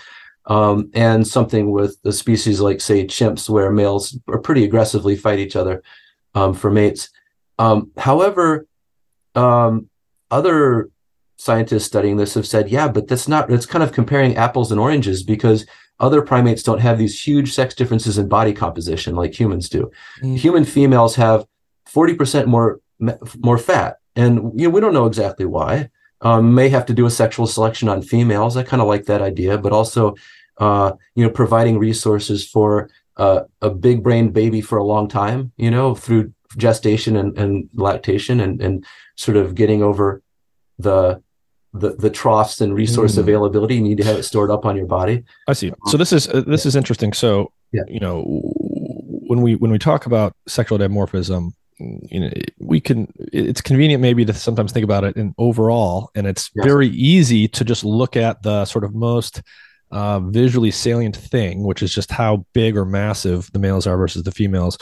um, 0.46 0.90
and 0.94 1.26
something 1.26 1.70
with 1.70 1.98
a 2.04 2.12
species 2.12 2.60
like 2.60 2.80
say 2.80 3.04
chimps, 3.04 3.48
where 3.48 3.70
males 3.70 4.18
are 4.28 4.38
pretty 4.38 4.64
aggressively 4.64 5.16
fight 5.16 5.38
each 5.38 5.56
other 5.56 5.82
um, 6.34 6.54
for 6.54 6.70
mates. 6.70 7.10
Um, 7.58 7.90
however, 7.96 8.66
um, 9.34 9.88
other 10.30 10.90
scientists 11.36 11.84
studying 11.84 12.16
this 12.16 12.34
have 12.34 12.46
said, 12.46 12.68
yeah, 12.68 12.88
but 12.88 13.08
that's 13.08 13.28
not. 13.28 13.50
It's 13.50 13.66
kind 13.66 13.82
of 13.82 13.92
comparing 13.92 14.36
apples 14.36 14.72
and 14.72 14.80
oranges 14.80 15.22
because 15.22 15.66
other 16.00 16.22
primates 16.22 16.62
don't 16.62 16.80
have 16.80 16.98
these 16.98 17.20
huge 17.20 17.52
sex 17.52 17.74
differences 17.74 18.18
in 18.18 18.28
body 18.28 18.52
composition 18.52 19.16
like 19.16 19.38
humans 19.38 19.68
do. 19.68 19.90
Mm. 20.22 20.36
Human 20.36 20.64
females 20.64 21.16
have 21.16 21.46
40% 21.92 22.46
more 22.46 22.80
more 23.38 23.58
fat, 23.58 23.98
and 24.16 24.58
you 24.60 24.66
know, 24.66 24.70
we 24.70 24.80
don't 24.80 24.92
know 24.92 25.06
exactly 25.06 25.44
why. 25.44 25.90
Um, 26.20 26.52
may 26.52 26.68
have 26.68 26.84
to 26.86 26.92
do 26.92 27.04
with 27.04 27.12
sexual 27.12 27.46
selection 27.46 27.88
on 27.88 28.02
females. 28.02 28.56
I 28.56 28.64
kind 28.64 28.82
of 28.82 28.88
like 28.88 29.04
that 29.04 29.22
idea, 29.22 29.56
but 29.56 29.72
also, 29.72 30.16
uh, 30.58 30.92
you 31.14 31.24
know, 31.24 31.30
providing 31.30 31.78
resources 31.78 32.44
for 32.44 32.90
uh, 33.16 33.42
a 33.62 33.70
big 33.70 34.02
brain 34.02 34.30
baby 34.30 34.60
for 34.60 34.78
a 34.78 34.84
long 34.84 35.06
time, 35.06 35.52
you 35.56 35.70
know, 35.70 35.94
through 35.94 36.32
gestation 36.56 37.16
and, 37.16 37.38
and 37.38 37.68
lactation 37.74 38.40
and, 38.40 38.60
and 38.60 38.84
sort 39.16 39.36
of 39.36 39.54
getting 39.54 39.82
over 39.82 40.22
the 40.78 41.22
the 41.72 41.94
the 41.96 42.10
troughs 42.10 42.60
and 42.60 42.74
resource 42.74 43.14
mm. 43.14 43.18
availability. 43.18 43.76
You 43.76 43.82
need 43.82 43.98
to 43.98 44.04
have 44.04 44.16
it 44.16 44.22
stored 44.24 44.50
up 44.50 44.64
on 44.64 44.76
your 44.76 44.86
body. 44.86 45.24
I 45.46 45.52
see. 45.52 45.72
So 45.86 45.96
this 45.96 46.12
is 46.12 46.28
uh, 46.28 46.42
this 46.46 46.64
yeah. 46.64 46.68
is 46.68 46.76
interesting. 46.76 47.12
So 47.12 47.52
yeah. 47.72 47.82
you 47.88 48.00
know 48.00 48.22
when 49.28 49.42
we 49.42 49.56
when 49.56 49.70
we 49.70 49.78
talk 49.78 50.06
about 50.06 50.34
sexual 50.46 50.78
dimorphism, 50.78 51.52
you 51.78 52.20
know 52.20 52.30
we 52.58 52.80
can 52.80 53.12
it's 53.32 53.60
convenient 53.60 54.00
maybe 54.00 54.24
to 54.24 54.32
sometimes 54.32 54.72
think 54.72 54.84
about 54.84 55.04
it 55.04 55.16
in 55.16 55.34
overall, 55.38 56.10
and 56.14 56.26
it's 56.26 56.50
yes. 56.54 56.64
very 56.64 56.88
easy 56.88 57.48
to 57.48 57.64
just 57.64 57.84
look 57.84 58.16
at 58.16 58.42
the 58.42 58.64
sort 58.64 58.84
of 58.84 58.94
most 58.94 59.42
uh, 59.90 60.20
visually 60.20 60.70
salient 60.70 61.16
thing, 61.16 61.64
which 61.64 61.82
is 61.82 61.94
just 61.94 62.10
how 62.10 62.44
big 62.52 62.76
or 62.76 62.84
massive 62.84 63.50
the 63.52 63.58
males 63.58 63.86
are 63.86 63.96
versus 63.96 64.22
the 64.22 64.30
females. 64.30 64.78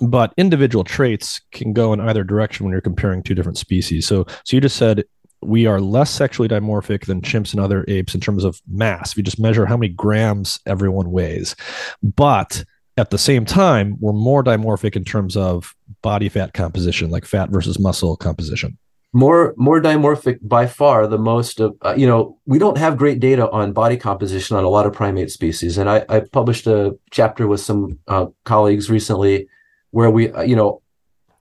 But 0.00 0.32
individual 0.36 0.84
traits 0.84 1.40
can 1.52 1.72
go 1.72 1.92
in 1.92 2.00
either 2.00 2.24
direction 2.24 2.64
when 2.64 2.72
you're 2.72 2.80
comparing 2.80 3.22
two 3.22 3.34
different 3.34 3.58
species. 3.58 4.06
So, 4.06 4.26
so 4.44 4.56
you 4.56 4.60
just 4.60 4.76
said 4.76 5.04
we 5.42 5.66
are 5.66 5.80
less 5.80 6.10
sexually 6.10 6.48
dimorphic 6.48 7.06
than 7.06 7.20
chimps 7.20 7.52
and 7.52 7.60
other 7.60 7.84
apes 7.88 8.14
in 8.14 8.20
terms 8.20 8.44
of 8.44 8.60
mass. 8.68 9.12
If 9.12 9.18
you 9.18 9.22
just 9.22 9.40
measure 9.40 9.66
how 9.66 9.76
many 9.76 9.92
grams 9.92 10.60
everyone 10.66 11.10
weighs, 11.10 11.54
but 12.02 12.64
at 12.96 13.10
the 13.10 13.18
same 13.18 13.44
time, 13.44 13.96
we're 14.00 14.12
more 14.12 14.42
dimorphic 14.42 14.96
in 14.96 15.04
terms 15.04 15.36
of 15.36 15.74
body 16.02 16.28
fat 16.28 16.52
composition, 16.52 17.10
like 17.10 17.24
fat 17.24 17.50
versus 17.50 17.78
muscle 17.78 18.16
composition. 18.16 18.76
More, 19.12 19.54
more 19.56 19.80
dimorphic 19.80 20.38
by 20.42 20.66
far. 20.66 21.06
The 21.06 21.16
most 21.16 21.60
of 21.60 21.76
uh, 21.82 21.94
you 21.96 22.06
know, 22.06 22.38
we 22.44 22.58
don't 22.58 22.76
have 22.76 22.98
great 22.98 23.20
data 23.20 23.48
on 23.50 23.72
body 23.72 23.96
composition 23.96 24.56
on 24.56 24.64
a 24.64 24.68
lot 24.68 24.84
of 24.84 24.92
primate 24.92 25.30
species, 25.30 25.78
and 25.78 25.88
I, 25.88 26.04
I 26.08 26.20
published 26.20 26.66
a 26.66 26.98
chapter 27.10 27.46
with 27.46 27.60
some 27.60 27.98
uh, 28.08 28.26
colleagues 28.44 28.90
recently 28.90 29.48
where 29.92 30.10
we, 30.10 30.30
you 30.44 30.54
know, 30.54 30.82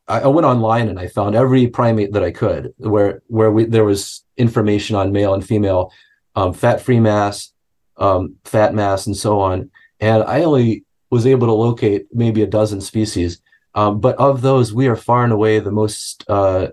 I, 0.08 0.22
I 0.22 0.28
went 0.28 0.46
online 0.46 0.90
and 0.90 1.00
I 1.00 1.08
found 1.08 1.36
every 1.36 1.68
primate 1.68 2.14
that 2.14 2.24
I 2.24 2.32
could 2.32 2.74
where 2.78 3.22
where 3.28 3.52
we 3.52 3.66
there 3.66 3.86
was 3.86 4.24
information 4.38 4.96
on 4.96 5.12
male 5.12 5.34
and 5.34 5.46
female 5.46 5.92
um, 6.36 6.54
fat-free 6.54 7.00
mass, 7.00 7.52
um, 7.98 8.36
fat 8.46 8.74
mass, 8.74 9.08
and 9.08 9.18
so 9.18 9.40
on. 9.40 9.72
And 10.00 10.24
I 10.24 10.44
only 10.44 10.84
was 11.10 11.26
able 11.26 11.48
to 11.48 11.54
locate 11.54 12.06
maybe 12.14 12.44
a 12.44 12.48
dozen 12.48 12.82
species. 12.82 13.42
Um, 13.74 14.00
but 14.00 14.16
of 14.18 14.42
those, 14.42 14.74
we 14.74 14.88
are 14.88 14.96
far 14.96 15.24
and 15.24 15.34
away 15.34 15.60
the 15.60 15.72
most 15.72 16.24
uh, 16.30 16.68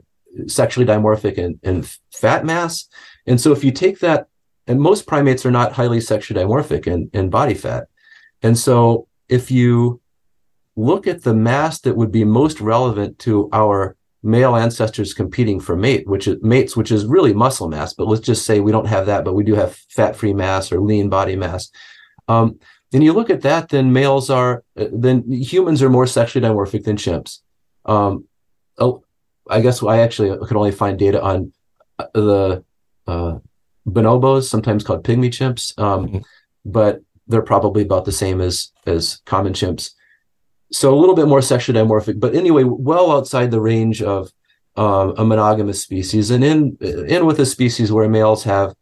sexually 0.46 0.86
dimorphic 0.86 1.34
in, 1.34 1.58
in 1.62 1.84
fat 2.12 2.44
mass. 2.44 2.88
And 3.26 3.40
so 3.40 3.52
if 3.52 3.64
you 3.64 3.72
take 3.72 4.00
that, 4.00 4.26
and 4.66 4.80
most 4.80 5.06
primates 5.06 5.46
are 5.46 5.50
not 5.50 5.72
highly 5.72 6.00
sexually 6.00 6.42
dimorphic 6.42 6.86
in, 6.86 7.10
in 7.12 7.30
body 7.30 7.54
fat. 7.54 7.88
And 8.42 8.58
so 8.58 9.06
if 9.28 9.50
you 9.50 10.00
look 10.76 11.06
at 11.06 11.22
the 11.22 11.34
mass 11.34 11.80
that 11.80 11.96
would 11.96 12.10
be 12.10 12.24
most 12.24 12.60
relevant 12.60 13.18
to 13.20 13.48
our 13.52 13.96
male 14.22 14.56
ancestors 14.56 15.12
competing 15.12 15.60
for 15.60 15.76
mate, 15.76 16.08
which 16.08 16.26
is 16.26 16.42
mates, 16.42 16.76
which 16.76 16.90
is 16.90 17.04
really 17.04 17.32
muscle 17.32 17.68
mass, 17.68 17.92
but 17.92 18.08
let's 18.08 18.26
just 18.26 18.46
say 18.46 18.58
we 18.58 18.72
don't 18.72 18.86
have 18.86 19.06
that, 19.06 19.24
but 19.24 19.34
we 19.34 19.44
do 19.44 19.54
have 19.54 19.76
fat-free 19.90 20.32
mass 20.32 20.72
or 20.72 20.80
lean 20.80 21.08
body 21.08 21.36
mass. 21.36 21.70
Um, 22.26 22.58
then 22.90 23.02
you 23.02 23.12
look 23.12 23.28
at 23.28 23.42
that, 23.42 23.68
then 23.68 23.92
males 23.92 24.30
are, 24.30 24.64
then 24.74 25.30
humans 25.30 25.82
are 25.82 25.90
more 25.90 26.06
sexually 26.06 26.46
dimorphic 26.46 26.84
than 26.84 26.96
chimps. 26.96 27.40
Um, 27.84 28.26
oh, 28.78 29.04
I 29.48 29.60
guess 29.60 29.82
I 29.82 29.98
actually 29.98 30.36
could 30.46 30.56
only 30.56 30.72
find 30.72 30.98
data 30.98 31.22
on 31.22 31.52
uh, 31.98 32.06
the 32.14 32.64
uh, 33.06 33.38
bonobos, 33.86 34.44
sometimes 34.44 34.84
called 34.84 35.04
pygmy 35.04 35.28
chimps, 35.28 35.78
um, 35.78 36.06
mm-hmm. 36.06 36.18
but 36.64 37.02
they're 37.26 37.42
probably 37.42 37.82
about 37.82 38.06
the 38.06 38.12
same 38.12 38.40
as 38.40 38.72
as 38.86 39.20
common 39.26 39.52
chimps 39.52 39.92
so 40.74 40.92
a 40.92 40.98
little 40.98 41.14
bit 41.14 41.28
more 41.28 41.40
sexually 41.40 41.78
dimorphic, 41.78 42.18
but 42.18 42.34
anyway, 42.34 42.64
well 42.64 43.12
outside 43.12 43.50
the 43.50 43.60
range 43.60 44.02
of 44.02 44.32
um, 44.76 45.14
a 45.16 45.24
monogamous 45.24 45.80
species, 45.80 46.30
and 46.30 46.42
in 46.42 46.76
in 46.80 47.26
with 47.26 47.38
a 47.38 47.46
species 47.46 47.92
where 47.92 48.08
males 48.08 48.42
have, 48.44 48.74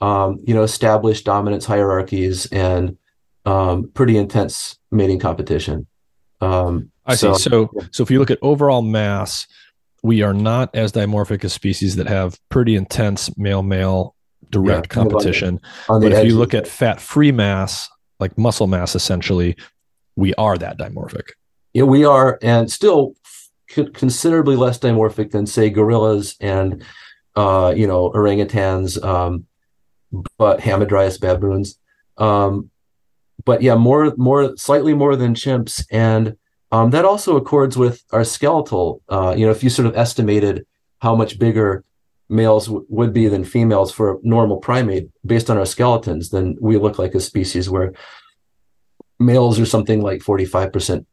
um, 0.00 0.38
you 0.46 0.54
know, 0.54 0.62
established 0.62 1.24
dominance 1.24 1.66
hierarchies 1.66 2.46
and 2.46 2.96
um, 3.46 3.90
pretty 3.94 4.16
intense 4.16 4.78
mating 4.92 5.18
competition. 5.18 5.86
Um, 6.40 6.92
I 7.04 7.16
so, 7.16 7.34
see. 7.34 7.50
So, 7.50 7.70
so 7.90 8.02
if 8.04 8.10
you 8.10 8.20
look 8.20 8.30
at 8.30 8.38
overall 8.42 8.82
mass, 8.82 9.46
we 10.04 10.22
are 10.22 10.34
not 10.34 10.74
as 10.74 10.92
dimorphic 10.92 11.44
as 11.44 11.52
species 11.52 11.96
that 11.96 12.06
have 12.06 12.38
pretty 12.48 12.76
intense 12.76 13.36
male 13.36 13.64
male 13.64 14.14
direct 14.50 14.86
yeah, 14.86 14.94
competition. 14.94 15.60
On 15.88 16.00
the, 16.00 16.06
on 16.06 16.12
but 16.12 16.12
if 16.12 16.26
you 16.26 16.38
look 16.38 16.54
at 16.54 16.68
fat 16.68 17.00
free 17.00 17.32
mass, 17.32 17.88
like 18.20 18.38
muscle 18.38 18.68
mass, 18.68 18.94
essentially, 18.94 19.56
we 20.14 20.32
are 20.34 20.56
that 20.56 20.78
dimorphic 20.78 21.30
know, 21.74 21.86
we 21.86 22.04
are 22.04 22.38
and 22.42 22.70
still 22.70 23.14
considerably 23.68 24.56
less 24.56 24.78
dimorphic 24.78 25.30
than 25.30 25.46
say 25.46 25.70
gorillas 25.70 26.36
and 26.40 26.84
uh, 27.36 27.72
you 27.76 27.86
know 27.86 28.10
orangutans, 28.10 29.02
um, 29.04 29.46
but 30.36 30.60
hamadryas 30.60 31.20
baboons. 31.20 31.78
Um, 32.18 32.70
but 33.44 33.62
yeah, 33.62 33.76
more 33.76 34.12
more 34.16 34.56
slightly 34.56 34.94
more 34.94 35.16
than 35.16 35.34
chimps, 35.34 35.84
and 35.90 36.36
um, 36.72 36.90
that 36.90 37.04
also 37.04 37.36
accords 37.36 37.76
with 37.76 38.02
our 38.12 38.24
skeletal. 38.24 39.02
Uh, 39.08 39.34
you 39.36 39.46
know, 39.46 39.52
if 39.52 39.62
you 39.62 39.70
sort 39.70 39.86
of 39.86 39.96
estimated 39.96 40.66
how 41.00 41.14
much 41.14 41.38
bigger 41.38 41.84
males 42.28 42.66
w- 42.66 42.86
would 42.88 43.12
be 43.12 43.26
than 43.26 43.44
females 43.44 43.90
for 43.90 44.12
a 44.12 44.16
normal 44.22 44.58
primate 44.58 45.10
based 45.24 45.50
on 45.50 45.58
our 45.58 45.66
skeletons, 45.66 46.30
then 46.30 46.56
we 46.60 46.76
look 46.76 46.98
like 46.98 47.14
a 47.14 47.20
species 47.20 47.68
where 47.68 47.92
males 49.18 49.58
are 49.58 49.66
something 49.66 50.00
like 50.00 50.20
45% 50.20 51.04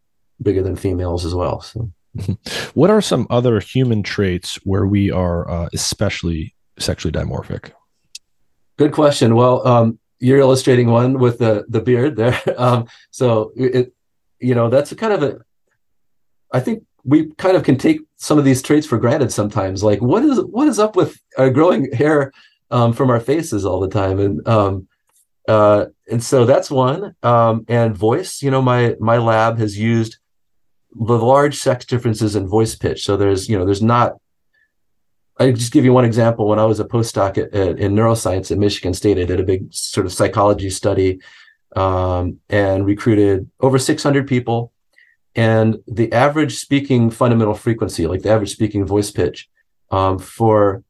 bigger 0.41 0.63
than 0.63 0.75
females 0.75 1.25
as 1.25 1.33
well. 1.33 1.61
So. 1.61 1.91
What 2.73 2.89
are 2.89 3.01
some 3.01 3.27
other 3.29 3.59
human 3.59 4.03
traits 4.03 4.55
where 4.63 4.85
we 4.85 5.11
are 5.11 5.49
uh, 5.49 5.69
especially 5.73 6.55
sexually 6.79 7.11
dimorphic? 7.11 7.71
Good 8.77 8.91
question. 8.91 9.35
Well, 9.35 9.67
um, 9.67 9.99
you're 10.19 10.39
illustrating 10.39 10.89
one 10.89 11.19
with 11.19 11.39
the 11.39 11.65
the 11.67 11.81
beard 11.81 12.15
there. 12.15 12.39
Um, 12.57 12.87
so 13.11 13.51
it, 13.55 13.93
you 14.39 14.55
know, 14.55 14.69
that's 14.69 14.93
kind 14.93 15.13
of 15.13 15.23
a. 15.23 15.39
I 16.51 16.59
think 16.59 16.83
we 17.03 17.31
kind 17.37 17.55
of 17.57 17.63
can 17.63 17.77
take 17.77 18.01
some 18.17 18.37
of 18.37 18.45
these 18.45 18.61
traits 18.61 18.87
for 18.87 18.97
granted 18.97 19.31
sometimes. 19.31 19.83
Like, 19.83 20.01
what 20.01 20.23
is 20.23 20.39
what 20.39 20.67
is 20.67 20.79
up 20.79 20.95
with 20.95 21.19
our 21.37 21.49
growing 21.49 21.91
hair 21.93 22.31
um, 22.71 22.93
from 22.93 23.09
our 23.09 23.19
faces 23.19 23.65
all 23.65 23.79
the 23.79 23.89
time? 23.89 24.19
And 24.19 24.47
um, 24.47 24.87
uh, 25.47 25.85
and 26.09 26.23
so 26.23 26.45
that's 26.45 26.69
one. 26.69 27.15
Um, 27.23 27.65
and 27.67 27.95
voice. 27.95 28.41
You 28.41 28.51
know, 28.51 28.61
my 28.61 28.95
my 28.99 29.17
lab 29.17 29.57
has 29.59 29.77
used 29.77 30.17
the 30.93 31.17
large 31.17 31.57
sex 31.57 31.85
differences 31.85 32.35
in 32.35 32.47
voice 32.47 32.75
pitch. 32.75 33.03
So 33.03 33.17
there's, 33.17 33.49
you 33.49 33.57
know, 33.57 33.65
there's 33.65 33.81
not. 33.81 34.13
I 35.39 35.51
just 35.51 35.71
give 35.71 35.85
you 35.85 35.93
one 35.93 36.05
example. 36.05 36.47
When 36.47 36.59
I 36.59 36.65
was 36.65 36.79
a 36.79 36.85
postdoc 36.85 37.37
at, 37.37 37.53
at, 37.53 37.79
in 37.79 37.93
neuroscience 37.93 38.51
at 38.51 38.57
Michigan 38.57 38.93
State, 38.93 39.19
I 39.19 39.25
did 39.25 39.39
a 39.39 39.43
big 39.43 39.71
sort 39.71 40.05
of 40.07 40.13
psychology 40.13 40.71
study 40.71 41.19
um, 41.75 42.39
and 42.49 42.85
recruited 42.85 43.49
over 43.59 43.77
600 43.77 44.27
people. 44.27 44.71
And 45.35 45.77
the 45.85 46.11
average 46.11 46.55
speaking 46.55 47.11
fundamental 47.11 47.53
frequency, 47.53 48.07
like 48.07 48.23
the 48.23 48.31
average 48.31 48.51
speaking 48.51 48.85
voice 48.85 49.11
pitch, 49.11 49.47
um, 49.91 50.17
for 50.17 50.83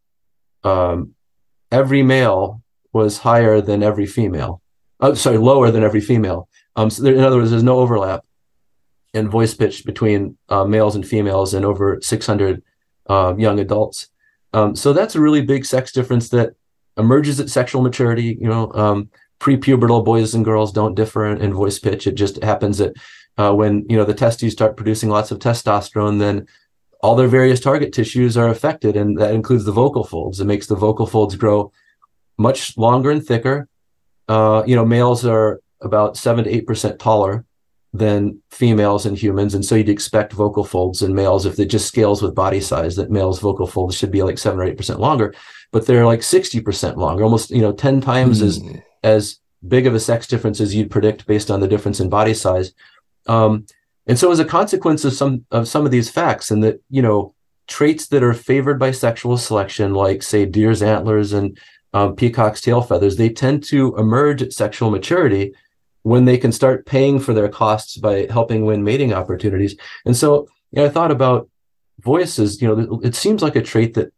um, 0.63 1.13
every 1.71 2.03
male 2.03 2.61
was 2.93 3.19
higher 3.19 3.59
than 3.59 3.83
every 3.83 4.05
female. 4.05 4.61
Oh, 5.01 5.13
sorry, 5.13 5.37
lower 5.37 5.69
than 5.71 5.83
every 5.83 6.01
female. 6.01 6.47
Um, 6.77 6.89
so 6.89 7.03
there, 7.03 7.13
in 7.13 7.23
other 7.23 7.37
words, 7.37 7.51
there's 7.51 7.63
no 7.63 7.79
overlap 7.79 8.23
and 9.13 9.29
voice 9.29 9.53
pitch 9.53 9.85
between 9.85 10.37
uh, 10.49 10.65
males 10.65 10.95
and 10.95 11.07
females 11.07 11.53
and 11.53 11.65
over 11.65 11.99
600 12.01 12.63
um, 13.07 13.39
young 13.39 13.59
adults. 13.59 14.09
Um, 14.53 14.75
so 14.75 14.93
that's 14.93 15.15
a 15.15 15.21
really 15.21 15.41
big 15.41 15.65
sex 15.65 15.91
difference 15.91 16.29
that 16.29 16.53
emerges 16.97 17.39
at 17.39 17.49
sexual 17.49 17.81
maturity. 17.81 18.37
You 18.39 18.47
know, 18.47 18.71
um, 18.73 19.09
pre-pubertal 19.39 20.03
boys 20.03 20.33
and 20.33 20.45
girls 20.45 20.71
don't 20.71 20.95
differ 20.95 21.25
in, 21.25 21.41
in 21.41 21.53
voice 21.53 21.79
pitch. 21.79 22.07
It 22.07 22.15
just 22.15 22.41
happens 22.43 22.77
that 22.79 22.95
uh, 23.37 23.53
when 23.53 23.85
you 23.89 23.97
know 23.97 24.05
the 24.05 24.13
testes 24.13 24.53
start 24.53 24.77
producing 24.77 25.09
lots 25.09 25.31
of 25.31 25.39
testosterone, 25.39 26.19
then 26.19 26.47
all 27.01 27.15
their 27.15 27.27
various 27.27 27.59
target 27.59 27.93
tissues 27.93 28.35
are 28.35 28.49
affected, 28.49 28.97
and 28.97 29.17
that 29.19 29.33
includes 29.33 29.65
the 29.65 29.71
vocal 29.71 30.03
folds. 30.03 30.39
It 30.39 30.45
makes 30.45 30.67
the 30.67 30.75
vocal 30.75 31.05
folds 31.05 31.35
grow 31.35 31.71
much 32.37 32.77
longer 32.77 33.11
and 33.11 33.25
thicker. 33.25 33.67
Uh, 34.27 34.63
you 34.65 34.75
know, 34.75 34.85
males 34.85 35.25
are 35.25 35.61
about 35.81 36.17
seven 36.17 36.43
to 36.45 36.49
eight 36.49 36.65
percent 36.65 36.99
taller 36.99 37.45
than 37.93 38.41
females 38.51 39.05
and 39.05 39.17
humans. 39.17 39.53
And 39.53 39.63
so 39.63 39.75
you'd 39.75 39.89
expect 39.89 40.33
vocal 40.33 40.63
folds 40.63 41.01
in 41.01 41.15
males 41.15 41.45
if 41.45 41.59
it 41.59 41.65
just 41.65 41.87
scales 41.87 42.21
with 42.21 42.35
body 42.35 42.59
size, 42.59 42.95
that 42.95 43.11
males' 43.11 43.39
vocal 43.39 43.67
folds 43.67 43.95
should 43.95 44.11
be 44.11 44.23
like 44.23 44.37
seven 44.37 44.59
or 44.59 44.63
eight 44.63 44.77
percent 44.77 44.99
longer, 44.99 45.33
but 45.71 45.85
they're 45.85 46.05
like 46.05 46.19
60% 46.19 46.97
longer, 46.97 47.23
almost, 47.23 47.49
you 47.49 47.61
know, 47.61 47.71
10 47.71 48.01
times 48.01 48.41
mm. 48.41 48.45
as 48.45 48.57
hmm. 48.57 48.75
as 49.03 49.39
big 49.67 49.87
of 49.87 49.95
a 49.95 49.99
sex 49.99 50.27
difference 50.27 50.61
as 50.61 50.75
you'd 50.75 50.91
predict 50.91 51.25
based 51.25 51.49
on 51.49 51.59
the 51.59 51.67
difference 51.67 51.99
in 51.99 52.09
body 52.09 52.33
size. 52.33 52.73
Um, 53.27 53.65
and 54.05 54.17
so 54.17 54.31
as 54.31 54.39
a 54.39 54.45
consequence 54.45 55.03
of 55.03 55.13
some 55.13 55.45
of 55.51 55.67
some 55.67 55.85
of 55.85 55.91
these 55.91 56.09
facts 56.09 56.51
and 56.51 56.63
that, 56.63 56.81
you 56.89 57.01
know, 57.01 57.33
traits 57.67 58.07
that 58.07 58.23
are 58.23 58.33
favored 58.33 58.79
by 58.79 58.91
sexual 58.91 59.37
selection, 59.37 59.93
like 59.93 60.23
say 60.23 60.45
deer's 60.45 60.81
antlers 60.81 61.33
and 61.33 61.57
um, 61.93 62.15
peacock's 62.15 62.61
tail 62.61 62.81
feathers, 62.81 63.17
they 63.17 63.29
tend 63.29 63.63
to 63.65 63.95
emerge 63.97 64.41
at 64.41 64.53
sexual 64.53 64.89
maturity 64.89 65.53
when 66.07 66.23
they 66.25 66.37
can 66.37 66.53
start 66.53 66.85
paying 66.85 67.19
for 67.19 67.33
their 67.33 67.49
costs 67.49 67.97
by 67.97 68.27
helping 68.29 68.65
win 68.65 68.81
mating 68.83 69.13
opportunities. 69.13 69.75
And 70.05 70.15
so 70.15 70.47
you 70.71 70.81
know, 70.81 70.85
I 70.85 70.89
thought 70.89 71.11
about 71.11 71.49
voices, 71.99 72.61
you 72.61 72.67
know, 72.67 73.01
it 73.03 73.15
seems 73.15 73.41
like 73.41 73.57
a 73.57 73.61
trait 73.61 73.93
that 73.95 74.13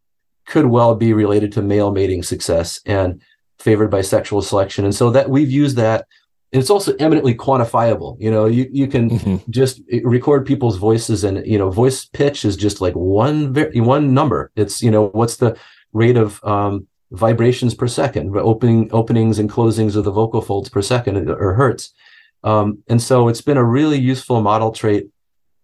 could 0.45 0.67
well 0.67 0.93
be 0.95 1.13
related 1.13 1.51
to 1.53 1.61
male 1.61 1.91
mating 1.91 2.23
success 2.23 2.79
and 2.85 3.21
favored 3.57 3.89
by 3.89 4.01
sexual 4.01 4.41
selection. 4.41 4.85
And 4.85 4.93
so 4.93 5.09
that 5.11 5.29
we've 5.29 5.49
used 5.49 5.77
that. 5.77 6.05
And 6.51 6.59
it's 6.61 6.69
also 6.69 6.95
eminently 6.95 7.35
quantifiable. 7.35 8.17
You 8.19 8.31
know, 8.31 8.45
you, 8.45 8.67
you 8.71 8.87
can 8.87 9.09
mm-hmm. 9.09 9.51
just 9.51 9.81
record 10.03 10.45
people's 10.45 10.77
voices 10.77 11.23
and, 11.23 11.45
you 11.45 11.57
know, 11.57 11.69
voice 11.69 12.05
pitch 12.05 12.45
is 12.45 12.55
just 12.55 12.81
like 12.81 12.93
one, 12.93 13.53
one 13.75 14.13
number. 14.13 14.51
It's, 14.55 14.81
you 14.81 14.91
know, 14.91 15.07
what's 15.07 15.37
the 15.37 15.57
rate 15.93 16.17
of, 16.17 16.43
um, 16.43 16.87
vibrations 17.11 17.73
per 17.73 17.87
second, 17.87 18.35
opening 18.35 18.89
openings 18.91 19.39
and 19.39 19.49
closings 19.49 19.95
of 19.95 20.03
the 20.03 20.11
vocal 20.11 20.41
folds 20.41 20.69
per 20.69 20.81
second 20.81 21.29
or 21.29 21.53
hertz. 21.53 21.93
Um, 22.43 22.83
and 22.87 23.01
so 23.01 23.27
it's 23.27 23.41
been 23.41 23.57
a 23.57 23.63
really 23.63 23.97
useful 23.97 24.41
model 24.41 24.71
trait 24.71 25.07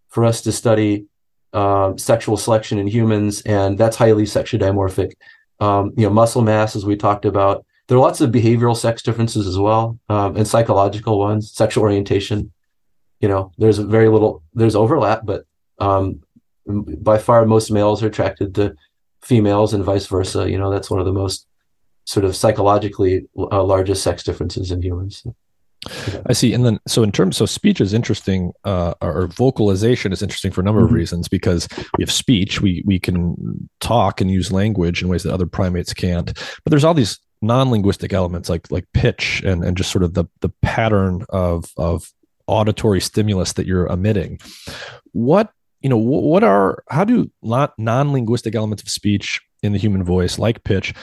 for 0.10 0.26
us 0.26 0.42
to 0.42 0.52
study 0.52 1.06
uh, 1.54 1.96
sexual 1.98 2.38
selection 2.38 2.78
in 2.78 2.88
humans, 2.88 3.42
and 3.42 3.78
that's 3.78 3.96
highly 3.96 4.26
sexually 4.26 4.64
dimorphic. 4.64 5.14
Um, 5.60 5.94
you 5.96 6.06
know, 6.06 6.10
muscle 6.10 6.42
mass, 6.42 6.76
as 6.76 6.86
we 6.86 6.98
talked 6.98 7.26
about. 7.26 7.66
There 7.88 7.98
are 7.98 8.02
lots 8.02 8.20
of 8.20 8.32
behavioral 8.32 8.76
sex 8.76 9.04
differences 9.04 9.48
as 9.48 9.58
well, 9.58 10.00
um, 10.10 10.36
and 10.36 10.48
psychological 10.48 11.20
ones. 11.20 11.52
Sexual 11.52 11.84
orientation. 11.84 12.52
You 13.22 13.30
know, 13.30 13.52
there's 13.58 13.78
very 13.78 14.10
little. 14.10 14.44
There's 14.54 14.76
overlap, 14.76 15.22
but 15.24 15.46
um, 15.80 16.22
by 16.68 17.20
far 17.20 17.46
most 17.46 17.72
males 17.72 18.04
are 18.04 18.08
attracted 18.08 18.56
to 18.56 18.76
females 19.26 19.74
and 19.74 19.84
vice 19.84 20.06
versa. 20.06 20.50
You 20.50 20.58
know, 20.58 20.72
that's 20.72 20.90
one 20.90 21.00
of 21.00 21.06
the 21.06 21.12
most 21.12 21.48
sort 22.06 22.26
of 22.26 22.36
psychologically 22.36 23.28
uh, 23.38 23.64
largest 23.64 24.04
sex 24.04 24.24
differences 24.24 24.72
in 24.72 24.82
humans. 24.82 25.26
I 26.28 26.34
see. 26.34 26.54
And 26.54 26.66
then, 26.66 26.80
so 26.88 27.04
in 27.04 27.12
terms, 27.12 27.38
so 27.38 27.46
speech 27.46 27.82
is 27.82 27.94
interesting, 27.94 28.54
uh, 28.64 28.94
or 29.02 29.28
vocalization 29.28 30.12
is 30.12 30.22
interesting 30.22 30.52
for 30.52 30.62
a 30.62 30.64
number 30.64 30.82
mm-hmm. 30.82 30.90
of 30.90 30.94
reasons 30.94 31.28
because 31.28 31.68
we 31.98 32.04
have 32.04 32.12
speech, 32.12 32.62
we 32.62 32.84
we 32.86 33.00
can 33.00 33.70
talk 33.82 34.22
and 34.22 34.32
use 34.32 34.52
language 34.52 35.02
in 35.02 35.08
ways 35.10 35.24
that 35.24 35.34
other 35.34 35.46
primates 35.46 35.94
can't. 35.94 36.34
But 36.64 36.70
there's 36.70 36.84
all 36.84 36.94
these 36.94 37.20
non-linguistic 37.42 38.14
elements 38.14 38.50
like 38.50 38.72
like 38.72 38.86
pitch 38.94 39.44
and 39.46 39.64
and 39.64 39.78
just 39.78 39.92
sort 39.92 40.04
of 40.04 40.14
the 40.14 40.26
the 40.42 40.50
pattern 40.62 41.26
of 41.30 41.66
of 41.78 42.12
auditory 42.48 43.02
stimulus 43.02 43.54
that 43.54 43.68
you're 43.68 43.88
emitting. 43.88 44.40
What 45.12 45.52
you 45.86 45.90
know, 45.90 45.98
what 45.98 46.44
are 46.44 46.84
how 46.90 47.04
do 47.04 47.30
non-linguistic 47.44 48.56
elements 48.56 48.82
of 48.82 48.90
speech 48.90 49.40
in 49.62 49.72
the 49.72 49.78
human 49.78 50.04
voice, 50.04 50.40
like 50.40 50.64
pitch, 50.64 50.96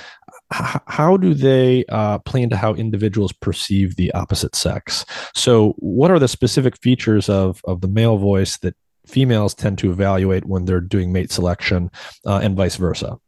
how 0.51 1.17
do 1.17 1.35
they 1.35 1.85
uh, 1.89 2.19
play 2.19 2.43
into 2.43 2.57
how 2.57 2.75
individuals 2.75 3.33
perceive 3.33 3.95
the 3.95 4.11
opposite 4.11 4.57
sex? 4.57 5.05
So, 5.37 5.75
what 5.79 6.11
are 6.11 6.19
the 6.19 6.27
specific 6.27 6.77
features 6.83 7.29
of 7.29 7.61
of 7.65 7.81
the 7.81 7.87
male 7.87 8.17
voice 8.19 8.59
that 8.59 8.75
females 9.07 9.55
tend 9.55 9.79
to 9.79 9.93
evaluate 9.93 10.47
when 10.47 10.65
they're 10.65 10.81
doing 10.81 11.13
mate 11.13 11.31
selection, 11.31 11.89
uh, 12.27 12.41
and 12.43 12.57
vice 12.57 12.75
versa? 12.75 13.19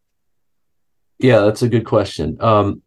Yeah, 1.20 1.38
that's 1.38 1.62
a 1.62 1.68
good 1.68 1.86
question. 1.86 2.36
Um, 2.40 2.82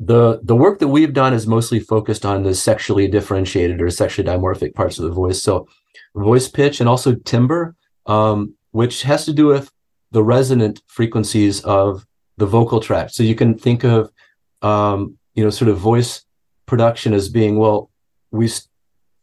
the 0.00 0.40
the 0.42 0.56
work 0.56 0.78
that 0.78 0.88
we've 0.88 1.12
done 1.12 1.34
is 1.34 1.46
mostly 1.46 1.80
focused 1.80 2.24
on 2.24 2.42
the 2.42 2.54
sexually 2.54 3.06
differentiated 3.06 3.82
or 3.82 3.90
sexually 3.90 4.26
dimorphic 4.26 4.72
parts 4.72 4.98
of 4.98 5.04
the 5.04 5.12
voice. 5.12 5.42
So, 5.42 5.68
voice 6.16 6.48
pitch 6.48 6.80
and 6.80 6.88
also 6.88 7.14
timbre, 7.14 7.74
um, 8.06 8.54
which 8.72 9.02
has 9.02 9.24
to 9.26 9.32
do 9.32 9.46
with 9.46 9.70
the 10.10 10.22
resonant 10.22 10.82
frequencies 10.86 11.60
of 11.62 12.04
the 12.36 12.46
vocal 12.46 12.80
tract. 12.80 13.12
So 13.12 13.22
you 13.22 13.34
can 13.34 13.58
think 13.58 13.84
of, 13.84 14.10
um, 14.62 15.18
you 15.34 15.44
know, 15.44 15.50
sort 15.50 15.68
of 15.68 15.78
voice 15.78 16.24
production 16.66 17.12
as 17.12 17.28
being, 17.28 17.58
well, 17.58 17.90
we 18.30 18.46
s- 18.46 18.68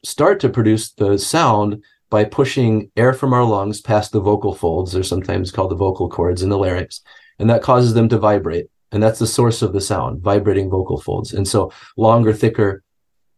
start 0.04 0.39
to 0.41 0.50
produce 0.50 0.91
the 0.94 1.18
sound 1.18 1.84
by 2.10 2.24
pushing 2.24 2.91
air 2.96 3.14
from 3.14 3.34
our 3.34 3.44
lungs 3.44 3.82
past 3.82 4.12
the 4.12 4.20
vocal 4.20 4.54
folds. 4.54 4.91
They're 4.91 5.04
sometimes 5.04 5.52
called 5.52 5.72
the 5.72 5.76
vocal 5.76 6.10
cords 6.10 6.44
in 6.44 6.50
the 6.50 6.58
larynx, 6.58 7.02
and 7.39 7.50
that 7.50 7.64
causes 7.64 7.94
them 7.94 8.08
to 8.10 8.20
vibrate. 8.20 8.68
And 8.91 9.02
that's 9.02 9.18
the 9.18 9.26
source 9.28 9.64
of 9.64 9.74
the 9.74 9.82
sound, 9.82 10.22
vibrating 10.22 10.70
vocal 10.70 11.02
folds. 11.02 11.34
And 11.34 11.48
so 11.48 11.72
longer, 11.98 12.32
thicker 12.32 12.84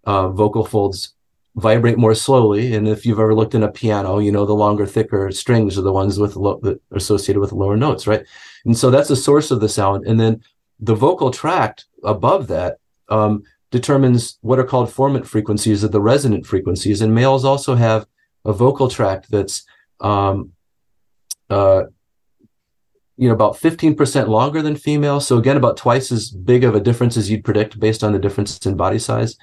uh, 0.04 0.28
vocal 0.30 0.66
folds 0.66 1.15
vibrate 1.56 1.98
more 1.98 2.14
slowly. 2.14 2.76
And 2.76 2.88
if 2.88 3.06
you've 3.06 3.20
ever 3.20 3.34
looked 3.34 3.56
in 3.56 3.64
a 3.64 3.72
piano, 3.72 4.20
you 4.20 4.32
know 4.32 4.46
the 4.46 4.54
longer, 4.54 4.86
thicker 4.86 5.32
strings 5.32 5.78
are 5.78 5.82
the 5.82 5.94
ones 5.94 6.20
with 6.20 6.36
lo- 6.36 6.62
associated 6.92 7.40
with 7.40 7.54
lower 7.54 7.78
notes, 7.78 8.08
right? 8.08 8.26
And 8.66 8.78
so 8.78 8.92
that's 8.92 9.10
the 9.10 9.16
source 9.16 9.52
of 9.52 9.62
the 9.62 9.70
sound. 9.70 10.06
And 10.06 10.20
then 10.20 10.42
the 10.80 10.96
vocal 10.96 11.32
tract 11.32 11.86
above 12.04 12.48
that 12.48 12.78
um, 13.10 13.44
determines 13.72 14.38
what 14.42 14.60
are 14.60 14.66
called 14.66 14.90
formant 14.90 15.26
frequencies 15.26 15.84
or 15.84 15.88
the 15.88 16.02
resonant 16.02 16.46
frequencies. 16.46 17.02
And 17.02 17.16
males 17.16 17.46
also 17.46 17.76
have 17.76 18.06
a 18.44 18.52
vocal 18.52 18.90
tract 18.90 19.32
that's 19.32 19.66
um, 20.02 20.52
uh, 21.50 21.84
you 23.18 23.30
know 23.30 23.34
about 23.34 23.56
15% 23.56 24.28
longer 24.28 24.62
than 24.62 24.76
females 24.76 25.26
so 25.26 25.38
again 25.38 25.56
about 25.56 25.78
twice 25.78 26.12
as 26.12 26.30
big 26.30 26.66
of 26.66 26.76
a 26.76 26.82
difference 26.82 27.16
as 27.16 27.30
you'd 27.30 27.46
predict 27.46 27.80
based 27.80 28.04
on 28.04 28.12
the 28.12 28.20
difference 28.20 28.66
in 28.66 28.76
body 28.76 29.00
size 29.00 29.38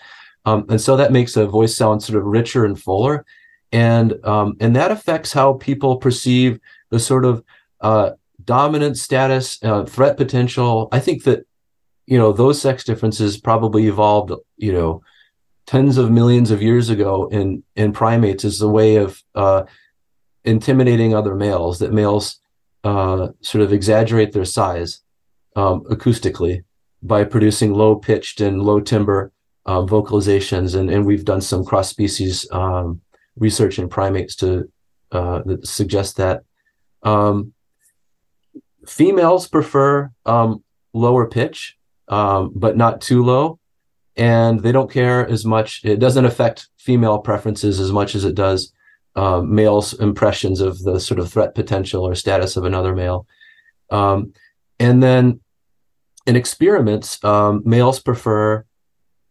um, 0.44 0.66
and 0.68 0.80
so 0.80 0.96
that 0.96 1.12
makes 1.12 1.36
a 1.36 1.46
voice 1.46 1.74
sound 1.76 2.02
sort 2.02 2.18
of 2.18 2.24
richer 2.24 2.64
and 2.64 2.80
fuller. 2.80 3.24
And, 3.70 4.14
um, 4.24 4.56
and 4.60 4.76
that 4.76 4.90
affects 4.90 5.32
how 5.32 5.54
people 5.54 5.96
perceive 5.96 6.58
the 6.90 6.98
sort 6.98 7.24
of 7.24 7.42
uh, 7.80 8.10
dominant 8.44 8.98
status, 8.98 9.58
uh, 9.62 9.84
threat 9.84 10.16
potential. 10.16 10.88
I 10.92 11.00
think 11.00 11.24
that, 11.24 11.46
you 12.06 12.18
know, 12.18 12.32
those 12.32 12.60
sex 12.60 12.84
differences 12.84 13.40
probably 13.40 13.86
evolved, 13.86 14.32
you 14.56 14.72
know, 14.72 15.02
tens 15.66 15.96
of 15.96 16.10
millions 16.10 16.50
of 16.50 16.60
years 16.60 16.90
ago 16.90 17.28
in, 17.28 17.62
in 17.76 17.92
primates 17.92 18.44
as 18.44 18.60
a 18.60 18.68
way 18.68 18.96
of 18.96 19.22
uh, 19.34 19.62
intimidating 20.44 21.14
other 21.14 21.34
males, 21.34 21.78
that 21.78 21.92
males 21.92 22.40
uh, 22.84 23.28
sort 23.40 23.62
of 23.62 23.72
exaggerate 23.72 24.32
their 24.32 24.44
size 24.44 25.00
um, 25.54 25.84
acoustically 25.84 26.64
by 27.02 27.24
producing 27.24 27.72
low 27.72 27.94
pitched 27.94 28.40
and 28.40 28.62
low 28.62 28.80
timbre 28.80 29.32
um, 29.66 29.86
vocalizations, 29.86 30.78
and, 30.78 30.90
and 30.90 31.06
we've 31.06 31.24
done 31.24 31.40
some 31.40 31.64
cross 31.64 31.88
species 31.88 32.50
um, 32.52 33.00
research 33.36 33.78
in 33.78 33.88
primates 33.88 34.36
to 34.36 34.70
uh, 35.12 35.42
that 35.44 35.66
suggest 35.66 36.16
that 36.16 36.42
um, 37.02 37.52
females 38.86 39.46
prefer 39.46 40.10
um, 40.26 40.64
lower 40.92 41.26
pitch, 41.26 41.76
um, 42.08 42.52
but 42.54 42.76
not 42.76 43.00
too 43.00 43.22
low, 43.22 43.58
and 44.16 44.60
they 44.60 44.72
don't 44.72 44.90
care 44.90 45.26
as 45.28 45.44
much. 45.44 45.84
It 45.84 45.98
doesn't 45.98 46.24
affect 46.24 46.68
female 46.78 47.18
preferences 47.18 47.78
as 47.78 47.92
much 47.92 48.14
as 48.14 48.24
it 48.24 48.34
does 48.34 48.72
uh, 49.14 49.42
males' 49.42 49.92
impressions 49.94 50.60
of 50.60 50.82
the 50.82 50.98
sort 50.98 51.20
of 51.20 51.30
threat 51.30 51.54
potential 51.54 52.06
or 52.06 52.14
status 52.14 52.56
of 52.56 52.64
another 52.64 52.94
male. 52.94 53.26
and 53.90 55.02
then 55.02 55.40
in 56.26 56.36
experiments, 56.36 57.22
males 57.64 58.00
prefer 58.00 58.64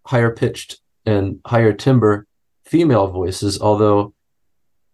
higher 0.05 0.31
pitched 0.31 0.79
and 1.05 1.39
higher 1.45 1.73
timbre 1.73 2.27
female 2.65 3.07
voices, 3.07 3.61
although 3.61 4.13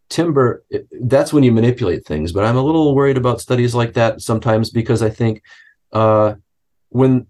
timbre, 0.10 0.64
that's 1.02 1.34
when 1.34 1.44
you 1.44 1.52
manipulate 1.52 2.06
things. 2.06 2.32
But 2.32 2.46
I'm 2.46 2.58
a 2.58 2.64
little 2.64 2.96
worried 2.96 3.18
about 3.18 3.42
studies 3.42 3.76
like 3.76 3.94
that 3.94 4.22
sometimes 4.22 4.70
because 4.70 5.02
I 5.02 5.10
think 5.10 5.44
uh, 5.92 6.36
when 6.90 7.28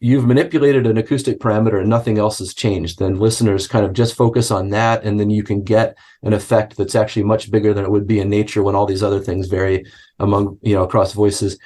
you've 0.00 0.26
manipulated 0.26 0.86
an 0.86 0.96
acoustic 0.96 1.38
parameter 1.38 1.80
and 1.80 1.88
nothing 1.88 2.18
else 2.18 2.38
has 2.38 2.54
changed, 2.54 2.98
then 2.98 3.18
listeners 3.18 3.68
kind 3.68 3.84
of 3.84 3.92
just 3.92 4.16
focus 4.16 4.50
on 4.50 4.70
that. 4.70 5.04
And 5.04 5.20
then 5.20 5.30
you 5.30 5.42
can 5.42 5.62
get 5.62 5.96
an 6.22 6.32
effect 6.32 6.76
that's 6.76 6.94
actually 6.94 7.24
much 7.24 7.50
bigger 7.50 7.74
than 7.74 7.84
it 7.84 7.90
would 7.90 8.06
be 8.06 8.20
in 8.20 8.30
nature 8.30 8.62
when 8.62 8.74
all 8.74 8.86
these 8.86 9.02
other 9.02 9.20
things 9.20 9.48
vary 9.48 9.84
among, 10.18 10.58
you 10.62 10.74
know, 10.74 10.84
across 10.84 11.12
voices. 11.12 11.58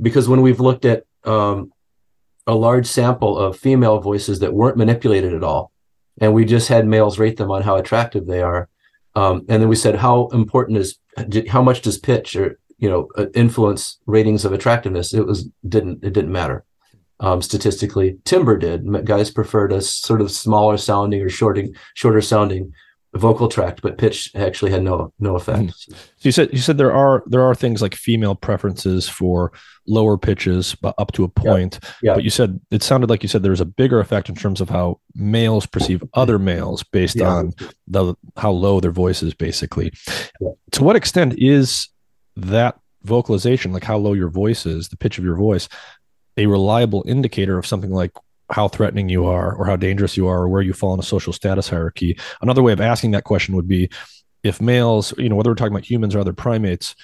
Because 0.00 0.28
when 0.28 0.40
we've 0.40 0.60
looked 0.60 0.84
at 0.84 1.04
um, 1.24 1.71
a 2.46 2.54
large 2.54 2.86
sample 2.86 3.38
of 3.38 3.56
female 3.56 4.00
voices 4.00 4.40
that 4.40 4.54
weren't 4.54 4.76
manipulated 4.76 5.32
at 5.32 5.44
all. 5.44 5.72
And 6.20 6.34
we 6.34 6.44
just 6.44 6.68
had 6.68 6.86
males 6.86 7.18
rate 7.18 7.36
them 7.36 7.50
on 7.50 7.62
how 7.62 7.76
attractive 7.76 8.26
they 8.26 8.42
are. 8.42 8.68
Um, 9.14 9.44
and 9.48 9.62
then 9.62 9.68
we 9.68 9.76
said, 9.76 9.96
how 9.96 10.28
important 10.28 10.78
is, 10.78 10.98
how 11.48 11.62
much 11.62 11.82
does 11.82 11.98
pitch 11.98 12.36
or, 12.36 12.58
you 12.78 12.88
know, 12.88 13.08
uh, 13.16 13.26
influence 13.34 13.98
ratings 14.06 14.44
of 14.44 14.52
attractiveness? 14.52 15.14
It 15.14 15.26
was, 15.26 15.48
didn't, 15.68 16.02
it 16.02 16.12
didn't 16.12 16.32
matter. 16.32 16.64
Um, 17.20 17.40
statistically, 17.40 18.18
timbre 18.24 18.58
did. 18.58 19.04
Guys 19.04 19.30
preferred 19.30 19.72
a 19.72 19.80
sort 19.80 20.20
of 20.20 20.30
smaller 20.30 20.76
sounding 20.76 21.22
or 21.22 21.28
shorting, 21.28 21.74
shorter 21.94 22.20
sounding 22.20 22.72
vocal 23.14 23.48
tract, 23.48 23.82
but 23.82 23.98
pitch 23.98 24.30
actually 24.34 24.70
had 24.70 24.82
no 24.82 25.12
no 25.18 25.36
effect. 25.36 25.64
Mm. 25.64 25.74
So 25.90 25.96
you 26.22 26.32
said 26.32 26.50
you 26.52 26.58
said 26.58 26.78
there 26.78 26.92
are 26.92 27.22
there 27.26 27.42
are 27.42 27.54
things 27.54 27.82
like 27.82 27.94
female 27.94 28.34
preferences 28.34 29.08
for 29.08 29.52
lower 29.86 30.16
pitches, 30.16 30.74
but 30.76 30.94
up 30.98 31.12
to 31.12 31.24
a 31.24 31.28
point. 31.28 31.78
Yeah. 31.82 31.90
yeah. 32.02 32.14
But 32.14 32.24
you 32.24 32.30
said 32.30 32.60
it 32.70 32.82
sounded 32.82 33.10
like 33.10 33.22
you 33.22 33.28
said 33.28 33.42
there's 33.42 33.60
a 33.60 33.66
bigger 33.66 34.00
effect 34.00 34.28
in 34.28 34.34
terms 34.34 34.60
of 34.60 34.70
how 34.70 35.00
males 35.14 35.66
perceive 35.66 36.02
other 36.14 36.38
males 36.38 36.82
based 36.82 37.16
yeah. 37.16 37.28
on 37.28 37.52
the 37.86 38.14
how 38.36 38.50
low 38.50 38.80
their 38.80 38.92
voice 38.92 39.22
is, 39.22 39.34
basically. 39.34 39.92
Yeah. 40.40 40.50
To 40.72 40.84
what 40.84 40.96
extent 40.96 41.34
is 41.36 41.88
that 42.36 42.78
vocalization, 43.02 43.72
like 43.72 43.84
how 43.84 43.98
low 43.98 44.14
your 44.14 44.30
voice 44.30 44.64
is, 44.64 44.88
the 44.88 44.96
pitch 44.96 45.18
of 45.18 45.24
your 45.24 45.36
voice, 45.36 45.68
a 46.36 46.46
reliable 46.46 47.04
indicator 47.06 47.58
of 47.58 47.66
something 47.66 47.90
like 47.90 48.12
how 48.52 48.68
threatening 48.68 49.08
you 49.08 49.24
are 49.24 49.54
or 49.54 49.66
how 49.66 49.76
dangerous 49.76 50.16
you 50.16 50.28
are 50.28 50.42
or 50.42 50.48
where 50.48 50.62
you 50.62 50.72
fall 50.72 50.94
in 50.94 51.00
a 51.00 51.02
social 51.02 51.32
status 51.32 51.68
hierarchy. 51.68 52.18
Another 52.42 52.62
way 52.62 52.72
of 52.72 52.80
asking 52.80 53.12
that 53.12 53.24
question 53.24 53.56
would 53.56 53.66
be 53.66 53.88
if 54.42 54.60
males, 54.60 55.14
you 55.18 55.28
know, 55.28 55.36
whether 55.36 55.50
we're 55.50 55.54
talking 55.54 55.72
about 55.72 55.88
humans 55.88 56.14
or 56.14 56.20
other 56.20 56.32
primates, 56.32 56.94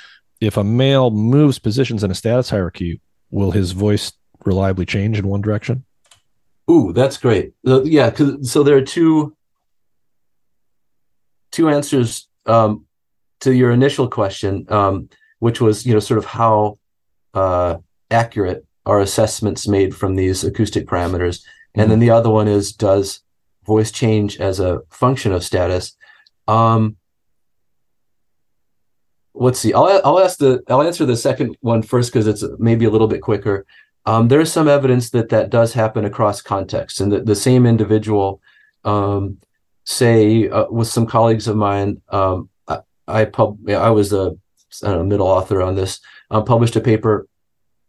if 0.40 0.56
a 0.56 0.64
male 0.64 1.10
moves 1.10 1.58
positions 1.58 2.04
in 2.04 2.10
a 2.10 2.14
status 2.14 2.50
hierarchy, 2.50 3.00
will 3.30 3.50
his 3.50 3.72
voice 3.72 4.12
reliably 4.44 4.86
change 4.86 5.18
in 5.18 5.26
one 5.26 5.40
direction? 5.40 5.84
Ooh, 6.70 6.92
that's 6.92 7.16
great. 7.16 7.54
Uh, 7.66 7.82
yeah, 7.84 8.12
so 8.42 8.62
there 8.62 8.76
are 8.76 8.82
two 8.82 9.34
two 11.50 11.70
answers 11.70 12.28
um, 12.44 12.84
to 13.40 13.54
your 13.54 13.70
initial 13.70 14.08
question, 14.08 14.66
um, 14.68 15.08
which 15.38 15.60
was 15.60 15.86
you 15.86 15.94
know 15.94 16.00
sort 16.00 16.18
of 16.18 16.26
how 16.26 16.78
uh, 17.32 17.78
accurate 18.10 18.66
are 18.88 19.00
assessments 19.00 19.68
made 19.68 19.94
from 19.94 20.16
these 20.16 20.42
acoustic 20.42 20.86
parameters. 20.86 21.36
Mm-hmm. 21.38 21.80
And 21.80 21.90
then 21.90 21.98
the 22.00 22.10
other 22.10 22.30
one 22.30 22.48
is 22.48 22.72
does 22.72 23.20
voice 23.64 23.92
change 23.92 24.40
as 24.40 24.58
a 24.58 24.80
function 24.88 25.30
of 25.32 25.44
status? 25.44 25.94
Um, 26.48 26.96
let's 29.34 29.58
see. 29.58 29.74
I'll 29.74 30.00
I'll 30.04 30.18
ask 30.18 30.38
the 30.38 30.62
I'll 30.68 30.82
answer 30.82 31.04
the 31.04 31.16
second 31.16 31.56
one 31.60 31.82
first 31.82 32.10
because 32.10 32.26
it's 32.26 32.42
maybe 32.58 32.86
a 32.86 32.90
little 32.90 33.06
bit 33.06 33.20
quicker. 33.20 33.66
Um, 34.06 34.28
there's 34.28 34.50
some 34.50 34.68
evidence 34.68 35.10
that 35.10 35.28
that 35.28 35.50
does 35.50 35.74
happen 35.74 36.06
across 36.06 36.40
contexts, 36.40 36.98
and 37.00 37.12
that 37.12 37.26
the 37.26 37.34
same 37.34 37.66
individual, 37.66 38.40
um, 38.84 39.36
say, 39.84 40.48
uh, 40.48 40.64
with 40.70 40.88
some 40.88 41.04
colleagues 41.04 41.46
of 41.46 41.56
mine, 41.56 42.00
um, 42.08 42.48
I, 42.66 42.78
I 43.06 43.24
pub 43.26 43.58
I 43.68 43.90
was 43.90 44.14
a, 44.14 44.34
a 44.82 45.04
middle 45.04 45.26
author 45.26 45.60
on 45.60 45.74
this. 45.74 46.00
Um, 46.30 46.46
published 46.46 46.76
a 46.76 46.80
paper 46.80 47.28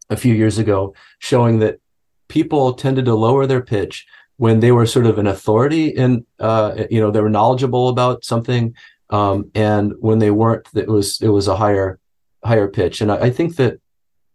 a 0.09 0.17
few 0.17 0.33
years 0.33 0.57
ago 0.57 0.93
showing 1.19 1.59
that 1.59 1.79
people 2.27 2.73
tended 2.73 3.05
to 3.05 3.15
lower 3.15 3.45
their 3.45 3.61
pitch 3.61 4.05
when 4.37 4.59
they 4.61 4.71
were 4.71 4.85
sort 4.85 5.05
of 5.05 5.17
an 5.17 5.27
authority 5.27 5.95
and 5.95 6.25
uh, 6.39 6.85
you 6.89 6.99
know 6.99 7.11
they 7.11 7.21
were 7.21 7.29
knowledgeable 7.29 7.89
about 7.89 8.23
something 8.23 8.73
um, 9.09 9.49
and 9.55 9.93
when 9.99 10.19
they 10.19 10.31
weren't 10.31 10.67
it 10.75 10.87
was 10.87 11.21
it 11.21 11.29
was 11.29 11.47
a 11.47 11.55
higher 11.55 11.99
higher 12.43 12.67
pitch. 12.67 13.01
And 13.01 13.11
i, 13.11 13.17
I 13.17 13.29
think 13.29 13.55
that 13.57 13.79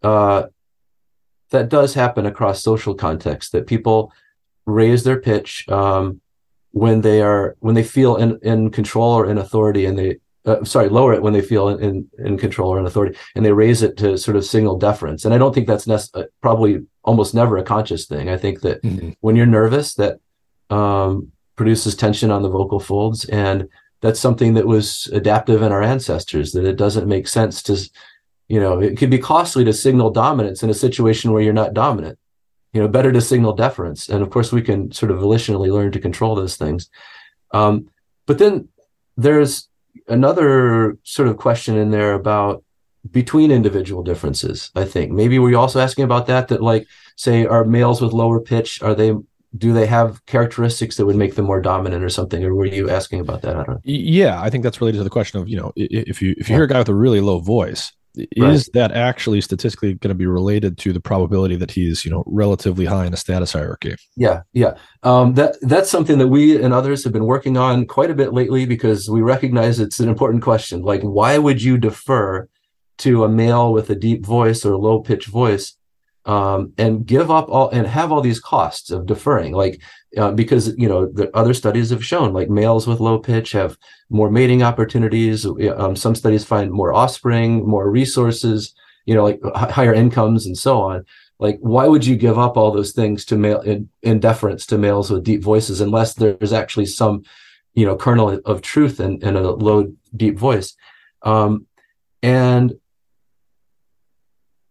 uh, 0.02 0.44
that 1.50 1.68
does 1.68 1.94
happen 1.94 2.26
across 2.26 2.62
social 2.62 2.94
contexts 2.94 3.52
that 3.52 3.66
people 3.66 4.12
raise 4.66 5.04
their 5.04 5.20
pitch 5.20 5.68
um, 5.68 6.20
when 6.72 7.00
they 7.00 7.22
are 7.22 7.56
when 7.60 7.74
they 7.74 7.84
feel 7.84 8.16
in, 8.16 8.38
in 8.42 8.70
control 8.70 9.12
or 9.12 9.30
in 9.30 9.38
authority 9.38 9.86
and 9.86 9.98
they 9.98 10.18
uh, 10.46 10.62
sorry 10.64 10.88
lower 10.88 11.14
it 11.14 11.22
when 11.22 11.32
they 11.32 11.40
feel 11.40 11.68
in, 11.68 12.08
in 12.18 12.36
control 12.36 12.70
or 12.70 12.78
in 12.78 12.86
authority 12.86 13.18
and 13.34 13.44
they 13.44 13.52
raise 13.52 13.82
it 13.82 13.96
to 13.96 14.18
sort 14.18 14.36
of 14.36 14.44
signal 14.44 14.78
deference. 14.78 15.24
And 15.24 15.34
i 15.34 15.38
don't 15.38 15.54
think 15.54 15.66
that's 15.66 15.86
nec- 15.86 16.14
uh, 16.14 16.24
probably 16.40 16.84
almost 17.02 17.34
never 17.34 17.56
a 17.56 17.62
conscious 17.62 18.06
thing. 18.06 18.28
I 18.28 18.36
think 18.36 18.60
that 18.60 18.82
mm-hmm. 18.82 19.10
when 19.20 19.36
you're 19.36 19.46
nervous 19.46 19.94
that 19.94 20.18
um, 20.70 21.32
produces 21.56 21.94
tension 21.94 22.30
on 22.30 22.42
the 22.42 22.48
vocal 22.48 22.80
folds 22.80 23.24
and 23.26 23.68
that's 24.00 24.20
something 24.20 24.52
that 24.54 24.66
was 24.66 25.08
adaptive 25.14 25.62
in 25.62 25.72
our 25.72 25.82
ancestors 25.82 26.52
that 26.52 26.66
it 26.66 26.76
doesn't 26.76 27.08
make 27.08 27.26
sense 27.26 27.62
to 27.62 27.90
you 28.48 28.60
know 28.60 28.78
it 28.78 28.98
could 28.98 29.10
be 29.10 29.18
costly 29.18 29.64
to 29.64 29.72
signal 29.72 30.10
dominance 30.10 30.62
in 30.62 30.68
a 30.68 30.74
situation 30.74 31.32
where 31.32 31.42
you're 31.42 31.54
not 31.54 31.72
dominant. 31.72 32.18
You 32.74 32.82
know 32.82 32.88
better 32.88 33.12
to 33.12 33.20
signal 33.20 33.54
deference. 33.54 34.08
And 34.08 34.22
of 34.22 34.28
course 34.30 34.52
we 34.52 34.60
can 34.60 34.92
sort 34.92 35.10
of 35.10 35.18
volitionally 35.18 35.72
learn 35.72 35.92
to 35.92 36.00
control 36.00 36.34
those 36.34 36.56
things. 36.56 36.90
Um, 37.52 37.88
but 38.26 38.38
then 38.38 38.68
there's 39.16 39.68
another 40.08 40.98
sort 41.02 41.28
of 41.28 41.36
question 41.36 41.76
in 41.76 41.90
there 41.90 42.14
about 42.14 42.64
between 43.10 43.50
individual 43.50 44.02
differences 44.02 44.70
i 44.74 44.84
think. 44.84 45.12
Maybe 45.12 45.38
were 45.38 45.50
you 45.50 45.58
also 45.58 45.80
asking 45.80 46.04
about 46.04 46.26
that 46.26 46.48
that 46.48 46.62
like 46.62 46.86
say 47.16 47.46
are 47.46 47.64
males 47.64 48.00
with 48.00 48.12
lower 48.12 48.40
pitch 48.40 48.82
are 48.82 48.94
they 48.94 49.14
do 49.56 49.72
they 49.72 49.86
have 49.86 50.24
characteristics 50.26 50.96
that 50.96 51.06
would 51.06 51.14
make 51.14 51.36
them 51.36 51.44
more 51.44 51.60
dominant 51.60 52.02
or 52.02 52.08
something? 52.08 52.44
Or 52.44 52.56
were 52.56 52.66
you 52.66 52.90
asking 52.90 53.20
about 53.20 53.42
that? 53.42 53.54
I 53.56 53.62
don't 53.62 53.68
know. 53.68 53.80
Yeah 53.84 54.40
i 54.40 54.50
think 54.50 54.64
that's 54.64 54.80
related 54.80 54.98
to 54.98 55.04
the 55.04 55.10
question 55.10 55.40
of 55.40 55.48
you 55.48 55.56
know 55.56 55.72
if 55.76 56.20
you 56.22 56.34
if 56.38 56.48
you 56.48 56.54
yeah. 56.54 56.56
hear 56.56 56.64
a 56.64 56.68
guy 56.68 56.78
with 56.78 56.88
a 56.88 56.94
really 56.94 57.20
low 57.20 57.38
voice 57.38 57.92
right. 58.16 58.52
is 58.52 58.68
that 58.74 58.92
actually 58.92 59.40
statistically 59.40 59.94
going 59.94 60.10
to 60.10 60.14
be 60.14 60.26
related 60.26 60.78
to 60.78 60.92
the 60.92 61.00
probability 61.00 61.56
that 61.56 61.70
he's 61.70 62.04
you 62.04 62.10
know 62.10 62.22
relatively 62.26 62.84
high 62.84 63.06
in 63.06 63.14
a 63.14 63.16
status 63.16 63.52
hierarchy? 63.52 63.96
Yeah 64.16 64.42
yeah. 64.52 64.74
Um, 65.02 65.34
that 65.34 65.56
that's 65.62 65.90
something 65.90 66.18
that 66.18 66.28
we 66.28 66.62
and 66.62 66.72
others 66.72 67.04
have 67.04 67.12
been 67.12 67.26
working 67.26 67.56
on 67.56 67.86
quite 67.86 68.10
a 68.10 68.14
bit 68.14 68.32
lately 68.32 68.66
because 68.66 69.08
we 69.08 69.22
recognize 69.22 69.80
it's 69.80 70.00
an 70.00 70.08
important 70.08 70.42
question. 70.42 70.82
Like 70.82 71.02
why 71.02 71.38
would 71.38 71.62
you 71.62 71.78
defer 71.78 72.48
to 72.98 73.24
a 73.24 73.28
male 73.28 73.72
with 73.72 73.90
a 73.90 73.94
deep 73.94 74.24
voice 74.24 74.64
or 74.64 74.72
a 74.72 74.78
low 74.78 75.00
pitch 75.00 75.26
voice 75.26 75.76
um, 76.26 76.72
and 76.78 77.04
give 77.04 77.30
up 77.30 77.48
all 77.48 77.68
and 77.70 77.86
have 77.86 78.12
all 78.12 78.20
these 78.20 78.40
costs 78.40 78.90
of 78.90 79.06
deferring? 79.06 79.52
Like 79.52 79.80
uh, 80.16 80.32
because 80.32 80.76
you 80.76 80.88
know 80.88 81.06
the 81.06 81.34
other 81.36 81.54
studies 81.54 81.90
have 81.90 82.04
shown 82.04 82.32
like 82.32 82.48
males 82.48 82.86
with 82.86 83.00
low 83.00 83.18
pitch 83.18 83.52
have 83.52 83.76
more 84.10 84.30
mating 84.30 84.62
opportunities. 84.62 85.46
Um, 85.46 85.96
some 85.96 86.14
studies 86.14 86.44
find 86.44 86.70
more 86.70 86.92
offspring 86.92 87.66
more 87.66 87.90
resources 87.90 88.74
you 89.06 89.14
know 89.14 89.24
like 89.24 89.40
higher 89.54 89.94
incomes 89.94 90.46
and 90.46 90.56
so 90.56 90.80
on. 90.80 91.04
Like 91.38 91.58
why 91.60 91.86
would 91.86 92.06
you 92.06 92.16
give 92.16 92.38
up 92.38 92.56
all 92.56 92.70
those 92.70 92.92
things 92.92 93.24
to 93.26 93.36
male 93.36 93.60
in, 93.60 93.88
in 94.02 94.20
deference 94.20 94.66
to 94.66 94.78
males 94.78 95.10
with 95.10 95.24
deep 95.24 95.42
voices 95.42 95.80
unless 95.80 96.14
there's 96.14 96.52
actually 96.52 96.86
some 96.86 97.24
you 97.74 97.84
know 97.84 97.96
kernel 97.96 98.40
of 98.44 98.62
truth 98.62 99.00
in, 99.00 99.22
in 99.22 99.36
a 99.36 99.50
low 99.50 99.92
deep 100.16 100.38
voice? 100.38 100.76
Um, 101.22 101.66
and 102.22 102.74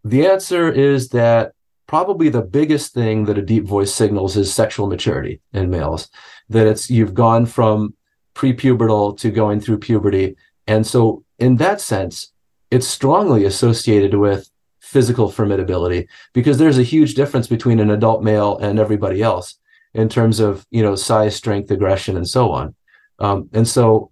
the 0.03 0.25
answer 0.27 0.71
is 0.71 1.09
that 1.09 1.53
probably 1.87 2.29
the 2.29 2.41
biggest 2.41 2.93
thing 2.93 3.25
that 3.25 3.37
a 3.37 3.41
deep 3.41 3.65
voice 3.65 3.93
signals 3.93 4.37
is 4.37 4.53
sexual 4.53 4.87
maturity 4.87 5.41
in 5.53 5.69
males. 5.69 6.09
That 6.49 6.67
it's 6.67 6.89
you've 6.89 7.13
gone 7.13 7.45
from 7.45 7.95
prepubertal 8.35 9.17
to 9.19 9.31
going 9.31 9.59
through 9.59 9.79
puberty. 9.79 10.35
And 10.67 10.85
so 10.85 11.23
in 11.39 11.57
that 11.57 11.81
sense, 11.81 12.31
it's 12.71 12.87
strongly 12.87 13.45
associated 13.45 14.15
with 14.15 14.49
physical 14.79 15.31
formidability 15.31 16.07
because 16.33 16.57
there's 16.57 16.77
a 16.77 16.83
huge 16.83 17.15
difference 17.15 17.47
between 17.47 17.79
an 17.79 17.89
adult 17.89 18.23
male 18.23 18.57
and 18.59 18.77
everybody 18.77 19.21
else 19.21 19.57
in 19.93 20.07
terms 20.07 20.39
of 20.39 20.67
you 20.69 20.83
know 20.83 20.95
size 20.95 21.35
strength 21.35 21.71
aggression 21.71 22.15
and 22.15 22.27
so 22.27 22.51
on 22.51 22.75
um, 23.19 23.49
and 23.53 23.67
so 23.67 24.11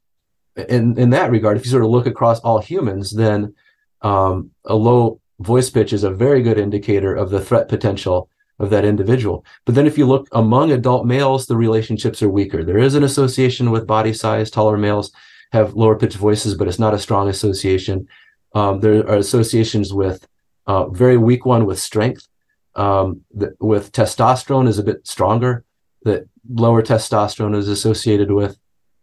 in 0.70 0.98
in 0.98 1.12
that 1.12 1.30
regard 1.30 1.56
if 1.56 1.66
you 1.66 1.72
sort 1.72 1.84
of 1.84 1.90
look 1.90 2.08
across 2.08 2.40
all 2.40 2.60
humans 2.60 3.12
then 3.12 3.54
um, 4.02 4.50
a 4.66 4.74
low 4.74 5.21
voice 5.42 5.70
pitch 5.70 5.94
is 5.94 6.04
a 6.04 6.12
very 6.12 6.42
good 6.42 6.58
indicator 6.58 7.16
of 7.16 7.30
the 7.30 7.44
threat 7.44 7.68
potential 7.68 8.30
of 8.60 8.70
that 8.70 8.86
individual. 8.86 9.44
But 9.66 9.76
then 9.76 9.88
if 9.88 9.98
you 9.98 10.06
look 10.06 10.28
among 10.32 10.72
adult 10.72 11.06
males, 11.06 11.48
the 11.48 11.58
relationships 11.58 12.22
are 12.22 12.30
weaker. 12.30 12.64
There 12.64 12.78
is 12.78 12.96
an 12.96 13.04
association 13.04 13.72
with 13.72 13.88
body 13.88 14.14
size. 14.14 14.52
Taller 14.52 14.78
males 14.78 15.12
have 15.52 15.74
lower 15.74 15.98
pitched 15.98 16.18
voices, 16.18 16.54
but 16.56 16.68
it's 16.68 16.80
not 16.80 16.94
a 16.94 17.00
strong 17.00 17.28
association. 17.28 18.08
Um, 18.54 18.80
there 18.80 19.08
are 19.10 19.18
associations 19.18 19.94
with 19.94 20.28
uh, 20.68 20.88
very 20.90 21.18
weak 21.18 21.46
one 21.46 21.66
with 21.66 21.80
strength. 21.80 22.28
Um, 22.76 23.22
the, 23.34 23.56
with 23.60 23.92
testosterone 23.92 24.68
is 24.68 24.80
a 24.80 24.84
bit 24.84 25.08
stronger. 25.08 25.66
That 26.04 26.28
lower 26.48 26.82
testosterone 26.82 27.56
is 27.56 27.68
associated 27.68 28.32
with 28.32 28.58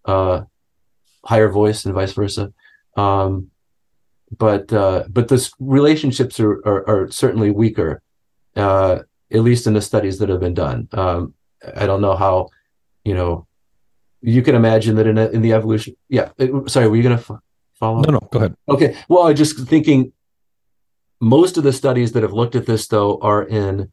uh, 0.05 0.43
higher 1.25 1.49
voice 1.49 1.85
and 1.85 1.95
vice 1.95 2.13
versa. 2.13 2.53
Um, 2.97 3.51
but 4.37 4.73
uh, 4.73 5.05
but 5.09 5.29
the 5.29 5.51
relationships 5.59 6.41
are, 6.41 6.61
are, 6.67 6.89
are 6.89 7.11
certainly 7.11 7.51
weaker, 7.51 8.03
uh, 8.57 9.01
at 9.33 9.41
least 9.41 9.67
in 9.67 9.75
the 9.75 9.81
studies 9.81 10.19
that 10.19 10.29
have 10.29 10.41
been 10.41 10.55
done. 10.55 10.89
Um, 10.93 11.35
I 11.77 11.87
don't 11.87 12.01
know 12.01 12.17
how, 12.17 12.49
you 13.05 13.15
know, 13.15 13.47
you 14.21 14.43
can 14.43 14.55
imagine 14.55 14.97
that 14.97 15.07
in 15.07 15.19
a, 15.19 15.29
in 15.29 15.43
the 15.43 15.53
evolution. 15.53 15.97
Yeah, 16.09 16.31
it, 16.39 16.71
sorry, 16.71 16.89
were 16.89 16.97
you 16.97 17.03
going 17.03 17.19
to 17.19 17.25
f- 17.35 17.41
follow? 17.79 18.01
No, 18.03 18.13
no, 18.13 18.29
go 18.31 18.39
ahead. 18.39 18.57
Okay, 18.69 18.97
well, 19.09 19.27
I 19.27 19.33
just 19.33 19.59
thinking. 19.67 20.13
Most 21.21 21.57
of 21.59 21.65
the 21.65 21.73
studies 21.73 22.13
that 22.13 22.23
have 22.23 22.33
looked 22.33 22.55
at 22.55 22.65
this, 22.65 22.87
though, 22.87 23.19
are 23.19 23.43
in 23.43 23.91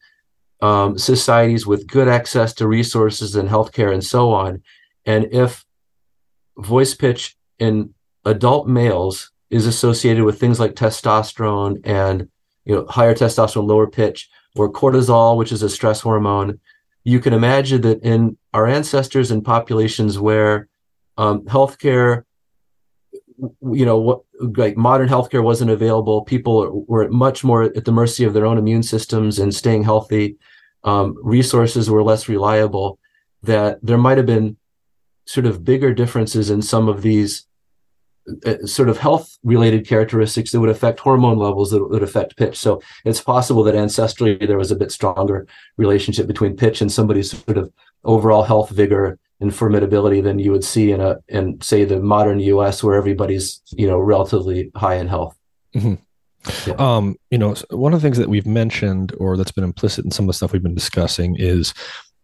um, 0.61 0.95
societies 0.95 1.65
with 1.65 1.87
good 1.87 2.07
access 2.07 2.53
to 2.53 2.67
resources 2.67 3.35
and 3.35 3.49
healthcare 3.49 3.91
and 3.91 4.03
so 4.03 4.31
on. 4.31 4.61
And 5.07 5.33
if 5.33 5.65
voice 6.55 6.93
pitch 6.93 7.35
in 7.57 7.95
adult 8.25 8.67
males 8.67 9.31
is 9.49 9.67
associated 9.67 10.23
with 10.23 10.39
things 10.39 10.59
like 10.59 10.73
testosterone 10.73 11.79
and 11.83 12.29
you 12.65 12.75
know 12.75 12.85
higher 12.87 13.13
testosterone, 13.13 13.67
lower 13.67 13.87
pitch, 13.87 14.29
or 14.55 14.71
cortisol, 14.71 15.37
which 15.37 15.51
is 15.51 15.63
a 15.63 15.69
stress 15.69 16.01
hormone. 16.01 16.59
You 17.03 17.19
can 17.19 17.33
imagine 17.33 17.81
that 17.81 18.01
in 18.01 18.37
our 18.53 18.65
ancestors 18.65 19.29
and 19.31 19.45
populations 19.45 20.17
where 20.17 20.67
um, 21.17 21.41
healthcare, 21.41 22.23
you 23.37 23.85
know, 23.85 23.97
what, 23.99 24.21
like 24.39 24.75
modern 24.75 25.07
healthcare 25.07 25.43
wasn't 25.43 25.71
available, 25.71 26.23
people 26.23 26.85
were 26.87 27.07
much 27.09 27.43
more 27.43 27.63
at 27.63 27.85
the 27.85 27.91
mercy 27.91 28.23
of 28.23 28.33
their 28.33 28.45
own 28.45 28.57
immune 28.57 28.83
systems 28.83 29.37
and 29.39 29.53
staying 29.53 29.83
healthy. 29.83 30.37
Um, 30.83 31.15
resources 31.21 31.89
were 31.89 32.03
less 32.03 32.27
reliable. 32.27 32.99
That 33.43 33.77
there 33.83 33.97
might 33.97 34.17
have 34.17 34.25
been 34.25 34.57
sort 35.25 35.45
of 35.45 35.63
bigger 35.63 35.93
differences 35.93 36.49
in 36.49 36.61
some 36.61 36.87
of 36.87 37.01
these 37.01 37.44
sort 38.65 38.89
of 38.89 38.97
health 38.97 39.37
related 39.43 39.87
characteristics 39.87 40.51
that 40.51 40.59
would 40.59 40.69
affect 40.69 40.99
hormone 40.99 41.37
levels 41.37 41.71
that 41.71 41.87
would 41.87 42.03
affect 42.03 42.37
pitch. 42.37 42.57
So 42.57 42.81
it's 43.03 43.21
possible 43.21 43.63
that 43.63 43.75
ancestrally 43.75 44.45
there 44.45 44.57
was 44.57 44.71
a 44.71 44.75
bit 44.75 44.91
stronger 44.91 45.47
relationship 45.77 46.27
between 46.27 46.55
pitch 46.55 46.81
and 46.81 46.91
somebody's 46.91 47.31
sort 47.31 47.57
of 47.57 47.71
overall 48.03 48.43
health 48.43 48.69
vigor 48.69 49.19
and 49.41 49.51
formidability 49.51 50.23
than 50.23 50.39
you 50.39 50.51
would 50.51 50.63
see 50.63 50.91
in 50.91 51.01
a 51.01 51.17
in 51.27 51.59
say 51.61 51.83
the 51.83 51.99
modern 51.99 52.39
US 52.39 52.83
where 52.83 52.95
everybody's 52.95 53.61
you 53.71 53.87
know 53.87 53.99
relatively 53.99 54.71
high 54.75 54.95
in 54.95 55.07
health. 55.07 55.37
Mm-hmm. 55.75 55.95
Yeah. 56.67 56.75
Um, 56.77 57.15
you 57.31 57.37
know, 57.37 57.55
one 57.71 57.93
of 57.93 58.01
the 58.01 58.05
things 58.05 58.17
that 58.17 58.29
we've 58.29 58.45
mentioned 58.45 59.13
or 59.17 59.35
that's 59.35 59.51
been 59.51 59.63
implicit 59.63 60.05
in 60.05 60.11
some 60.11 60.25
of 60.25 60.27
the 60.27 60.33
stuff 60.33 60.53
we've 60.53 60.63
been 60.63 60.75
discussing 60.75 61.35
is 61.37 61.73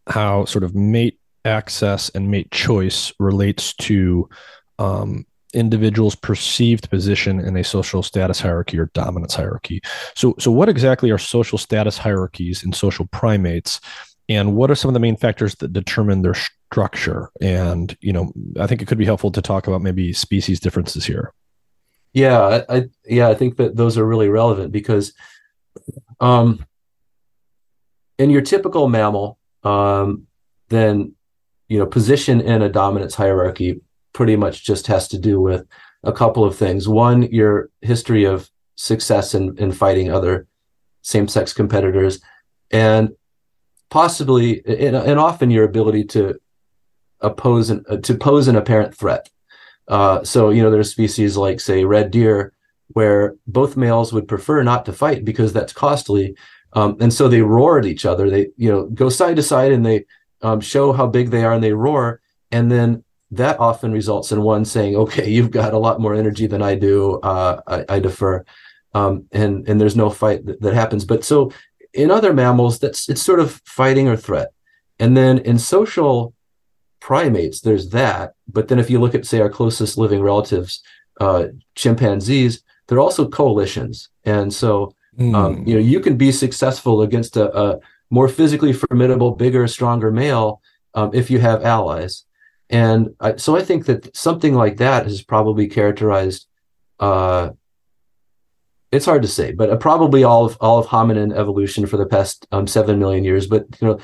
how 0.08 0.46
sort 0.46 0.64
of 0.64 0.76
mate 0.76 1.20
access 1.44 2.10
and 2.10 2.30
mate 2.30 2.52
choice 2.52 3.12
relates 3.20 3.74
to 3.74 4.30
um, 4.78 5.26
individual's 5.54 6.16
perceived 6.16 6.90
position 6.90 7.40
in 7.40 7.58
a 7.58 7.64
social 7.64 8.04
status 8.04 8.40
hierarchy 8.40 8.80
or 8.80 8.90
dominance 8.94 9.36
hierarchy. 9.36 9.82
So, 10.16 10.36
so 10.40 10.52
what 10.52 10.70
exactly 10.70 11.12
are 11.12 11.18
social 11.18 11.58
status 11.58 11.98
hierarchies 11.98 12.64
in 12.64 12.74
social 12.74 13.08
primates, 13.08 13.82
and 14.30 14.56
what 14.56 14.72
are 14.72 14.76
some 14.76 14.90
of 14.90 14.94
the 14.94 15.00
main 15.00 15.18
factors 15.18 15.56
that 15.56 15.74
determine 15.74 16.22
their 16.22 16.36
structure? 16.36 17.30
And 17.42 17.96
you 18.02 18.14
know, 18.14 18.32
I 18.60 18.68
think 18.68 18.82
it 18.82 18.88
could 18.88 18.98
be 18.98 19.06
helpful 19.06 19.32
to 19.32 19.42
talk 19.42 19.68
about 19.68 19.82
maybe 19.82 20.14
species 20.14 20.60
differences 20.60 21.06
here. 21.06 21.34
Yeah, 22.14 22.40
I, 22.70 22.78
I 22.78 22.84
yeah, 23.06 23.30
I 23.30 23.36
think 23.36 23.58
that 23.58 23.76
those 23.76 23.98
are 23.98 24.06
really 24.06 24.30
relevant 24.30 24.72
because, 24.72 25.14
um, 26.20 26.66
in 28.18 28.30
your 28.30 28.42
typical 28.42 28.88
mammal, 28.88 29.38
um, 29.64 30.28
then 30.70 31.16
you 31.72 31.80
know, 31.80 31.86
position 31.86 32.42
in 32.42 32.62
a 32.62 32.68
dominance 32.68 33.16
hierarchy 33.16 33.80
pretty 34.14 34.36
much 34.36 34.64
just 34.64 34.88
has 34.88 35.08
to 35.10 35.18
do 35.18 35.40
with 35.40 35.66
a 36.04 36.12
couple 36.12 36.44
of 36.44 36.56
things. 36.56 36.88
One, 36.88 37.24
your 37.24 37.70
history 37.82 38.26
of 38.26 38.50
success 38.76 39.36
in, 39.36 39.58
in 39.58 39.72
fighting 39.72 40.12
other 40.12 40.48
same 41.02 41.28
sex 41.28 41.54
competitors. 41.54 42.20
And 42.72 43.12
possibly 43.90 44.64
and, 44.66 44.96
and, 44.96 45.20
often 45.20 45.52
your 45.52 45.66
ability 45.66 46.06
to 46.06 46.40
oppose 47.20 47.70
an, 47.70 47.84
to 48.02 48.16
pose 48.16 48.48
an 48.48 48.56
apparent 48.56 48.96
threat. 48.96 49.30
Uh, 49.88 50.24
so 50.24 50.50
you 50.50 50.64
know 50.64 50.72
there's 50.72 50.90
species 50.90 51.38
like 51.38 51.60
say 51.60 51.84
red 51.84 52.10
deer 52.10 52.54
where 52.94 53.36
both 53.48 53.78
males 53.78 54.12
would 54.12 54.28
prefer 54.28 54.64
not 54.64 54.86
to 54.86 54.94
fight 54.94 55.24
because 55.24 55.54
that's 55.54 55.74
costly, 55.74 56.36
um, 56.74 56.98
and 57.00 57.14
so 57.14 57.28
they 57.28 57.42
roar 57.42 57.80
at 57.80 57.86
each 57.86 58.06
other. 58.06 58.30
They 58.30 58.48
you 58.58 58.72
know 58.72 58.86
go 58.86 59.10
side 59.10 59.36
to 59.36 59.44
side 59.44 59.72
and 59.72 59.86
they 59.86 60.06
um, 60.42 60.62
show 60.62 60.94
how 60.94 61.08
big 61.08 61.30
they 61.30 61.44
are 61.44 61.54
and 61.54 61.64
they 61.64 61.74
roar, 61.74 62.22
and 62.52 62.72
then 62.72 63.04
that 63.32 63.60
often 63.60 63.92
results 63.92 64.32
in 64.32 64.42
one 64.42 64.66
saying, 64.66 64.96
"Okay, 64.96 65.30
you've 65.30 65.52
got 65.52 65.74
a 65.74 65.80
lot 65.80 66.00
more 66.00 66.14
energy 66.14 66.48
than 66.48 66.62
I 66.62 66.76
do. 66.76 67.20
Uh, 67.22 67.62
I, 67.68 67.96
I, 67.96 68.00
defer," 68.00 68.44
um, 68.94 69.26
and 69.32 69.68
and 69.68 69.80
there's 69.80 69.96
no 69.96 70.10
fight 70.10 70.46
that, 70.46 70.62
that 70.62 70.74
happens. 70.74 71.06
But 71.06 71.24
so 71.24 71.52
in 71.94 72.12
other 72.12 72.34
mammals, 72.34 72.80
that's 72.80 73.10
it's 73.10 73.22
sort 73.22 73.40
of 73.40 73.62
fighting 73.66 74.08
or 74.08 74.18
threat, 74.18 74.50
and 75.00 75.16
then 75.16 75.40
in 75.40 75.58
social 75.58 76.34
primates, 77.00 77.62
there's 77.62 77.90
that. 77.90 78.34
But 78.48 78.68
then 78.68 78.80
if 78.80 78.90
you 78.90 79.00
look 79.00 79.16
at 79.16 79.26
say 79.26 79.40
our 79.40 79.50
closest 79.50 79.98
living 79.98 80.22
relatives, 80.22 80.84
uh, 81.20 81.48
chimpanzees, 81.76 82.64
they're 82.88 83.00
also 83.00 83.28
coalitions, 83.28 84.10
and 84.26 84.54
so 84.54 84.94
mm. 85.18 85.34
um, 85.34 85.66
you 85.66 85.74
know 85.76 85.82
you 85.82 86.02
can 86.02 86.18
be 86.18 86.32
successful 86.32 87.02
against 87.02 87.38
a, 87.38 87.58
a 87.58 87.80
more 88.10 88.28
physically 88.28 88.74
formidable, 88.74 89.32
bigger, 89.32 89.66
stronger 89.68 90.12
male 90.12 90.62
um, 90.94 91.12
if 91.14 91.32
you 91.32 91.40
have 91.40 91.64
allies. 91.64 92.26
And 92.72 93.16
I, 93.20 93.36
so 93.36 93.58
I 93.58 93.64
think 93.64 93.86
that 93.86 94.16
something 94.16 94.56
like 94.56 94.78
that 94.78 95.06
has 95.06 95.22
probably 95.22 95.68
characterized. 95.68 96.48
Uh, 97.00 97.50
it's 98.92 99.06
hard 99.06 99.22
to 99.22 99.28
say, 99.28 99.52
but 99.52 99.70
uh, 99.70 99.76
probably 99.78 100.24
all 100.24 100.46
of 100.46 100.58
all 100.62 100.80
of 100.80 100.88
hominin 100.88 101.36
evolution 101.36 101.86
for 101.86 101.98
the 101.98 102.06
past 102.06 102.48
um, 102.52 102.68
seven 102.68 102.98
million 102.98 103.24
years. 103.24 103.46
But 103.46 103.66
you 103.82 103.88
know, 103.88 104.00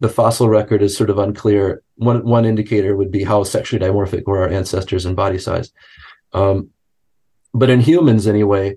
the 0.00 0.08
fossil 0.08 0.48
record 0.48 0.82
is 0.82 0.96
sort 0.96 1.10
of 1.10 1.18
unclear. 1.18 1.82
One 1.96 2.24
one 2.24 2.44
indicator 2.44 2.96
would 2.96 3.12
be 3.12 3.22
how 3.22 3.44
sexually 3.44 3.84
dimorphic 3.84 4.26
were 4.26 4.40
our 4.40 4.48
ancestors 4.48 5.06
in 5.06 5.14
body 5.14 5.38
size. 5.38 5.72
Um, 6.32 6.70
but 7.54 7.70
in 7.70 7.80
humans, 7.80 8.26
anyway, 8.26 8.76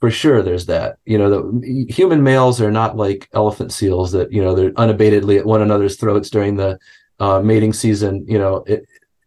for 0.00 0.10
sure, 0.10 0.42
there's 0.42 0.66
that. 0.66 0.98
You 1.04 1.18
know, 1.18 1.30
the 1.30 1.86
human 1.88 2.22
males 2.22 2.60
are 2.60 2.70
not 2.70 2.96
like 2.96 3.28
elephant 3.34 3.72
seals 3.72 4.12
that 4.12 4.32
you 4.32 4.42
know 4.42 4.54
they're 4.54 4.72
unabatedly 4.72 5.38
at 5.38 5.46
one 5.46 5.62
another's 5.62 5.96
throats 5.96 6.30
during 6.30 6.56
the 6.56 6.78
uh, 7.20 7.40
mating 7.40 7.72
season, 7.72 8.24
you 8.26 8.38
know, 8.38 8.64
it, 8.66 8.86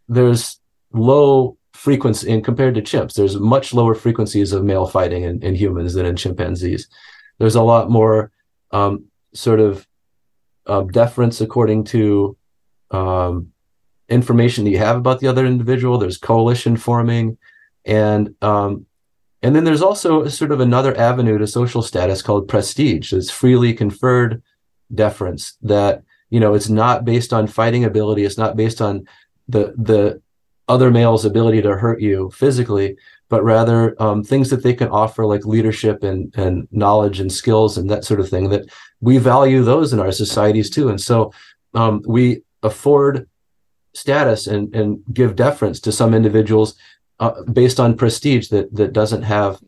there's 0.09 0.59
low 0.91 1.57
frequency 1.73 2.29
in 2.29 2.41
compared 2.41 2.75
to 2.75 2.81
chimps. 2.81 3.13
There's 3.13 3.37
much 3.37 3.73
lower 3.73 3.95
frequencies 3.95 4.51
of 4.51 4.63
male 4.63 4.87
fighting 4.87 5.23
in, 5.23 5.41
in 5.43 5.55
humans 5.55 5.93
than 5.93 6.05
in 6.05 6.15
chimpanzees. 6.15 6.87
There's 7.37 7.55
a 7.55 7.63
lot 7.63 7.89
more 7.89 8.31
um, 8.71 9.05
sort 9.33 9.59
of 9.59 9.87
uh, 10.65 10.81
deference 10.81 11.41
according 11.41 11.85
to 11.85 12.37
um, 12.91 13.51
information 14.09 14.63
that 14.63 14.71
you 14.71 14.77
have 14.77 14.97
about 14.97 15.19
the 15.19 15.27
other 15.27 15.45
individual. 15.45 15.97
There's 15.97 16.17
coalition 16.17 16.77
forming, 16.77 17.37
and 17.85 18.33
um, 18.41 18.85
and 19.41 19.55
then 19.55 19.65
there's 19.65 19.81
also 19.81 20.27
sort 20.27 20.51
of 20.51 20.61
another 20.61 20.97
avenue 20.97 21.37
to 21.37 21.47
social 21.47 21.81
status 21.81 22.21
called 22.21 22.47
prestige. 22.47 23.11
It's 23.11 23.29
freely 23.29 23.73
conferred 23.73 24.41
deference 24.93 25.57
that 25.61 26.03
you 26.33 26.39
know 26.39 26.53
it's 26.53 26.69
not 26.69 27.05
based 27.05 27.31
on 27.37 27.55
fighting 27.59 27.83
ability 27.85 28.23
it's 28.25 28.41
not 28.43 28.57
based 28.63 28.81
on 28.81 29.07
the 29.47 29.63
the 29.91 30.21
other 30.67 30.89
male's 30.89 31.25
ability 31.25 31.61
to 31.61 31.77
hurt 31.83 31.99
you 32.01 32.29
physically 32.31 32.97
but 33.33 33.43
rather 33.43 33.99
um, 33.99 34.23
things 34.23 34.51
that 34.51 34.61
they 34.61 34.75
can 34.75 34.89
offer 34.89 35.25
like 35.25 35.43
leadership 35.43 36.03
and 36.03 36.31
and 36.35 36.67
knowledge 36.71 37.19
and 37.19 37.31
skills 37.31 37.79
and 37.79 37.89
that 37.89 38.05
sort 38.05 38.19
of 38.19 38.29
thing 38.29 38.49
that 38.49 38.63
we 39.01 39.17
value 39.17 39.63
those 39.63 39.91
in 39.91 39.99
our 39.99 40.11
societies 40.11 40.69
too. 40.69 40.89
And 40.89 41.01
so 41.01 41.33
um, 41.73 42.03
we 42.05 42.43
afford 42.61 43.27
status 43.95 44.45
and 44.45 44.73
and 44.75 45.03
give 45.11 45.35
deference 45.35 45.79
to 45.79 45.91
some 45.91 46.13
individuals 46.13 46.75
uh, 47.19 47.41
based 47.51 47.79
on 47.79 47.97
prestige 47.97 48.49
that 48.49 48.73
that 48.75 48.93
doesn't 48.93 49.23
have 49.23 49.59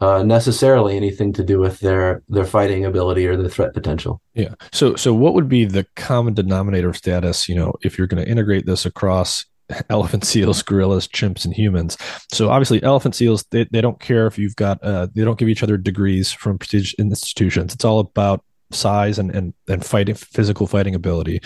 uh, 0.00 0.22
necessarily 0.22 0.96
anything 0.96 1.32
to 1.32 1.44
do 1.44 1.58
with 1.58 1.80
their 1.80 2.22
their 2.28 2.44
fighting 2.44 2.84
ability 2.84 3.26
or 3.26 3.36
their 3.36 3.48
threat 3.48 3.74
potential. 3.74 4.20
Yeah. 4.34 4.54
So 4.72 4.96
so 4.96 5.14
what 5.14 5.34
would 5.34 5.48
be 5.48 5.64
the 5.64 5.86
common 5.96 6.34
denominator 6.34 6.88
of 6.88 6.96
status? 6.96 7.48
You 7.48 7.54
know, 7.54 7.74
if 7.82 7.96
you're 7.96 8.06
going 8.06 8.24
to 8.24 8.30
integrate 8.30 8.66
this 8.66 8.84
across 8.84 9.44
elephant 9.90 10.24
seals, 10.24 10.62
gorillas, 10.62 11.08
chimps, 11.08 11.44
and 11.44 11.54
humans. 11.54 11.96
So 12.32 12.50
obviously, 12.50 12.82
elephant 12.82 13.14
seals 13.14 13.44
they, 13.50 13.64
they 13.70 13.80
don't 13.80 14.00
care 14.00 14.26
if 14.26 14.38
you've 14.38 14.56
got 14.56 14.82
uh, 14.82 15.08
they 15.14 15.24
don't 15.24 15.38
give 15.38 15.48
each 15.48 15.62
other 15.62 15.76
degrees 15.76 16.32
from 16.32 16.58
prestigious 16.58 16.94
institutions. 16.98 17.74
It's 17.74 17.84
all 17.84 18.00
about 18.00 18.44
size 18.70 19.18
and 19.18 19.30
and 19.34 19.54
and 19.68 19.84
fighting 19.84 20.14
physical 20.14 20.66
fighting 20.66 20.94
ability 20.94 21.40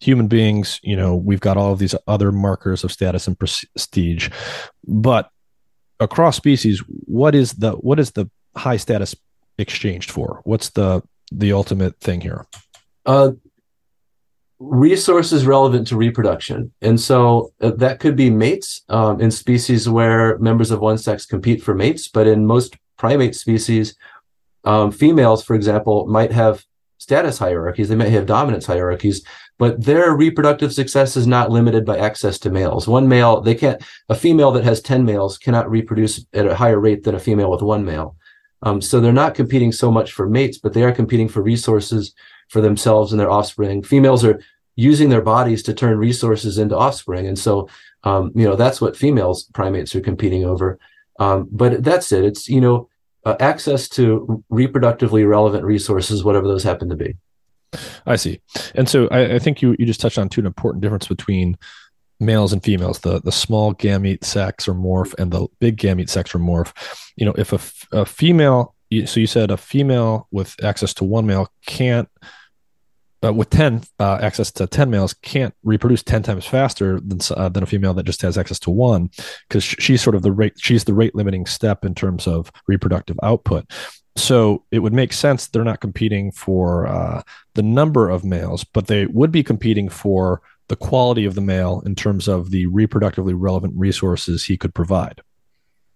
human 0.00 0.26
beings 0.26 0.80
you 0.82 0.96
know 0.96 1.14
we've 1.14 1.40
got 1.40 1.56
all 1.56 1.72
of 1.72 1.78
these 1.78 1.94
other 2.08 2.32
markers 2.32 2.82
of 2.82 2.90
status 2.90 3.28
and 3.28 3.38
prestige 3.38 4.30
but 4.86 5.30
across 6.02 6.36
species, 6.36 6.82
what 7.06 7.34
is 7.34 7.52
the 7.52 7.72
what 7.72 7.98
is 7.98 8.12
the 8.12 8.28
high 8.56 8.76
status 8.76 9.14
exchanged 9.58 10.10
for? 10.10 10.40
What's 10.44 10.70
the 10.70 11.02
the 11.30 11.52
ultimate 11.52 11.98
thing 12.00 12.20
here? 12.20 12.46
Uh, 13.06 13.32
resources 14.58 15.46
relevant 15.46 15.88
to 15.88 15.96
reproduction, 15.96 16.72
and 16.82 17.00
so 17.00 17.52
uh, 17.60 17.70
that 17.70 18.00
could 18.00 18.16
be 18.16 18.30
mates 18.30 18.82
um, 18.88 19.20
in 19.20 19.30
species 19.30 19.88
where 19.88 20.38
members 20.38 20.70
of 20.70 20.80
one 20.80 20.98
sex 20.98 21.26
compete 21.26 21.62
for 21.62 21.74
mates. 21.74 22.08
But 22.08 22.26
in 22.26 22.46
most 22.46 22.76
primate 22.96 23.34
species, 23.34 23.96
um, 24.64 24.92
females, 24.92 25.44
for 25.44 25.54
example, 25.54 26.06
might 26.06 26.32
have 26.32 26.64
status 26.98 27.38
hierarchies. 27.38 27.88
They 27.88 27.96
might 27.96 28.10
have 28.10 28.26
dominance 28.26 28.66
hierarchies 28.66 29.24
but 29.58 29.84
their 29.84 30.14
reproductive 30.14 30.72
success 30.72 31.16
is 31.16 31.26
not 31.26 31.50
limited 31.50 31.84
by 31.84 31.98
access 31.98 32.38
to 32.40 32.50
males. 32.50 32.88
One 32.88 33.08
male, 33.08 33.40
they 33.40 33.54
can't, 33.54 33.82
a 34.08 34.14
female 34.14 34.50
that 34.52 34.64
has 34.64 34.80
10 34.80 35.04
males 35.04 35.38
cannot 35.38 35.70
reproduce 35.70 36.24
at 36.32 36.46
a 36.46 36.54
higher 36.54 36.80
rate 36.80 37.04
than 37.04 37.14
a 37.14 37.20
female 37.20 37.50
with 37.50 37.62
one 37.62 37.84
male. 37.84 38.16
Um, 38.62 38.80
so 38.80 39.00
they're 39.00 39.12
not 39.12 39.34
competing 39.34 39.72
so 39.72 39.90
much 39.90 40.12
for 40.12 40.28
mates, 40.28 40.58
but 40.58 40.72
they 40.72 40.84
are 40.84 40.92
competing 40.92 41.28
for 41.28 41.42
resources 41.42 42.14
for 42.48 42.60
themselves 42.60 43.12
and 43.12 43.20
their 43.20 43.30
offspring. 43.30 43.82
Females 43.82 44.24
are 44.24 44.40
using 44.76 45.08
their 45.08 45.22
bodies 45.22 45.62
to 45.64 45.74
turn 45.74 45.98
resources 45.98 46.58
into 46.58 46.76
offspring. 46.76 47.26
And 47.26 47.38
so, 47.38 47.68
um, 48.04 48.32
you 48.34 48.44
know, 48.48 48.56
that's 48.56 48.80
what 48.80 48.96
females 48.96 49.44
primates 49.52 49.94
are 49.94 50.00
competing 50.00 50.44
over. 50.44 50.78
Um, 51.18 51.48
but 51.50 51.84
that's 51.84 52.10
it. 52.12 52.24
It's, 52.24 52.48
you 52.48 52.60
know, 52.60 52.88
uh, 53.24 53.36
access 53.38 53.88
to 53.90 54.42
reproductively 54.50 55.28
relevant 55.28 55.64
resources, 55.64 56.24
whatever 56.24 56.48
those 56.48 56.64
happen 56.64 56.88
to 56.88 56.96
be. 56.96 57.16
I 58.06 58.16
see. 58.16 58.40
And 58.74 58.88
so 58.88 59.08
I, 59.08 59.36
I, 59.36 59.38
think 59.38 59.62
you, 59.62 59.74
you 59.78 59.86
just 59.86 60.00
touched 60.00 60.18
on 60.18 60.28
two 60.28 60.44
important 60.44 60.82
difference 60.82 61.06
between 61.08 61.56
males 62.20 62.52
and 62.52 62.62
females, 62.62 63.00
the, 63.00 63.20
the 63.20 63.32
small 63.32 63.74
gamete 63.74 64.24
sex 64.24 64.68
or 64.68 64.74
morph 64.74 65.14
and 65.18 65.32
the 65.32 65.46
big 65.60 65.76
gamete 65.76 66.08
sex 66.08 66.34
or 66.34 66.38
morph. 66.38 66.72
You 67.16 67.26
know, 67.26 67.34
if 67.36 67.52
a, 67.52 68.00
a 68.00 68.06
female, 68.06 68.74
so 69.06 69.20
you 69.20 69.26
said 69.26 69.50
a 69.50 69.56
female 69.56 70.28
with 70.30 70.54
access 70.62 70.94
to 70.94 71.04
one 71.04 71.26
male 71.26 71.48
can't, 71.66 72.08
uh, 73.24 73.32
with 73.32 73.50
10 73.50 73.82
uh, 74.00 74.18
access 74.20 74.50
to 74.50 74.66
10 74.66 74.90
males 74.90 75.14
can't 75.14 75.54
reproduce 75.62 76.02
10 76.02 76.24
times 76.24 76.44
faster 76.44 76.98
than, 77.00 77.20
uh, 77.36 77.48
than 77.48 77.62
a 77.62 77.66
female 77.66 77.94
that 77.94 78.02
just 78.04 78.22
has 78.22 78.36
access 78.36 78.58
to 78.58 78.70
one 78.70 79.10
because 79.48 79.62
she's 79.62 80.02
sort 80.02 80.16
of 80.16 80.22
the 80.22 80.32
rate 80.32 80.54
she's 80.56 80.84
the 80.84 80.94
rate 80.94 81.14
limiting 81.14 81.46
step 81.46 81.84
in 81.84 81.94
terms 81.94 82.26
of 82.26 82.50
reproductive 82.66 83.16
output 83.22 83.70
so 84.16 84.64
it 84.70 84.80
would 84.80 84.92
make 84.92 85.12
sense 85.12 85.46
they're 85.46 85.64
not 85.64 85.80
competing 85.80 86.32
for 86.32 86.86
uh, 86.86 87.22
the 87.54 87.62
number 87.62 88.10
of 88.10 88.24
males, 88.24 88.64
but 88.64 88.86
they 88.86 89.06
would 89.06 89.32
be 89.32 89.42
competing 89.42 89.88
for 89.88 90.42
the 90.68 90.76
quality 90.76 91.24
of 91.24 91.34
the 91.34 91.40
male 91.40 91.82
in 91.84 91.94
terms 91.94 92.28
of 92.28 92.50
the 92.50 92.66
reproductively 92.66 93.34
relevant 93.36 93.74
resources 93.76 94.44
he 94.44 94.56
could 94.56 94.74
provide. 94.74 95.20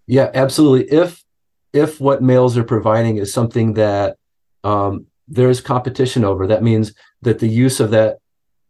Yeah, 0.07 0.31
absolutely. 0.35 0.91
If 0.97 1.25
if 1.73 2.01
what 2.01 2.23
males 2.23 2.57
are 2.57 2.65
providing 2.65 3.19
is 3.19 3.33
something 3.33 3.75
that 3.75 4.17
um, 4.65 5.07
there's 5.29 5.61
competition 5.61 6.25
over, 6.25 6.47
that 6.47 6.63
means 6.63 6.95
that 7.23 7.39
the 7.39 7.49
use 7.49 7.81
of 7.81 7.91
that 7.91 8.19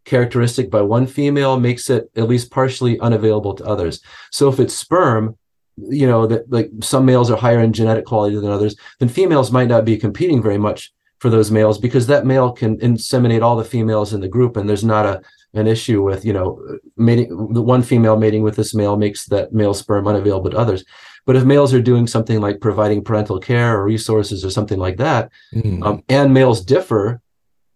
characteristic 0.04 0.70
by 0.70 0.80
one 0.80 1.06
female 1.06 1.58
makes 1.60 1.90
it 1.90 2.10
at 2.16 2.28
least 2.28 2.50
partially 2.50 2.98
unavailable 3.00 3.54
to 3.54 3.64
others. 3.64 4.00
So 4.30 4.48
if 4.48 4.58
it's 4.58 4.74
sperm, 4.74 5.36
you 5.76 6.06
know 6.06 6.26
that 6.26 6.50
like 6.50 6.70
some 6.80 7.04
males 7.04 7.30
are 7.30 7.36
higher 7.36 7.60
in 7.60 7.72
genetic 7.72 8.04
quality 8.04 8.36
than 8.36 8.50
others 8.50 8.76
then 8.98 9.08
females 9.08 9.52
might 9.52 9.68
not 9.68 9.84
be 9.84 9.96
competing 9.96 10.42
very 10.42 10.58
much 10.58 10.92
for 11.18 11.30
those 11.30 11.50
males 11.50 11.78
because 11.78 12.06
that 12.06 12.26
male 12.26 12.52
can 12.52 12.78
inseminate 12.78 13.42
all 13.42 13.56
the 13.56 13.64
females 13.64 14.12
in 14.12 14.20
the 14.20 14.28
group 14.28 14.56
and 14.56 14.68
there's 14.68 14.84
not 14.84 15.06
a 15.06 15.20
an 15.54 15.66
issue 15.66 16.02
with 16.02 16.24
you 16.24 16.32
know 16.32 16.62
mating 16.96 17.52
the 17.52 17.62
one 17.62 17.82
female 17.82 18.16
mating 18.16 18.42
with 18.42 18.56
this 18.56 18.74
male 18.74 18.96
makes 18.96 19.24
that 19.26 19.52
male 19.52 19.72
sperm 19.72 20.06
unavailable 20.06 20.50
to 20.50 20.58
others 20.58 20.84
but 21.24 21.34
if 21.34 21.44
males 21.44 21.72
are 21.72 21.82
doing 21.82 22.06
something 22.06 22.40
like 22.40 22.60
providing 22.60 23.02
parental 23.02 23.40
care 23.40 23.78
or 23.78 23.84
resources 23.84 24.44
or 24.44 24.50
something 24.50 24.78
like 24.78 24.98
that 24.98 25.30
mm. 25.54 25.84
um, 25.84 26.02
and 26.08 26.32
males 26.32 26.64
differ 26.64 27.20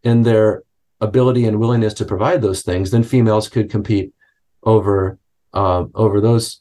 in 0.03 0.23
their 0.23 0.63
ability 1.01 1.47
and 1.47 1.59
willingness 1.59 1.95
to 1.95 2.05
provide 2.05 2.43
those 2.43 2.63
things 2.63 2.91
then 2.91 3.03
females 3.03 3.49
could 3.49 3.71
compete 3.71 4.13
over 4.63 5.19
um, 5.55 5.91
over 5.95 6.21
those 6.21 6.61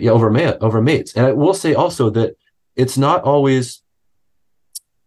yeah, 0.00 0.10
over, 0.10 0.30
ma- 0.30 0.56
over 0.60 0.80
mates. 0.80 1.14
And 1.14 1.26
I 1.26 1.32
will 1.32 1.54
say 1.54 1.74
also 1.74 2.10
that 2.10 2.36
it's 2.76 2.96
not 2.96 3.22
always 3.24 3.82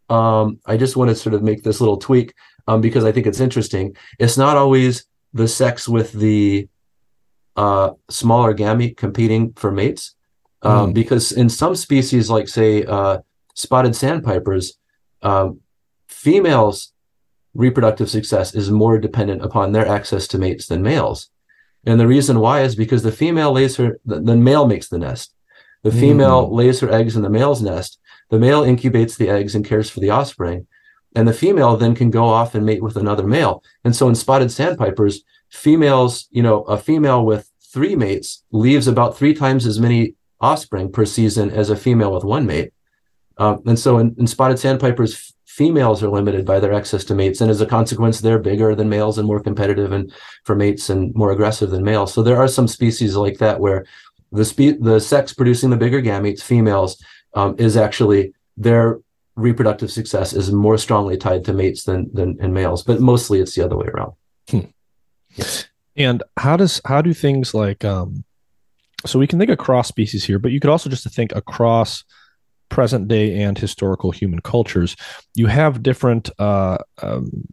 um, 0.09 0.59
I 0.65 0.77
just 0.77 0.95
want 0.95 1.09
to 1.09 1.15
sort 1.15 1.33
of 1.33 1.43
make 1.43 1.63
this 1.63 1.81
little 1.81 1.97
tweak 1.97 2.33
um, 2.67 2.81
because 2.81 3.03
I 3.05 3.11
think 3.11 3.27
it's 3.27 3.39
interesting. 3.39 3.95
It's 4.19 4.37
not 4.37 4.57
always 4.57 5.05
the 5.33 5.47
sex 5.47 5.87
with 5.87 6.11
the 6.13 6.67
uh, 7.55 7.91
smaller 8.09 8.53
gamete 8.53 8.97
competing 8.97 9.53
for 9.53 9.71
mates, 9.71 10.15
um, 10.61 10.91
mm. 10.91 10.93
because 10.93 11.31
in 11.31 11.49
some 11.49 11.75
species, 11.75 12.29
like 12.29 12.47
say 12.47 12.83
uh, 12.83 13.19
spotted 13.55 13.95
sandpipers, 13.95 14.77
um, 15.21 15.61
females' 16.07 16.93
reproductive 17.53 18.09
success 18.09 18.53
is 18.53 18.69
more 18.69 18.97
dependent 18.99 19.41
upon 19.41 19.71
their 19.71 19.87
access 19.87 20.27
to 20.27 20.37
mates 20.37 20.67
than 20.67 20.81
males. 20.81 21.29
And 21.85 21.99
the 21.99 22.07
reason 22.07 22.39
why 22.39 22.61
is 22.61 22.75
because 22.75 23.03
the 23.03 23.11
female 23.11 23.51
lays 23.51 23.75
her, 23.77 23.99
the, 24.05 24.19
the 24.19 24.35
male 24.35 24.67
makes 24.67 24.87
the 24.87 24.97
nest. 24.97 25.33
The 25.83 25.91
female 25.91 26.47
mm. 26.47 26.53
lays 26.53 26.79
her 26.79 26.91
eggs 26.91 27.15
in 27.15 27.21
the 27.21 27.29
male's 27.29 27.61
nest. 27.61 27.99
The 28.29 28.39
male 28.39 28.63
incubates 28.63 29.17
the 29.17 29.29
eggs 29.29 29.53
and 29.53 29.63
cares 29.63 29.89
for 29.89 29.99
the 29.99 30.09
offspring. 30.09 30.65
And 31.15 31.27
the 31.27 31.33
female 31.33 31.77
then 31.77 31.93
can 31.93 32.09
go 32.09 32.25
off 32.25 32.55
and 32.55 32.65
mate 32.65 32.81
with 32.81 32.97
another 32.97 33.27
male. 33.27 33.63
And 33.83 33.95
so 33.95 34.09
in 34.09 34.15
spotted 34.15 34.51
sandpipers, 34.51 35.23
females, 35.49 36.27
you 36.31 36.41
know, 36.41 36.63
a 36.63 36.77
female 36.77 37.23
with 37.23 37.51
three 37.61 37.95
mates 37.95 38.43
leaves 38.51 38.87
about 38.87 39.15
three 39.15 39.33
times 39.33 39.67
as 39.67 39.79
many 39.79 40.15
offspring 40.41 40.91
per 40.91 41.05
season 41.05 41.51
as 41.51 41.69
a 41.69 41.75
female 41.75 42.11
with 42.11 42.23
one 42.23 42.47
mate. 42.47 42.73
Um, 43.37 43.61
and 43.65 43.77
so 43.77 43.99
in, 43.99 44.15
in 44.17 44.27
spotted 44.27 44.57
sandpipers, 44.57 45.34
females 45.55 46.03
are 46.03 46.09
limited 46.09 46.45
by 46.45 46.59
their 46.59 46.73
access 46.73 47.05
to 47.05 47.15
mates, 47.15 47.39
and 47.39 47.49
as 47.49 47.61
a 47.61 47.65
consequence, 47.65 48.19
they're 48.19 48.39
bigger 48.39 48.75
than 48.75 48.89
males 48.89 49.17
and 49.17 49.25
more 49.25 49.39
competitive 49.39 49.93
and 49.93 50.11
for 50.43 50.53
mates 50.53 50.89
and 50.89 51.15
more 51.15 51.31
aggressive 51.31 51.69
than 51.69 51.81
males. 51.81 52.13
So 52.13 52.21
there 52.21 52.35
are 52.35 52.49
some 52.49 52.67
species 52.67 53.15
like 53.15 53.37
that 53.37 53.61
where 53.61 53.85
the 54.33 54.43
spe- 54.43 54.81
the 54.81 54.99
sex 54.99 55.33
producing 55.33 55.69
the 55.69 55.77
bigger 55.77 56.01
gametes, 56.01 56.41
females, 56.41 57.01
um, 57.35 57.55
is 57.57 57.77
actually 57.77 58.33
their 58.57 58.99
reproductive 59.37 59.91
success 59.91 60.33
is 60.33 60.51
more 60.51 60.77
strongly 60.77 61.15
tied 61.15 61.45
to 61.45 61.53
mates 61.53 61.83
than 61.83 62.09
than 62.13 62.37
in 62.41 62.51
males, 62.51 62.83
but 62.83 62.99
mostly 62.99 63.39
it's 63.39 63.55
the 63.55 63.63
other 63.63 63.77
way 63.77 63.87
around. 63.87 64.11
Hmm. 64.49 64.59
And 65.95 66.21
how 66.35 66.57
does 66.57 66.81
how 66.83 67.01
do 67.01 67.13
things 67.13 67.53
like 67.53 67.85
um, 67.85 68.25
so 69.05 69.19
we 69.19 69.27
can 69.27 69.39
think 69.39 69.51
across 69.51 69.87
species 69.87 70.25
here, 70.25 70.37
but 70.37 70.51
you 70.51 70.59
could 70.59 70.69
also 70.69 70.89
just 70.89 71.09
think 71.09 71.31
across 71.33 72.03
present 72.69 73.07
day 73.07 73.41
and 73.41 73.57
historical 73.57 74.11
human 74.11 74.41
cultures, 74.41 74.95
you 75.33 75.47
have 75.47 75.83
different 75.83 76.29
uh, 76.39 76.77
um, 77.01 77.47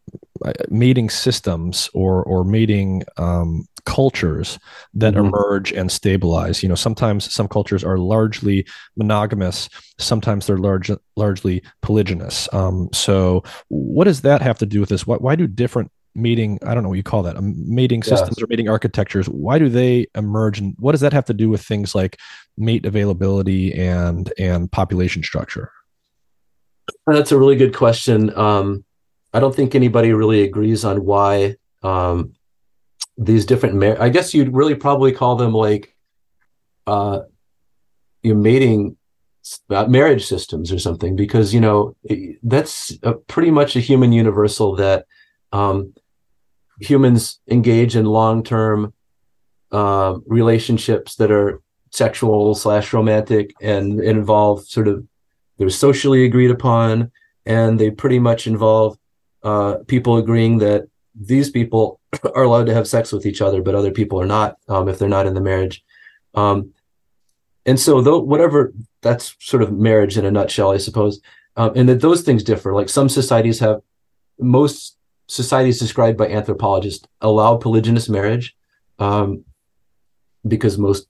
uh, 0.45 0.53
mating 0.69 1.11
systems 1.11 1.89
or 1.95 2.23
or 2.25 2.45
mating 2.45 3.03
um, 3.17 3.65
cultures 3.85 4.59
that 4.95 5.15
mm-hmm. 5.15 5.27
emerge 5.27 5.73
and 5.73 5.91
stabilize. 5.91 6.63
You 6.63 6.69
know, 6.69 6.75
sometimes 6.75 7.33
some 7.33 7.49
cultures 7.49 7.85
are 7.85 7.99
largely 7.99 8.67
monogamous, 8.97 9.69
sometimes 9.99 10.47
they're 10.47 10.59
large, 10.59 10.91
largely 11.17 11.63
polygynous. 11.83 12.53
Um, 12.55 12.89
so, 12.93 13.43
what 13.69 14.05
does 14.05 14.23
that 14.23 14.43
have 14.43 14.59
to 14.59 14.67
do 14.67 14.81
with 14.81 14.89
this? 14.89 15.07
Why, 15.07 15.17
why 15.17 15.37
do 15.37 15.47
different 15.47 15.91
mating 16.15 16.59
i 16.67 16.75
don't 16.75 16.83
know 16.83 16.89
what 16.89 16.97
you 16.97 17.03
call 17.03 17.23
that 17.23 17.37
um, 17.37 17.55
mating 17.57 18.03
systems 18.03 18.37
yes. 18.37 18.43
or 18.43 18.47
mating 18.49 18.69
architectures 18.69 19.29
why 19.29 19.59
do 19.59 19.69
they 19.69 20.07
emerge 20.15 20.59
and 20.59 20.75
what 20.79 20.93
does 20.93 21.01
that 21.01 21.13
have 21.13 21.25
to 21.25 21.35
do 21.35 21.49
with 21.49 21.63
things 21.63 21.95
like 21.95 22.19
mate 22.57 22.85
availability 22.85 23.73
and 23.75 24.33
and 24.39 24.71
population 24.71 25.23
structure 25.23 25.73
that's 27.07 27.33
a 27.33 27.39
really 27.39 27.57
good 27.57 27.75
question 27.75 28.37
um, 28.37 28.85
i 29.33 29.41
don't 29.41 29.55
think 29.55 29.75
anybody 29.75 30.13
really 30.13 30.43
agrees 30.43 30.85
on 30.85 31.05
why 31.05 31.57
um, 31.83 32.33
these 33.17 33.47
different 33.47 33.75
mar- 33.75 34.01
i 34.01 34.09
guess 34.09 34.35
you'd 34.35 34.53
really 34.53 34.75
probably 34.75 35.13
call 35.13 35.37
them 35.37 35.53
like 35.53 35.97
uh 36.87 37.21
your 38.23 38.37
mating 38.37 38.97
uh, 39.71 39.87
marriage 39.87 40.25
systems 40.25 40.73
or 40.73 40.79
something 40.79 41.17
because 41.17 41.53
you 41.53 41.61
know 41.61 41.97
that's 42.43 42.93
a, 43.03 43.15
pretty 43.15 43.51
much 43.51 43.75
a 43.75 43.81
human 43.81 44.13
universal 44.13 44.77
that 44.77 45.07
um, 45.53 45.93
humans 46.83 47.41
engage 47.49 47.97
in 47.97 48.05
long-term 48.05 48.93
uh, 49.71 50.19
relationships 50.27 51.17
that 51.17 51.31
are 51.31 51.61
sexual 51.91 52.55
slash 52.55 52.93
romantic 52.93 53.55
and 53.61 54.01
involve 54.01 54.67
sort 54.67 54.89
of 54.89 55.07
they're 55.59 55.69
socially 55.71 56.25
agreed 56.25 56.51
upon 56.51 57.11
and 57.47 57.79
they 57.79 57.91
pretty 57.91 58.19
much 58.19 58.47
involve 58.47 58.97
uh, 59.43 59.77
people 59.87 60.17
agreeing 60.17 60.59
that 60.59 60.89
these 61.15 61.51
people 61.51 62.01
are 62.35 62.45
allowed 62.45 62.67
to 62.67 62.75
have 62.75 62.89
sex 62.89 63.13
with 63.13 63.27
each 63.27 63.43
other 63.43 63.63
but 63.63 63.75
other 63.75 63.91
people 63.91 64.21
are 64.21 64.27
not 64.27 64.57
um, 64.69 64.89
if 64.89 64.99
they're 64.99 65.09
not 65.09 65.27
in 65.27 65.35
the 65.35 65.41
marriage. 65.41 65.85
Um, 66.35 66.73
and 67.67 67.79
so 67.79 68.01
though 68.01 68.21
whatever 68.21 68.73
that's 69.03 69.37
sort 69.41 69.63
of 69.63 69.73
marriage 69.73 70.17
in 70.17 70.25
a 70.25 70.31
nutshell 70.31 70.73
i 70.73 70.79
suppose. 70.79 71.21
Um, 71.57 71.73
and 71.77 71.89
that 71.89 72.01
those 72.01 72.23
things 72.23 72.43
differ. 72.43 72.73
Like 72.73 72.89
some 72.89 73.11
societies 73.11 73.61
have 73.61 73.83
most 74.39 74.97
societies 75.33 75.79
described 75.79 76.19
by 76.19 76.29
anthropologists 76.29 77.07
allow 77.23 77.57
polygynous 77.57 78.07
marriage 78.07 78.55
um, 78.99 79.43
because 80.47 80.77
most 80.77 81.09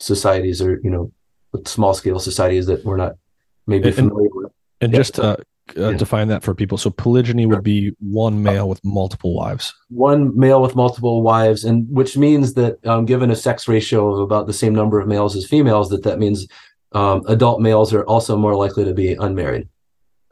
societies 0.00 0.60
are, 0.60 0.78
you 0.84 0.90
know, 0.90 1.10
small 1.64 1.94
scale 1.94 2.18
societies 2.18 2.66
that 2.66 2.84
we're 2.84 2.98
not 2.98 3.14
maybe 3.66 3.88
and, 3.88 3.96
familiar 3.96 4.28
with. 4.34 4.52
And 4.82 4.92
yeah. 4.92 4.98
just 4.98 5.14
to 5.14 5.22
uh, 5.22 5.36
yeah. 5.74 5.92
define 5.92 6.28
that 6.28 6.42
for 6.42 6.54
people. 6.54 6.76
So 6.76 6.90
polygyny 6.90 7.46
would 7.46 7.64
be 7.64 7.92
one 8.00 8.42
male 8.42 8.68
with 8.68 8.84
multiple 8.84 9.34
wives. 9.34 9.74
One 9.88 10.38
male 10.38 10.60
with 10.60 10.76
multiple 10.76 11.22
wives, 11.22 11.64
and 11.64 11.88
which 11.88 12.18
means 12.18 12.52
that 12.54 12.86
um, 12.86 13.06
given 13.06 13.30
a 13.30 13.36
sex 13.36 13.66
ratio 13.66 14.12
of 14.12 14.20
about 14.20 14.46
the 14.46 14.52
same 14.52 14.74
number 14.74 15.00
of 15.00 15.08
males 15.08 15.34
as 15.34 15.46
females, 15.46 15.88
that 15.88 16.02
that 16.02 16.18
means 16.18 16.46
um, 16.92 17.22
adult 17.28 17.62
males 17.62 17.94
are 17.94 18.04
also 18.04 18.36
more 18.36 18.54
likely 18.54 18.84
to 18.84 18.92
be 18.92 19.14
unmarried. 19.14 19.68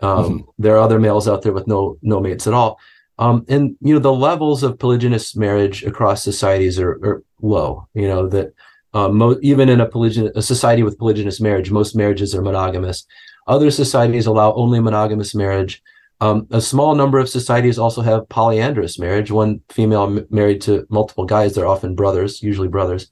Um, 0.01 0.25
mm-hmm. 0.25 0.51
There 0.59 0.75
are 0.75 0.81
other 0.81 1.01
males 1.01 1.27
out 1.27 1.41
there 1.41 1.55
with 1.55 1.67
no 1.67 1.97
no 2.03 2.21
mates 2.21 2.47
at 2.47 2.53
all. 2.53 2.79
Um, 3.19 3.45
and 3.49 3.77
you 3.81 3.95
know 3.95 4.01
the 4.01 4.13
levels 4.13 4.63
of 4.63 4.79
polygynous 4.79 5.37
marriage 5.37 5.85
across 5.85 6.23
societies 6.23 6.79
are, 6.79 6.93
are 7.03 7.23
low. 7.41 7.89
You 7.95 8.09
know 8.09 8.29
that 8.29 8.53
um, 8.93 9.17
mo- 9.17 9.39
even 9.43 9.69
in 9.69 9.81
a 9.81 9.87
polygynous 9.89 10.37
a 10.37 10.43
society 10.43 10.83
with 10.83 10.99
polygynous 10.99 11.41
marriage, 11.41 11.71
most 11.71 11.97
marriages 11.97 12.35
are 12.35 12.43
monogamous. 12.43 13.07
Other 13.47 13.71
societies 13.71 14.27
allow 14.27 14.53
only 14.55 14.81
monogamous 14.81 15.35
marriage. 15.35 15.83
Um, 16.21 16.47
a 16.51 16.61
small 16.61 16.95
number 16.95 17.19
of 17.19 17.29
societies 17.29 17.79
also 17.79 18.01
have 18.03 18.29
polyandrous 18.29 18.99
marriage. 18.99 19.31
One 19.31 19.61
female 19.69 20.05
m- 20.05 20.27
married 20.31 20.61
to 20.63 20.87
multiple 20.89 21.25
guys. 21.25 21.55
They're 21.55 21.67
often 21.67 21.95
brothers, 21.95 22.43
usually 22.43 22.69
brothers. 22.69 23.11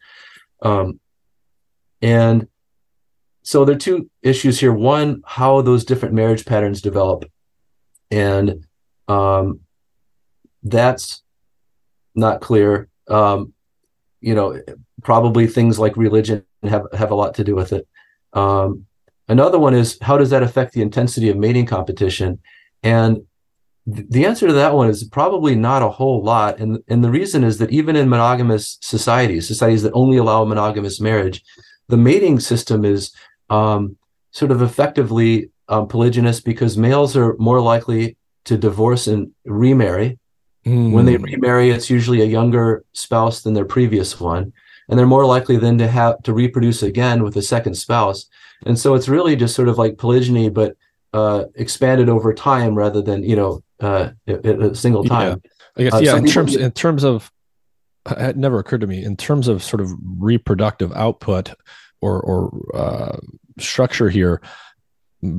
Um, 0.62 1.00
and 2.00 2.48
so 3.42 3.64
there 3.64 3.76
are 3.76 3.78
two 3.78 4.10
issues 4.22 4.58
here. 4.58 4.72
One, 4.72 5.22
how 5.26 5.60
those 5.60 5.84
different 5.84 6.14
marriage 6.14 6.46
patterns 6.46 6.80
develop, 6.80 7.24
and 8.10 8.66
um, 9.06 9.60
that's 10.64 11.22
not 12.14 12.40
clear. 12.40 12.88
Um, 13.08 13.52
you 14.20 14.34
know, 14.34 14.60
probably 15.02 15.46
things 15.46 15.78
like 15.78 15.96
religion 15.96 16.44
have 16.62 16.86
have 16.92 17.10
a 17.10 17.14
lot 17.14 17.34
to 17.34 17.44
do 17.44 17.54
with 17.54 17.72
it. 17.72 17.86
Um, 18.32 18.86
another 19.28 19.58
one 19.58 19.74
is 19.74 19.98
how 20.00 20.16
does 20.16 20.30
that 20.30 20.42
affect 20.42 20.72
the 20.72 20.82
intensity 20.82 21.28
of 21.28 21.36
mating 21.36 21.66
competition? 21.66 22.40
And 22.82 23.18
th- 23.92 24.08
the 24.08 24.24
answer 24.24 24.46
to 24.46 24.54
that 24.54 24.74
one 24.74 24.88
is 24.88 25.04
probably 25.04 25.54
not 25.54 25.82
a 25.82 25.90
whole 25.90 26.22
lot. 26.22 26.58
And 26.58 26.82
and 26.88 27.04
the 27.04 27.10
reason 27.10 27.44
is 27.44 27.58
that 27.58 27.70
even 27.70 27.96
in 27.96 28.08
monogamous 28.08 28.78
societies, 28.80 29.46
societies 29.46 29.82
that 29.82 29.92
only 29.92 30.16
allow 30.16 30.44
monogamous 30.44 31.00
marriage, 31.00 31.42
the 31.88 31.98
mating 31.98 32.40
system 32.40 32.84
is 32.84 33.12
um, 33.50 33.96
sort 34.30 34.50
of 34.50 34.62
effectively 34.62 35.50
um, 35.68 35.86
polygynous 35.86 36.42
because 36.42 36.78
males 36.78 37.16
are 37.16 37.36
more 37.36 37.60
likely 37.60 38.16
to 38.44 38.56
divorce 38.56 39.06
and 39.06 39.30
remarry 39.44 40.18
Mm. 40.64 40.92
When 40.92 41.04
they 41.04 41.16
hmm. 41.16 41.24
remarry, 41.24 41.70
it's 41.70 41.90
usually 41.90 42.22
a 42.22 42.26
younger 42.26 42.84
spouse 42.92 43.42
than 43.42 43.54
their 43.54 43.64
previous 43.64 44.18
one, 44.18 44.52
and 44.88 44.98
they're 44.98 45.06
more 45.06 45.26
likely 45.26 45.56
then 45.56 45.78
to 45.78 45.88
have 45.88 46.22
to 46.22 46.32
reproduce 46.32 46.82
again 46.82 47.22
with 47.22 47.36
a 47.36 47.42
second 47.42 47.74
spouse. 47.74 48.26
And 48.64 48.78
so 48.78 48.94
it's 48.94 49.08
really 49.08 49.36
just 49.36 49.54
sort 49.54 49.68
of 49.68 49.76
like 49.76 49.98
polygyny, 49.98 50.48
but 50.48 50.76
uh, 51.12 51.44
expanded 51.54 52.08
over 52.08 52.32
time 52.32 52.74
rather 52.74 53.02
than 53.02 53.22
you 53.22 53.36
know 53.36 53.62
uh, 53.80 54.10
a 54.26 54.74
single 54.74 55.04
time. 55.04 55.40
Yeah. 55.44 55.50
I 55.76 55.82
guess 55.82 55.94
uh, 55.94 55.98
yeah. 55.98 56.16
In 56.16 56.26
terms 56.26 56.56
in 56.56 56.72
terms 56.72 57.04
of 57.04 57.30
it 58.10 58.36
never 58.36 58.58
occurred 58.58 58.80
to 58.82 58.86
me 58.86 59.04
in 59.04 59.16
terms 59.16 59.48
of 59.48 59.62
sort 59.62 59.80
of 59.80 59.90
reproductive 60.18 60.92
output 60.92 61.50
or 62.00 62.20
or 62.20 62.66
uh, 62.74 63.16
structure 63.58 64.10
here 64.10 64.40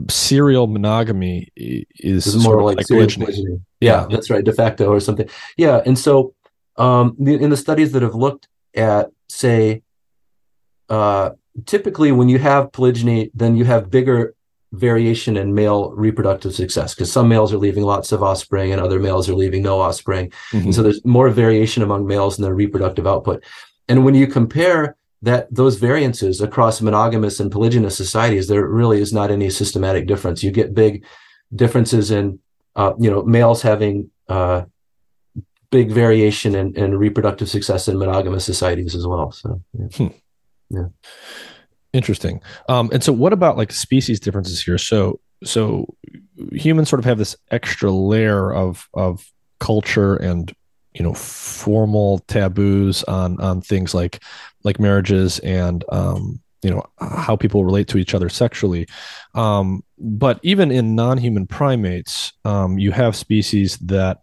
serial 0.10 0.68
monogamy 0.68 1.50
is, 1.56 2.28
is 2.28 2.44
more 2.44 2.64
like, 2.64 2.78
like 2.78 2.88
polygyny. 2.88 3.26
polygyny. 3.26 3.62
Yeah, 3.80 4.02
yeah, 4.02 4.08
that's 4.10 4.30
right, 4.30 4.44
de 4.44 4.54
facto 4.54 4.92
or 4.92 5.00
something. 5.00 5.30
Yeah, 5.58 5.82
and 5.86 5.98
so 5.98 6.34
um, 6.78 7.16
in 7.20 7.50
the 7.50 7.58
studies 7.58 7.92
that 7.94 8.02
have 8.02 8.16
looked 8.16 8.48
at, 8.76 9.12
say, 9.30 9.84
uh, 10.90 11.32
typically 11.66 12.12
when 12.12 12.30
you 12.30 12.40
have 12.40 12.72
polygyny, 12.72 13.32
then 13.34 13.56
you 13.56 13.66
have 13.66 13.90
bigger 13.90 14.36
variation 14.72 15.38
in 15.38 15.54
male 15.54 15.92
reproductive 15.92 16.54
success 16.54 16.94
because 16.94 17.12
some 17.12 17.30
males 17.30 17.54
are 17.54 17.58
leaving 17.58 17.84
lots 17.84 18.12
of 18.12 18.22
offspring 18.22 18.72
and 18.72 18.82
other 18.82 19.00
males 19.00 19.30
are 19.30 19.36
leaving 19.36 19.62
no 19.62 19.80
offspring. 19.80 20.30
Mm-hmm. 20.52 20.66
And 20.66 20.76
so 20.76 20.84
there's 20.84 21.04
more 21.06 21.30
variation 21.30 21.82
among 21.82 22.06
males 22.06 22.38
in 22.38 22.44
their 22.44 22.54
reproductive 22.54 23.08
output. 23.08 23.44
And 23.88 24.04
when 24.04 24.16
you 24.16 24.28
compare 24.28 24.98
that 25.22 25.53
those 25.53 25.76
variances 25.76 26.41
across 26.41 26.82
monogamous 26.82 27.39
and 27.39 27.51
polygynous 27.51 27.93
societies, 27.93 28.47
there 28.47 28.68
really 28.68 29.01
is 29.01 29.13
not 29.13 29.32
any 29.32 29.49
systematic 29.49 30.07
difference. 30.07 30.43
You 30.43 30.51
get 30.51 30.74
big 30.74 31.05
differences 31.53 32.11
in 32.11 32.39
uh, 32.76 32.93
you 32.99 33.09
know 33.09 33.24
males 33.24 33.61
having 33.61 34.09
uh, 34.28 34.63
big 35.72 35.91
variation 35.91 36.55
in, 36.55 36.76
in, 36.76 36.97
reproductive 36.97 37.49
success 37.49 37.88
in 37.88 37.97
monogamous 37.97 38.45
societies 38.45 38.95
as 38.95 39.07
well. 39.07 39.32
So 39.32 39.61
yeah. 39.78 39.88
Hmm. 39.97 40.07
yeah. 40.70 40.88
Interesting. 41.93 42.41
Um, 42.68 42.89
and 42.91 43.03
so 43.03 43.13
what 43.13 43.34
about 43.34 43.57
like 43.57 43.72
species 43.72 44.20
differences 44.20 44.61
here? 44.61 44.78
So 44.78 45.20
so 45.43 45.95
humans 46.51 46.89
sort 46.89 46.99
of 46.99 47.05
have 47.05 47.18
this 47.18 47.36
extra 47.51 47.91
layer 47.91 48.53
of 48.53 48.89
of 48.93 49.32
culture 49.59 50.16
and 50.16 50.53
you 50.96 51.04
know 51.04 51.14
formal 51.14 52.20
taboos 52.28 53.04
on 53.04 53.39
on 53.41 53.62
things 53.62 53.93
like 53.93 54.24
like 54.64 54.80
marriages 54.80 55.39
and 55.39 55.84
um, 55.89 56.39
you 56.64 56.72
know 56.72 56.84
how 57.00 57.36
people 57.36 57.66
relate 57.66 57.88
to 57.89 57.98
each 57.98 58.16
other 58.16 58.30
sexually. 58.30 58.88
Um, 59.36 59.84
but 59.98 60.39
even 60.41 60.72
in 60.72 60.96
non-human 60.96 61.48
primates 61.48 62.34
um, 62.46 62.80
you 62.80 62.91
have 62.91 63.16
species 63.16 63.78
that 63.80 64.22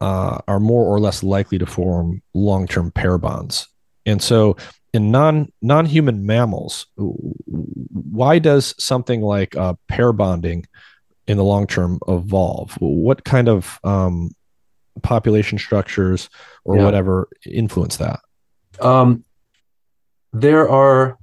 uh, 0.00 0.38
are 0.46 0.60
more 0.60 0.84
or 0.84 1.00
less 1.00 1.22
likely 1.22 1.58
to 1.58 1.66
form 1.66 2.22
long-term 2.34 2.92
pair 2.92 3.18
bonds. 3.18 3.66
And 4.04 4.22
so 4.22 4.56
in 4.94 5.10
non 5.10 5.52
non-human 5.60 6.24
mammals 6.24 6.86
why 6.96 8.38
does 8.38 8.74
something 8.82 9.20
like 9.20 9.56
uh, 9.56 9.74
pair 9.88 10.12
bonding 10.12 10.66
in 11.26 11.36
the 11.36 11.44
long 11.44 11.66
term 11.66 11.98
evolve? 12.06 12.74
What 12.78 13.24
kind 13.24 13.48
of 13.48 13.80
um, 13.82 14.30
population 15.02 15.58
structures 15.58 16.28
or 16.64 16.76
yeah. 16.76 16.84
whatever 16.84 17.28
influence 17.44 17.96
that 17.96 18.20
um, 18.80 19.24
there 20.32 20.68
are 20.68 21.18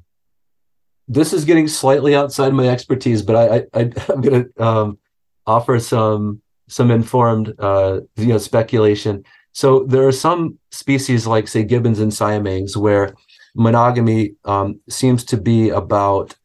this 1.07 1.33
is 1.33 1.45
getting 1.45 1.67
slightly 1.67 2.15
outside 2.15 2.53
my 2.53 2.67
expertise, 2.67 3.21
but 3.21 3.35
I, 3.35 3.77
I, 3.77 3.81
am 3.81 4.21
going 4.21 4.45
to 4.45 4.63
um, 4.63 4.97
offer 5.45 5.79
some 5.79 6.41
some 6.67 6.91
informed 6.91 7.53
uh, 7.59 8.01
you 8.15 8.27
know 8.27 8.37
speculation. 8.37 9.23
So 9.51 9.83
there 9.83 10.07
are 10.07 10.13
some 10.13 10.57
species 10.71 11.27
like 11.27 11.47
say 11.47 11.63
gibbons 11.63 11.99
and 11.99 12.11
siamangs 12.11 12.75
where 12.75 13.13
monogamy 13.55 14.35
um, 14.45 14.79
seems 14.89 15.23
to 15.25 15.37
be 15.37 15.69
about 15.69 16.35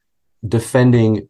defending 0.47 1.29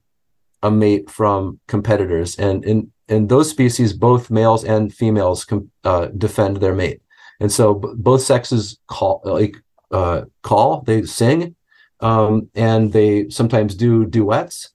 a 0.62 0.70
mate 0.70 1.08
from 1.08 1.60
competitors, 1.68 2.36
and 2.36 2.64
in 2.64 2.90
in 3.08 3.26
those 3.26 3.50
species, 3.50 3.92
both 3.92 4.30
males 4.30 4.64
and 4.64 4.92
females 4.92 5.44
com- 5.44 5.70
uh, 5.84 6.06
defend 6.06 6.58
their 6.58 6.74
mate, 6.74 7.00
and 7.40 7.50
so 7.50 7.74
b- 7.74 7.88
both 7.96 8.22
sexes 8.22 8.78
call 8.86 9.20
like 9.24 9.56
uh, 9.90 10.22
call 10.42 10.82
they 10.82 11.02
sing 11.02 11.54
um, 12.00 12.48
and 12.54 12.92
they 12.92 13.28
sometimes 13.28 13.74
do 13.74 14.04
duets. 14.04 14.70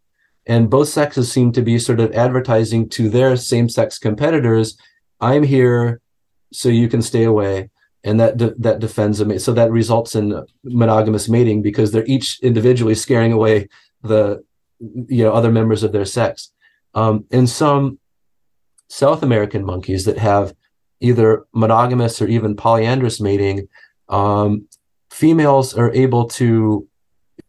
And 0.45 0.69
both 0.69 0.89
sexes 0.89 1.31
seem 1.31 1.53
to 1.53 1.61
be 1.61 1.79
sort 1.79 1.99
of 1.99 2.11
advertising 2.13 2.89
to 2.89 3.09
their 3.09 3.37
same 3.37 3.69
sex 3.69 3.97
competitors, 3.97 4.77
I'm 5.21 5.43
here 5.43 6.01
so 6.51 6.67
you 6.67 6.89
can 6.89 7.01
stay 7.01 7.23
away. 7.23 7.69
And 8.03 8.19
that 8.19 8.35
de- 8.35 8.55
that 8.55 8.79
defends 8.79 9.21
a 9.21 9.25
mate. 9.25 9.41
So 9.41 9.53
that 9.53 9.71
results 9.71 10.15
in 10.15 10.45
monogamous 10.65 11.29
mating 11.29 11.61
because 11.61 11.91
they're 11.91 12.05
each 12.05 12.39
individually 12.41 12.95
scaring 12.95 13.31
away 13.31 13.69
the 14.01 14.43
you 15.07 15.23
know 15.23 15.31
other 15.31 15.51
members 15.51 15.83
of 15.83 15.93
their 15.93 16.03
sex. 16.03 16.51
Um, 16.93 17.23
in 17.31 17.47
some 17.47 17.99
South 18.93 19.23
American 19.23 19.65
monkeys 19.65 20.05
that 20.05 20.19
have 20.19 20.53
either 20.99 21.45
monogamous 21.51 22.21
or 22.21 22.27
even 22.27 22.55
polyandrous 22.55 23.19
mating, 23.19 23.67
um, 24.07 24.67
females 25.09 25.73
are 25.75 25.91
able 25.93 26.27
to 26.27 26.87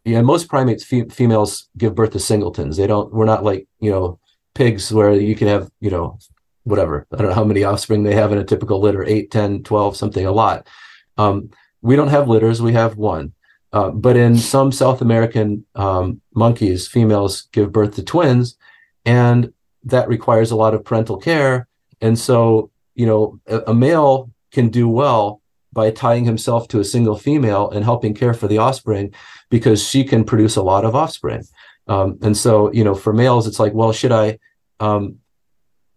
yeah, 0.03 0.21
most 0.21 0.49
primates 0.49 0.83
fe- 0.83 1.09
females 1.09 1.69
give 1.77 1.93
birth 1.93 2.13
to 2.13 2.19
singletons. 2.19 2.77
They 2.77 2.87
don't. 2.87 3.13
We're 3.13 3.25
not 3.25 3.43
like 3.43 3.67
you 3.79 3.91
know 3.91 4.19
pigs 4.55 4.91
where 4.91 5.13
you 5.13 5.35
can 5.35 5.47
have 5.47 5.69
you 5.79 5.91
know 5.91 6.17
whatever. 6.63 7.05
I 7.11 7.17
don't 7.17 7.27
know 7.27 7.35
how 7.35 7.43
many 7.43 7.63
offspring 7.63 8.01
they 8.01 8.15
have 8.15 8.31
in 8.31 8.39
a 8.39 8.43
typical 8.43 8.81
litter 8.81 9.03
8, 9.03 9.29
10, 9.29 9.61
12, 9.61 9.95
something 9.95 10.25
a 10.25 10.31
lot. 10.31 10.67
Um, 11.15 11.51
we 11.83 11.95
don't 11.95 12.07
have 12.07 12.27
litters. 12.27 12.59
We 12.59 12.73
have 12.73 12.97
one. 12.97 13.33
Uh, 13.71 13.91
but 13.91 14.17
in 14.17 14.35
some 14.35 14.71
South 14.71 15.01
American 15.01 15.63
um, 15.75 16.21
monkeys, 16.33 16.87
females 16.87 17.43
give 17.51 17.71
birth 17.71 17.95
to 17.95 18.03
twins, 18.03 18.57
and 19.05 19.53
that 19.85 20.07
requires 20.07 20.51
a 20.51 20.55
lot 20.55 20.73
of 20.73 20.83
parental 20.83 21.17
care. 21.17 21.67
And 22.01 22.17
so, 22.17 22.71
you 22.95 23.05
know, 23.05 23.39
a, 23.47 23.71
a 23.71 23.73
male 23.73 24.31
can 24.51 24.69
do 24.69 24.87
well 24.87 25.41
by 25.73 25.91
tying 25.91 26.25
himself 26.25 26.67
to 26.69 26.79
a 26.79 26.83
single 26.85 27.17
female 27.17 27.69
and 27.69 27.83
helping 27.83 28.13
care 28.13 28.33
for 28.33 28.47
the 28.47 28.57
offspring 28.57 29.13
because 29.49 29.85
she 29.85 30.03
can 30.03 30.23
produce 30.23 30.55
a 30.55 30.63
lot 30.63 30.85
of 30.85 30.95
offspring. 30.95 31.43
Um, 31.87 32.17
and 32.21 32.35
so, 32.35 32.71
you 32.71 32.83
know, 32.83 32.95
for 32.95 33.13
males, 33.13 33.45
it's 33.45 33.59
like, 33.59 33.73
well, 33.73 33.91
should 33.91 34.11
I, 34.11 34.39
um, 34.79 35.19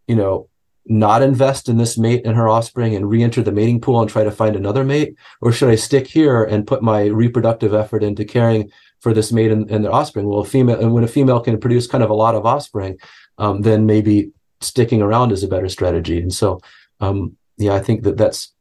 you 0.07 0.16
know, 0.16 0.49
not 0.84 1.22
invest 1.22 1.68
in 1.68 1.76
this 1.76 1.97
mate 1.99 2.22
and 2.24 2.34
her 2.34 2.49
offspring 2.49 2.95
and 2.95 3.09
re-enter 3.09 3.43
the 3.43 3.53
mating 3.53 3.80
pool 3.80 4.01
and 4.01 4.11
try 4.11 4.24
to 4.24 4.30
find 4.30 4.57
another 4.57 4.84
mate, 4.84 5.14
or 5.41 5.53
should 5.53 5.68
I 5.68 5.74
stick 5.76 6.07
here 6.07 6.43
and 6.43 6.66
put 6.66 6.82
my 6.82 7.05
reproductive 7.05 7.74
effort 7.74 8.03
into 8.03 8.24
caring 8.24 8.70
for 9.01 9.12
this 9.12 9.30
mate 9.30 9.53
and, 9.53 9.70
and 9.70 9.84
their 9.84 9.95
offspring? 9.95 10.26
Well, 10.26 10.41
a 10.41 10.45
female, 10.45 10.80
and 10.80 10.93
when 10.95 11.05
a 11.05 11.09
female 11.09 11.41
can 11.41 11.61
produce 11.61 11.86
kind 11.86 12.03
of 12.03 12.11
a 12.11 12.14
lot 12.14 12.34
of 12.34 12.47
offspring, 12.47 12.99
um, 13.39 13.62
then 13.62 13.86
maybe 13.86 14.32
sticking 14.61 15.03
around 15.03 15.32
is 15.32 15.43
a 15.43 15.49
better 15.49 15.68
strategy. 15.68 16.20
And 16.20 16.32
so, 16.32 16.61
um, 17.01 17.36
yeah, 17.57 17.74
I 17.74 17.80
think 17.80 18.03
that 18.03 18.16
that's 18.16 18.53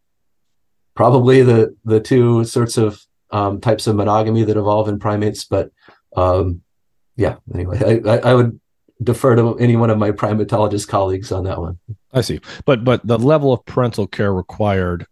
probably 0.95 1.43
the 1.43 1.75
the 1.85 1.99
two 1.99 2.43
sorts 2.43 2.77
of 2.77 3.01
um, 3.31 3.59
types 3.61 3.87
of 3.87 3.95
monogamy 3.95 4.43
that 4.43 4.57
evolve 4.57 4.87
in 4.87 4.99
primates. 4.99 5.45
But 5.45 5.71
um, 6.15 6.61
yeah, 7.15 7.37
anyway, 7.53 8.01
I, 8.05 8.17
I, 8.17 8.33
would 8.33 8.59
defer 9.03 9.35
to 9.35 9.57
any 9.59 9.75
one 9.75 9.89
of 9.89 9.97
my 9.97 10.11
primatologist 10.11 10.87
colleagues 10.87 11.31
on 11.31 11.43
that 11.43 11.59
one. 11.59 11.77
I 12.13 12.21
see, 12.21 12.39
but 12.65 12.83
but 12.83 13.05
the 13.05 13.19
level 13.19 13.53
of 13.53 13.65
parental 13.65 14.07
care 14.07 14.33
required, 14.33 15.05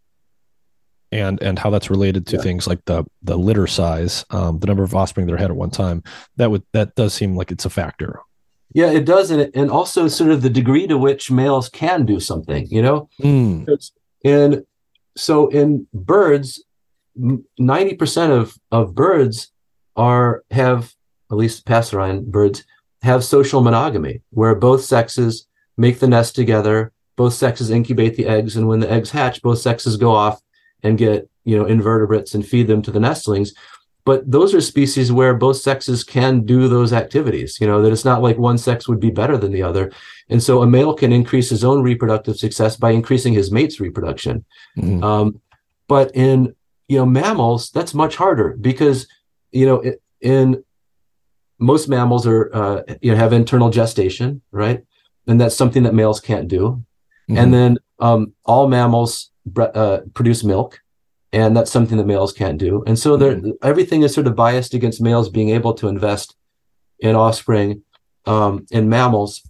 and 1.11 1.41
and 1.41 1.59
how 1.59 1.69
that's 1.69 1.89
related 1.89 2.25
to 2.27 2.37
yeah. 2.37 2.41
things 2.41 2.67
like 2.67 2.83
the 2.85 3.05
the 3.21 3.37
litter 3.37 3.67
size, 3.67 4.25
um, 4.29 4.59
the 4.59 4.67
number 4.67 4.83
of 4.83 4.95
offspring 4.95 5.27
they 5.27 5.33
had 5.33 5.51
at 5.51 5.55
one 5.55 5.71
time, 5.71 6.03
that 6.37 6.49
would 6.49 6.63
that 6.73 6.95
does 6.95 7.13
seem 7.13 7.35
like 7.35 7.51
it's 7.51 7.65
a 7.65 7.69
factor. 7.69 8.19
Yeah, 8.75 8.91
it 8.91 9.05
does, 9.05 9.31
and 9.31 9.49
and 9.55 9.71
also 9.71 10.09
sort 10.09 10.31
of 10.31 10.41
the 10.41 10.49
degree 10.49 10.85
to 10.85 10.97
which 10.97 11.31
males 11.31 11.69
can 11.69 12.05
do 12.05 12.19
something. 12.19 12.67
You 12.67 12.81
know, 12.81 13.09
mm. 13.21 13.91
and 14.25 14.65
so 15.15 15.47
in 15.47 15.87
birds, 15.93 16.61
90% 17.17 18.31
of, 18.31 18.57
of 18.71 18.93
birds 18.93 19.51
are 19.95 20.43
have 20.51 20.93
at 21.31 21.37
least 21.37 21.65
passerine 21.65 22.25
birds 22.25 22.65
have 23.01 23.23
social 23.23 23.61
monogamy 23.61 24.21
where 24.31 24.53
both 24.53 24.83
sexes 24.83 25.47
make 25.77 25.99
the 25.99 26.07
nest 26.07 26.35
together 26.35 26.91
both 27.15 27.33
sexes 27.33 27.69
incubate 27.69 28.15
the 28.15 28.27
eggs 28.27 28.57
and 28.57 28.67
when 28.67 28.81
the 28.81 28.91
eggs 28.91 29.09
hatch 29.09 29.41
both 29.41 29.59
sexes 29.59 29.95
go 29.95 30.11
off 30.11 30.41
and 30.83 30.97
get 30.97 31.29
you 31.45 31.57
know 31.57 31.65
invertebrates 31.65 32.35
and 32.35 32.45
feed 32.45 32.67
them 32.67 32.81
to 32.81 32.91
the 32.91 32.99
nestlings 32.99 33.53
but 34.05 34.29
those 34.29 34.53
are 34.53 34.61
species 34.61 35.11
where 35.11 35.33
both 35.33 35.57
sexes 35.57 36.03
can 36.03 36.45
do 36.45 36.67
those 36.67 36.93
activities 36.93 37.59
you 37.59 37.67
know 37.67 37.81
that 37.81 37.91
it's 37.91 38.05
not 38.05 38.21
like 38.21 38.37
one 38.37 38.57
sex 38.57 38.87
would 38.87 38.99
be 38.99 39.09
better 39.09 39.37
than 39.37 39.51
the 39.51 39.63
other. 39.63 39.91
And 40.29 40.41
so 40.41 40.61
a 40.61 40.67
male 40.67 40.93
can 40.93 41.11
increase 41.11 41.49
his 41.49 41.63
own 41.63 41.83
reproductive 41.83 42.37
success 42.37 42.75
by 42.75 42.91
increasing 42.91 43.33
his 43.33 43.51
mate's 43.51 43.79
reproduction. 43.79 44.45
Mm-hmm. 44.77 45.03
um, 45.03 45.41
but 45.87 46.11
in 46.15 46.55
you 46.87 46.97
know 46.97 47.05
mammals 47.05 47.71
that's 47.71 47.93
much 47.93 48.15
harder 48.15 48.55
because 48.59 49.07
you 49.51 49.65
know 49.65 49.83
in 50.21 50.63
most 51.57 51.87
mammals 51.87 52.27
are 52.27 52.53
uh, 52.53 52.81
you 53.01 53.11
know 53.11 53.17
have 53.17 53.33
internal 53.33 53.69
gestation 53.69 54.41
right? 54.51 54.83
And 55.27 55.41
that's 55.41 55.55
something 55.55 55.83
that 55.83 55.95
males 55.95 56.19
can't 56.19 56.47
do. 56.47 56.83
Mm-hmm. 57.27 57.37
and 57.39 57.53
then 57.53 57.77
um, 57.99 58.33
all 58.45 58.67
mammals 58.67 59.31
uh, 59.57 59.99
produce 60.13 60.43
milk 60.43 60.79
and 61.31 61.55
that's 61.55 61.71
something 61.71 61.97
that 61.97 62.07
males 62.07 62.33
can't 62.33 62.57
do. 62.57 62.83
And 62.87 62.97
so 62.97 63.17
mm-hmm. 63.17 63.51
everything 63.61 64.03
is 64.03 64.13
sort 64.13 64.27
of 64.27 64.35
biased 64.35 64.73
against 64.73 65.01
males 65.01 65.29
being 65.29 65.49
able 65.49 65.73
to 65.75 65.87
invest 65.87 66.35
in 66.99 67.15
offspring 67.15 67.83
um, 68.25 68.65
in 68.71 68.89
mammals. 68.89 69.41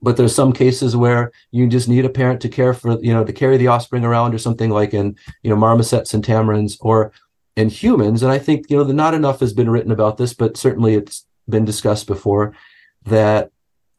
But 0.00 0.16
there's 0.16 0.34
some 0.34 0.52
cases 0.52 0.96
where 0.96 1.30
you 1.52 1.68
just 1.68 1.88
need 1.88 2.04
a 2.04 2.10
parent 2.10 2.40
to 2.40 2.48
care 2.48 2.74
for 2.74 2.98
you 3.00 3.14
know 3.14 3.24
to 3.24 3.32
carry 3.32 3.56
the 3.56 3.68
offspring 3.68 4.04
around 4.04 4.34
or 4.34 4.38
something 4.38 4.70
like 4.70 4.92
in 4.94 5.16
you 5.42 5.50
know 5.50 5.56
marmosets 5.56 6.12
and 6.12 6.24
tamarins 6.24 6.76
or 6.80 7.12
in 7.54 7.68
humans. 7.68 8.22
And 8.22 8.32
i 8.32 8.38
think 8.38 8.68
you 8.68 8.76
know 8.76 8.84
the, 8.84 8.92
not 8.92 9.14
enough 9.14 9.40
has 9.40 9.52
been 9.52 9.70
written 9.70 9.92
about 9.92 10.16
this 10.16 10.34
but 10.34 10.56
certainly 10.56 10.94
it's 10.94 11.26
been 11.48 11.64
discussed 11.64 12.06
before 12.06 12.54
that 13.04 13.50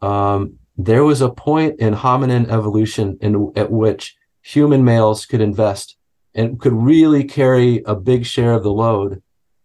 um, 0.01 0.59
there 0.77 1.03
was 1.03 1.21
a 1.21 1.29
point 1.29 1.79
in 1.79 1.93
hominin 1.93 2.49
evolution 2.49 3.17
in 3.21 3.53
at 3.55 3.71
which 3.71 4.15
human 4.41 4.83
males 4.83 5.25
could 5.25 5.41
invest 5.41 5.97
and 6.35 6.59
could 6.59 6.73
really 6.73 7.23
carry 7.23 7.83
a 7.85 7.95
big 7.95 8.25
share 8.25 8.53
of 8.53 8.63
the 8.63 8.71
load 8.71 9.21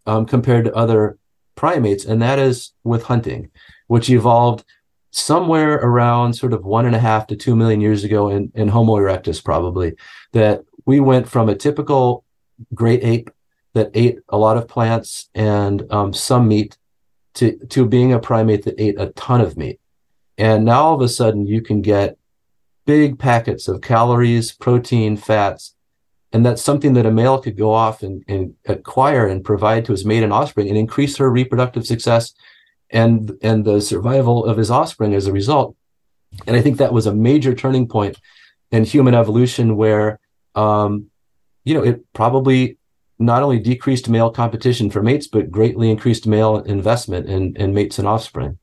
um, 0.06 0.26
compared 0.26 0.64
to 0.64 0.74
other 0.74 1.18
primates 1.54 2.04
and 2.04 2.22
that 2.22 2.38
is 2.38 2.72
with 2.84 3.04
hunting 3.04 3.50
which 3.88 4.08
evolved 4.10 4.64
somewhere 5.10 5.74
around 5.76 6.34
sort 6.34 6.52
of 6.52 6.64
one 6.64 6.86
and 6.86 6.94
a 6.94 7.00
half 7.00 7.26
to 7.26 7.36
two 7.36 7.56
million 7.56 7.80
years 7.80 8.04
ago 8.04 8.28
in, 8.28 8.52
in 8.54 8.68
Homo 8.68 8.96
erectus, 8.96 9.42
probably, 9.42 9.94
that 10.32 10.62
we 10.86 11.00
went 11.00 11.28
from 11.28 11.48
a 11.48 11.54
typical 11.54 12.24
great 12.74 13.02
ape 13.02 13.30
that 13.74 13.90
ate 13.94 14.18
a 14.28 14.38
lot 14.38 14.56
of 14.56 14.68
plants 14.68 15.28
and 15.34 15.84
um, 15.90 16.12
some 16.12 16.48
meat 16.48 16.76
to, 17.34 17.56
to 17.66 17.86
being 17.86 18.12
a 18.12 18.18
primate 18.18 18.64
that 18.64 18.80
ate 18.80 19.00
a 19.00 19.08
ton 19.10 19.40
of 19.40 19.56
meat. 19.56 19.80
And 20.36 20.64
now 20.64 20.84
all 20.84 20.94
of 20.94 21.00
a 21.00 21.08
sudden 21.08 21.46
you 21.46 21.60
can 21.62 21.82
get 21.82 22.16
big 22.84 23.18
packets 23.18 23.68
of 23.68 23.80
calories, 23.80 24.52
protein, 24.52 25.16
fats, 25.16 25.74
and 26.32 26.44
that's 26.44 26.62
something 26.62 26.92
that 26.94 27.06
a 27.06 27.10
male 27.10 27.40
could 27.40 27.56
go 27.56 27.72
off 27.72 28.02
and, 28.02 28.22
and 28.28 28.54
acquire 28.66 29.26
and 29.26 29.44
provide 29.44 29.84
to 29.86 29.92
his 29.92 30.04
mate 30.04 30.22
and 30.22 30.32
offspring 30.32 30.68
and 30.68 30.76
increase 30.76 31.16
her 31.16 31.30
reproductive 31.30 31.86
success 31.86 32.34
and 32.90 33.32
and 33.42 33.64
the 33.64 33.80
survival 33.80 34.44
of 34.44 34.56
his 34.56 34.70
offspring 34.70 35.14
as 35.14 35.26
a 35.26 35.32
result. 35.32 35.76
And 36.46 36.56
I 36.56 36.60
think 36.60 36.78
that 36.78 36.92
was 36.92 37.06
a 37.06 37.14
major 37.14 37.54
turning 37.54 37.88
point 37.88 38.18
in 38.70 38.84
human 38.84 39.14
evolution 39.14 39.76
where 39.76 40.20
um, 40.54 41.06
you 41.64 41.74
know 41.74 41.82
it 41.82 42.04
probably 42.12 42.78
not 43.18 43.42
only 43.42 43.58
decreased 43.58 44.08
male 44.08 44.30
competition 44.30 44.90
for 44.90 45.02
mates, 45.02 45.26
but 45.26 45.50
greatly 45.50 45.90
increased 45.90 46.26
male 46.26 46.58
investment 46.58 47.28
in, 47.28 47.56
in 47.56 47.74
mates 47.74 47.98
and 47.98 48.06
offspring. 48.06 48.58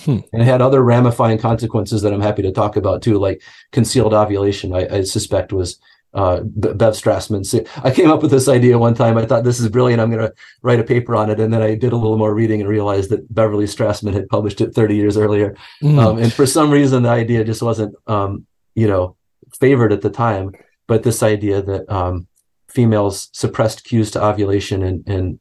Hmm. 0.00 0.18
And 0.32 0.42
it 0.42 0.44
had 0.44 0.60
other 0.60 0.82
ramifying 0.82 1.38
consequences 1.38 2.02
that 2.02 2.12
I'm 2.12 2.20
happy 2.20 2.42
to 2.42 2.52
talk 2.52 2.76
about 2.76 3.00
too, 3.00 3.18
like 3.18 3.42
concealed 3.72 4.12
ovulation. 4.12 4.74
I, 4.74 4.96
I 4.96 5.02
suspect 5.02 5.52
was 5.52 5.78
uh, 6.16 6.40
Bev 6.42 6.94
Strassmann's. 6.94 7.54
I 7.84 7.90
came 7.90 8.10
up 8.10 8.22
with 8.22 8.30
this 8.30 8.48
idea 8.48 8.78
one 8.78 8.94
time. 8.94 9.18
I 9.18 9.26
thought 9.26 9.44
this 9.44 9.60
is 9.60 9.68
brilliant. 9.68 10.00
I'm 10.00 10.10
going 10.10 10.26
to 10.26 10.34
write 10.62 10.80
a 10.80 10.84
paper 10.84 11.14
on 11.14 11.28
it, 11.28 11.38
and 11.38 11.52
then 11.52 11.60
I 11.60 11.74
did 11.74 11.92
a 11.92 11.96
little 11.96 12.16
more 12.16 12.34
reading 12.34 12.60
and 12.60 12.70
realized 12.70 13.10
that 13.10 13.32
Beverly 13.32 13.66
Strassmann 13.66 14.14
had 14.14 14.28
published 14.28 14.62
it 14.62 14.74
30 14.74 14.96
years 14.96 15.18
earlier. 15.18 15.54
Mm. 15.82 15.98
Um, 15.98 16.18
and 16.18 16.32
for 16.32 16.46
some 16.46 16.70
reason, 16.70 17.02
the 17.02 17.10
idea 17.10 17.44
just 17.44 17.62
wasn't, 17.62 17.94
um, 18.06 18.46
you 18.74 18.88
know, 18.88 19.16
favored 19.60 19.92
at 19.92 20.00
the 20.00 20.10
time. 20.10 20.52
But 20.86 21.02
this 21.02 21.22
idea 21.22 21.60
that 21.60 21.90
um, 21.92 22.26
females 22.66 23.28
suppressed 23.32 23.84
cues 23.84 24.10
to 24.12 24.24
ovulation 24.24 24.82
and, 24.82 25.06
and 25.06 25.38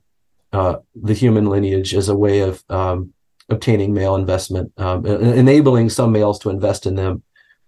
uh, 0.51 0.77
the 0.93 1.13
human 1.13 1.45
lineage 1.45 1.95
as 1.95 2.09
a 2.09 2.15
way 2.17 2.41
of 2.41 2.61
um, 2.69 3.13
obtaining 3.47 3.93
male 3.93 4.15
investment, 4.15 4.73
um, 4.77 5.05
enabling 5.05 5.89
some 5.89 6.11
males 6.11 6.39
to 6.39 6.49
invest 6.49 6.85
in 6.85 6.95
them 6.95 7.23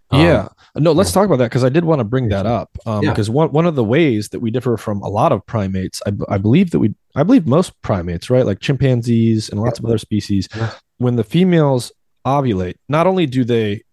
um, 0.09 0.21
yeah. 0.21 0.47
No, 0.77 0.91
let's 0.91 1.11
talk 1.11 1.25
about 1.25 1.37
that 1.37 1.45
because 1.45 1.63
I 1.63 1.69
did 1.69 1.85
want 1.85 1.99
to 1.99 2.03
bring 2.03 2.29
that 2.29 2.45
up. 2.45 2.69
Um, 2.85 3.03
yeah. 3.03 3.11
Because 3.11 3.29
one, 3.29 3.51
one 3.51 3.65
of 3.65 3.75
the 3.75 3.83
ways 3.83 4.29
that 4.29 4.39
we 4.39 4.51
differ 4.51 4.77
from 4.77 5.01
a 5.01 5.09
lot 5.09 5.31
of 5.31 5.45
primates, 5.45 6.01
I, 6.05 6.11
I 6.29 6.37
believe 6.37 6.71
that 6.71 6.79
we, 6.79 6.93
I 7.15 7.23
believe 7.23 7.47
most 7.47 7.79
primates, 7.81 8.29
right, 8.29 8.45
like 8.45 8.59
chimpanzees 8.59 9.49
and 9.49 9.59
lots 9.59 9.79
yeah. 9.79 9.81
of 9.81 9.89
other 9.89 9.97
species, 9.97 10.47
yeah. 10.55 10.71
when 10.97 11.15
the 11.15 11.23
females 11.23 11.91
ovulate, 12.25 12.75
not 12.87 13.07
only 13.07 13.25
do 13.25 13.43
they, 13.43 13.83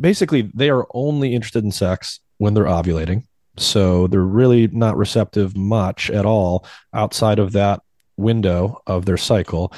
basically, 0.00 0.50
they 0.54 0.70
are 0.70 0.86
only 0.94 1.34
interested 1.34 1.64
in 1.64 1.72
sex 1.72 2.20
when 2.38 2.54
they're 2.54 2.64
ovulating. 2.64 3.24
So 3.56 4.06
they're 4.06 4.20
really 4.20 4.68
not 4.68 4.96
receptive 4.96 5.56
much 5.56 6.10
at 6.10 6.24
all 6.24 6.66
outside 6.92 7.38
of 7.38 7.52
that 7.52 7.80
window 8.16 8.82
of 8.86 9.04
their 9.04 9.16
cycle. 9.16 9.72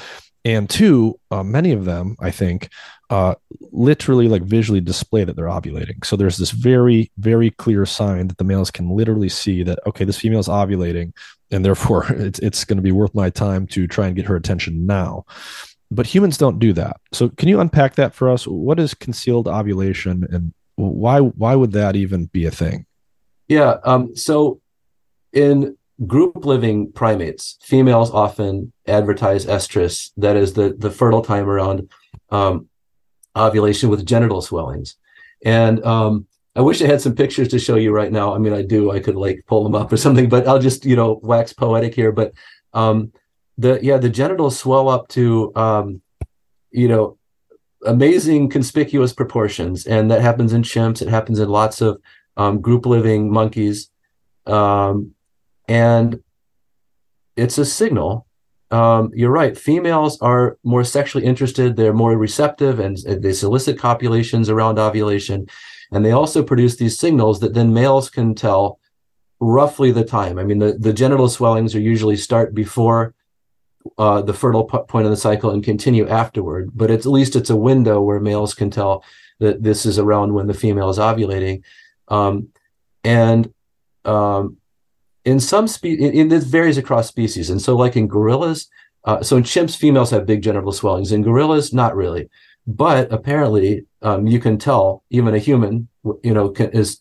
And 0.45 0.69
two, 0.69 1.19
uh, 1.31 1.43
many 1.43 1.71
of 1.71 1.85
them, 1.85 2.15
I 2.19 2.31
think, 2.31 2.69
uh, 3.09 3.35
literally 3.71 4.27
like 4.27 4.41
visually 4.43 4.81
display 4.81 5.23
that 5.23 5.35
they're 5.35 5.45
ovulating. 5.45 6.03
So 6.03 6.15
there's 6.15 6.37
this 6.37 6.51
very, 6.51 7.11
very 7.17 7.51
clear 7.51 7.85
sign 7.85 8.27
that 8.27 8.37
the 8.37 8.43
males 8.43 8.71
can 8.71 8.89
literally 8.89 9.29
see 9.29 9.63
that, 9.63 9.79
okay, 9.85 10.05
this 10.05 10.19
female 10.19 10.39
is 10.39 10.47
ovulating, 10.47 11.13
and 11.51 11.63
therefore 11.63 12.05
it's, 12.09 12.39
it's 12.39 12.65
going 12.65 12.77
to 12.77 12.83
be 12.83 12.91
worth 12.91 13.13
my 13.13 13.29
time 13.29 13.67
to 13.67 13.87
try 13.87 14.07
and 14.07 14.15
get 14.15 14.25
her 14.25 14.35
attention 14.35 14.85
now. 14.85 15.25
But 15.91 16.07
humans 16.07 16.37
don't 16.37 16.59
do 16.59 16.73
that. 16.73 16.97
So 17.11 17.29
can 17.29 17.47
you 17.47 17.59
unpack 17.59 17.95
that 17.95 18.15
for 18.15 18.29
us? 18.29 18.47
What 18.47 18.79
is 18.79 18.93
concealed 18.93 19.47
ovulation 19.47 20.27
and 20.31 20.51
why 20.77 21.19
why 21.19 21.55
would 21.55 21.71
that 21.71 21.95
even 21.95 22.25
be 22.25 22.45
a 22.45 22.51
thing? 22.51 22.85
Yeah. 23.47 23.77
Um, 23.83 24.15
so 24.15 24.59
in 25.31 25.77
group 26.05 26.45
living 26.45 26.91
primates, 26.91 27.57
females 27.61 28.11
often 28.11 28.73
advertise 28.87 29.45
estrus, 29.45 30.11
that 30.17 30.35
is 30.35 30.53
the, 30.53 30.75
the 30.77 30.91
fertile 30.91 31.21
time 31.21 31.47
around 31.47 31.89
um, 32.31 32.67
ovulation 33.35 33.89
with 33.89 34.05
genital 34.05 34.41
swellings. 34.41 34.95
And 35.43 35.83
um, 35.85 36.27
I 36.55 36.61
wish 36.61 36.81
I 36.81 36.87
had 36.87 37.01
some 37.01 37.15
pictures 37.15 37.49
to 37.49 37.59
show 37.59 37.75
you 37.75 37.91
right 37.91 38.11
now. 38.11 38.33
I 38.33 38.37
mean, 38.37 38.53
I 38.53 38.61
do. 38.61 38.91
I 38.91 38.99
could 38.99 39.15
like 39.15 39.43
pull 39.47 39.63
them 39.63 39.75
up 39.75 39.91
or 39.91 39.97
something, 39.97 40.29
but 40.29 40.47
I'll 40.47 40.59
just 40.59 40.85
you 40.85 40.95
know 40.95 41.19
wax 41.21 41.53
poetic 41.53 41.93
here. 41.93 42.11
But 42.11 42.33
um, 42.73 43.11
the 43.57 43.79
yeah, 43.81 43.97
the 43.97 44.09
genitals 44.09 44.57
swell 44.57 44.89
up 44.89 45.07
to 45.09 45.51
um, 45.55 46.01
you 46.71 46.87
know 46.87 47.17
amazing 47.85 48.49
conspicuous 48.49 49.13
proportions, 49.13 49.85
and 49.85 50.09
that 50.11 50.21
happens 50.21 50.53
in 50.53 50.63
chimps. 50.63 51.01
It 51.01 51.09
happens 51.09 51.39
in 51.39 51.49
lots 51.49 51.81
of 51.81 52.01
um, 52.37 52.61
group 52.61 52.85
living 52.85 53.31
monkeys, 53.31 53.89
um, 54.45 55.13
and 55.67 56.21
it's 57.35 57.57
a 57.57 57.65
signal 57.65 58.25
um, 58.75 59.11
you're 59.13 59.31
right. 59.31 59.57
Females 59.57 60.21
are 60.21 60.57
more 60.63 60.83
sexually 60.83 61.25
interested. 61.25 61.77
They're 61.77 61.93
more 61.93 62.17
receptive, 62.17 62.81
and 62.81 62.97
they 62.97 63.31
solicit 63.31 63.79
copulations 63.79 64.49
around 64.49 64.79
ovulation, 64.79 65.47
and 65.93 66.03
they 66.03 66.11
also 66.11 66.43
produce 66.43 66.75
these 66.75 66.99
signals 66.99 67.39
that 67.39 67.53
then 67.53 67.73
males 67.73 68.09
can 68.09 68.35
tell 68.35 68.79
roughly 69.39 69.91
the 69.93 70.03
time. 70.03 70.37
I 70.37 70.43
mean, 70.43 70.59
the, 70.59 70.73
the 70.73 70.91
genital 70.91 71.29
swellings 71.29 71.73
are 71.73 71.79
usually 71.79 72.17
start 72.17 72.53
before 72.53 73.15
uh, 73.97 74.21
the 74.21 74.33
fertile 74.33 74.65
p- 74.65 74.79
point 74.89 75.05
of 75.05 75.11
the 75.11 75.25
cycle 75.27 75.51
and 75.51 75.63
continue 75.63 76.05
afterward. 76.09 76.71
But 76.73 76.91
at 76.91 77.05
least 77.05 77.37
it's 77.37 77.49
a 77.49 77.55
window 77.55 78.01
where 78.01 78.19
males 78.19 78.53
can 78.53 78.69
tell 78.69 79.05
that 79.39 79.63
this 79.63 79.85
is 79.85 79.97
around 79.97 80.33
when 80.33 80.47
the 80.47 80.53
female 80.53 80.89
is 80.89 80.97
ovulating, 80.97 81.63
um, 82.09 82.49
and 83.05 83.53
um, 84.03 84.57
in 85.25 85.39
some 85.39 85.67
species, 85.67 86.11
it, 86.13 86.31
it 86.31 86.43
varies 86.43 86.77
across 86.77 87.07
species. 87.07 87.49
And 87.49 87.61
so, 87.61 87.75
like 87.75 87.95
in 87.97 88.07
gorillas, 88.07 88.69
uh, 89.03 89.21
so 89.21 89.37
in 89.37 89.43
chimps, 89.43 89.75
females 89.75 90.11
have 90.11 90.25
big 90.25 90.41
genital 90.41 90.71
swellings. 90.71 91.11
In 91.11 91.23
gorillas, 91.23 91.73
not 91.73 91.95
really. 91.95 92.29
But 92.67 93.11
apparently, 93.11 93.85
um, 94.01 94.25
you 94.25 94.39
can 94.39 94.57
tell 94.57 95.03
even 95.09 95.35
a 95.35 95.39
human, 95.39 95.87
you 96.23 96.33
know, 96.33 96.49
can, 96.49 96.71
is 96.71 96.99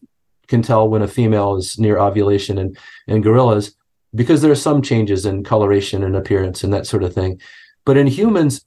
can 0.49 0.63
tell 0.63 0.89
when 0.89 1.03
a 1.03 1.09
female 1.09 1.57
is 1.57 1.79
near 1.79 1.99
ovulation. 1.99 2.59
And 2.59 2.77
in 3.07 3.23
gorillas, 3.23 3.75
because 4.15 4.43
there 4.43 4.53
are 4.53 4.57
some 4.57 4.83
changes 4.83 5.25
in 5.25 5.45
coloration 5.45 6.03
and 6.03 6.17
appearance 6.17 6.63
and 6.65 6.73
that 6.73 6.87
sort 6.87 7.03
of 7.03 7.15
thing. 7.15 7.41
But 7.85 7.97
in 7.97 8.07
humans, 8.07 8.65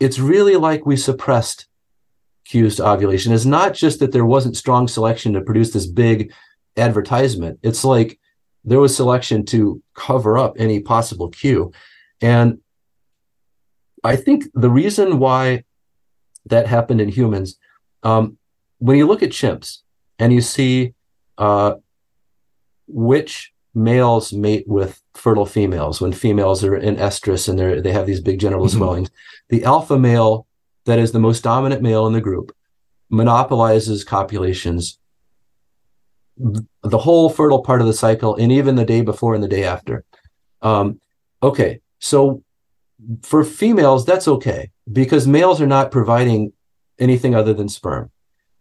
it's 0.00 0.18
really 0.18 0.56
like 0.56 0.86
we 0.86 0.96
suppressed 0.96 1.66
cues 2.44 2.76
to 2.76 2.86
ovulation. 2.86 3.32
It's 3.32 3.44
not 3.44 3.74
just 3.74 4.00
that 4.00 4.12
there 4.12 4.24
wasn't 4.24 4.56
strong 4.56 4.88
selection 4.88 5.32
to 5.32 5.40
produce 5.40 5.72
this 5.72 5.86
big 5.86 6.32
advertisement. 6.76 7.58
It's 7.62 7.84
like 7.84 8.18
there 8.64 8.80
was 8.80 8.96
selection 8.96 9.44
to 9.46 9.82
cover 9.94 10.38
up 10.38 10.54
any 10.58 10.80
possible 10.80 11.28
cue. 11.28 11.72
And 12.20 12.58
I 14.04 14.16
think 14.16 14.44
the 14.54 14.70
reason 14.70 15.18
why 15.18 15.64
that 16.46 16.66
happened 16.66 17.00
in 17.00 17.08
humans, 17.08 17.58
um, 18.02 18.38
when 18.78 18.96
you 18.96 19.06
look 19.06 19.22
at 19.22 19.30
chimps 19.30 19.78
and 20.18 20.32
you 20.32 20.40
see 20.40 20.94
uh, 21.38 21.74
which 22.86 23.52
males 23.74 24.32
mate 24.32 24.64
with 24.68 25.02
fertile 25.14 25.46
females 25.46 25.98
when 25.98 26.12
females 26.12 26.62
are 26.62 26.76
in 26.76 26.96
estrus 26.96 27.48
and 27.48 27.58
they 27.58 27.80
they 27.80 27.90
have 27.90 28.06
these 28.06 28.20
big 28.20 28.38
genital 28.38 28.66
mm-hmm. 28.66 28.76
swellings, 28.78 29.10
the 29.48 29.64
alpha 29.64 29.98
male 29.98 30.46
that 30.84 30.98
is 30.98 31.12
the 31.12 31.18
most 31.18 31.42
dominant 31.42 31.80
male 31.80 32.06
in 32.06 32.12
the 32.12 32.20
group 32.20 32.54
monopolizes 33.08 34.04
copulations 34.04 34.98
the 36.82 36.98
whole 36.98 37.30
fertile 37.30 37.62
part 37.62 37.80
of 37.80 37.86
the 37.86 37.92
cycle 37.92 38.34
and 38.36 38.50
even 38.50 38.74
the 38.74 38.84
day 38.84 39.00
before 39.00 39.34
and 39.34 39.42
the 39.42 39.48
day 39.48 39.64
after. 39.64 40.04
Um, 40.60 41.00
okay, 41.42 41.80
so 41.98 42.42
for 43.22 43.44
females, 43.44 44.04
that's 44.04 44.28
okay 44.28 44.70
because 44.92 45.26
males 45.26 45.60
are 45.60 45.66
not 45.66 45.90
providing 45.90 46.52
anything 46.98 47.34
other 47.34 47.54
than 47.54 47.68
sperm. 47.68 48.10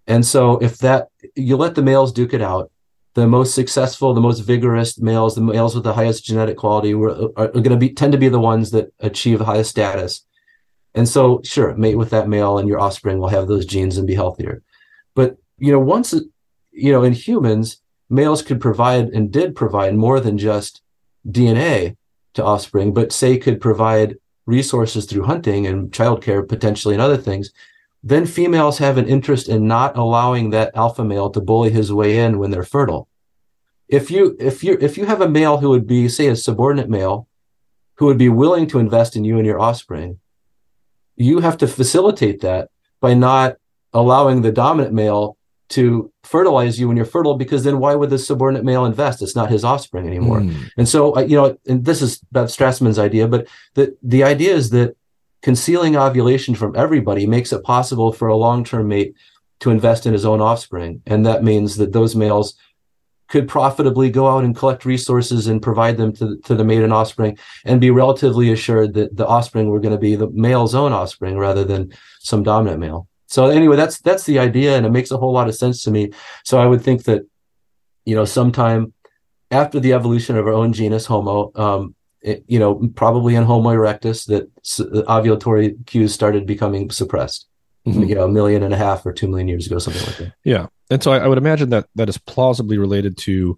And 0.08 0.26
so 0.26 0.58
if 0.60 0.78
that 0.80 1.08
you 1.36 1.58
let 1.58 1.76
the 1.76 1.82
males 1.82 2.12
duke 2.12 2.34
it 2.34 2.42
out, 2.42 2.72
the 3.14 3.28
most 3.28 3.54
successful, 3.54 4.14
the 4.14 4.22
most 4.22 4.40
vigorous 4.40 4.98
males, 5.00 5.36
the 5.36 5.42
males 5.42 5.76
with 5.76 5.84
the 5.84 5.94
highest 5.94 6.24
genetic 6.24 6.58
quality 6.58 6.94
are, 6.94 7.30
are 7.38 7.48
going 7.50 7.64
to 7.70 7.78
be 7.78 7.90
tend 7.90 8.14
to 8.14 8.18
be 8.18 8.30
the 8.30 8.40
ones 8.40 8.72
that 8.72 8.94
achieve 9.00 9.40
the 9.40 9.46
highest 9.46 9.72
status. 9.72 10.26
And 10.94 11.08
so, 11.08 11.42
sure, 11.44 11.76
mate 11.76 11.96
with 11.96 12.10
that 12.12 12.28
male, 12.28 12.58
and 12.58 12.68
your 12.68 12.80
offspring 12.80 13.20
will 13.20 13.30
have 13.30 13.48
those 13.48 13.66
genes 13.66 13.98
and 13.98 14.08
be 14.08 14.16
healthier. 14.16 14.62
But 15.14 15.38
you 15.58 15.72
know, 15.72 15.80
once 15.80 16.14
you 16.72 16.92
know, 16.92 17.04
in 17.04 17.14
humans, 17.14 17.82
males 18.10 18.42
could 18.42 18.62
provide 18.62 19.10
and 19.10 19.32
did 19.32 19.56
provide 19.56 19.96
more 19.96 20.20
than 20.20 20.38
just 20.38 20.82
DNA 21.28 21.98
to 22.34 22.44
offspring, 22.44 22.94
but 22.94 23.12
say 23.12 23.38
could 23.38 23.62
provide 23.62 24.18
resources 24.46 25.06
through 25.06 25.24
hunting 25.24 25.68
and 25.68 25.92
childcare 25.92 26.48
potentially 26.48 26.96
and 26.96 27.02
other 27.02 27.18
things, 27.18 27.52
then 28.04 28.26
females 28.26 28.80
have 28.80 28.98
an 28.98 29.08
interest 29.08 29.48
in 29.48 29.68
not 29.68 29.96
allowing 29.98 30.50
that 30.50 30.76
alpha 30.76 31.04
male 31.04 31.30
to 31.30 31.40
bully 31.40 31.70
his 31.70 31.94
way 31.94 32.18
in 32.18 32.40
when 32.40 32.52
they're 32.52 32.64
fertile. 32.64 33.08
If 33.88 34.10
you 34.10 34.36
if 34.40 34.64
you 34.64 34.78
if 34.82 34.98
you 34.98 35.06
have 35.06 35.22
a 35.22 35.30
male 35.30 35.58
who 35.58 35.70
would 35.70 35.86
be 35.86 36.08
say 36.08 36.28
a 36.28 36.36
subordinate 36.36 36.90
male 36.90 37.28
who 37.96 38.06
would 38.06 38.18
be 38.18 38.30
willing 38.30 38.66
to 38.68 38.80
invest 38.80 39.16
in 39.16 39.24
you 39.24 39.38
and 39.38 39.46
your 39.46 39.60
offspring, 39.60 40.20
you 41.16 41.40
have 41.40 41.58
to 41.58 41.68
facilitate 41.68 42.42
that 42.42 42.70
by 43.00 43.14
not 43.14 43.58
allowing 43.94 44.42
the 44.42 44.52
dominant 44.52 44.94
male 44.94 45.38
to 45.72 46.12
fertilize 46.24 46.80
you 46.80 46.88
when 46.88 46.98
you're 46.98 47.06
fertile 47.06 47.36
because 47.36 47.64
then 47.64 47.80
why 47.80 47.96
would 47.96 48.10
the 48.10 48.18
subordinate 48.18 48.64
male 48.64 48.86
invest 48.86 49.22
it's 49.22 49.36
not 49.36 49.50
his 49.50 49.64
offspring 49.64 50.06
anymore 50.06 50.40
mm. 50.40 50.70
and 50.78 50.88
so 50.88 51.18
you 51.20 51.36
know 51.36 51.58
and 51.68 51.86
this 51.86 52.02
is 52.02 52.20
Bev 52.32 52.48
Strassmann's 52.48 53.00
idea 53.00 53.28
but 53.28 53.48
the 53.76 53.96
the 54.04 54.24
idea 54.24 54.54
is 54.54 54.70
that 54.72 54.96
concealing 55.42 55.96
ovulation 55.96 56.56
from 56.56 56.76
everybody 56.76 57.26
makes 57.26 57.52
it 57.52 57.64
possible 57.64 58.12
for 58.12 58.28
a 58.28 58.36
long-term 58.36 58.88
mate 58.88 59.16
to 59.60 59.70
invest 59.70 60.06
in 60.06 60.14
his 60.14 60.26
own 60.26 60.42
offspring. 60.42 61.02
And 61.06 61.26
that 61.26 61.44
means 61.44 61.78
that 61.78 61.94
those 61.94 62.16
males 62.16 62.56
could 63.30 63.48
profitably 63.48 64.10
go 64.10 64.28
out 64.28 64.44
and 64.44 64.56
collect 64.56 64.84
resources 64.84 65.48
and 65.48 65.62
provide 65.62 65.98
them 65.98 66.12
to, 66.14 66.38
to 66.40 66.54
the 66.54 66.66
mate 66.66 66.84
and 66.84 66.92
offspring 66.92 67.38
and 67.64 67.80
be 67.80 67.90
relatively 67.90 68.52
assured 68.52 68.94
that 68.94 69.16
the 69.16 69.26
offspring 69.26 69.70
were 69.70 69.80
going 69.80 69.94
to 69.94 70.00
be 70.00 70.16
the 70.16 70.30
male's 70.32 70.76
own 70.76 70.92
offspring 70.92 71.38
rather 71.38 71.64
than 71.64 71.94
some 72.20 72.44
dominant 72.44 72.80
male. 72.80 73.08
So 73.32 73.46
anyway, 73.46 73.78
that's 73.78 74.00
that's 74.02 74.26
the 74.26 74.40
idea, 74.40 74.76
and 74.76 74.86
it 74.86 74.92
makes 74.92 75.10
a 75.10 75.16
whole 75.16 75.32
lot 75.32 75.48
of 75.48 75.56
sense 75.56 75.86
to 75.86 75.92
me. 75.92 76.12
So 76.44 76.60
I 76.60 76.66
would 76.66 76.82
think 76.82 77.06
that, 77.06 77.22
you 78.04 78.14
know, 78.14 78.26
sometime 78.26 78.94
after 79.50 79.80
the 79.80 79.94
evolution 79.94 80.36
of 80.38 80.46
our 80.48 80.52
own 80.52 80.74
genus 80.74 81.06
Homo, 81.06 81.54
um, 81.56 81.96
it, 82.22 82.44
you 82.48 82.60
know, 82.60 82.90
probably 82.94 83.36
in 83.36 83.44
Homo 83.44 83.70
erectus, 83.70 84.28
that 84.28 84.54
ovulatory 85.08 85.86
cues 85.86 86.14
started 86.14 86.46
becoming 86.46 86.92
suppressed. 86.92 87.48
Mm-hmm. 87.88 88.04
You 88.04 88.16
know, 88.16 88.26
a 88.26 88.30
million 88.30 88.64
and 88.64 88.74
a 88.74 88.78
half 88.78 89.06
or 89.06 89.14
two 89.14 89.30
million 89.30 89.48
years 89.48 89.66
ago, 89.66 89.80
something 89.80 90.06
like 90.06 90.18
that. 90.18 90.34
Yeah, 90.44 90.68
and 90.90 91.02
so 91.02 91.14
I, 91.14 91.20
I 91.20 91.28
would 91.28 91.38
imagine 91.38 91.70
that 91.70 91.88
that 91.96 92.10
is 92.10 92.18
plausibly 92.18 92.78
related 92.78 93.18
to 93.20 93.58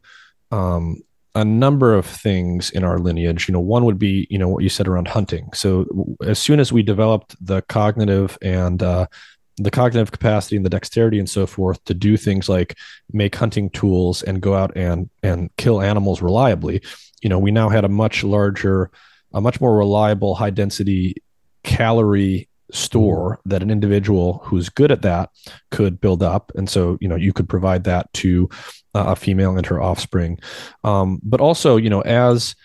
um, 0.52 1.02
a 1.34 1.44
number 1.44 1.96
of 1.96 2.06
things 2.06 2.70
in 2.70 2.84
our 2.84 3.00
lineage. 3.00 3.48
You 3.48 3.54
know, 3.54 3.60
one 3.60 3.86
would 3.86 3.98
be 3.98 4.28
you 4.30 4.38
know 4.38 4.50
what 4.50 4.62
you 4.62 4.70
said 4.70 4.88
around 4.88 5.08
hunting. 5.08 5.50
So 5.54 5.88
as 6.24 6.38
soon 6.38 6.60
as 6.60 6.72
we 6.72 6.84
developed 6.84 7.36
the 7.44 7.64
cognitive 7.64 8.38
and 8.40 8.84
uh, 8.84 9.08
the 9.58 9.72
cognitive 9.72 10.12
capacity 10.12 10.56
and 10.56 10.66
the 10.66 10.70
dexterity 10.70 11.20
and 11.20 11.30
so 11.30 11.46
forth 11.46 11.84
to 11.86 11.94
do 11.94 12.18
things 12.18 12.50
like 12.50 12.78
make 13.12 13.36
hunting 13.36 13.70
tools 13.70 14.24
and 14.24 14.42
go 14.42 14.56
out 14.56 14.76
and 14.76 15.10
and 15.22 15.50
kill 15.58 15.82
animals 15.82 16.22
reliably. 16.22 16.82
You 17.22 17.30
know 17.30 17.40
we 17.40 17.52
now 17.52 17.70
had 17.70 17.86
a 17.86 17.90
much 17.90 18.24
larger 18.24 18.90
a 19.34 19.42
much 19.42 19.62
more 19.62 19.76
reliable 19.78 20.36
high 20.36 20.50
density 20.50 21.16
calorie 21.64 22.50
store 22.72 23.40
that 23.46 23.62
an 23.62 23.70
individual 23.70 24.42
who's 24.46 24.70
good 24.70 24.92
at 24.92 25.04
that 25.04 25.30
could 25.70 26.02
build 26.02 26.24
up. 26.24 26.52
And 26.56 26.70
so 26.70 26.98
you 27.00 27.08
know 27.08 27.16
you 27.16 27.34
could 27.34 27.48
provide 27.48 27.84
that 27.84 28.12
to 28.14 28.50
uh, 28.96 29.06
a 29.08 29.16
female 29.16 29.58
and 29.58 29.66
her 29.68 29.82
offspring. 29.82 30.40
Um, 30.84 31.20
but 31.24 31.42
also 31.42 31.78
you 31.78 31.90
know 31.90 32.02
as 32.02 32.56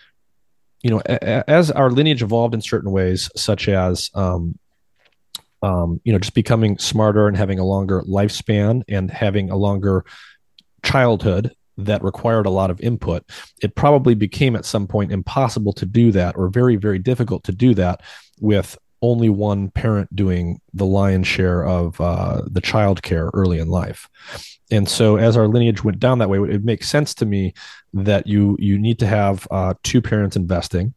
you 0.81 0.89
know 0.89 1.01
a, 1.05 1.49
as 1.49 1.69
our 1.71 1.91
lineage 1.91 2.23
evolved 2.23 2.53
in 2.53 2.61
certain 2.61 2.91
ways 2.91 3.29
such 3.35 3.67
as 3.69 4.09
um, 4.15 4.57
um, 5.61 5.99
you 6.03 6.13
know, 6.13 6.19
just 6.19 6.33
becoming 6.33 6.77
smarter 6.77 7.27
and 7.27 7.37
having 7.37 7.59
a 7.59 7.65
longer 7.65 8.01
lifespan 8.01 8.83
and 8.87 9.11
having 9.11 9.49
a 9.49 9.57
longer 9.57 10.05
childhood 10.83 11.53
that 11.77 12.03
required 12.03 12.45
a 12.45 12.51
lot 12.51 12.69
of 12.69 12.79
input, 12.81 13.23
it 13.61 13.75
probably 13.75 14.13
became 14.13 14.55
at 14.55 14.65
some 14.65 14.87
point 14.87 15.11
impossible 15.11 15.73
to 15.73 15.85
do 15.85 16.11
that 16.11 16.35
or 16.37 16.49
very, 16.49 16.75
very 16.75 16.99
difficult 16.99 17.43
to 17.45 17.51
do 17.51 17.73
that 17.73 18.01
with 18.39 18.77
only 19.01 19.29
one 19.29 19.69
parent 19.71 20.13
doing 20.13 20.59
the 20.73 20.85
lion's 20.85 21.27
share 21.27 21.65
of 21.65 21.99
uh, 22.01 22.41
the 22.51 22.59
child 22.61 23.01
care 23.01 23.29
early 23.33 23.59
in 23.59 23.69
life. 23.69 24.09
And 24.71 24.87
so, 24.87 25.15
as 25.15 25.37
our 25.37 25.47
lineage 25.47 25.83
went 25.83 25.99
down 25.99 26.19
that 26.19 26.29
way, 26.29 26.39
it 26.39 26.63
makes 26.63 26.89
sense 26.89 27.13
to 27.15 27.25
me 27.25 27.53
that 27.93 28.27
you 28.27 28.55
you 28.59 28.77
need 28.77 28.99
to 28.99 29.07
have 29.07 29.47
uh, 29.49 29.73
two 29.83 30.01
parents 30.01 30.35
investing. 30.35 30.93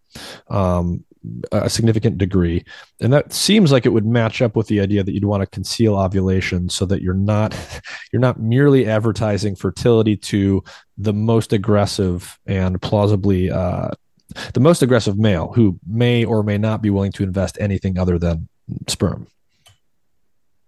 Um, 0.50 1.04
a 1.52 1.70
significant 1.70 2.18
degree. 2.18 2.64
And 3.00 3.12
that 3.12 3.32
seems 3.32 3.72
like 3.72 3.86
it 3.86 3.90
would 3.90 4.06
match 4.06 4.42
up 4.42 4.56
with 4.56 4.66
the 4.66 4.80
idea 4.80 5.02
that 5.02 5.12
you'd 5.12 5.24
want 5.24 5.42
to 5.42 5.46
conceal 5.46 5.96
ovulation 5.96 6.68
so 6.68 6.84
that 6.86 7.02
you're 7.02 7.14
not 7.14 7.54
you're 8.12 8.20
not 8.20 8.40
merely 8.40 8.86
advertising 8.86 9.54
fertility 9.54 10.16
to 10.16 10.62
the 10.98 11.12
most 11.12 11.52
aggressive 11.52 12.38
and 12.46 12.80
plausibly 12.80 13.50
uh, 13.50 13.90
the 14.54 14.60
most 14.60 14.82
aggressive 14.82 15.18
male 15.18 15.52
who 15.52 15.78
may 15.86 16.24
or 16.24 16.42
may 16.42 16.58
not 16.58 16.82
be 16.82 16.90
willing 16.90 17.12
to 17.12 17.22
invest 17.22 17.58
anything 17.60 17.98
other 17.98 18.18
than 18.18 18.48
sperm. 18.88 19.26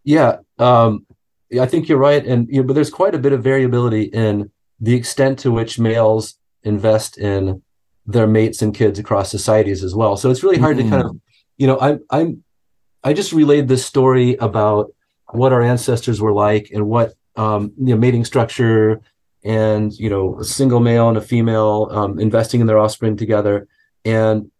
Yeah 0.05 0.39
um, 0.59 1.07
i 1.61 1.67
think 1.67 1.89
you're 1.89 1.99
right. 1.99 2.25
And 2.25 2.49
you 2.49 2.61
know, 2.61 2.63
but 2.67 2.75
there's 2.75 2.91
quite 2.91 3.15
a 3.15 3.19
bit 3.19 3.33
of 3.33 3.43
variability 3.43 4.05
in 4.05 4.51
the 4.81 4.95
extent 4.95 5.39
to 5.41 5.51
which 5.51 5.79
males 5.79 6.35
invest 6.63 7.19
in 7.19 7.63
their 8.07 8.27
mates 8.27 8.63
and 8.63 8.75
kids 8.75 8.99
across 8.99 9.31
societies 9.31 9.83
as 9.83 9.95
well. 9.95 10.17
So 10.17 10.31
it's 10.31 10.43
really 10.43 10.59
hard 10.59 10.77
mm. 10.77 10.85
to 10.85 10.91
kind 10.91 11.03
of, 11.03 11.13
mm. 11.13 11.21
you 11.57 11.67
know, 11.67 11.79
I'm 11.81 12.01
I'm 12.11 12.45
I 13.03 13.13
just 13.13 13.33
relayed 13.33 13.69
this 13.69 13.85
story 13.85 14.37
about 14.37 14.93
what 15.33 15.53
our 15.53 15.63
ancestors 15.63 16.21
were 16.21 16.33
like 16.33 16.71
and 16.73 16.87
what 16.87 17.15
um, 17.37 17.73
you 17.79 17.95
know 17.95 18.01
mating 18.01 18.25
structure 18.25 19.01
and 19.45 19.93
you 19.93 20.09
know 20.09 20.39
a 20.39 20.45
single 20.45 20.81
male 20.81 21.09
and 21.09 21.19
a 21.19 21.21
female 21.21 21.89
um, 21.91 22.19
investing 22.19 22.61
in 22.61 22.67
their 22.67 22.79
offspring 22.79 23.17
together 23.17 23.69
and 24.05 24.51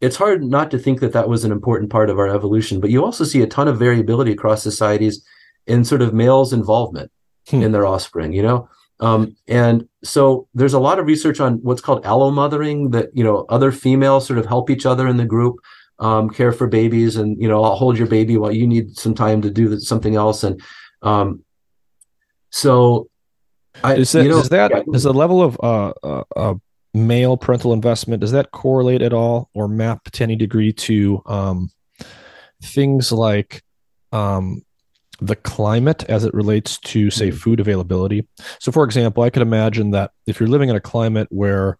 it's 0.00 0.16
hard 0.16 0.42
not 0.42 0.70
to 0.70 0.78
think 0.78 1.00
that 1.00 1.12
that 1.12 1.28
was 1.28 1.44
an 1.44 1.52
important 1.52 1.90
part 1.90 2.10
of 2.10 2.18
our 2.18 2.28
evolution 2.28 2.80
but 2.80 2.90
you 2.90 3.04
also 3.04 3.24
see 3.24 3.42
a 3.42 3.46
ton 3.46 3.68
of 3.68 3.78
variability 3.78 4.32
across 4.32 4.62
societies 4.62 5.24
in 5.66 5.84
sort 5.84 6.02
of 6.02 6.14
males 6.14 6.52
involvement 6.52 7.10
hmm. 7.48 7.62
in 7.62 7.72
their 7.72 7.86
offspring 7.86 8.32
you 8.32 8.42
know 8.42 8.68
um, 9.00 9.36
and 9.48 9.88
so 10.02 10.48
there's 10.54 10.74
a 10.74 10.78
lot 10.78 10.98
of 10.98 11.06
research 11.06 11.40
on 11.40 11.54
what's 11.62 11.80
called 11.80 12.04
allomothering 12.04 12.90
that, 12.90 13.08
you 13.14 13.24
know, 13.24 13.44
other 13.48 13.72
females 13.72 14.26
sort 14.26 14.38
of 14.38 14.46
help 14.46 14.70
each 14.70 14.86
other 14.86 15.08
in 15.08 15.16
the 15.16 15.24
group, 15.24 15.56
um, 15.98 16.30
care 16.30 16.52
for 16.52 16.66
babies 16.66 17.16
and, 17.16 17.40
you 17.40 17.48
know, 17.48 17.62
I'll 17.64 17.74
hold 17.74 17.98
your 17.98 18.06
baby 18.06 18.36
while 18.36 18.52
you 18.52 18.66
need 18.66 18.96
some 18.96 19.14
time 19.14 19.42
to 19.42 19.50
do 19.50 19.78
something 19.80 20.14
else. 20.14 20.44
And, 20.44 20.62
um, 21.02 21.44
so 22.50 23.08
I, 23.82 23.96
is 23.96 24.12
that, 24.12 24.22
you 24.22 24.30
know, 24.30 24.38
is 24.38 24.48
that, 24.50 24.70
yeah. 24.70 24.82
is 24.92 25.02
the 25.02 25.12
level 25.12 25.42
of, 25.42 25.58
uh, 25.62 25.92
uh, 26.02 26.24
uh, 26.36 26.54
male 26.92 27.36
parental 27.36 27.72
investment, 27.72 28.20
does 28.20 28.32
that 28.32 28.52
correlate 28.52 29.02
at 29.02 29.12
all 29.12 29.50
or 29.54 29.66
map 29.66 30.04
to 30.12 30.22
any 30.22 30.36
degree 30.36 30.72
to, 30.72 31.20
um, 31.26 31.70
things 32.62 33.10
like, 33.10 33.62
um, 34.12 34.62
the 35.20 35.36
climate 35.36 36.04
as 36.08 36.24
it 36.24 36.34
relates 36.34 36.78
to 36.78 37.10
say 37.10 37.28
mm-hmm. 37.28 37.36
food 37.36 37.60
availability 37.60 38.26
so 38.58 38.72
for 38.72 38.84
example 38.84 39.22
i 39.22 39.30
could 39.30 39.42
imagine 39.42 39.90
that 39.90 40.10
if 40.26 40.40
you're 40.40 40.48
living 40.48 40.68
in 40.68 40.76
a 40.76 40.80
climate 40.80 41.28
where 41.30 41.78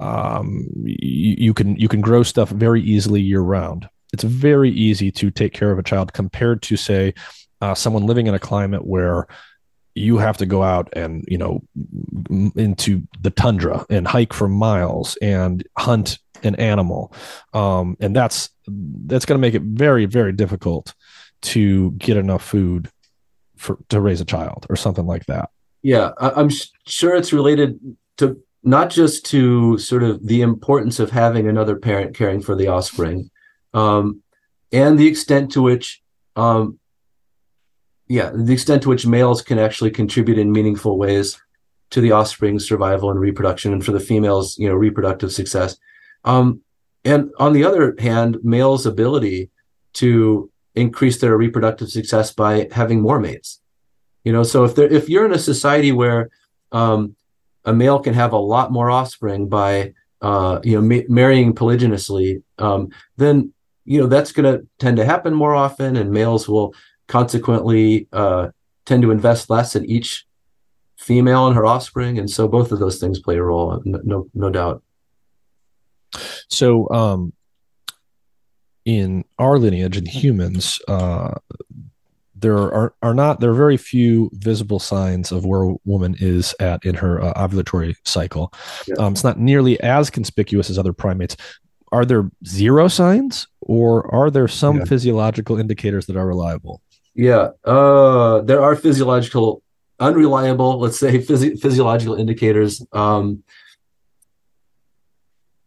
um, 0.00 0.68
you, 0.84 1.34
you 1.38 1.54
can 1.54 1.76
you 1.76 1.88
can 1.88 2.00
grow 2.00 2.22
stuff 2.22 2.50
very 2.50 2.80
easily 2.80 3.20
year 3.20 3.40
round 3.40 3.88
it's 4.12 4.22
very 4.22 4.70
easy 4.70 5.10
to 5.10 5.30
take 5.30 5.52
care 5.52 5.70
of 5.70 5.78
a 5.78 5.82
child 5.82 6.12
compared 6.12 6.62
to 6.62 6.76
say 6.76 7.12
uh, 7.60 7.74
someone 7.74 8.06
living 8.06 8.26
in 8.26 8.34
a 8.34 8.38
climate 8.38 8.86
where 8.86 9.26
you 9.94 10.18
have 10.18 10.36
to 10.36 10.46
go 10.46 10.62
out 10.62 10.88
and 10.92 11.24
you 11.26 11.36
know 11.36 11.60
into 12.54 13.02
the 13.20 13.30
tundra 13.30 13.84
and 13.90 14.06
hike 14.06 14.32
for 14.32 14.48
miles 14.48 15.16
and 15.20 15.66
hunt 15.76 16.18
an 16.44 16.54
animal 16.56 17.12
um, 17.52 17.96
and 18.00 18.14
that's 18.14 18.50
that's 19.06 19.24
going 19.24 19.36
to 19.36 19.40
make 19.40 19.54
it 19.54 19.62
very 19.62 20.06
very 20.06 20.32
difficult 20.32 20.94
to 21.40 21.92
get 21.92 22.16
enough 22.16 22.44
food 22.44 22.90
for 23.56 23.78
to 23.88 24.00
raise 24.00 24.20
a 24.20 24.24
child 24.24 24.66
or 24.68 24.76
something 24.76 25.06
like 25.06 25.26
that. 25.26 25.50
Yeah, 25.82 26.10
I'm 26.18 26.50
sure 26.86 27.14
it's 27.14 27.32
related 27.32 27.78
to 28.18 28.40
not 28.62 28.90
just 28.90 29.24
to 29.26 29.78
sort 29.78 30.02
of 30.02 30.26
the 30.26 30.42
importance 30.42 30.98
of 30.98 31.10
having 31.10 31.48
another 31.48 31.76
parent 31.76 32.16
caring 32.16 32.40
for 32.40 32.54
the 32.56 32.66
offspring, 32.66 33.30
um, 33.74 34.22
and 34.72 34.98
the 34.98 35.06
extent 35.06 35.52
to 35.52 35.62
which, 35.62 36.02
um, 36.36 36.78
yeah, 38.08 38.30
the 38.34 38.52
extent 38.52 38.82
to 38.82 38.88
which 38.88 39.06
males 39.06 39.42
can 39.42 39.58
actually 39.58 39.90
contribute 39.90 40.38
in 40.38 40.52
meaningful 40.52 40.98
ways 40.98 41.40
to 41.90 42.00
the 42.00 42.12
offspring's 42.12 42.66
survival 42.66 43.10
and 43.10 43.20
reproduction, 43.20 43.72
and 43.72 43.84
for 43.84 43.92
the 43.92 44.00
females, 44.00 44.58
you 44.58 44.68
know, 44.68 44.74
reproductive 44.74 45.32
success. 45.32 45.78
Um, 46.24 46.60
and 47.04 47.30
on 47.38 47.52
the 47.52 47.64
other 47.64 47.94
hand, 47.98 48.38
males' 48.42 48.84
ability 48.84 49.50
to 49.94 50.50
increase 50.78 51.20
their 51.20 51.36
reproductive 51.36 51.90
success 51.90 52.32
by 52.32 52.68
having 52.72 53.00
more 53.00 53.20
mates. 53.20 53.60
You 54.24 54.32
know, 54.32 54.42
so 54.42 54.64
if 54.64 54.74
they 54.74 54.84
if 54.84 55.08
you're 55.08 55.26
in 55.26 55.32
a 55.32 55.38
society 55.38 55.92
where 55.92 56.30
um, 56.72 57.16
a 57.64 57.72
male 57.72 57.98
can 57.98 58.14
have 58.14 58.32
a 58.32 58.38
lot 58.38 58.72
more 58.72 58.90
offspring 58.90 59.48
by 59.48 59.94
uh, 60.20 60.60
you 60.64 60.74
know 60.74 60.82
ma- 60.82 61.08
marrying 61.08 61.54
polygynously, 61.54 62.42
um, 62.58 62.90
then 63.16 63.52
you 63.84 64.00
know 64.00 64.06
that's 64.06 64.32
going 64.32 64.52
to 64.52 64.66
tend 64.78 64.96
to 64.96 65.04
happen 65.04 65.34
more 65.34 65.54
often, 65.54 65.96
and 65.96 66.10
males 66.10 66.48
will 66.48 66.74
consequently 67.06 68.08
uh, 68.12 68.48
tend 68.84 69.02
to 69.02 69.10
invest 69.10 69.48
less 69.48 69.76
in 69.76 69.84
each 69.86 70.26
female 70.96 71.46
and 71.46 71.56
her 71.56 71.64
offspring, 71.64 72.18
and 72.18 72.30
so 72.30 72.48
both 72.48 72.72
of 72.72 72.80
those 72.80 72.98
things 72.98 73.20
play 73.20 73.36
a 73.36 73.42
role, 73.42 73.80
no 73.84 74.28
no 74.34 74.50
doubt. 74.50 74.82
So, 76.48 76.88
um, 76.90 77.32
in 78.88 79.22
our 79.38 79.58
lineage 79.58 79.98
in 79.98 80.06
humans, 80.06 80.80
uh, 80.88 81.34
there 82.34 82.56
are, 82.56 82.94
are 83.02 83.12
not 83.12 83.38
there 83.38 83.50
are 83.50 83.54
very 83.54 83.76
few 83.76 84.30
visible 84.32 84.78
signs 84.78 85.30
of 85.30 85.44
where 85.44 85.64
a 85.64 85.74
woman 85.84 86.16
is 86.20 86.54
at 86.58 86.82
in 86.86 86.94
her 86.94 87.22
uh, 87.22 87.34
ovulatory 87.34 87.94
cycle. 88.06 88.50
Yeah. 88.86 88.94
Um, 88.98 89.12
it's 89.12 89.24
not 89.24 89.38
nearly 89.38 89.78
as 89.80 90.08
conspicuous 90.08 90.70
as 90.70 90.78
other 90.78 90.94
primates. 90.94 91.36
Are 91.92 92.06
there 92.06 92.30
zero 92.46 92.88
signs, 92.88 93.46
or 93.60 94.10
are 94.14 94.30
there 94.30 94.48
some 94.48 94.78
yeah. 94.78 94.84
physiological 94.86 95.58
indicators 95.58 96.06
that 96.06 96.16
are 96.16 96.26
reliable? 96.26 96.80
Yeah, 97.14 97.50
uh, 97.64 98.40
there 98.40 98.62
are 98.62 98.74
physiological 98.74 99.62
unreliable, 100.00 100.78
let's 100.78 100.98
say, 100.98 101.18
phys- 101.18 101.60
physiological 101.60 102.14
indicators. 102.14 102.82
Um, 102.92 103.42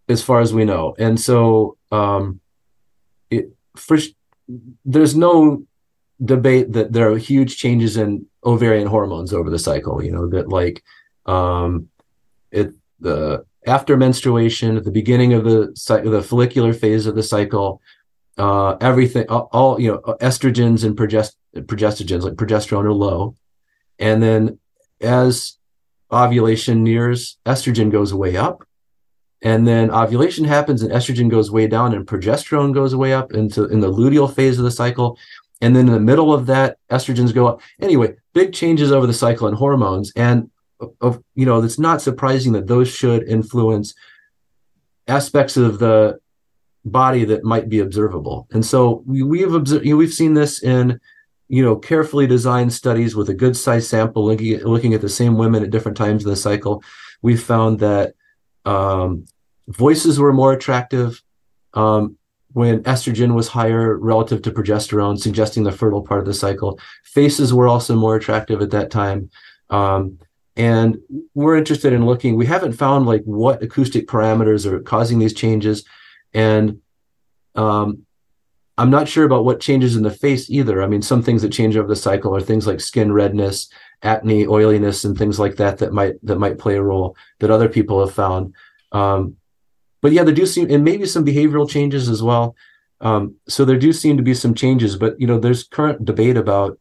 as 0.10 0.24
far 0.24 0.42
as 0.42 0.54
we 0.54 0.66
know, 0.66 0.96
and 0.98 1.20
so 1.20 1.78
um, 1.92 2.41
it, 3.32 3.50
for 3.76 3.98
there's 4.86 5.16
no 5.16 5.64
debate 6.24 6.74
that 6.74 6.94
there 6.94 7.12
are 7.12 7.18
huge 7.18 7.58
changes 7.58 7.98
in 7.98 8.28
ovarian 8.44 8.88
hormones 8.88 9.34
over 9.34 9.50
the 9.50 9.60
cycle. 9.60 10.04
You 10.04 10.12
know 10.12 10.30
that 10.30 10.50
like 10.50 10.84
um, 11.26 11.90
it 12.52 12.74
the 13.00 13.46
after 13.66 13.98
menstruation 13.98 14.78
at 14.78 14.84
the 14.84 14.92
beginning 14.92 15.34
of 15.34 15.44
the 15.44 15.74
the 16.04 16.22
follicular 16.24 16.74
phase 16.74 17.06
of 17.06 17.16
the 17.16 17.24
cycle 17.24 17.82
uh, 18.38 18.76
everything 18.82 19.26
all, 19.30 19.50
all, 19.52 19.80
you 19.80 19.92
know 19.92 20.00
estrogens 20.22 20.84
and 20.84 20.98
progest- 20.98 21.36
progestogens 21.56 22.24
like 22.24 22.34
progesterone 22.34 22.86
are 22.86 22.94
low 22.94 23.36
and 24.00 24.24
then 24.24 24.58
as 25.02 25.58
ovulation 26.12 26.84
nears 26.84 27.38
estrogen 27.46 27.92
goes 27.92 28.14
way 28.14 28.36
up 28.36 28.66
and 29.42 29.68
then 29.68 29.90
ovulation 29.92 30.46
happens 30.46 30.82
and 30.82 30.92
estrogen 30.92 31.30
goes 31.30 31.50
way 31.50 31.68
down 31.68 31.94
and 31.94 32.06
progesterone 32.06 32.74
goes 32.74 32.96
way 32.96 33.14
up 33.14 33.34
into 33.34 33.66
in 33.66 33.80
the 33.80 33.92
luteal 33.92 34.34
phase 34.34 34.58
of 34.58 34.66
the 34.66 34.72
cycle. 34.72 35.18
And 35.64 35.76
then 35.76 35.88
in 35.88 35.94
the 35.94 36.00
middle 36.00 36.34
of 36.34 36.48
that 36.48 36.78
estrogens 36.90 37.34
go 37.34 37.48
up. 37.48 37.62
Anyway 37.80 38.16
big 38.34 38.54
changes 38.54 38.92
over 38.92 39.08
the 39.08 39.14
cycle 39.14 39.48
in 39.48 39.54
hormones. 39.54 40.12
And 40.16 40.50
uh, 40.80 40.88
of 41.02 41.24
you 41.36 41.46
know 41.46 41.62
it's 41.62 41.80
not 41.80 42.02
surprising 42.02 42.54
that 42.54 42.68
those 42.68 42.90
should 42.90 43.24
influence 43.28 43.94
aspects 45.08 45.58
of 45.58 45.80
the 45.80 46.20
body 46.86 47.26
that 47.26 47.44
might 47.44 47.70
be 47.70 47.80
observable. 47.80 48.48
And 48.52 48.66
so 48.66 49.04
we, 49.06 49.22
we 49.22 49.42
have 49.42 49.54
observed 49.54 49.86
you 49.86 49.92
know, 49.92 49.98
we've 49.98 50.14
seen 50.14 50.34
this 50.34 50.64
in 50.64 51.00
you 51.48 51.64
know 51.64 51.76
carefully 51.76 52.28
designed 52.28 52.74
studies 52.74 53.16
with 53.16 53.30
a 53.30 53.34
good 53.34 53.58
size 53.58 53.88
sample 53.88 54.26
looking 54.26 54.54
at, 54.54 54.66
looking 54.66 54.94
at 54.94 55.02
the 55.02 55.10
same 55.10 55.38
women 55.38 55.64
at 55.64 55.72
different 55.72 55.98
times 55.98 56.24
in 56.24 56.30
the 56.30 56.36
cycle. 56.36 56.84
We 57.22 57.38
found 57.38 57.80
that 57.80 58.16
um, 58.66 59.26
voices 59.68 60.20
were 60.20 60.34
more 60.34 60.54
attractive 60.54 61.22
um, 61.74 62.18
when 62.54 62.84
estrogen 62.84 63.34
was 63.34 63.48
higher 63.48 63.98
relative 63.98 64.42
to 64.42 64.52
progesterone 64.52 65.18
suggesting 65.18 65.64
the 65.64 65.72
fertile 65.72 66.02
part 66.02 66.20
of 66.20 66.26
the 66.26 66.34
cycle. 66.34 66.80
Faces 67.04 67.54
were 67.54 67.68
also 67.68 67.96
more 67.96 68.16
attractive 68.16 68.62
at 68.62 68.72
that 68.72 68.92
time. 68.92 69.30
Um, 69.70 70.20
and 70.58 70.98
we're 71.34 71.56
interested 71.56 71.94
in 71.94 72.06
looking 72.06 72.36
we 72.36 72.46
haven't 72.46 72.74
found 72.74 73.06
like 73.06 73.24
what 73.24 73.64
acoustic 73.64 74.08
parameters 74.08 74.66
are 74.66 74.82
causing 74.82 75.18
these 75.20 75.34
changes. 75.34 75.86
And 76.34 76.82
um, 77.56 78.06
i'm 78.78 78.90
not 78.90 79.08
sure 79.08 79.26
about 79.26 79.44
what 79.44 79.60
changes 79.60 79.96
in 79.96 80.04
the 80.04 80.12
face 80.12 80.50
either. 80.50 80.84
I 80.84 80.88
mean 80.88 81.02
some 81.02 81.24
things 81.24 81.42
that 81.42 81.54
change 81.54 81.78
over 81.78 81.88
the 81.88 81.96
cycle 81.96 82.36
are 82.36 82.42
things 82.42 82.68
like 82.68 82.82
skin 82.82 83.14
redness 83.14 83.70
acne 84.04 84.48
oiliness 84.48 85.04
and 85.04 85.18
things 85.18 85.40
like 85.40 85.58
that 85.58 85.78
that 85.78 85.94
might 85.94 86.14
that 86.24 86.40
might 86.40 86.58
play 86.58 86.76
a 86.76 86.82
role 86.82 87.16
that 87.40 87.52
other 87.52 87.70
people 87.70 88.00
have 88.00 88.14
found 88.14 88.54
um, 88.92 89.36
but 90.02 90.12
yeah 90.12 90.24
there 90.24 90.34
do 90.34 90.46
seem 90.46 90.70
and 90.72 90.84
maybe 90.84 91.06
some 91.06 91.26
behavioral 91.26 91.70
changes 91.70 92.10
as 92.10 92.24
well 92.24 92.56
um, 93.02 93.36
so 93.48 93.66
there 93.66 93.78
do 93.78 93.94
seem 93.94 94.18
to 94.18 94.24
be 94.24 94.34
some 94.34 94.54
changes 94.54 94.96
but 94.96 95.20
you 95.20 95.28
know 95.28 95.40
there's 95.40 95.64
current 95.64 96.04
debate 96.06 96.38
about 96.38 96.78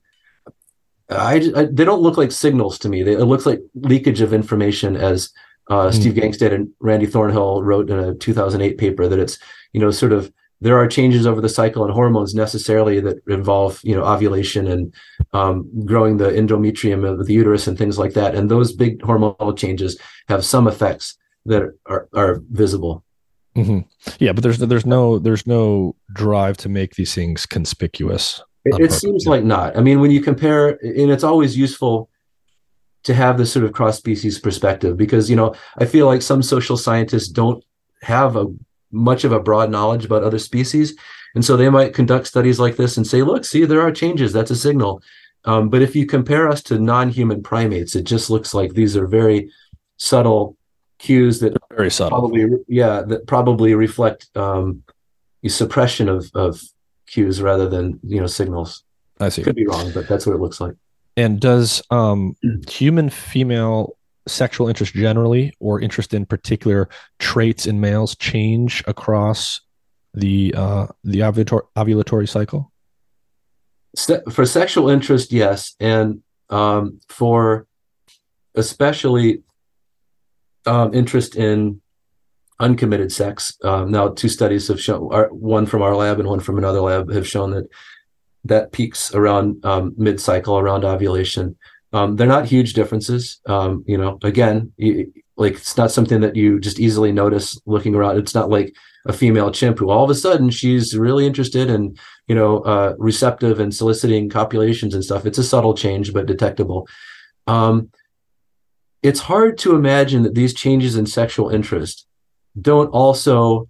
I, 1.10 1.52
I, 1.56 1.64
they 1.64 1.84
don't 1.84 2.02
look 2.02 2.16
like 2.16 2.30
signals 2.30 2.78
to 2.80 2.88
me. 2.88 3.02
They, 3.02 3.12
it 3.12 3.24
looks 3.24 3.47
like 3.47 3.60
leakage 3.74 4.20
of 4.20 4.32
information, 4.32 4.97
as 4.97 5.30
uh, 5.68 5.88
mm. 5.88 5.94
Steve 5.94 6.14
Gangestad 6.14 6.55
and 6.55 6.70
Randy 6.78 7.06
Thornhill 7.06 7.62
wrote 7.62 7.90
in 7.90 7.98
a 7.98 8.14
2008 8.14 8.78
paper 8.78 9.09
that 9.09 9.18
it's 9.18 9.38
you 9.72 9.80
know 9.80 9.90
sort 9.90 10.12
of 10.12 10.32
there 10.61 10.78
are 10.78 10.87
changes 10.87 11.27
over 11.27 11.41
the 11.41 11.49
cycle 11.49 11.85
and 11.85 11.93
hormones 11.93 12.35
necessarily 12.35 13.01
that 13.01 13.23
involve 13.28 13.81
you 13.82 13.95
know 13.95 14.05
ovulation 14.05 14.66
and 14.66 14.95
um, 15.32 15.69
growing 15.85 16.16
the 16.19 16.31
endometrium 16.31 17.09
of 17.09 17.27
the 17.27 17.32
uterus 17.32 17.66
and 17.66 17.78
things 17.78 17.99
like 17.99 18.15
that, 18.15 18.35
and 18.35 18.51
those 18.51 18.73
big 18.73 19.01
hormonal 19.01 19.57
changes 19.57 19.99
have 20.28 20.45
some 20.45 20.66
effects 20.66 21.16
that 21.47 21.62
are 21.87 22.09
are 22.15 22.43
visible. 22.51 23.05
Mm-hmm. 23.57 23.81
Yeah, 24.19 24.32
but 24.32 24.43
there's 24.43 24.59
there's 24.59 24.87
no 24.87 25.19
there's 25.19 25.47
no 25.47 25.97
drive 26.12 26.57
to 26.59 26.69
make 26.69 26.95
these 26.95 27.15
things 27.15 27.47
conspicuous. 27.47 28.43
It, 28.65 28.81
it 28.81 28.93
seems 28.93 29.27
like 29.27 29.43
not. 29.43 29.77
I 29.77 29.81
mean, 29.81 30.01
when 30.01 30.11
you 30.11 30.20
compare, 30.20 30.78
and 30.82 31.11
it's 31.11 31.24
always 31.24 31.57
useful 31.57 32.11
to 33.05 33.15
have 33.15 33.39
this 33.39 33.51
sort 33.51 33.65
of 33.65 33.73
cross 33.73 33.97
species 33.97 34.39
perspective 34.39 34.97
because 34.97 35.31
you 35.31 35.37
know 35.37 35.55
I 35.78 35.87
feel 35.87 36.07
like 36.07 36.23
some 36.23 36.43
social 36.43 36.77
scientists 36.77 37.28
don't 37.28 37.65
have 38.03 38.37
a 38.37 38.47
much 38.93 39.25
of 39.25 39.33
a 39.33 39.41
broad 39.41 39.71
knowledge 39.71 40.05
about 40.05 40.23
other 40.23 40.39
species, 40.39 40.97
and 41.35 41.45
so 41.45 41.57
they 41.57 41.71
might 41.71 41.95
conduct 41.95 42.27
studies 42.27 42.59
like 42.59 42.77
this 42.77 42.97
and 42.97 43.07
say, 43.07 43.23
"Look, 43.23 43.45
see, 43.45 43.65
there 43.65 43.81
are 43.81 43.93
changes. 43.93 44.33
That's 44.33 44.51
a 44.51 44.57
signal." 44.57 45.03
Um, 45.45 45.71
but 45.71 45.83
if 45.83 45.97
you 45.97 46.07
compare 46.07 46.49
us 46.49 46.62
to 46.65 46.79
non-human 46.79 47.43
primates, 47.43 47.97
it 47.97 48.05
just 48.05 48.29
looks 48.29 48.53
like 48.53 48.75
these 48.75 48.97
are 48.97 49.07
very 49.07 49.51
subtle 49.97 50.57
cues 50.99 51.41
that 51.41 51.57
very 51.75 51.91
subtle. 51.91 52.19
probably 52.19 52.47
yeah 52.69 53.01
that 53.01 53.27
probably 53.27 53.75
reflect 53.75 54.29
um, 54.37 54.83
suppression 55.49 56.09
of 56.09 56.31
of 56.35 56.61
cues 57.07 57.41
rather 57.41 57.69
than 57.69 57.99
you 58.03 58.21
know 58.21 58.27
signals. 58.27 58.85
I 59.19 59.29
see. 59.29 59.43
Could 59.43 59.57
be 59.57 59.67
wrong, 59.67 59.91
but 59.93 60.09
that's 60.09 60.27
what 60.27 60.35
it 60.35 60.41
looks 60.41 60.61
like. 60.61 60.75
And 61.17 61.41
does 61.41 61.83
um, 61.91 62.37
human 62.69 63.11
female 63.11 63.97
sexual 64.26 64.68
interest 64.68 64.94
generally, 64.94 65.52
or 65.60 65.80
interest 65.80 66.14
in 66.14 66.26
particular 66.26 66.88
traits 67.18 67.66
in 67.66 67.80
males, 67.80 68.16
change 68.16 68.82
across 68.86 69.60
the 70.14 70.55
uh, 70.56 70.86
the 71.05 71.20
ovulatory, 71.20 71.62
ovulatory 71.76 72.28
cycle? 72.28 72.72
For 74.30 74.47
sexual 74.47 74.88
interest, 74.88 75.32
yes, 75.32 75.74
and 75.80 76.22
um, 76.48 77.01
for 77.09 77.66
especially 78.55 79.42
um, 80.66 80.94
interest 80.94 81.36
in 81.36 81.80
uncommitted 82.59 83.10
sex. 83.10 83.56
Um, 83.64 83.90
now, 83.90 84.09
two 84.09 84.28
studies 84.28 84.68
have 84.68 84.80
shown, 84.80 85.09
our, 85.12 85.28
one 85.28 85.66
from 85.66 85.82
our 85.82 85.97
lab 85.97 86.20
and 86.20 86.28
one 86.28 86.40
from 86.40 86.59
another 86.59 86.80
lab, 86.80 87.10
have 87.10 87.26
shown 87.26 87.51
that 87.52 87.66
that 88.44 88.72
peaks 88.72 89.14
around 89.14 89.64
um, 89.64 89.94
mid-cycle, 89.97 90.59
around 90.59 90.84
ovulation. 90.84 91.56
Um, 91.93 92.17
they're 92.17 92.27
not 92.27 92.47
huge 92.47 92.73
differences. 92.73 93.41
Um, 93.47 93.85
you 93.87 93.99
know, 93.99 94.19
again, 94.23 94.73
you, 94.77 95.12
like 95.37 95.55
it's 95.55 95.77
not 95.77 95.91
something 95.91 96.21
that 96.21 96.37
you 96.37 96.61
just 96.61 96.79
easily 96.79 97.12
notice 97.12 97.61
looking 97.67 97.95
around. 97.95 98.19
It's 98.19 98.35
not 98.35 98.51
like 98.51 98.75
a 99.07 99.12
female 99.12 99.51
chimp 99.51 99.79
who 99.79 99.91
all 99.91 100.05
of 100.05 100.11
a 100.11 100.15
sudden 100.15 100.51
she's 100.51 100.97
really 100.97 101.27
interested 101.27 101.71
and 101.71 101.99
you 102.29 102.35
know 102.35 102.59
uh, 102.61 102.95
receptive 102.99 103.59
and 103.59 103.75
soliciting 103.75 104.29
copulations 104.29 104.95
and 104.95 105.05
stuff. 105.05 105.27
It's 105.27 105.39
a 105.39 105.45
subtle 105.45 105.75
change, 105.75 106.12
but 106.12 106.27
detectable. 106.27 106.87
Um, 107.47 107.91
it's 109.03 109.21
hard 109.21 109.57
to 109.59 109.75
imagine 109.75 110.23
that 110.25 110.35
these 110.35 110.53
changes 110.53 110.97
in 110.97 111.07
sexual 111.07 111.49
interest 111.49 112.07
don't 112.61 112.89
also 112.89 113.69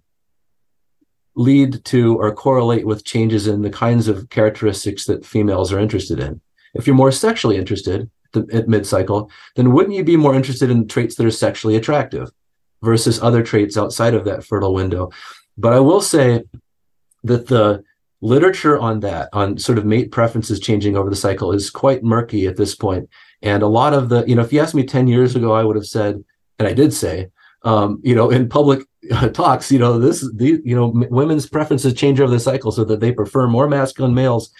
lead 1.35 1.85
to 1.85 2.17
or 2.17 2.33
correlate 2.35 2.85
with 2.85 3.05
changes 3.05 3.47
in 3.47 3.61
the 3.61 3.69
kinds 3.69 4.09
of 4.09 4.29
characteristics 4.29 5.05
that 5.05 5.25
females 5.25 5.71
are 5.71 5.79
interested 5.79 6.19
in. 6.19 6.41
If 6.73 6.87
you're 6.87 6.95
more 6.95 7.11
sexually 7.11 7.57
interested 7.57 8.09
at 8.35 8.67
mid 8.67 8.85
cycle, 8.85 9.29
then 9.55 9.73
wouldn't 9.73 9.95
you 9.95 10.03
be 10.03 10.17
more 10.17 10.35
interested 10.35 10.69
in 10.69 10.87
traits 10.87 11.15
that 11.15 11.25
are 11.25 11.31
sexually 11.31 11.75
attractive 11.75 12.31
versus 12.81 13.21
other 13.21 13.43
traits 13.43 13.77
outside 13.77 14.13
of 14.13 14.25
that 14.25 14.43
fertile 14.43 14.73
window? 14.73 15.11
But 15.57 15.73
I 15.73 15.79
will 15.79 16.01
say 16.01 16.43
that 17.23 17.47
the 17.47 17.83
literature 18.21 18.79
on 18.79 18.99
that, 19.01 19.29
on 19.33 19.57
sort 19.57 19.77
of 19.77 19.85
mate 19.85 20.11
preferences 20.11 20.59
changing 20.59 20.95
over 20.95 21.09
the 21.09 21.15
cycle, 21.15 21.51
is 21.51 21.69
quite 21.69 22.03
murky 22.03 22.47
at 22.47 22.57
this 22.57 22.75
point. 22.75 23.09
And 23.41 23.63
a 23.63 23.67
lot 23.67 23.93
of 23.93 24.09
the, 24.09 24.23
you 24.27 24.35
know, 24.35 24.43
if 24.43 24.53
you 24.53 24.59
asked 24.59 24.75
me 24.75 24.83
10 24.83 25.07
years 25.07 25.35
ago, 25.35 25.53
I 25.53 25.63
would 25.63 25.75
have 25.75 25.87
said, 25.87 26.23
and 26.59 26.67
I 26.67 26.73
did 26.73 26.93
say, 26.93 27.29
um, 27.63 27.99
you 28.03 28.15
know, 28.15 28.29
in 28.29 28.49
public 28.49 28.85
talks, 29.33 29.71
you 29.71 29.79
know, 29.79 29.99
this, 29.99 30.21
the, 30.35 30.61
you 30.63 30.75
know, 30.75 30.91
women's 31.09 31.47
preferences 31.47 31.93
change 31.93 32.19
over 32.19 32.31
the 32.31 32.39
cycle 32.39 32.71
so 32.71 32.83
that 32.85 32.99
they 32.99 33.11
prefer 33.11 33.47
more 33.47 33.67
masculine 33.67 34.13
males 34.13 34.51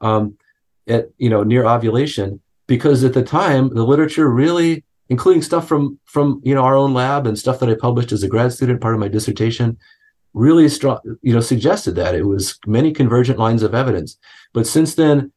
um, 0.00 0.36
at, 0.86 1.10
you 1.18 1.30
know, 1.30 1.42
near 1.42 1.64
ovulation. 1.64 2.40
Because 2.66 3.02
at 3.02 3.14
the 3.14 3.22
time, 3.22 3.68
the 3.74 3.84
literature 3.84 4.30
really, 4.30 4.84
including 5.08 5.42
stuff 5.42 5.66
from 5.66 5.98
from 6.04 6.40
you 6.44 6.54
know 6.54 6.62
our 6.62 6.76
own 6.76 6.94
lab 6.94 7.26
and 7.26 7.36
stuff 7.36 7.58
that 7.58 7.68
I 7.68 7.74
published 7.74 8.12
as 8.12 8.22
a 8.22 8.28
grad 8.28 8.52
student, 8.52 8.80
part 8.80 8.94
of 8.94 9.00
my 9.00 9.08
dissertation, 9.08 9.76
really 10.34 10.68
strong, 10.68 11.00
you 11.22 11.34
know, 11.34 11.40
suggested 11.40 11.96
that 11.96 12.14
it 12.14 12.22
was 12.22 12.58
many 12.66 12.92
convergent 12.92 13.38
lines 13.38 13.62
of 13.62 13.74
evidence. 13.74 14.18
But 14.52 14.66
since 14.66 14.94
then, 14.94 15.32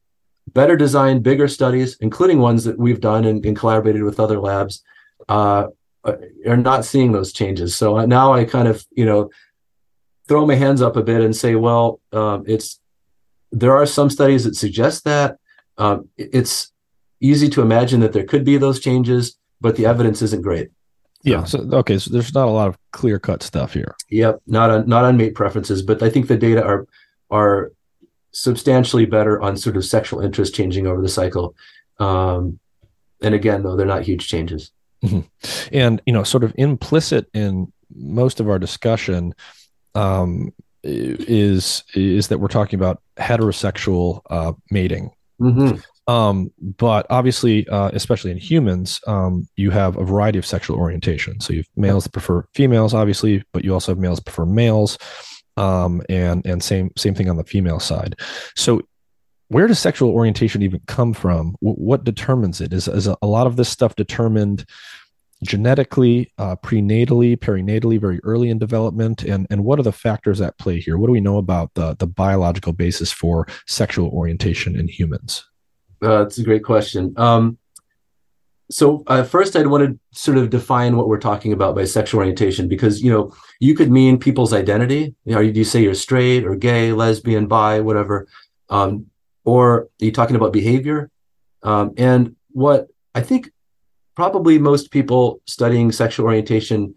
better 0.47 0.75
designed, 0.75 1.23
bigger 1.23 1.47
studies, 1.47 1.97
including 1.99 2.39
ones 2.39 2.63
that 2.65 2.77
we've 2.77 3.01
done 3.01 3.25
and, 3.25 3.43
and 3.45 3.57
collaborated 3.57 4.03
with 4.03 4.19
other 4.19 4.39
labs, 4.39 4.83
uh, 5.29 5.67
uh, 6.03 6.15
are 6.45 6.57
not 6.57 6.85
seeing 6.85 7.11
those 7.11 7.33
changes. 7.33 7.75
So 7.75 8.05
now 8.05 8.33
I 8.33 8.45
kind 8.45 8.67
of, 8.67 8.85
you 8.91 9.05
know, 9.05 9.29
throw 10.27 10.45
my 10.45 10.55
hands 10.55 10.81
up 10.81 10.95
a 10.95 11.03
bit 11.03 11.21
and 11.21 11.35
say, 11.35 11.55
well, 11.55 11.99
um, 12.11 12.43
it's 12.45 12.79
there 13.53 13.75
are 13.75 13.85
some 13.85 14.09
studies 14.09 14.43
that 14.43 14.55
suggest 14.55 15.05
that 15.05 15.37
um, 15.77 16.09
it's 16.17 16.71
easy 17.21 17.47
to 17.49 17.61
imagine 17.61 17.99
that 18.01 18.11
there 18.11 18.25
could 18.25 18.43
be 18.43 18.57
those 18.57 18.79
changes, 18.79 19.37
but 19.61 19.75
the 19.75 19.85
evidence 19.85 20.21
isn't 20.21 20.41
great. 20.41 20.69
Yeah. 21.23 21.45
So 21.45 21.59
okay. 21.71 21.97
So 21.97 22.11
there's 22.11 22.33
not 22.33 22.47
a 22.47 22.51
lot 22.51 22.67
of 22.67 22.77
clear 22.91 23.17
cut 23.19 23.43
stuff 23.43 23.73
here. 23.73 23.95
Yep. 24.09 24.41
Not 24.45 24.69
on 24.69 24.89
not 24.89 25.05
on 25.05 25.15
mate 25.15 25.35
preferences, 25.35 25.81
but 25.81 26.03
I 26.03 26.09
think 26.09 26.27
the 26.27 26.35
data 26.35 26.63
are 26.63 26.85
are 27.31 27.71
substantially 28.31 29.05
better 29.05 29.39
on 29.41 29.55
sort 29.55 29.77
of 29.77 29.85
sexual 29.85 30.19
interest 30.19 30.53
changing 30.53 30.87
over 30.87 31.01
the 31.01 31.07
cycle. 31.07 31.55
Um, 31.99 32.59
and 33.21 33.33
again, 33.35 33.63
though, 33.63 33.75
they're 33.75 33.85
not 33.85 34.03
huge 34.03 34.27
changes. 34.27 34.71
Mm-hmm. 35.03 35.21
And, 35.71 36.01
you 36.05 36.13
know, 36.13 36.23
sort 36.23 36.43
of 36.43 36.53
implicit 36.57 37.29
in 37.33 37.71
most 37.95 38.39
of 38.39 38.49
our 38.49 38.57
discussion 38.57 39.35
um, 39.95 40.51
is 40.83 41.83
is 41.93 42.27
that 42.29 42.39
we're 42.39 42.47
talking 42.47 42.79
about 42.79 43.02
heterosexual 43.17 44.21
uh, 44.29 44.53
mating. 44.71 45.11
Mm-hmm. 45.41 45.77
Um, 46.11 46.51
but 46.59 47.05
obviously, 47.09 47.67
uh, 47.69 47.89
especially 47.93 48.31
in 48.31 48.37
humans, 48.37 48.99
um, 49.07 49.47
you 49.55 49.71
have 49.71 49.97
a 49.97 50.03
variety 50.03 50.37
of 50.37 50.45
sexual 50.45 50.77
orientation. 50.77 51.39
So 51.39 51.53
you 51.53 51.59
have 51.59 51.67
males 51.75 52.03
that 52.03 52.11
prefer 52.11 52.45
females, 52.53 52.93
obviously, 52.93 53.43
but 53.53 53.63
you 53.63 53.73
also 53.73 53.91
have 53.93 53.99
males 53.99 54.19
that 54.19 54.25
prefer 54.25 54.45
males, 54.45 54.97
um, 55.55 56.01
and 56.09 56.45
and 56.45 56.61
same 56.61 56.91
same 56.97 57.15
thing 57.15 57.29
on 57.29 57.37
the 57.37 57.43
female 57.43 57.79
side. 57.79 58.15
So 58.55 58.81
where 59.47 59.67
does 59.67 59.79
sexual 59.79 60.11
orientation 60.11 60.61
even 60.61 60.81
come 60.87 61.13
from? 61.13 61.55
W- 61.61 61.75
what 61.75 62.03
determines 62.03 62.59
it? 62.59 62.73
Is 62.73 62.87
is 62.87 63.07
a, 63.07 63.15
a 63.21 63.27
lot 63.27 63.47
of 63.47 63.55
this 63.55 63.69
stuff 63.69 63.95
determined? 63.95 64.65
Genetically, 65.43 66.31
uh, 66.37 66.55
prenatally, 66.55 67.37
perinatally, 67.37 67.99
very 67.99 68.19
early 68.23 68.49
in 68.49 68.59
development, 68.59 69.23
and 69.23 69.47
and 69.49 69.63
what 69.63 69.79
are 69.79 69.83
the 69.83 69.91
factors 69.91 70.41
at 70.41 70.57
play 70.57 70.79
here? 70.79 70.97
What 70.97 71.07
do 71.07 71.13
we 71.13 71.21
know 71.21 71.37
about 71.37 71.73
the 71.75 71.95
the 71.95 72.07
biological 72.07 72.73
basis 72.73 73.11
for 73.11 73.47
sexual 73.67 74.09
orientation 74.09 74.75
in 74.75 74.87
humans? 74.87 75.43
Uh, 76.01 76.23
that's 76.23 76.37
a 76.37 76.43
great 76.43 76.63
question. 76.63 77.13
Um, 77.17 77.57
so 78.69 79.03
uh, 79.07 79.23
first, 79.23 79.55
I'd 79.55 79.67
want 79.67 79.83
to 79.85 79.99
sort 80.19 80.37
of 80.37 80.49
define 80.49 80.97
what 80.97 81.07
we're 81.07 81.19
talking 81.19 81.53
about 81.53 81.75
by 81.75 81.85
sexual 81.85 82.19
orientation, 82.19 82.67
because 82.67 83.01
you 83.01 83.11
know 83.11 83.33
you 83.59 83.75
could 83.75 83.91
mean 83.91 84.17
people's 84.17 84.53
identity. 84.53 85.15
You 85.25 85.35
know, 85.35 85.41
you 85.41 85.63
say 85.63 85.83
you're 85.83 85.93
straight 85.93 86.45
or 86.45 86.55
gay, 86.55 86.91
lesbian, 86.91 87.47
bi, 87.47 87.79
whatever, 87.81 88.27
um, 88.69 89.07
or 89.45 89.81
are 89.81 89.89
you 89.99 90.11
talking 90.11 90.35
about 90.35 90.53
behavior? 90.53 91.11
Um, 91.61 91.93
and 91.97 92.35
what 92.51 92.87
I 93.15 93.21
think 93.21 93.51
probably 94.15 94.59
most 94.59 94.91
people 94.91 95.41
studying 95.45 95.91
sexual 95.91 96.25
orientation 96.25 96.95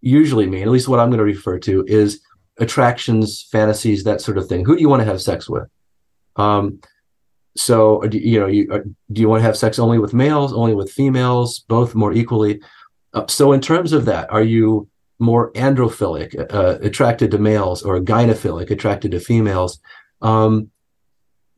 usually 0.00 0.46
mean, 0.46 0.62
at 0.62 0.68
least 0.68 0.88
what 0.88 1.00
I'm 1.00 1.10
going 1.10 1.18
to 1.18 1.24
refer 1.24 1.58
to, 1.60 1.84
is 1.86 2.20
attractions, 2.58 3.46
fantasies, 3.50 4.04
that 4.04 4.20
sort 4.20 4.38
of 4.38 4.48
thing. 4.48 4.64
Who 4.64 4.76
do 4.76 4.80
you 4.80 4.88
want 4.88 5.00
to 5.00 5.06
have 5.06 5.20
sex 5.20 5.48
with? 5.48 5.68
Um, 6.36 6.80
so, 7.56 8.00
do, 8.02 8.18
you 8.18 8.40
know, 8.40 8.46
you, 8.46 8.68
uh, 8.72 8.80
do 9.12 9.20
you 9.20 9.28
want 9.28 9.40
to 9.40 9.44
have 9.44 9.56
sex 9.56 9.78
only 9.78 9.98
with 9.98 10.14
males, 10.14 10.52
only 10.52 10.74
with 10.74 10.90
females, 10.90 11.60
both 11.68 11.94
more 11.94 12.12
equally? 12.12 12.62
Uh, 13.12 13.26
so, 13.26 13.52
in 13.52 13.60
terms 13.60 13.92
of 13.92 14.04
that, 14.04 14.30
are 14.32 14.42
you 14.42 14.88
more 15.18 15.52
androphilic, 15.52 16.34
uh, 16.52 16.78
attracted 16.80 17.30
to 17.32 17.38
males, 17.38 17.82
or 17.82 18.00
gynophilic, 18.00 18.70
attracted 18.70 19.10
to 19.10 19.20
females? 19.20 19.80
Um, 20.22 20.70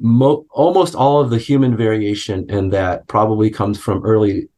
mo- 0.00 0.46
almost 0.50 0.94
all 0.94 1.20
of 1.20 1.30
the 1.30 1.38
human 1.38 1.76
variation 1.76 2.48
in 2.50 2.70
that 2.70 3.06
probably 3.06 3.50
comes 3.50 3.78
from 3.78 4.04
early 4.04 4.48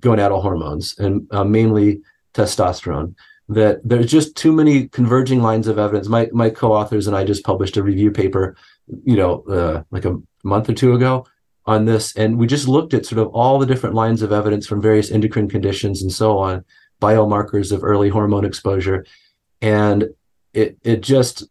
gonadal 0.00 0.42
hormones 0.42 0.98
and 0.98 1.26
uh, 1.32 1.44
mainly 1.44 2.00
testosterone 2.34 3.14
that 3.48 3.80
there's 3.84 4.10
just 4.10 4.36
too 4.36 4.52
many 4.52 4.88
converging 4.88 5.42
lines 5.42 5.68
of 5.68 5.78
evidence. 5.78 6.08
My 6.08 6.28
my 6.32 6.50
co-authors 6.50 7.06
and 7.06 7.16
i 7.16 7.24
just 7.24 7.44
published 7.44 7.76
a 7.76 7.82
review 7.82 8.10
paper 8.10 8.56
you 9.04 9.16
know 9.16 9.42
uh, 9.44 9.82
like 9.90 10.04
a 10.04 10.20
month 10.42 10.68
or 10.68 10.74
two 10.74 10.94
ago 10.94 11.26
on 11.66 11.86
this 11.86 12.14
and 12.16 12.38
we 12.38 12.46
just 12.46 12.68
looked 12.68 12.92
at 12.92 13.06
sort 13.06 13.18
of 13.20 13.28
all 13.28 13.58
the 13.58 13.66
different 13.66 13.94
lines 13.94 14.20
of 14.22 14.32
evidence 14.32 14.66
from 14.66 14.82
various 14.82 15.10
endocrine 15.10 15.48
conditions 15.48 16.02
and 16.02 16.12
so 16.12 16.38
on 16.38 16.64
biomarkers 17.00 17.72
of 17.72 17.82
early 17.82 18.08
hormone 18.08 18.44
exposure 18.44 19.04
and 19.62 20.08
it 20.52 20.76
it 20.82 21.00
just 21.00 21.44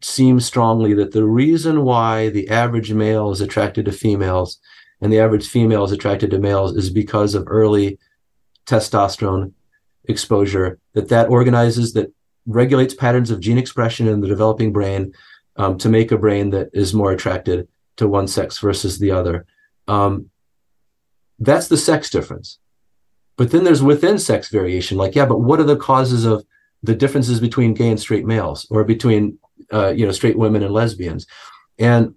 seems 0.00 0.46
strongly 0.46 0.94
that 0.94 1.12
the 1.12 1.24
reason 1.24 1.82
why 1.82 2.28
the 2.30 2.48
average 2.48 2.92
male 2.92 3.30
is 3.30 3.40
attracted 3.40 3.84
to 3.84 3.92
females 3.92 4.58
and 5.00 5.12
the 5.12 5.20
average 5.20 5.48
female 5.48 5.84
is 5.84 5.92
attracted 5.92 6.30
to 6.30 6.38
males 6.38 6.76
is 6.76 6.90
because 6.90 7.34
of 7.34 7.44
early 7.46 7.98
testosterone 8.66 9.52
exposure 10.04 10.78
that 10.94 11.08
that 11.08 11.28
organizes 11.28 11.92
that 11.92 12.12
regulates 12.46 12.94
patterns 12.94 13.30
of 13.30 13.40
gene 13.40 13.58
expression 13.58 14.08
in 14.08 14.20
the 14.20 14.28
developing 14.28 14.72
brain 14.72 15.12
um, 15.56 15.76
to 15.78 15.88
make 15.88 16.10
a 16.10 16.18
brain 16.18 16.50
that 16.50 16.70
is 16.72 16.94
more 16.94 17.12
attracted 17.12 17.68
to 17.96 18.08
one 18.08 18.26
sex 18.26 18.58
versus 18.58 18.98
the 18.98 19.10
other. 19.10 19.46
Um, 19.86 20.30
that's 21.38 21.68
the 21.68 21.76
sex 21.76 22.10
difference. 22.10 22.58
But 23.36 23.50
then 23.50 23.64
there's 23.64 23.82
within 23.82 24.18
sex 24.18 24.48
variation 24.48 24.98
like 24.98 25.14
yeah 25.14 25.26
but 25.26 25.40
what 25.40 25.60
are 25.60 25.64
the 25.64 25.76
causes 25.76 26.24
of 26.24 26.44
the 26.82 26.94
differences 26.94 27.40
between 27.40 27.74
gay 27.74 27.88
and 27.88 28.00
straight 28.00 28.26
males 28.26 28.66
or 28.70 28.84
between 28.84 29.38
uh, 29.72 29.88
you 29.88 30.06
know 30.06 30.12
straight 30.12 30.38
women 30.38 30.62
and 30.62 30.72
lesbians? 30.72 31.26
And 31.78 32.14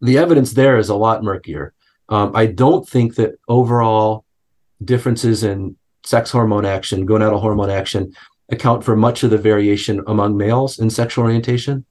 the 0.00 0.18
evidence 0.18 0.52
there 0.52 0.78
is 0.78 0.88
a 0.88 0.94
lot 0.94 1.24
murkier 1.24 1.74
um, 2.08 2.32
I 2.34 2.46
don't 2.46 2.88
think 2.88 3.16
that 3.16 3.38
overall 3.48 4.24
differences 4.84 5.44
in 5.44 5.76
sex 6.04 6.30
hormone 6.30 6.66
action, 6.66 7.06
gonadal 7.06 7.40
hormone 7.40 7.70
action, 7.70 8.12
account 8.50 8.84
for 8.84 8.94
much 8.94 9.22
of 9.22 9.30
the 9.30 9.38
variation 9.38 10.02
among 10.06 10.36
males 10.36 10.78
in 10.78 10.90
sexual 10.90 11.24
orientation. 11.24 11.84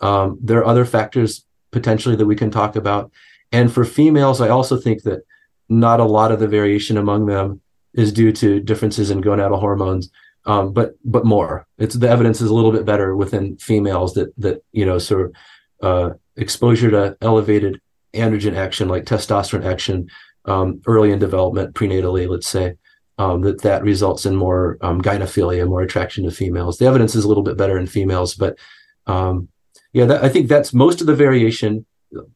Um, 0.00 0.38
there 0.42 0.58
are 0.58 0.66
other 0.66 0.84
factors 0.84 1.44
potentially 1.70 2.16
that 2.16 2.26
we 2.26 2.36
can 2.36 2.50
talk 2.50 2.74
about. 2.74 3.12
And 3.52 3.72
for 3.72 3.84
females, 3.84 4.40
I 4.40 4.48
also 4.48 4.76
think 4.76 5.02
that 5.04 5.22
not 5.68 6.00
a 6.00 6.04
lot 6.04 6.32
of 6.32 6.40
the 6.40 6.48
variation 6.48 6.96
among 6.96 7.26
them 7.26 7.60
is 7.94 8.12
due 8.12 8.32
to 8.32 8.60
differences 8.60 9.10
in 9.10 9.22
gonadal 9.22 9.60
hormones, 9.60 10.10
um, 10.46 10.72
but 10.72 10.94
but 11.04 11.24
more. 11.24 11.66
It's 11.78 11.94
the 11.94 12.08
evidence 12.08 12.40
is 12.40 12.50
a 12.50 12.54
little 12.54 12.72
bit 12.72 12.84
better 12.84 13.16
within 13.16 13.56
females 13.56 14.14
that 14.14 14.32
that 14.38 14.62
you 14.72 14.84
know 14.84 14.98
sort 14.98 15.26
of 15.26 15.34
uh, 15.82 16.14
exposure 16.36 16.90
to 16.90 17.16
elevated 17.20 17.80
androgen 18.14 18.56
action, 18.56 18.88
like 18.88 19.04
testosterone 19.04 19.64
action, 19.64 20.08
um, 20.44 20.80
early 20.86 21.12
in 21.12 21.18
development, 21.18 21.74
prenatally, 21.74 22.28
let's 22.28 22.48
say, 22.48 22.74
um, 23.18 23.42
that 23.42 23.62
that 23.62 23.82
results 23.82 24.26
in 24.26 24.34
more 24.34 24.78
um, 24.80 25.00
gynophilia, 25.00 25.68
more 25.68 25.82
attraction 25.82 26.24
to 26.24 26.30
females. 26.30 26.78
The 26.78 26.86
evidence 26.86 27.14
is 27.14 27.24
a 27.24 27.28
little 27.28 27.42
bit 27.42 27.56
better 27.56 27.78
in 27.78 27.86
females, 27.86 28.34
but 28.34 28.58
um, 29.06 29.48
yeah, 29.92 30.06
that, 30.06 30.24
I 30.24 30.28
think 30.28 30.48
that's 30.48 30.72
most 30.72 31.00
of 31.00 31.06
the 31.06 31.14
variation 31.14 31.86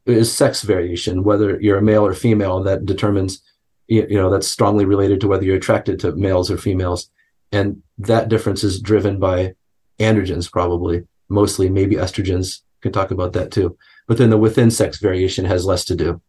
is 0.07 0.33
sex 0.33 0.63
variation, 0.63 1.25
whether 1.25 1.61
you're 1.61 1.79
a 1.79 1.83
male 1.83 2.07
or 2.07 2.15
female, 2.15 2.63
that 2.63 2.87
determines, 2.87 3.43
you, 3.89 4.07
you 4.09 4.17
know, 4.17 4.31
that's 4.31 4.47
strongly 4.47 4.85
related 4.85 5.21
to 5.21 5.29
whether 5.29 5.45
you're 5.45 5.57
attracted 5.57 5.99
to 6.01 6.15
males 6.15 6.51
or 6.51 6.59
females, 6.59 7.11
and 7.51 7.83
that 7.99 8.29
difference 8.29 8.63
is 8.63 8.81
driven 8.81 9.19
by 9.19 9.55
androgens, 9.99 10.51
probably 10.51 11.07
mostly, 11.29 11.69
maybe 11.69 11.97
estrogens. 11.97 12.61
Can 12.83 12.93
talk 12.93 13.11
about 13.11 13.33
that 13.33 13.51
too 13.51 13.79
but 14.07 14.19
then 14.19 14.31
the 14.31 14.39
within 14.39 14.71
sex 14.71 14.99
variation 14.99 15.45
has 15.45 15.65
less 15.65 15.85
to 15.87 15.95
do 15.95 16.21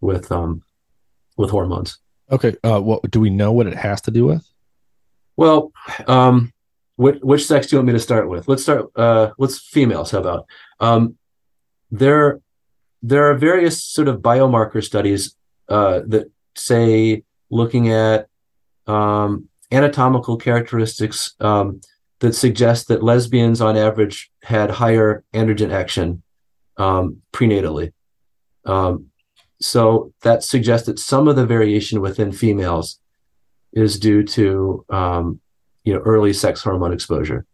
with 0.00 0.30
um 0.32 0.62
with 1.36 1.50
hormones. 1.50 1.98
Okay. 2.30 2.56
Uh, 2.62 2.80
what 2.80 3.10
do 3.10 3.20
we 3.20 3.30
know 3.30 3.52
what 3.52 3.66
it 3.66 3.76
has 3.76 4.00
to 4.02 4.10
do 4.10 4.26
with? 4.26 4.46
Well, 5.36 5.72
um, 6.06 6.52
which, 6.96 7.18
which 7.22 7.46
sex 7.46 7.66
do 7.66 7.76
you 7.76 7.78
want 7.78 7.88
me 7.88 7.92
to 7.94 7.98
start 7.98 8.28
with? 8.28 8.46
Let's 8.46 8.62
start. 8.62 8.90
Uh, 8.94 9.30
let's 9.38 9.58
females. 9.58 10.10
How 10.10 10.18
about? 10.18 10.46
Um, 10.78 11.16
there, 11.90 12.40
there 13.02 13.30
are 13.30 13.34
various 13.34 13.82
sort 13.82 14.06
of 14.06 14.20
biomarker 14.20 14.84
studies 14.84 15.34
uh, 15.68 16.00
that 16.06 16.30
say 16.54 17.24
looking 17.50 17.88
at 17.88 18.28
um, 18.86 19.48
anatomical 19.72 20.36
characteristics 20.36 21.34
um, 21.40 21.80
that 22.20 22.34
suggest 22.34 22.88
that 22.88 23.02
lesbians 23.02 23.60
on 23.60 23.76
average 23.76 24.30
had 24.42 24.70
higher 24.70 25.24
androgen 25.32 25.72
action 25.72 26.22
um, 26.80 27.20
prenatally. 27.32 27.92
Um, 28.64 29.06
so 29.60 30.12
that 30.22 30.42
suggests 30.42 30.86
that 30.86 30.98
some 30.98 31.28
of 31.28 31.36
the 31.36 31.44
variation 31.44 32.00
within 32.00 32.32
females 32.32 32.98
is 33.72 33.98
due 33.98 34.24
to 34.24 34.84
um, 34.88 35.40
you 35.84 35.92
know 35.92 36.00
early 36.00 36.32
sex 36.32 36.62
hormone 36.62 36.92
exposure. 36.92 37.44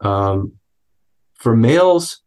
Um, 0.00 0.52
for 1.34 1.56
males, 1.56 2.22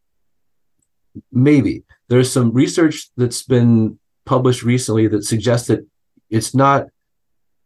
maybe 1.31 1.83
there's 2.09 2.31
some 2.31 2.51
research 2.51 3.09
that's 3.15 3.43
been 3.43 3.99
published 4.25 4.63
recently 4.63 5.07
that 5.07 5.23
suggests 5.23 5.67
that 5.67 5.85
it's 6.31 6.55
not 6.55 6.87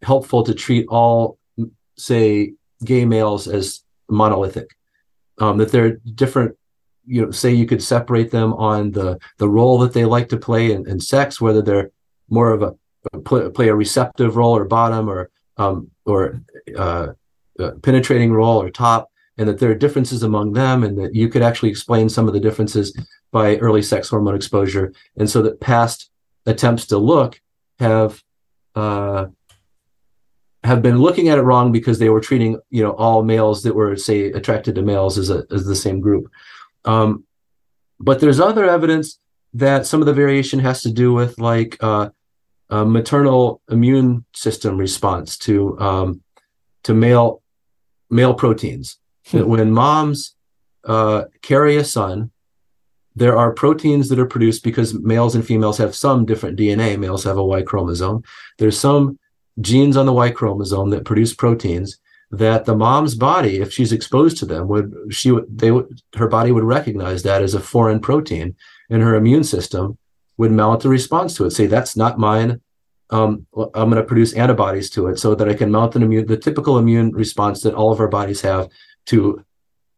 helpful 0.01 0.43
to 0.43 0.53
treat 0.53 0.85
all, 0.89 1.37
say, 1.97 2.53
gay 2.83 3.05
males 3.05 3.47
as 3.47 3.83
monolithic. 4.09 4.69
Um, 5.39 5.57
that 5.59 5.71
there 5.71 5.85
are 5.85 6.01
different 6.15 6.57
you 7.07 7.25
know 7.25 7.31
say 7.31 7.53
you 7.53 7.65
could 7.65 7.81
separate 7.81 8.31
them 8.31 8.53
on 8.53 8.91
the 8.91 9.17
the 9.37 9.49
role 9.49 9.79
that 9.79 9.93
they 9.93 10.05
like 10.05 10.29
to 10.29 10.37
play 10.37 10.71
in, 10.71 10.87
in 10.89 10.99
sex 10.99 11.41
whether 11.41 11.61
they're 11.61 11.91
more 12.29 12.51
of 12.51 12.61
a, 12.61 13.19
play 13.51 13.69
a 13.69 13.75
receptive 13.75 14.35
role 14.35 14.55
or 14.55 14.65
bottom 14.65 15.09
or 15.09 15.29
um, 15.57 15.89
or 16.05 16.41
uh, 16.77 17.07
penetrating 17.81 18.31
role 18.31 18.61
or 18.61 18.69
top 18.69 19.09
and 19.37 19.47
that 19.47 19.59
there 19.59 19.71
are 19.71 19.75
differences 19.75 20.23
among 20.23 20.53
them 20.53 20.83
and 20.83 20.97
that 20.97 21.15
you 21.15 21.29
could 21.29 21.41
actually 21.41 21.69
explain 21.69 22.09
some 22.09 22.27
of 22.27 22.33
the 22.33 22.39
differences 22.39 22.95
by 23.31 23.57
early 23.57 23.81
sex 23.81 24.09
hormone 24.09 24.35
exposure. 24.35 24.93
And 25.17 25.29
so 25.29 25.41
that 25.43 25.59
past 25.59 26.09
attempts 26.45 26.87
to 26.87 26.97
look 26.97 27.39
have 27.79 28.23
uh, 28.75 29.27
have 30.63 30.81
been 30.81 30.99
looking 30.99 31.29
at 31.29 31.37
it 31.37 31.43
wrong 31.43 31.71
because 31.71 31.99
they 31.99 32.09
were 32.09 32.21
treating 32.21 32.59
you 32.69 32.83
know 32.83 32.91
all 32.91 33.23
males 33.23 33.63
that 33.63 33.75
were 33.75 33.95
say 33.95 34.31
attracted 34.31 34.75
to 34.75 34.81
males 34.81 35.17
as 35.17 35.29
a 35.29 35.45
as 35.51 35.65
the 35.65 35.75
same 35.75 35.99
group 35.99 36.29
um, 36.87 37.25
but 37.99 38.19
there's 38.19 38.39
other 38.39 38.69
evidence 38.69 39.19
that 39.53 39.85
some 39.85 40.01
of 40.01 40.05
the 40.05 40.13
variation 40.13 40.59
has 40.59 40.81
to 40.83 40.91
do 40.91 41.13
with 41.13 41.39
like 41.39 41.77
uh, 41.81 42.09
maternal 42.69 43.61
immune 43.69 44.25
system 44.33 44.77
response 44.77 45.37
to 45.37 45.79
um, 45.79 46.21
to 46.83 46.93
male 46.93 47.41
male 48.09 48.33
proteins. 48.33 48.97
Hmm. 49.27 49.37
That 49.37 49.47
when 49.47 49.71
moms 49.71 50.35
uh, 50.83 51.25
carry 51.41 51.77
a 51.77 51.83
son, 51.83 52.31
there 53.15 53.37
are 53.37 53.51
proteins 53.51 54.09
that 54.09 54.19
are 54.19 54.27
produced 54.27 54.63
because 54.63 54.93
males 54.93 55.35
and 55.35 55.45
females 55.45 55.77
have 55.79 55.95
some 55.95 56.25
different 56.25 56.57
DNA. 56.57 56.97
Males 56.97 57.23
have 57.23 57.37
a 57.37 57.43
Y 57.43 57.61
chromosome. 57.63 58.23
There's 58.59 58.79
some 58.79 59.17
genes 59.59 59.97
on 59.97 60.05
the 60.05 60.13
Y 60.13 60.29
chromosome 60.29 60.91
that 60.91 61.03
produce 61.03 61.33
proteins 61.33 61.97
that 62.31 62.65
the 62.65 62.75
mom's 62.75 63.15
body, 63.15 63.57
if 63.57 63.71
she's 63.71 63.93
exposed 63.93 64.37
to 64.37 64.45
them, 64.45 64.67
would 64.67 64.93
she 65.09 65.31
would 65.31 65.45
they 65.57 65.71
would 65.71 66.01
her 66.15 66.27
body 66.27 66.51
would 66.51 66.63
recognize 66.63 67.23
that 67.23 67.41
as 67.41 67.53
a 67.53 67.59
foreign 67.59 67.99
protein, 67.99 68.55
and 68.89 69.01
her 69.01 69.15
immune 69.15 69.43
system 69.43 69.97
would 70.37 70.51
mount 70.51 70.85
a 70.85 70.89
response 70.89 71.35
to 71.35 71.45
it. 71.45 71.51
Say 71.51 71.67
that's 71.67 71.95
not 71.95 72.19
mine. 72.19 72.61
Um, 73.09 73.47
I'm 73.55 73.89
going 73.89 73.95
to 73.95 74.03
produce 74.03 74.33
antibodies 74.33 74.89
to 74.91 75.07
it 75.07 75.17
so 75.17 75.33
that 75.35 75.47
I 75.47 75.53
can 75.53 75.71
mount 75.71 75.95
an 75.95 76.03
immune, 76.03 76.27
the 76.27 76.35
typical 76.35 76.77
immune 76.77 77.11
response 77.13 77.61
that 77.61 77.73
all 77.73 77.93
of 77.93 78.01
our 78.01 78.09
bodies 78.09 78.41
have 78.41 78.67
to 79.07 79.45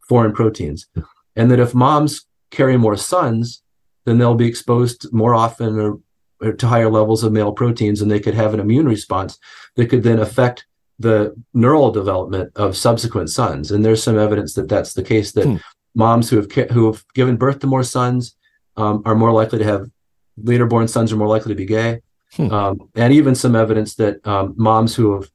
foreign 0.07 0.31
proteins. 0.31 0.87
And 1.35 1.49
that 1.49 1.59
if 1.59 1.73
moms 1.73 2.27
carry 2.51 2.77
more 2.77 2.95
sons, 2.97 3.63
then 4.05 4.19
they'll 4.19 4.35
be 4.35 4.47
exposed 4.47 5.11
more 5.11 5.33
often 5.33 5.79
or, 5.79 5.99
or 6.41 6.53
to 6.53 6.67
higher 6.67 6.89
levels 6.89 7.23
of 7.23 7.31
male 7.33 7.51
proteins, 7.51 8.01
and 8.01 8.11
they 8.11 8.19
could 8.19 8.35
have 8.35 8.53
an 8.53 8.59
immune 8.59 8.87
response 8.87 9.39
that 9.75 9.89
could 9.89 10.03
then 10.03 10.19
affect 10.19 10.65
the 10.99 11.33
neural 11.53 11.91
development 11.91 12.51
of 12.55 12.75
subsequent 12.75 13.29
sons. 13.29 13.71
And 13.71 13.83
there's 13.83 14.03
some 14.03 14.19
evidence 14.19 14.53
that 14.55 14.67
that's 14.67 14.93
the 14.93 15.03
case. 15.03 15.31
That 15.31 15.45
hmm. 15.45 15.55
moms 15.95 16.29
who 16.29 16.37
have 16.37 16.51
who 16.71 16.91
have 16.91 17.03
given 17.15 17.37
birth 17.37 17.59
to 17.59 17.67
more 17.67 17.83
sons 17.83 18.35
um, 18.75 19.01
are 19.05 19.15
more 19.15 19.31
likely 19.31 19.59
to 19.59 19.65
have 19.65 19.89
later 20.37 20.65
born 20.65 20.87
sons 20.87 21.11
are 21.11 21.17
more 21.17 21.27
likely 21.27 21.51
to 21.51 21.57
be 21.57 21.65
gay. 21.65 22.01
Hmm. 22.33 22.51
Um, 22.51 22.89
and 22.95 23.13
even 23.13 23.33
some 23.33 23.55
evidence 23.55 23.95
that 23.95 24.25
um, 24.27 24.53
moms 24.57 24.93
who 24.95 25.13
have 25.13 25.29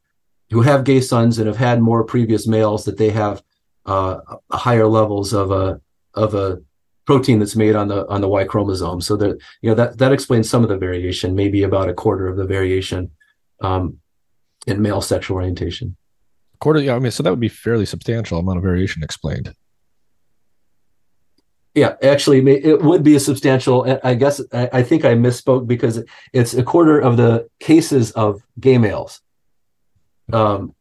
who 0.50 0.60
have 0.60 0.84
gay 0.84 1.00
sons 1.00 1.38
and 1.38 1.48
have 1.48 1.56
had 1.56 1.80
more 1.80 2.04
previous 2.04 2.46
males 2.46 2.84
that 2.84 2.98
they 2.98 3.10
have 3.10 3.42
uh, 3.86 4.18
higher 4.52 4.86
levels 4.86 5.32
of 5.32 5.50
a 5.50 5.80
of 6.14 6.34
a 6.34 6.60
protein 7.06 7.38
that's 7.38 7.56
made 7.56 7.74
on 7.74 7.88
the 7.88 8.06
on 8.08 8.20
the 8.20 8.28
Y 8.28 8.44
chromosome. 8.44 9.00
So 9.00 9.16
that 9.16 9.38
you 9.62 9.70
know 9.70 9.74
that 9.74 9.98
that 9.98 10.12
explains 10.12 10.48
some 10.48 10.62
of 10.62 10.68
the 10.68 10.76
variation, 10.76 11.34
maybe 11.34 11.62
about 11.62 11.88
a 11.88 11.94
quarter 11.94 12.28
of 12.28 12.36
the 12.36 12.46
variation. 12.46 13.10
Um, 13.60 13.98
in 14.66 14.82
male 14.82 15.00
sexual 15.00 15.36
orientation. 15.36 15.96
Quarter, 16.60 16.80
yeah, 16.80 16.94
I 16.94 16.98
mean, 16.98 17.10
so 17.10 17.22
that 17.22 17.30
would 17.30 17.40
be 17.40 17.48
fairly 17.48 17.86
substantial 17.86 18.38
amount 18.38 18.58
of 18.58 18.62
variation 18.62 19.02
explained. 19.02 19.54
Yeah, 21.74 21.96
actually, 22.02 22.38
it 22.48 22.82
would 22.82 23.02
be 23.02 23.16
a 23.16 23.20
substantial. 23.20 23.98
I 24.04 24.14
guess 24.14 24.40
I, 24.52 24.84
think 24.84 25.04
I 25.04 25.14
misspoke 25.14 25.66
because 25.66 26.04
it's 26.32 26.54
a 26.54 26.62
quarter 26.62 27.00
of 27.00 27.16
the 27.16 27.48
cases 27.58 28.12
of 28.12 28.42
gay 28.60 28.78
males. 28.78 29.20
Um, 30.32 30.72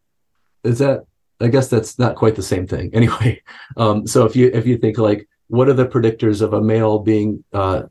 is 0.64 0.80
that? 0.80 1.06
I 1.42 1.48
guess 1.48 1.68
that's 1.68 1.98
not 1.98 2.16
quite 2.16 2.36
the 2.36 2.44
same 2.44 2.68
thing. 2.68 2.92
Anyway, 2.94 3.42
um, 3.76 4.06
so 4.06 4.26
if 4.26 4.36
you 4.36 4.52
if 4.54 4.68
you 4.68 4.78
think 4.78 5.00
like, 5.00 5.28
what 5.48 5.68
are 5.68 5.74
the 5.74 5.88
predictors 5.88 6.44
of 6.44 6.54
a 6.54 6.62
male 6.62 7.00
being 7.00 7.44
uh, 7.54 7.84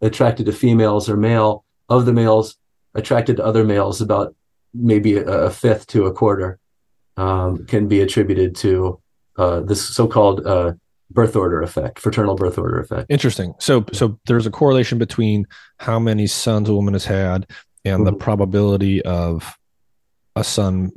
attracted 0.00 0.46
to 0.46 0.52
females 0.52 1.08
or 1.08 1.16
male 1.16 1.64
of 1.88 2.06
the 2.06 2.12
males 2.12 2.56
attracted 2.94 3.36
to 3.36 3.44
other 3.44 3.62
males? 3.62 4.00
About 4.00 4.34
maybe 4.74 5.16
a, 5.16 5.24
a 5.24 5.50
fifth 5.50 5.86
to 5.88 6.06
a 6.06 6.12
quarter 6.12 6.58
um, 7.16 7.66
can 7.66 7.88
be 7.88 8.00
attributed 8.00 8.56
to 8.56 9.00
uh, 9.36 9.60
this 9.60 9.86
so-called 9.86 10.46
uh, 10.46 10.72
birth 11.10 11.36
order 11.36 11.62
effect, 11.62 11.98
fraternal 11.98 12.34
birth 12.34 12.58
order 12.58 12.80
effect. 12.80 13.10
Interesting. 13.10 13.54
So, 13.58 13.84
so 13.92 14.18
there's 14.26 14.46
a 14.46 14.50
correlation 14.50 14.98
between 14.98 15.46
how 15.78 15.98
many 15.98 16.26
sons 16.26 16.68
a 16.68 16.74
woman 16.74 16.94
has 16.94 17.04
had 17.04 17.46
and 17.84 17.98
mm-hmm. 17.98 18.04
the 18.04 18.12
probability 18.12 19.02
of 19.02 19.56
a 20.34 20.44
son 20.44 20.90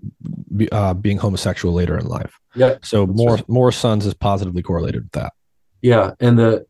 be, 0.56 0.72
uh, 0.72 0.94
being 0.94 1.18
homosexual 1.18 1.74
later 1.74 1.98
in 1.98 2.08
life. 2.08 2.40
Yeah. 2.56 2.78
So 2.84 3.06
more 3.06 3.36
right. 3.36 3.50
more 3.50 3.72
sons 3.72 4.06
is 4.06 4.14
positively 4.14 4.62
correlated 4.62 5.04
with 5.04 5.12
that. 5.12 5.34
Yeah, 5.82 6.12
and 6.22 6.40
the 6.40 6.66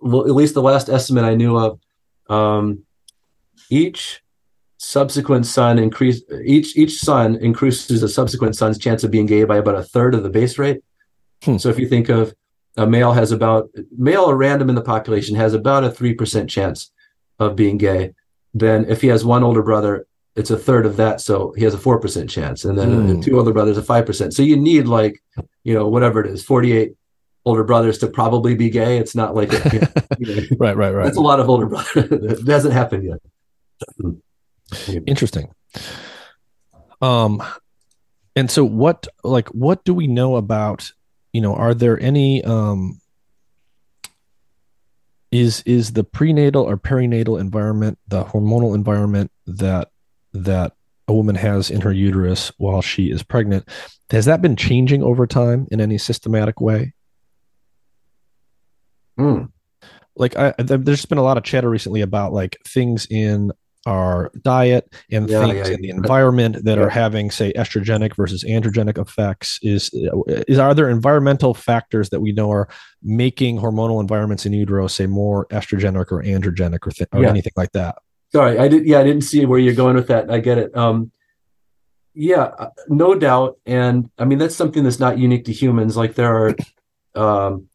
well, 0.00 0.22
at 0.22 0.34
least 0.34 0.54
the 0.54 0.62
last 0.62 0.88
estimate 0.88 1.24
I 1.24 1.34
knew 1.34 1.58
of, 1.58 1.78
um, 2.28 2.84
each 3.70 4.22
subsequent 4.78 5.44
son 5.44 5.78
increase 5.78 6.22
each 6.44 6.76
each 6.76 6.98
son 7.00 7.36
increases 7.36 8.02
a 8.02 8.08
subsequent 8.08 8.56
son's 8.56 8.78
chance 8.78 9.04
of 9.04 9.10
being 9.10 9.26
gay 9.26 9.44
by 9.44 9.56
about 9.56 9.74
a 9.74 9.82
third 9.82 10.14
of 10.14 10.22
the 10.22 10.30
base 10.30 10.58
rate. 10.58 10.82
Hmm. 11.42 11.58
So 11.58 11.68
if 11.68 11.78
you 11.78 11.88
think 11.88 12.08
of 12.08 12.34
a 12.76 12.86
male 12.86 13.12
has 13.12 13.32
about 13.32 13.70
male 13.96 14.22
or 14.22 14.36
random 14.36 14.68
in 14.68 14.76
the 14.76 14.82
population 14.82 15.34
has 15.36 15.52
about 15.52 15.84
a 15.84 15.90
three 15.90 16.14
percent 16.14 16.48
chance 16.48 16.90
of 17.38 17.56
being 17.56 17.76
gay. 17.76 18.14
Then 18.54 18.86
if 18.88 19.00
he 19.02 19.08
has 19.08 19.24
one 19.24 19.42
older 19.42 19.62
brother, 19.62 20.06
it's 20.36 20.50
a 20.50 20.56
third 20.56 20.86
of 20.86 20.96
that, 20.96 21.20
so 21.20 21.52
he 21.56 21.64
has 21.64 21.74
a 21.74 21.78
four 21.78 21.98
percent 22.00 22.30
chance, 22.30 22.64
and 22.64 22.78
then 22.78 23.16
hmm. 23.16 23.20
two 23.20 23.36
older 23.36 23.52
brothers 23.52 23.76
a 23.76 23.82
five 23.82 24.06
percent. 24.06 24.32
So 24.32 24.42
you 24.42 24.56
need 24.56 24.86
like 24.86 25.20
you 25.64 25.74
know 25.74 25.88
whatever 25.88 26.20
it 26.24 26.30
is, 26.30 26.44
forty 26.44 26.72
eight 26.72 26.92
older 27.44 27.64
brothers 27.64 27.98
to 27.98 28.06
probably 28.06 28.54
be 28.54 28.70
gay. 28.70 28.98
It's 28.98 29.16
not 29.16 29.34
like 29.34 29.50
you 29.52 29.80
know, 29.80 30.42
right, 30.58 30.76
right, 30.76 30.94
right. 30.94 31.04
That's 31.04 31.16
a 31.16 31.20
lot 31.20 31.40
of 31.40 31.48
older 31.48 31.66
brothers. 31.66 31.90
it 31.96 32.46
hasn't 32.46 32.74
happened 32.74 33.04
yet. 33.04 34.14
Interesting. 35.06 35.54
Um, 37.00 37.42
and 38.36 38.50
so 38.50 38.64
what, 38.64 39.06
like, 39.24 39.48
what 39.48 39.84
do 39.84 39.94
we 39.94 40.06
know 40.06 40.36
about, 40.36 40.92
you 41.32 41.40
know, 41.40 41.54
are 41.54 41.74
there 41.74 41.98
any, 42.00 42.44
um, 42.44 43.00
is, 45.30 45.62
is 45.66 45.92
the 45.92 46.04
prenatal 46.04 46.64
or 46.64 46.76
perinatal 46.76 47.40
environment, 47.40 47.98
the 48.08 48.24
hormonal 48.24 48.74
environment 48.74 49.30
that, 49.46 49.90
that 50.32 50.72
a 51.06 51.14
woman 51.14 51.34
has 51.34 51.70
in 51.70 51.80
her 51.80 51.92
uterus 51.92 52.52
while 52.58 52.82
she 52.82 53.10
is 53.10 53.22
pregnant, 53.22 53.68
has 54.10 54.26
that 54.26 54.42
been 54.42 54.56
changing 54.56 55.02
over 55.02 55.26
time 55.26 55.66
in 55.70 55.80
any 55.80 55.98
systematic 55.98 56.60
way? 56.60 56.92
Mm. 59.18 59.50
Like 60.16 60.36
I, 60.36 60.54
there's 60.58 61.06
been 61.06 61.18
a 61.18 61.22
lot 61.22 61.38
of 61.38 61.44
chatter 61.44 61.68
recently 61.68 62.00
about 62.00 62.32
like 62.32 62.56
things 62.66 63.06
in 63.10 63.52
our 63.88 64.30
diet 64.42 64.94
and 65.10 65.30
yeah, 65.30 65.40
things 65.40 65.68
yeah, 65.68 65.74
in 65.74 65.80
the 65.80 65.88
environment 65.88 66.62
that 66.62 66.78
are 66.78 66.90
having 66.90 67.30
say 67.30 67.50
estrogenic 67.54 68.14
versus 68.14 68.44
androgenic 68.44 68.98
effects 69.00 69.58
is 69.62 69.90
is 70.46 70.58
are 70.58 70.74
there 70.74 70.90
environmental 70.90 71.54
factors 71.54 72.10
that 72.10 72.20
we 72.20 72.30
know 72.30 72.50
are 72.52 72.68
making 73.02 73.58
hormonal 73.58 73.98
environments 73.98 74.44
in 74.44 74.52
utero 74.52 74.86
say 74.86 75.06
more 75.06 75.46
estrogenic 75.46 76.12
or 76.12 76.22
androgenic 76.22 76.86
or, 76.86 76.90
th- 76.90 77.08
or 77.12 77.24
anything 77.24 77.52
like 77.56 77.72
that? 77.72 77.96
Sorry 78.30 78.58
i 78.58 78.68
did 78.68 78.84
yeah 78.84 79.00
i 79.00 79.04
didn't 79.04 79.22
see 79.22 79.46
where 79.46 79.58
you're 79.58 79.74
going 79.74 79.96
with 79.96 80.08
that. 80.08 80.30
I 80.30 80.38
get 80.38 80.58
it. 80.58 80.76
Um 80.76 81.10
yeah 82.12 82.42
uh, 82.58 82.70
no 82.88 83.14
doubt. 83.14 83.58
And 83.64 84.10
i 84.18 84.26
mean 84.26 84.38
that's 84.38 84.56
something 84.56 84.84
that's 84.84 85.00
not 85.00 85.16
unique 85.16 85.46
to 85.46 85.52
humans. 85.52 85.96
Like 85.96 86.14
there 86.14 86.36
are 86.36 86.56
um 87.14 87.68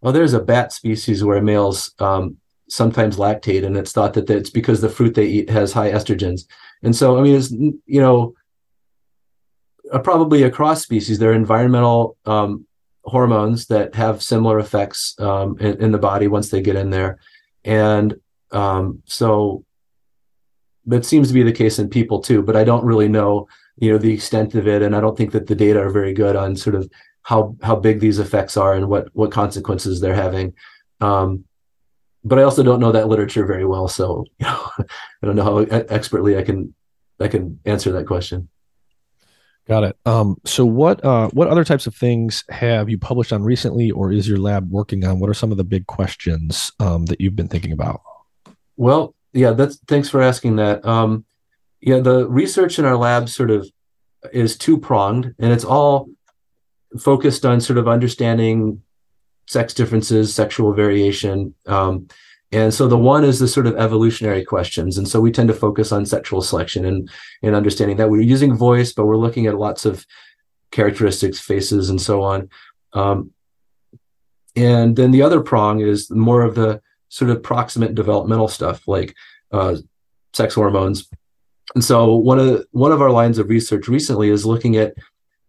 well 0.00 0.12
there's 0.12 0.34
a 0.34 0.42
bat 0.42 0.72
species 0.72 1.22
where 1.22 1.40
males 1.40 1.94
um 2.00 2.38
sometimes 2.74 3.18
lactate, 3.18 3.64
and 3.64 3.76
it's 3.76 3.92
thought 3.92 4.14
that 4.14 4.28
it's 4.28 4.50
because 4.50 4.80
the 4.80 4.88
fruit 4.88 5.14
they 5.14 5.26
eat 5.26 5.48
has 5.48 5.72
high 5.72 5.92
estrogens. 5.92 6.42
And 6.82 6.94
so, 6.94 7.16
I 7.16 7.22
mean, 7.22 7.36
it's 7.36 7.50
you 7.52 8.00
know, 8.00 8.34
uh, 9.92 10.00
probably 10.00 10.42
across 10.42 10.82
species, 10.82 11.18
there 11.18 11.30
are 11.30 11.34
environmental 11.34 12.16
um, 12.26 12.66
hormones 13.04 13.66
that 13.66 13.94
have 13.94 14.22
similar 14.22 14.58
effects 14.58 15.14
um, 15.20 15.56
in, 15.60 15.80
in, 15.80 15.92
the 15.92 15.98
body 15.98 16.26
once 16.26 16.48
they 16.50 16.60
get 16.60 16.74
in 16.74 16.90
there, 16.90 17.18
and 17.64 18.14
um, 18.50 19.02
so 19.04 19.64
that 20.86 21.06
seems 21.06 21.28
to 21.28 21.34
be 21.34 21.44
the 21.44 21.52
case 21.52 21.78
in 21.78 21.88
people 21.88 22.20
too. 22.20 22.42
But 22.42 22.56
I 22.56 22.64
don't 22.64 22.84
really 22.84 23.08
know, 23.08 23.46
you 23.76 23.92
know, 23.92 23.98
the 23.98 24.12
extent 24.12 24.56
of 24.56 24.66
it, 24.66 24.82
and 24.82 24.96
I 24.96 25.00
don't 25.00 25.16
think 25.16 25.30
that 25.32 25.46
the 25.46 25.54
data 25.54 25.80
are 25.80 25.90
very 25.90 26.12
good 26.12 26.34
on 26.34 26.56
sort 26.56 26.74
of 26.74 26.90
how 27.22 27.56
how 27.62 27.76
big 27.76 28.00
these 28.00 28.18
effects 28.18 28.56
are 28.56 28.74
and 28.74 28.88
what 28.88 29.08
what 29.12 29.30
consequences 29.30 30.00
they're 30.00 30.22
having. 30.26 30.54
Um, 31.00 31.44
but 32.24 32.38
I 32.38 32.42
also 32.42 32.62
don't 32.62 32.80
know 32.80 32.92
that 32.92 33.08
literature 33.08 33.46
very 33.46 33.66
well, 33.66 33.88
so 33.88 34.24
you 34.38 34.46
know, 34.46 34.70
I 34.78 35.26
don't 35.26 35.36
know 35.36 35.44
how 35.44 35.58
expertly 35.58 36.36
I 36.36 36.42
can 36.42 36.74
I 37.20 37.28
can 37.28 37.60
answer 37.64 37.92
that 37.92 38.06
question. 38.06 38.48
Got 39.66 39.84
it. 39.84 39.96
Um, 40.04 40.36
so 40.44 40.66
what 40.66 41.02
uh, 41.04 41.28
what 41.28 41.48
other 41.48 41.64
types 41.64 41.86
of 41.86 41.94
things 41.94 42.44
have 42.50 42.90
you 42.90 42.98
published 42.98 43.32
on 43.32 43.42
recently, 43.42 43.90
or 43.90 44.12
is 44.12 44.28
your 44.28 44.38
lab 44.38 44.70
working 44.70 45.04
on? 45.04 45.20
What 45.20 45.30
are 45.30 45.34
some 45.34 45.50
of 45.50 45.56
the 45.56 45.64
big 45.64 45.86
questions 45.86 46.70
um, 46.80 47.06
that 47.06 47.20
you've 47.20 47.36
been 47.36 47.48
thinking 47.48 47.72
about? 47.72 48.02
Well, 48.76 49.14
yeah, 49.32 49.52
that's 49.52 49.78
thanks 49.86 50.10
for 50.10 50.20
asking 50.20 50.56
that. 50.56 50.84
Um, 50.84 51.24
yeah, 51.80 52.00
the 52.00 52.28
research 52.28 52.78
in 52.78 52.84
our 52.84 52.96
lab 52.96 53.28
sort 53.28 53.50
of 53.50 53.66
is 54.32 54.58
two 54.58 54.78
pronged, 54.78 55.34
and 55.38 55.52
it's 55.52 55.64
all 55.64 56.08
focused 56.98 57.46
on 57.46 57.60
sort 57.60 57.78
of 57.78 57.88
understanding 57.88 58.82
sex 59.54 59.72
differences, 59.72 60.34
sexual 60.34 60.74
variation. 60.74 61.54
Um, 61.66 62.08
and 62.50 62.74
so 62.74 62.86
the 62.86 63.04
one 63.14 63.24
is 63.24 63.38
the 63.38 63.48
sort 63.48 63.66
of 63.68 63.76
evolutionary 63.76 64.44
questions. 64.44 64.98
And 64.98 65.06
so 65.08 65.20
we 65.20 65.32
tend 65.32 65.48
to 65.48 65.62
focus 65.66 65.92
on 65.92 66.04
sexual 66.06 66.42
selection 66.42 66.84
and, 66.84 67.10
and 67.42 67.54
understanding 67.54 67.96
that 67.98 68.10
we're 68.10 68.32
using 68.34 68.56
voice, 68.68 68.92
but 68.92 69.06
we're 69.06 69.24
looking 69.24 69.46
at 69.46 69.62
lots 69.66 69.86
of 69.86 70.04
characteristics, 70.70 71.38
faces, 71.40 71.88
and 71.88 72.00
so 72.00 72.22
on. 72.22 72.48
Um, 72.92 73.30
and 74.56 74.96
then 74.96 75.10
the 75.12 75.22
other 75.22 75.40
prong 75.40 75.80
is 75.80 76.10
more 76.10 76.42
of 76.42 76.54
the 76.54 76.80
sort 77.08 77.30
of 77.30 77.42
proximate 77.42 77.94
developmental 77.94 78.48
stuff 78.48 78.86
like 78.86 79.14
uh, 79.52 79.76
sex 80.32 80.54
hormones. 80.54 81.08
And 81.74 81.84
so 81.84 82.14
one 82.30 82.40
of 82.40 82.64
one 82.72 82.92
of 82.92 83.00
our 83.00 83.10
lines 83.10 83.38
of 83.38 83.48
research 83.48 83.88
recently 83.88 84.28
is 84.30 84.44
looking 84.52 84.76
at 84.76 84.94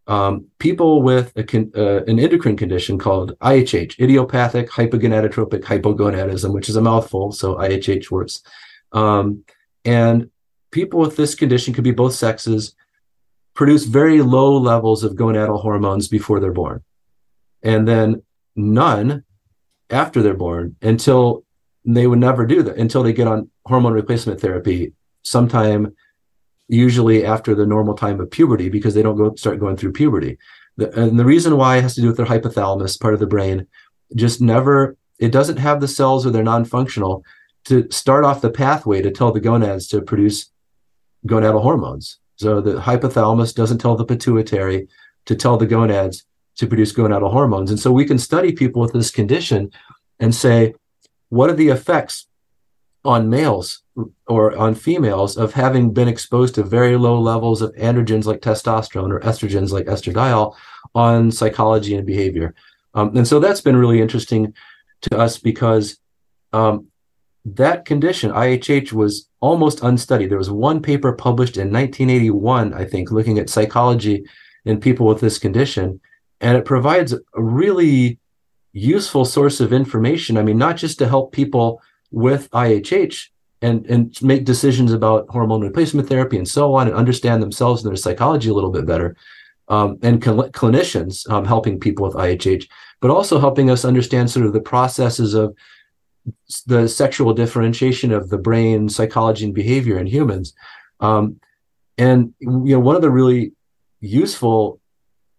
um, 0.08 0.48
people 0.60 1.02
with 1.02 1.34
con- 1.48 1.72
uh, 1.76 2.04
an 2.04 2.20
endocrine 2.20 2.58
condition 2.58 3.00
called 3.00 3.38
IHH, 3.40 4.00
idiopathic 4.00 4.70
hypogonadotropic 4.70 5.64
hypogonadism, 5.64 6.54
which 6.54 6.70
is 6.70 6.76
a 6.76 6.82
mouthful, 6.82 7.32
so 7.32 7.56
IHH 7.56 8.12
works. 8.12 8.44
Um, 8.92 9.44
and 9.84 10.30
people 10.72 11.00
with 11.00 11.16
this 11.16 11.34
condition 11.34 11.74
could 11.74 11.84
be 11.84 11.92
both 11.92 12.14
sexes, 12.14 12.76
produce 13.56 13.86
very 13.86 14.22
low 14.22 14.58
levels 14.58 15.04
of 15.04 15.14
gonadal 15.14 15.62
hormones 15.62 16.08
before 16.08 16.40
they're 16.40 16.52
born, 16.52 16.84
and 17.64 17.88
then 17.88 18.22
none 18.56 19.24
after 19.90 20.22
they're 20.22 20.34
born 20.34 20.76
until 20.82 21.46
they 21.86 22.08
would 22.08 22.20
never 22.20 22.46
do 22.46 22.64
that 22.64 22.78
until 22.78 23.04
they 23.04 23.14
get 23.14 23.28
on 23.28 23.50
hormone 23.66 23.94
replacement 23.94 24.42
therapy 24.42 24.94
sometime 25.24 25.96
usually 26.68 27.26
after 27.26 27.54
the 27.54 27.66
normal 27.66 27.94
time 27.94 28.20
of 28.20 28.32
puberty 28.32 28.70
because 28.70 28.94
they 28.94 29.04
don't 29.04 29.18
go 29.18 29.36
start 29.36 29.60
going 29.60 29.78
through 29.78 29.92
puberty. 29.92 30.38
The, 30.78 30.92
and 31.00 31.20
the 31.20 31.26
reason 31.26 31.58
why 31.58 31.78
it 31.78 31.82
has 31.84 31.96
to 31.96 32.02
do 32.02 32.08
with 32.08 32.18
their 32.18 32.26
hypothalamus, 32.26 33.00
part 33.00 33.14
of 33.14 33.20
the 33.20 33.28
brain, 33.28 33.68
just 34.16 34.42
never 34.42 34.98
it 35.20 35.32
doesn't 35.32 35.58
have 35.58 35.80
the 35.80 35.88
cells 35.88 36.26
or 36.26 36.32
they're 36.32 36.44
non-functional 36.44 37.24
to 37.66 37.88
start 37.90 38.26
off 38.26 38.42
the 38.42 38.50
pathway 38.50 39.02
to 39.02 39.12
tell 39.12 39.32
the 39.32 39.40
gonads 39.40 39.88
to 39.88 40.02
produce 40.02 40.52
gonadal 41.26 41.62
hormones. 41.62 42.20
So 42.36 42.62
the 42.62 42.74
hypothalamus 42.74 43.56
doesn't 43.56 43.80
tell 43.80 43.96
the 43.96 44.06
pituitary 44.06 44.88
to 45.26 45.36
tell 45.36 45.58
the 45.58 45.66
gonads 45.66 46.26
to 46.58 46.68
produce 46.68 46.94
gonadal 46.94 47.32
hormones. 47.32 47.72
And 47.72 47.80
so 47.80 47.92
we 47.92 48.06
can 48.06 48.20
study 48.20 48.52
people 48.52 48.82
with 48.82 48.94
this 48.94 49.10
condition 49.10 49.72
and 50.20 50.36
say, 50.36 50.76
what 51.30 51.50
are 51.50 51.56
the 51.56 51.70
effects 51.70 52.28
on 53.06 53.30
males 53.30 53.84
or 54.28 54.56
on 54.58 54.76
females 54.76 55.38
of 55.38 55.54
having 55.54 55.94
been 55.94 56.08
exposed 56.08 56.56
to 56.56 56.64
very 56.64 56.98
low 56.98 57.20
levels 57.20 57.62
of 57.62 57.74
androgens 57.76 58.26
like 58.26 58.42
testosterone 58.42 59.12
or 59.12 59.20
estrogens 59.22 59.72
like 59.72 59.86
estradiol 59.86 60.56
on 60.94 61.32
psychology 61.32 61.96
and 61.96 62.06
behavior. 62.06 62.54
Um, 62.94 63.16
and 63.16 63.28
so 63.28 63.40
that's 63.40 63.62
been 63.62 63.76
really 63.76 64.02
interesting 64.02 64.54
to 65.02 65.18
us 65.18 65.38
because 65.38 66.00
um, 66.54 66.88
that 67.46 67.86
condition, 67.86 68.32
IHH, 68.32 68.92
was 68.92 69.30
almost 69.40 69.84
unstudied. 69.84 70.32
There 70.32 70.38
was 70.38 70.50
one 70.50 70.82
paper 70.82 71.14
published 71.14 71.58
in 71.58 71.72
1981, 71.72 72.74
I 72.74 72.86
think, 72.86 73.12
looking 73.12 73.38
at 73.38 73.50
psychology 73.50 74.26
in 74.66 74.80
people 74.80 75.06
with 75.06 75.22
this 75.22 75.38
condition. 75.38 76.02
And 76.42 76.58
it 76.58 76.66
provides 76.66 77.14
a 77.14 77.20
really 77.36 78.20
useful 78.74 79.26
source 79.26 79.60
of 79.60 79.72
information. 79.72 80.38
I 80.38 80.44
mean, 80.44 80.58
not 80.58 80.76
just 80.78 80.98
to 81.00 81.08
help 81.08 81.32
people 81.32 81.82
with 82.12 82.50
IHH 82.52 83.28
and 83.62 83.86
and 83.88 84.22
make 84.22 84.46
decisions 84.46 84.92
about 84.92 85.28
hormone 85.30 85.62
replacement 85.62 86.08
therapy 86.08 86.38
and 86.38 86.48
so 86.48 86.74
on, 86.76 86.88
and 86.88 86.96
understand 86.96 87.42
themselves 87.42 87.84
and 87.84 87.90
their 87.90 87.98
psychology 87.98 88.50
a 88.50 88.54
little 88.54 88.72
bit 88.72 88.86
better. 88.86 89.16
Um, 89.68 89.98
and 90.04 90.24
cl- 90.24 90.52
clinicians 90.52 91.28
um, 91.32 91.44
helping 91.44 91.80
people 91.80 92.06
with 92.06 92.16
IHH, 92.16 92.68
but 93.02 93.10
also 93.10 93.40
helping 93.40 93.72
us 93.72 93.84
understand 93.84 94.30
sort 94.30 94.46
of 94.46 94.54
the 94.54 94.62
processes 94.62 95.34
of 95.34 95.56
the 96.68 96.88
sexual 96.88 97.34
differentiation 97.34 98.12
of 98.12 98.30
the 98.30 98.38
brain, 98.38 98.90
psychology, 98.90 99.46
and 99.46 99.56
behavior 99.56 99.98
in 99.98 100.06
humans. 100.06 100.54
Um, 101.00 101.40
and 101.98 102.34
you 102.40 102.76
know, 102.76 102.80
one 102.80 102.96
of 102.96 103.02
the 103.02 103.12
really 103.12 103.54
useful, 104.00 104.80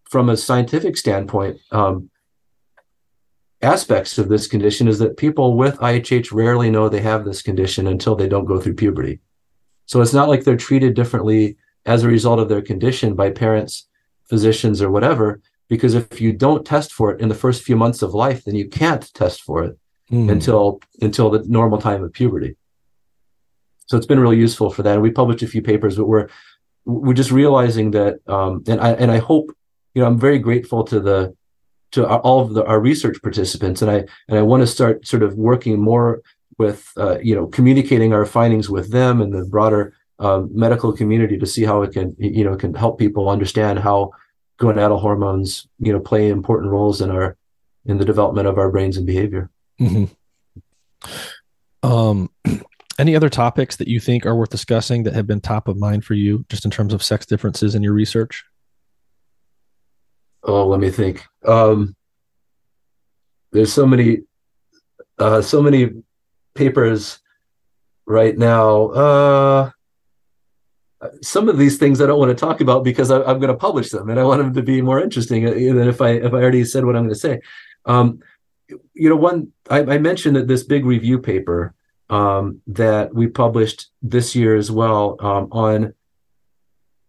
from 0.05 0.28
a 0.28 0.36
scientific 0.36 0.97
standpoint, 0.97 1.59
um, 1.70 2.10
aspects 3.66 4.16
of 4.18 4.28
this 4.28 4.47
condition 4.47 4.88
is 4.88 4.98
that 5.01 5.16
people 5.16 5.56
with 5.56 5.76
IHH 5.78 6.32
rarely 6.32 6.70
know 6.70 6.88
they 6.88 7.01
have 7.01 7.24
this 7.24 7.43
condition 7.43 7.86
until 7.86 8.14
they 8.16 8.28
don't 8.28 8.47
go 8.47 8.60
through 8.60 8.74
puberty. 8.74 9.20
So 9.86 10.01
it's 10.01 10.14
not 10.14 10.28
like 10.28 10.44
they're 10.44 10.56
treated 10.68 10.94
differently 10.94 11.56
as 11.84 12.02
a 12.02 12.09
result 12.09 12.40
of 12.40 12.48
their 12.48 12.62
condition 12.62 13.14
by 13.14 13.30
parents, 13.30 13.88
physicians, 14.28 14.80
or 14.80 14.90
whatever. 14.90 15.40
Because 15.68 15.94
if 15.94 16.20
you 16.20 16.32
don't 16.32 16.64
test 16.64 16.93
for 16.93 17.12
it 17.12 17.20
in 17.20 17.28
the 17.28 17.34
first 17.34 17.62
few 17.62 17.76
months 17.76 18.02
of 18.02 18.14
life, 18.14 18.44
then 18.44 18.55
you 18.55 18.68
can't 18.68 19.12
test 19.14 19.43
for 19.43 19.64
it 19.64 19.78
mm. 20.10 20.30
until 20.30 20.80
until 21.01 21.30
the 21.30 21.43
normal 21.47 21.78
time 21.78 22.05
of 22.05 22.12
puberty. 22.12 22.56
So 23.86 23.97
it's 23.97 24.06
been 24.06 24.20
really 24.20 24.38
useful 24.38 24.70
for 24.70 24.82
that. 24.82 24.94
And 24.94 25.02
we 25.02 25.10
published 25.10 25.43
a 25.43 25.48
few 25.48 25.62
papers, 25.62 25.97
but 25.97 26.06
we're 26.06 26.28
we're 26.84 27.14
just 27.14 27.32
realizing 27.32 27.90
that, 27.93 28.20
um, 28.28 28.62
and 28.68 28.80
I 28.80 28.93
and 28.93 29.10
I 29.10 29.18
hope, 29.18 29.51
you 29.94 30.02
know, 30.02 30.09
I'm 30.09 30.18
very 30.18 30.38
grateful 30.38 30.84
to 30.84 31.01
the 31.01 31.36
to 31.93 32.07
all 32.07 32.41
of 32.41 32.55
the, 32.55 32.65
our 32.65 32.81
research 32.81 33.23
participants, 33.23 33.83
and 33.83 33.91
I 33.91 34.05
and 34.29 34.39
I 34.39 34.43
want 34.43 34.63
to 34.63 34.67
start 34.67 35.07
sort 35.07 35.23
of 35.23 35.35
working 35.35 35.81
more 35.81 36.23
with 36.59 36.91
uh, 36.97 37.19
you 37.21 37.35
know 37.35 37.47
communicating 37.47 38.13
our 38.13 38.27
findings 38.27 38.69
with 38.71 38.91
them 38.91 39.21
and 39.21 39.33
the 39.33 39.45
broader 39.45 39.95
um, 40.19 40.51
medical 40.53 40.93
community 40.93 41.39
to 41.39 41.47
see 41.47 41.65
how 41.65 41.83
it 41.83 41.93
can 41.93 42.15
you 42.19 42.45
know 42.45 42.57
can 42.57 42.75
help 42.75 42.99
people 42.99 43.29
understand 43.29 43.79
how 43.79 44.11
gonadal 44.59 45.01
hormones 45.01 45.69
you 45.79 45.93
know 45.93 46.01
play 46.01 46.29
important 46.29 46.73
roles 46.73 47.01
in 47.01 47.11
our 47.11 47.37
in 47.85 47.99
the 47.99 48.05
development 48.05 48.49
of 48.49 48.59
our 48.59 48.71
brains 48.71 48.97
and 48.97 49.07
behavior. 49.07 49.51
Mm-hmm. 49.81 50.05
Um, 51.83 52.31
any 52.99 53.15
other 53.15 53.29
topics 53.29 53.77
that 53.77 53.89
you 53.89 54.01
think 54.01 54.27
are 54.27 54.35
worth 54.35 54.51
discussing 54.51 55.05
that 55.05 55.15
have 55.15 55.27
been 55.27 55.41
top 55.41 55.69
of 55.69 55.77
mind 55.77 56.05
for 56.05 56.15
you, 56.15 56.45
just 56.49 56.65
in 56.65 56.71
terms 56.71 56.93
of 56.93 57.03
sex 57.03 57.27
differences 57.27 57.75
in 57.75 57.83
your 57.83 57.93
research? 57.93 58.45
Oh 60.47 60.66
let 60.66 60.81
me 60.81 60.90
think 60.90 61.24
um, 61.47 61.94
there's 63.52 63.73
so 63.73 63.86
many 63.86 64.20
uh, 65.18 65.40
so 65.43 65.62
many 65.62 65.90
papers 66.55 67.20
right 68.06 68.36
now 68.39 68.86
uh, 68.89 69.70
some 71.23 71.48
of 71.48 71.59
these 71.59 71.78
things 71.78 72.01
I 72.01 72.06
don't 72.06 72.18
want 72.18 72.31
to 72.31 72.47
talk 72.47 72.60
about 72.60 72.85
because 72.85 73.10
I, 73.10 73.18
am 73.18 73.39
going 73.39 73.48
to 73.48 73.55
publish 73.55 73.90
them 73.90 74.09
and 74.09 74.18
I 74.18 74.24
want 74.24 74.43
them 74.43 74.55
to 74.55 74.62
be 74.62 74.81
more 74.81 75.01
interesting 75.01 75.44
than 75.44 75.89
if 75.89 76.01
I 76.01 76.10
if 76.10 76.32
I 76.32 76.36
already 76.36 76.64
said 76.64 76.85
what 76.85 76.97
I'm 76.97 77.02
going 77.02 77.14
to 77.14 77.20
say. 77.20 77.40
Um, 77.85 78.20
you 78.94 79.09
know, 79.09 79.16
one 79.16 79.52
I, 79.70 79.81
I, 79.81 79.98
mentioned 79.98 80.36
that 80.36 80.48
this 80.48 80.64
big 80.64 80.85
review 80.85 81.18
paper 81.20 81.74
um, 82.10 82.62
that 82.66 83.14
we 83.14 83.28
published 83.28 83.90
this 84.02 84.35
year 84.35 84.56
as 84.56 84.70
well 84.70 85.16
um, 85.20 85.48
on 85.52 85.94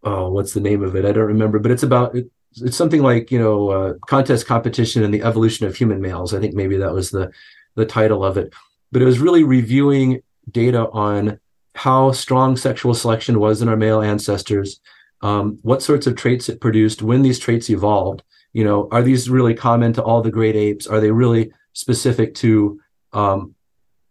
oh, 0.04 0.30
what's 0.30 0.54
the 0.54 0.62
name 0.62 0.84
of 0.84 0.96
it? 0.96 1.06
I 1.06 1.12
don't 1.12 1.26
remember, 1.26 1.60
but 1.60 1.72
it's 1.72 1.84
about 1.84 2.16
it's 2.56 2.78
something 2.78 3.02
like 3.02 3.32
you 3.32 3.40
know 3.40 3.70
uh, 3.70 3.94
contest 4.08 4.48
competition 4.48 5.04
and 5.04 5.14
the 5.14 5.24
evolution 5.24 5.66
of 5.66 5.76
human 5.76 6.02
males. 6.02 6.34
I 6.34 6.40
think 6.40 6.56
maybe 6.56 6.78
that 6.78 6.94
was 6.94 7.12
the 7.12 7.32
the 7.76 7.86
title 7.86 8.24
of 8.24 8.38
it, 8.38 8.54
but 8.92 9.02
it 9.02 9.06
was 9.06 9.20
really 9.20 9.44
reviewing 9.44 10.22
data 10.52 10.90
on 10.90 11.40
how 11.76 12.12
strong 12.12 12.58
sexual 12.58 12.94
selection 12.94 13.40
was 13.40 13.62
in 13.62 13.70
our 13.70 13.76
male 13.76 14.02
ancestors, 14.02 14.80
um, 15.22 15.60
what 15.62 15.84
sorts 15.84 16.08
of 16.08 16.16
traits 16.16 16.50
it 16.50 16.60
produced, 16.60 17.04
when 17.04 17.22
these 17.22 17.38
traits 17.38 17.70
evolved. 17.70 18.24
You 18.54 18.64
know, 18.64 18.88
are 18.92 19.04
these 19.04 19.30
really 19.30 19.54
common 19.54 19.94
to 19.94 20.04
all 20.04 20.22
the 20.22 20.32
great 20.32 20.56
apes? 20.56 20.88
Are 20.88 21.00
they 21.00 21.12
really 21.12 21.52
specific 21.74 22.34
to 22.36 22.82
um, 23.14 23.54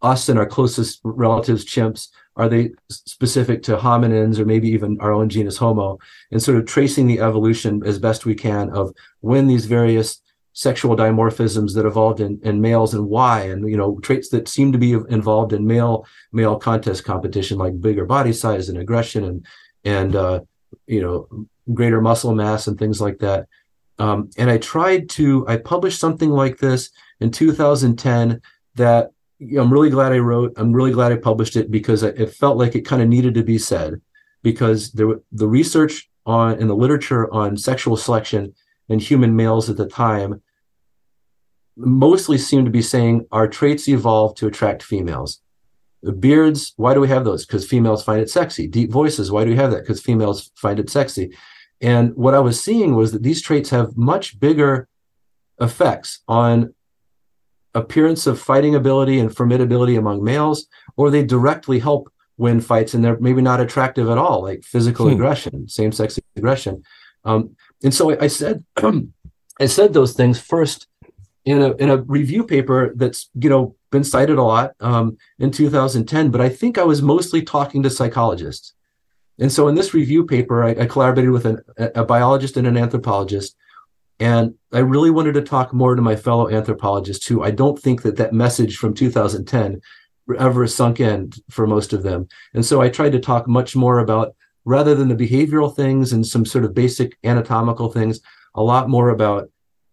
us 0.03 0.29
and 0.29 0.39
our 0.39 0.47
closest 0.47 1.01
relatives, 1.03 1.65
chimps? 1.65 2.11
Are 2.37 2.49
they 2.49 2.73
specific 2.91 3.63
to 3.65 3.77
hominins 3.77 4.39
or 4.39 4.45
maybe 4.45 4.69
even 4.69 4.99
our 5.01 5.13
own 5.13 5.29
genus 5.29 5.57
Homo? 5.57 5.99
And 6.31 6.43
sort 6.43 6.59
of 6.59 6.67
tracing 6.67 7.07
the 7.07 7.21
evolution 7.21 7.83
as 7.85 7.99
best 7.99 8.27
we 8.27 8.35
can 8.35 8.71
of 8.71 8.95
when 9.21 9.47
these 9.47 9.67
various 9.67 10.21
sexual 10.57 10.97
dimorphisms 10.97 11.75
that 11.75 11.85
evolved 11.85 12.21
in, 12.21 12.41
in 12.43 12.63
males 12.63 12.95
and 12.95 13.07
why, 13.07 13.43
and 13.43 13.69
you 13.69 13.77
know 13.77 13.99
traits 14.01 14.31
that 14.31 14.49
seem 14.49 14.73
to 14.73 14.79
be 14.79 14.93
involved 14.93 15.53
in 15.53 15.67
male 15.67 16.07
male 16.33 16.57
contest 16.57 17.05
competition, 17.05 17.59
like 17.59 17.81
bigger 17.81 18.07
body 18.07 18.33
size 18.33 18.69
and 18.69 18.79
aggression 18.79 19.25
and 19.25 19.47
and 19.85 20.17
uh, 20.17 20.41
you 20.87 21.01
know 21.03 21.47
greater 21.73 22.01
muscle 22.01 22.35
mass 22.35 22.67
and 22.67 22.79
things 22.79 23.01
like 23.01 23.19
that. 23.19 23.47
Um, 23.99 24.31
and 24.37 24.51
I 24.51 24.59
tried 24.59 25.09
to 25.11 25.47
I 25.47 25.57
published 25.59 26.01
something 26.01 26.31
like 26.31 26.59
this 26.59 26.91
in 27.21 27.31
2010 27.31 28.41
that 28.75 29.11
I'm 29.41 29.73
really 29.73 29.91
glad 29.91 30.13
I 30.13 30.19
wrote. 30.19 30.55
I'm 30.57 30.73
really 30.73 30.93
glad 30.93 31.13
I 31.13 31.17
published 31.17 31.57
it 31.57 31.71
because 31.71 32.03
it 32.03 32.35
felt 32.35 32.57
like 32.57 32.75
it 32.75 32.83
kind 32.87 33.03
of 33.03 33.09
needed 33.09 33.35
to 33.35 33.43
be 33.43 33.59
said 33.59 34.01
because 34.43 34.93
there 34.93 35.21
the 35.33 35.49
research 35.49 36.09
on 36.25 36.59
in 36.61 36.69
the 36.69 36.77
literature 36.77 37.33
on 37.33 37.57
sexual 37.57 37.97
selection 37.97 38.55
in 38.89 38.99
human 38.99 39.37
males 39.37 39.69
at 39.69 39.77
the 39.77 39.87
time 39.87 40.41
mostly 41.77 42.39
seemed 42.39 42.65
to 42.65 42.71
be 42.71 42.83
saying 42.83 43.27
our 43.31 43.47
traits 43.47 43.89
evolved 43.89 44.39
to 44.39 44.47
attract 44.47 44.83
females. 44.83 45.43
Beards, 46.21 46.73
why 46.77 46.95
do 46.95 47.01
we 47.01 47.09
have 47.09 47.25
those? 47.25 47.45
Because 47.45 47.67
females 47.67 48.05
find 48.05 48.21
it 48.21 48.31
sexy. 48.31 48.67
Deep 48.67 48.91
voices, 48.91 49.31
why 49.31 49.45
do 49.45 49.51
we 49.51 49.57
have 49.57 49.71
that? 49.73 49.83
Because 49.83 50.01
females 50.01 50.51
find 50.55 50.79
it 50.79 50.89
sexy. 50.89 51.37
And 51.81 52.15
what 52.17 52.35
I 52.35 52.39
was 52.39 52.63
seeing 52.63 52.95
was 52.95 53.13
that 53.13 53.23
these 53.23 53.43
traits 53.43 53.71
have 53.71 53.97
much 53.97 54.41
bigger 54.41 54.89
effects 55.61 56.23
on 56.29 56.75
appearance 57.77 58.27
of 58.27 58.41
fighting 58.41 58.75
ability 58.75 59.19
and 59.19 59.31
formidability 59.31 59.99
among 59.99 60.25
males, 60.25 60.67
or 60.97 61.11
they 61.11 61.25
directly 61.25 61.79
help 61.79 62.13
win 62.39 62.61
fights 62.61 62.95
and 62.95 63.05
they're 63.05 63.19
maybe 63.19 63.41
not 63.41 63.61
attractive 63.61 64.09
at 64.11 64.19
all, 64.19 64.43
like 64.43 64.65
physical 64.65 65.07
hmm. 65.07 65.15
aggression, 65.15 65.69
same 65.69 65.93
sex 65.93 66.19
aggression. 66.37 66.83
Um, 67.25 67.57
and 67.83 67.95
so 67.95 68.11
I, 68.11 68.25
I 68.25 68.27
said, 68.27 68.65
I 69.61 69.67
said 69.67 69.93
those 69.93 70.15
things 70.15 70.39
first 70.39 70.87
in 71.45 71.63
a 71.63 71.73
in 71.75 71.91
a 71.91 71.99
review 71.99 72.45
paper 72.45 72.93
that's 72.97 73.31
you 73.35 73.49
know 73.49 73.77
been 73.93 74.05
cited 74.05 74.37
a 74.37 74.43
lot 74.43 74.73
um, 74.81 75.17
in 75.39 75.51
2010. 75.51 76.31
But 76.31 76.41
I 76.41 76.49
think 76.49 76.77
I 76.77 76.83
was 76.83 77.01
mostly 77.01 77.43
talking 77.43 77.83
to 77.83 77.91
psychologists 77.91 78.75
and 79.39 79.53
so 79.53 79.69
in 79.69 79.75
this 79.75 79.93
review 79.93 80.25
paper, 80.25 80.65
I, 80.65 80.71
I 80.71 80.87
collaborated 80.87 81.31
with 81.31 81.45
an, 81.45 81.61
a 81.77 82.05
biologist 82.05 82.57
and 82.57 82.67
an 82.67 82.77
anthropologist. 82.77 83.57
And 84.19 84.55
I 84.73 84.79
really 84.79 85.11
wanted 85.11 85.35
to 85.35 85.43
talk 85.43 85.73
more 85.73 85.95
to 85.95 86.03
my 86.03 86.17
fellow 86.17 86.49
anthropologists 86.49 87.27
who 87.27 87.43
I 87.43 87.51
don't 87.51 87.79
think 87.79 88.03
that 88.03 88.17
that 88.17 88.33
message 88.33 88.77
from 88.77 88.95
2010 88.95 89.81
ever 90.39 90.67
sunk 90.67 91.01
in 91.01 91.33
for 91.51 91.67
most 91.67 91.93
of 91.93 92.03
them. 92.03 92.29
And 92.55 92.65
so 92.65 92.81
I 92.81 92.89
tried 92.89 93.13
to 93.13 93.21
talk 93.21 93.47
much 93.47 93.77
more 93.77 93.99
about, 93.99 94.35
rather 94.65 94.95
than 94.95 95.09
the 95.09 95.15
behavioral 95.15 95.75
things 95.75 96.13
and 96.13 96.27
some 96.27 96.45
sort 96.45 96.65
of 96.65 96.75
basic 96.75 97.17
anatomical 97.23 97.91
things, 97.93 98.21
a 98.55 98.63
lot 98.63 98.89
more 98.89 99.11
about 99.11 99.51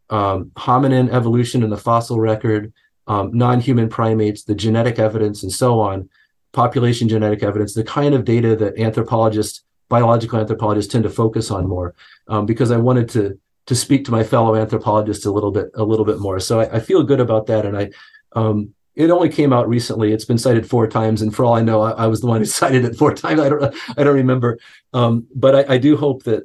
um, 0.10 0.52
hominin 0.56 1.10
evolution 1.10 1.64
in 1.64 1.70
the 1.70 1.78
fossil 1.78 2.20
record, 2.20 2.74
um, 3.08 3.32
non 3.34 3.60
human 3.60 3.90
primates, 3.90 4.44
the 4.44 4.56
genetic 4.56 5.00
evidence, 5.00 5.44
and 5.44 5.52
so 5.52 5.80
on, 5.80 6.10
population 6.54 7.10
genetic 7.10 7.44
evidence, 7.44 7.74
the 7.74 7.84
kind 7.84 8.16
of 8.16 8.26
data 8.26 8.56
that 8.56 8.80
anthropologists, 8.80 9.64
biological 9.90 10.40
anthropologists 10.40 10.92
tend 10.92 11.04
to 11.04 11.10
focus 11.10 11.52
on 11.52 11.68
more, 11.68 11.94
um, 12.28 12.46
because 12.46 12.72
I 12.72 12.78
wanted 12.78 13.10
to 13.10 13.38
to 13.66 13.76
speak 13.76 14.06
to 14.06 14.12
my 14.12 14.24
fellow 14.24 14.56
anthropologists 14.56 15.26
a 15.26 15.32
little 15.32 15.52
bit 15.52 15.70
a 15.76 15.84
little 15.84 16.06
bit 16.06 16.20
more. 16.20 16.40
So 16.40 16.60
I, 16.60 16.76
I 16.76 16.80
feel 16.80 17.04
good 17.04 17.20
about 17.20 17.48
that, 17.48 17.66
and 17.66 17.78
I. 17.78 17.92
Um, 18.34 18.74
it 18.96 19.10
only 19.10 19.30
came 19.30 19.52
out 19.52 19.68
recently. 19.68 20.14
It's 20.14 20.26
been 20.26 20.38
cited 20.38 20.70
four 20.70 20.88
times, 20.88 21.24
and 21.24 21.36
for 21.36 21.44
all 21.46 21.56
I 21.56 21.64
know, 21.64 21.82
I, 21.82 21.92
I 21.92 22.08
was 22.08 22.22
the 22.22 22.28
one 22.28 22.42
who 22.42 22.46
cited 22.62 22.86
it 22.86 22.96
four 22.96 23.14
times. 23.14 23.40
I 23.40 23.50
don't, 23.50 23.76
I 23.98 24.04
don't 24.04 24.16
remember. 24.16 24.60
Um, 24.94 25.26
but 25.34 25.56
I, 25.56 25.74
I, 25.74 25.78
do 25.80 25.98
hope 25.98 26.24
that 26.24 26.44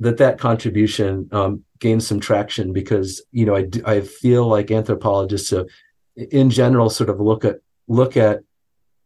that 0.00 0.16
that 0.16 0.40
contribution 0.40 1.28
um, 1.30 1.64
gains 1.78 2.04
some 2.04 2.18
traction 2.18 2.72
because 2.72 3.22
you 3.30 3.46
know 3.46 3.54
I, 3.54 3.62
do, 3.62 3.80
I 3.86 4.00
feel 4.00 4.48
like 4.48 4.72
anthropologists, 4.72 5.52
uh, 5.52 5.64
in 6.16 6.50
general, 6.50 6.90
sort 6.90 7.10
of 7.10 7.20
look 7.20 7.44
at 7.44 7.58
look 7.86 8.16
at 8.16 8.40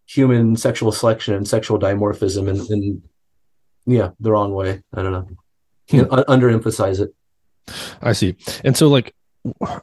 human 0.06 0.56
sexual 0.56 0.92
selection 0.92 1.34
and 1.34 1.46
sexual 1.46 1.78
dimorphism 1.78 2.48
in, 2.48 2.72
in 2.72 3.02
yeah 3.86 4.10
the 4.20 4.30
wrong 4.30 4.52
way 4.52 4.82
i 4.92 5.02
don't 5.02 5.12
know 5.12 5.26
hmm. 5.88 6.14
underemphasize 6.30 7.00
it 7.00 7.14
i 8.02 8.12
see 8.12 8.34
and 8.64 8.76
so 8.76 8.88
like 8.88 9.14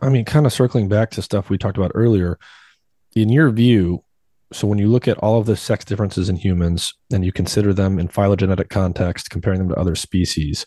i 0.01 0.09
mean 0.09 0.25
kind 0.25 0.45
of 0.45 0.53
circling 0.53 0.87
back 0.87 1.11
to 1.11 1.21
stuff 1.21 1.49
we 1.49 1.57
talked 1.57 1.77
about 1.77 1.91
earlier 1.95 2.37
in 3.15 3.29
your 3.29 3.49
view 3.49 4.03
so 4.51 4.67
when 4.67 4.79
you 4.79 4.87
look 4.87 5.07
at 5.07 5.17
all 5.19 5.39
of 5.39 5.45
the 5.45 5.55
sex 5.55 5.85
differences 5.85 6.27
in 6.27 6.35
humans 6.35 6.93
and 7.11 7.23
you 7.23 7.31
consider 7.31 7.73
them 7.73 7.99
in 7.99 8.07
phylogenetic 8.07 8.69
context 8.69 9.29
comparing 9.29 9.59
them 9.59 9.69
to 9.69 9.75
other 9.75 9.95
species 9.95 10.65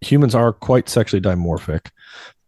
humans 0.00 0.34
are 0.34 0.52
quite 0.52 0.88
sexually 0.88 1.20
dimorphic 1.20 1.90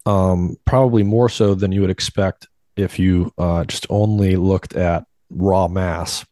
um, 0.07 0.57
probably 0.65 1.03
more 1.03 1.29
so 1.29 1.55
than 1.55 1.71
you 1.71 1.83
would 1.83 1.91
expect 1.91 2.49
if 2.77 2.99
you 2.99 3.31
uh, 3.37 3.65
just 3.65 3.87
only 3.91 4.37
looked 4.37 4.75
at 4.75 5.05
raw 5.31 5.69
mass. 5.69 6.25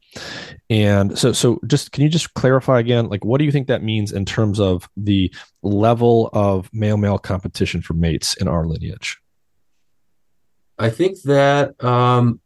And 0.69 1.17
so, 1.17 1.33
so 1.33 1.61
just 1.67 1.93
can 1.93 2.03
you 2.03 2.09
just 2.09 2.35
clarify 2.35 2.81
again, 2.81 3.09
like 3.09 3.25
what 3.25 3.39
do 3.39 3.45
you 3.45 3.53
think 3.53 3.69
that 3.69 3.85
means 3.85 4.13
in 4.13 4.25
terms 4.25 4.59
of 4.59 4.89
the 4.97 5.33
level 5.63 6.29
of 6.33 6.69
male 6.73 6.97
male 6.97 7.19
competition 7.19 7.83
for 7.83 7.95
mates 7.95 8.35
in 8.35 8.49
our 8.49 8.67
lineage? 8.67 9.19
I 10.79 10.91
think 10.91 11.23
that 11.23 11.83
um, 11.83 12.41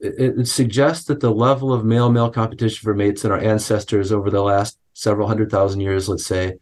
it, 0.00 0.40
it 0.40 0.48
suggests 0.48 1.04
that 1.06 1.20
the 1.20 1.30
level 1.30 1.72
of 1.72 1.84
male 1.84 2.10
male 2.10 2.30
competition 2.30 2.82
for 2.82 2.94
mates 2.94 3.24
in 3.24 3.30
our 3.30 3.38
ancestors 3.38 4.10
over 4.10 4.28
the 4.28 4.42
last 4.42 4.76
several 4.92 5.28
hundred 5.28 5.50
thousand 5.50 5.80
years, 5.80 6.08
let's 6.08 6.26
say, 6.26 6.54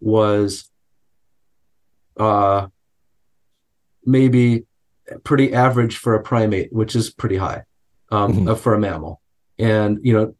was 0.00 0.68
uh, 2.16 2.66
maybe 4.04 4.64
pretty 5.22 5.54
average 5.54 5.96
for 5.96 6.14
a 6.14 6.22
primate, 6.22 6.72
which 6.72 6.96
is 6.96 7.10
pretty 7.10 7.36
high 7.36 7.64
um, 8.10 8.32
mm-hmm. 8.32 8.54
for 8.54 8.74
a 8.74 8.78
mammal. 8.78 9.20
And 9.58 9.98
you 10.02 10.12
know, 10.12 10.34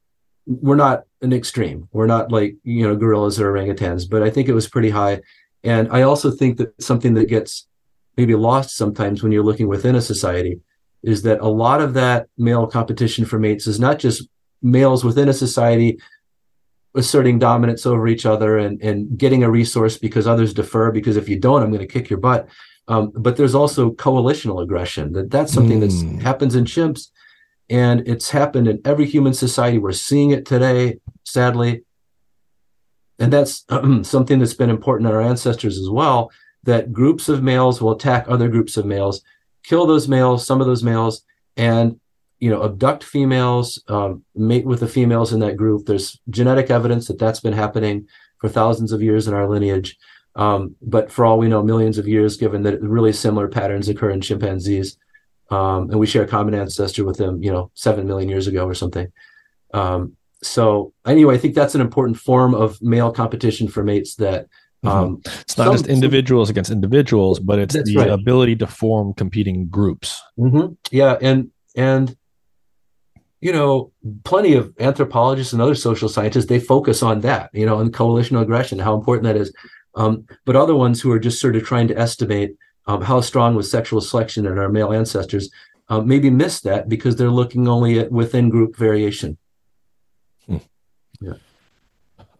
we're 0.46 0.76
not 0.76 1.04
an 1.22 1.32
extreme. 1.32 1.88
We're 1.92 2.06
not 2.06 2.32
like 2.32 2.56
you 2.62 2.86
know 2.86 2.96
gorillas 2.96 3.40
or 3.40 3.52
orangutans, 3.52 4.08
but 4.08 4.22
I 4.22 4.30
think 4.30 4.48
it 4.48 4.54
was 4.54 4.68
pretty 4.68 4.90
high. 4.90 5.20
And 5.62 5.88
I 5.92 6.02
also 6.02 6.30
think 6.30 6.56
that 6.58 6.80
something 6.82 7.14
that 7.14 7.28
gets 7.28 7.68
maybe 8.16 8.34
lost 8.34 8.76
sometimes 8.76 9.22
when 9.22 9.32
you're 9.32 9.44
looking 9.44 9.68
within 9.68 9.94
a 9.94 10.00
society 10.00 10.60
is 11.02 11.22
that 11.22 11.40
a 11.40 11.48
lot 11.48 11.80
of 11.80 11.94
that 11.94 12.26
male 12.36 12.66
competition 12.66 13.24
for 13.24 13.38
mates 13.38 13.66
is 13.66 13.80
not 13.80 13.98
just 13.98 14.28
males 14.62 15.04
within 15.04 15.28
a 15.28 15.32
society 15.32 15.98
asserting 16.94 17.38
dominance 17.38 17.86
over 17.86 18.08
each 18.08 18.26
other 18.26 18.58
and, 18.58 18.82
and 18.82 19.16
getting 19.16 19.44
a 19.44 19.50
resource 19.50 19.96
because 19.96 20.26
others 20.26 20.52
defer 20.52 20.90
because 20.90 21.16
if 21.16 21.28
you 21.28 21.38
don't 21.38 21.62
i'm 21.62 21.70
going 21.70 21.78
to 21.80 21.86
kick 21.86 22.10
your 22.10 22.18
butt 22.18 22.48
um, 22.90 23.12
but 23.14 23.36
there's 23.36 23.54
also 23.54 23.92
coalitional 23.92 24.62
aggression. 24.62 25.12
That 25.12 25.30
that's 25.30 25.52
something 25.52 25.80
mm. 25.80 26.16
that 26.16 26.22
happens 26.22 26.56
in 26.56 26.64
chimps, 26.64 27.10
and 27.70 28.06
it's 28.06 28.30
happened 28.30 28.66
in 28.66 28.82
every 28.84 29.06
human 29.06 29.32
society. 29.32 29.78
We're 29.78 29.92
seeing 29.92 30.32
it 30.32 30.44
today, 30.44 30.98
sadly, 31.24 31.84
and 33.18 33.32
that's 33.32 33.64
something 34.02 34.38
that's 34.40 34.54
been 34.54 34.70
important 34.70 35.08
in 35.08 35.14
our 35.14 35.22
ancestors 35.22 35.78
as 35.78 35.88
well. 35.88 36.30
That 36.64 36.92
groups 36.92 37.28
of 37.28 37.42
males 37.42 37.80
will 37.80 37.92
attack 37.92 38.26
other 38.28 38.48
groups 38.48 38.76
of 38.76 38.84
males, 38.84 39.22
kill 39.62 39.86
those 39.86 40.08
males, 40.08 40.44
some 40.46 40.60
of 40.60 40.66
those 40.66 40.82
males, 40.82 41.22
and 41.56 41.98
you 42.40 42.50
know 42.50 42.64
abduct 42.64 43.04
females, 43.04 43.82
um, 43.88 44.24
mate 44.34 44.66
with 44.66 44.80
the 44.80 44.88
females 44.88 45.32
in 45.32 45.40
that 45.40 45.56
group. 45.56 45.86
There's 45.86 46.20
genetic 46.28 46.70
evidence 46.70 47.06
that 47.06 47.18
that's 47.18 47.40
been 47.40 47.52
happening 47.52 48.08
for 48.40 48.48
thousands 48.48 48.92
of 48.92 49.00
years 49.00 49.28
in 49.28 49.34
our 49.34 49.48
lineage. 49.48 49.96
Um, 50.36 50.76
but 50.80 51.10
for 51.10 51.24
all 51.24 51.38
we 51.38 51.48
know, 51.48 51.62
millions 51.62 51.98
of 51.98 52.08
years, 52.08 52.36
given 52.36 52.62
that 52.62 52.80
really 52.80 53.12
similar 53.12 53.48
patterns 53.48 53.88
occur 53.88 54.10
in 54.10 54.20
chimpanzees, 54.20 54.96
um, 55.50 55.90
and 55.90 55.98
we 55.98 56.06
share 56.06 56.22
a 56.22 56.28
common 56.28 56.54
ancestor 56.54 57.04
with 57.04 57.18
them, 57.18 57.42
you 57.42 57.50
know, 57.50 57.70
seven 57.74 58.06
million 58.06 58.28
years 58.28 58.46
ago 58.46 58.66
or 58.66 58.74
something. 58.74 59.12
Um, 59.74 60.16
so 60.42 60.92
anyway, 61.06 61.34
I 61.34 61.38
think 61.38 61.54
that's 61.54 61.74
an 61.74 61.80
important 61.80 62.18
form 62.18 62.54
of 62.54 62.80
male 62.80 63.12
competition 63.12 63.68
for 63.68 63.82
mates 63.82 64.14
that 64.16 64.46
mm-hmm. 64.84 64.88
um, 64.88 65.22
it's 65.24 65.58
not 65.58 65.64
some, 65.64 65.74
just 65.74 65.86
individuals 65.86 66.48
some, 66.48 66.54
against 66.54 66.70
individuals, 66.70 67.40
but 67.40 67.58
it's 67.58 67.74
the 67.74 67.96
right. 67.96 68.10
ability 68.10 68.56
to 68.56 68.66
form 68.66 69.12
competing 69.14 69.68
groups. 69.68 70.22
Mm-hmm. 70.38 70.74
Yeah, 70.90 71.18
and 71.20 71.50
and 71.76 72.16
you 73.40 73.52
know, 73.52 73.90
plenty 74.24 74.54
of 74.54 74.72
anthropologists 74.80 75.52
and 75.52 75.62
other 75.62 75.74
social 75.74 76.08
scientists 76.08 76.46
they 76.46 76.60
focus 76.60 77.02
on 77.02 77.20
that, 77.20 77.50
you 77.54 77.64
know, 77.64 77.78
on 77.78 77.90
coalitional 77.90 78.42
aggression, 78.42 78.78
how 78.78 78.94
important 78.94 79.24
that 79.24 79.36
is. 79.36 79.52
Um, 79.94 80.26
but 80.44 80.56
other 80.56 80.76
ones 80.76 81.00
who 81.00 81.10
are 81.10 81.18
just 81.18 81.40
sort 81.40 81.56
of 81.56 81.64
trying 81.64 81.88
to 81.88 81.98
estimate 81.98 82.54
um, 82.86 83.02
how 83.02 83.20
strong 83.20 83.54
was 83.54 83.70
sexual 83.70 84.00
selection 84.00 84.46
in 84.46 84.58
our 84.58 84.68
male 84.68 84.92
ancestors 84.92 85.50
uh, 85.90 86.00
maybe 86.00 86.30
miss 86.30 86.60
that 86.60 86.88
because 86.88 87.16
they're 87.16 87.30
looking 87.30 87.66
only 87.66 87.98
at 87.98 88.10
within 88.12 88.48
group 88.48 88.76
variation. 88.76 89.36
Hmm. 90.46 90.58
Yeah. 91.20 91.34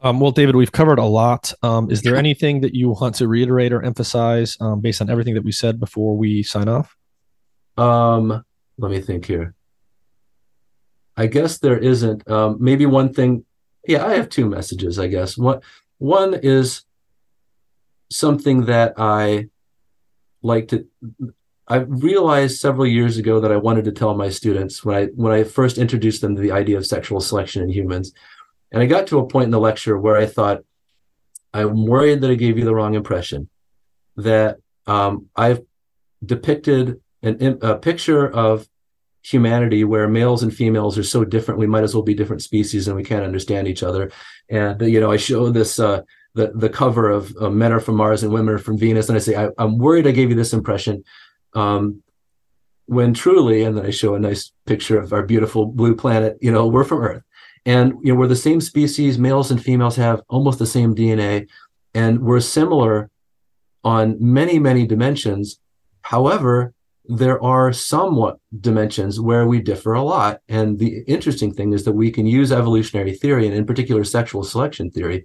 Um, 0.03 0.21
well, 0.21 0.31
David, 0.31 0.57
we've 0.57 0.73
covered 0.73 0.99
a 0.99 1.05
lot. 1.05 1.53
Um, 1.63 1.91
is 1.91 2.01
there 2.03 2.17
anything 2.17 2.61
that 2.63 2.75
you 2.75 2.91
want 2.91 3.17
to 3.17 3.29
reiterate 3.29 3.73
or 3.73 3.83
emphasize 3.83 4.57
um, 4.61 4.81
based 4.81 5.03
on 5.03 5.11
everything 5.11 5.35
that 5.35 5.45
we 5.45 5.53
said 5.53 5.79
before 5.79 6.17
we 6.17 6.43
sign 6.43 6.69
off? 6.69 6.97
Um, 7.77 8.45
let 8.79 8.91
me 8.91 9.01
think 9.01 9.27
here. 9.27 9.55
I 11.17 11.27
guess 11.27 11.59
there 11.59 11.77
isn't. 11.77 12.31
Um, 12.31 12.57
maybe 12.61 12.87
one 12.87 13.13
thing. 13.13 13.45
Yeah, 13.87 14.07
I 14.07 14.15
have 14.15 14.29
two 14.29 14.49
messages. 14.49 14.99
I 14.99 15.09
guess 15.09 15.37
one 15.37 15.61
one 15.99 16.35
is 16.35 16.85
something 18.11 18.67
that 18.67 18.95
I 18.97 19.49
like 20.43 20.69
to 20.69 20.87
I 21.71 21.77
realized 21.77 22.59
several 22.59 22.87
years 22.87 23.17
ago 23.17 23.39
that 23.39 23.53
I 23.53 23.57
wanted 23.57 23.85
to 23.85 23.93
tell 23.93 24.13
my 24.17 24.29
students 24.29 24.85
when 24.85 24.97
I 24.97 25.07
when 25.15 25.33
I 25.33 25.45
first 25.45 25.79
introduced 25.79 26.21
them 26.21 26.35
to 26.35 26.43
the 26.43 26.51
idea 26.51 26.77
of 26.77 26.85
sexual 26.85 27.21
selection 27.21 27.63
in 27.63 27.69
humans. 27.69 28.13
And 28.73 28.83
I 28.83 28.87
got 28.87 29.07
to 29.09 29.21
a 29.21 29.27
point 29.27 29.45
in 29.45 29.51
the 29.53 29.61
lecture 29.61 29.97
where 29.97 30.17
I 30.17 30.27
thought, 30.27 30.63
I'm 31.55 31.87
worried 31.87 32.23
that 32.23 32.31
I 32.31 32.35
gave 32.35 32.59
you 32.59 32.65
the 32.65 32.75
wrong 32.75 32.95
impression. 32.95 33.49
That 34.17 34.59
um, 34.87 35.27
I've 35.37 35.61
depicted 36.25 37.01
an, 37.23 37.59
a 37.63 37.77
picture 37.77 38.29
of 38.29 38.69
humanity 39.23 39.85
where 39.85 40.09
males 40.09 40.43
and 40.43 40.55
females 40.55 40.99
are 40.99 41.05
so 41.05 41.25
different, 41.25 41.61
we 41.61 41.67
might 41.67 41.85
as 41.85 41.95
well 41.95 42.03
be 42.03 42.15
different 42.15 42.43
species 42.43 42.89
and 42.89 42.97
we 42.97 43.05
can't 43.05 43.25
understand 43.25 43.69
each 43.69 43.83
other. 43.85 44.11
And 44.49 44.81
you 44.83 44.99
know, 44.99 45.13
I 45.13 45.19
show 45.19 45.51
this 45.51 45.79
uh, 45.79 46.03
the 46.35 46.53
the 46.55 46.69
cover 46.69 47.11
of 47.11 47.35
uh, 47.41 47.51
Men 47.51 47.73
Are 47.73 47.81
from 47.81 47.97
Mars 47.97 48.23
and 48.23 48.33
Women 48.33 48.55
Are 48.55 48.59
from 48.59 48.79
Venus, 48.79 49.09
and 49.09 49.17
I 49.17 49.21
say 49.21 49.37
I, 49.37 49.49
am 49.59 49.79
worried 49.79 50.07
I 50.07 50.13
gave 50.13 50.31
you 50.31 50.37
this 50.37 50.53
impression, 50.53 51.05
um, 51.55 52.03
when 52.87 53.15
truly, 53.15 53.63
and 53.63 53.77
then 53.77 53.87
I 53.87 53.91
show 53.91 54.15
a 54.15 54.21
nice 54.21 54.53
picture 54.67 54.99
of 54.99 55.13
our 55.13 55.23
beautiful 55.23 55.67
blue 55.67 55.95
planet. 55.95 56.39
You 56.41 56.53
know, 56.53 56.67
we're 56.67 56.85
from 56.85 57.03
Earth, 57.03 57.23
and 57.67 57.95
you 58.03 58.13
know 58.13 58.19
we're 58.19 58.29
the 58.29 58.37
same 58.37 58.61
species. 58.61 59.19
Males 59.19 59.51
and 59.51 59.63
females 59.63 59.97
have 59.97 60.23
almost 60.29 60.59
the 60.59 60.67
same 60.67 60.95
DNA, 60.95 61.49
and 61.95 62.21
we're 62.21 62.41
similar 62.41 63.11
on 63.83 64.17
many 64.21 64.59
many 64.59 64.87
dimensions. 64.87 65.59
However, 66.03 66.73
there 67.11 67.43
are 67.43 67.73
somewhat 67.73 68.39
dimensions 68.61 69.21
where 69.21 69.45
we 69.47 69.61
differ 69.61 69.95
a 69.95 70.03
lot. 70.03 70.41
And 70.49 70.79
the 70.79 71.03
interesting 71.09 71.53
thing 71.53 71.73
is 71.73 71.85
that 71.85 71.93
we 71.93 72.13
can 72.13 72.25
use 72.25 72.53
evolutionary 72.53 73.15
theory, 73.15 73.49
and 73.49 73.57
in 73.57 73.67
particular 73.67 74.05
sexual 74.05 74.45
selection 74.45 74.93
theory, 74.93 75.25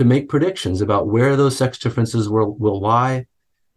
to 0.00 0.04
make 0.04 0.28
predictions 0.28 0.80
about 0.80 1.06
where 1.08 1.36
those 1.36 1.56
sex 1.56 1.78
differences 1.78 2.28
will, 2.28 2.54
will 2.56 2.80
lie 2.80 3.26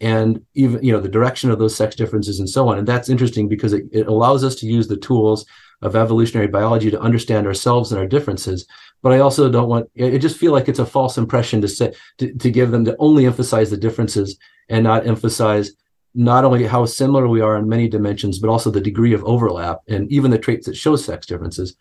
and 0.01 0.43
even 0.55 0.83
you 0.83 0.91
know 0.91 0.99
the 0.99 1.07
direction 1.07 1.51
of 1.51 1.59
those 1.59 1.75
sex 1.75 1.95
differences 1.95 2.39
and 2.39 2.49
so 2.49 2.67
on 2.67 2.79
and 2.79 2.87
that's 2.87 3.09
interesting 3.09 3.47
because 3.47 3.73
it, 3.73 3.85
it 3.91 4.07
allows 4.07 4.43
us 4.43 4.55
to 4.55 4.65
use 4.65 4.87
the 4.87 4.97
tools 4.97 5.45
of 5.83 5.97
evolutionary 5.97 6.47
biology 6.47 6.89
to 6.89 6.99
understand 7.01 7.45
ourselves 7.45 7.91
and 7.91 7.99
our 7.99 8.07
differences. 8.07 8.65
But 9.01 9.11
I 9.11 9.19
also 9.19 9.51
don't 9.51 9.67
want, 9.67 9.89
I 10.01 10.17
just 10.17 10.37
feel 10.37 10.53
like 10.53 10.69
it's 10.69 10.79
a 10.79 10.85
false 10.85 11.17
impression 11.17 11.61
to 11.61 11.67
say, 11.67 11.93
to, 12.19 12.33
to 12.33 12.49
give 12.49 12.71
them 12.71 12.85
to 12.85 12.95
only 12.99 13.25
emphasize 13.25 13.69
the 13.69 13.77
differences 13.77 14.37
and 14.69 14.85
not 14.85 15.05
emphasize 15.05 15.73
not 16.15 16.45
only 16.45 16.65
how 16.65 16.85
similar 16.85 17.27
we 17.27 17.41
are 17.41 17.57
in 17.57 17.67
many 17.67 17.89
dimensions, 17.89 18.39
but 18.39 18.49
also 18.49 18.71
the 18.71 18.79
degree 18.79 19.13
of 19.13 19.25
overlap 19.25 19.79
and 19.89 20.09
even 20.09 20.31
the 20.31 20.37
traits 20.37 20.67
that 20.67 20.77
show 20.77 20.95
sex 20.95 21.25
differences. 21.25 21.75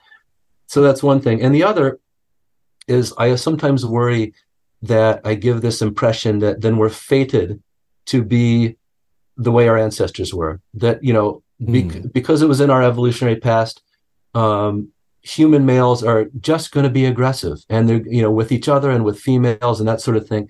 So 0.66 0.82
that's 0.82 1.02
one 1.02 1.20
thing. 1.20 1.40
And 1.40 1.54
the 1.54 1.62
other 1.62 2.00
is 2.88 3.12
I 3.18 3.34
sometimes 3.36 3.86
worry 3.86 4.34
that 4.82 5.20
I 5.24 5.34
give 5.34 5.60
this 5.60 5.82
impression 5.82 6.40
that 6.40 6.60
then 6.60 6.76
we're 6.76 6.88
fated 6.88 7.62
to 8.06 8.22
be 8.22 8.76
the 9.36 9.52
way 9.52 9.68
our 9.68 9.78
ancestors 9.78 10.34
were. 10.34 10.60
That, 10.74 11.02
you 11.02 11.12
know, 11.12 11.42
mm. 11.60 12.12
because 12.12 12.42
it 12.42 12.48
was 12.48 12.60
in 12.60 12.70
our 12.70 12.82
evolutionary 12.82 13.36
past, 13.36 13.82
um, 14.34 14.88
human 15.22 15.64
males 15.64 16.02
are 16.02 16.26
just 16.40 16.72
going 16.72 16.84
to 16.84 16.90
be 16.90 17.04
aggressive 17.04 17.58
and 17.68 17.88
they're, 17.88 18.06
you 18.06 18.22
know, 18.22 18.30
with 18.30 18.50
each 18.50 18.68
other 18.68 18.90
and 18.90 19.04
with 19.04 19.20
females 19.20 19.78
and 19.78 19.88
that 19.88 20.00
sort 20.00 20.16
of 20.16 20.28
thing. 20.28 20.48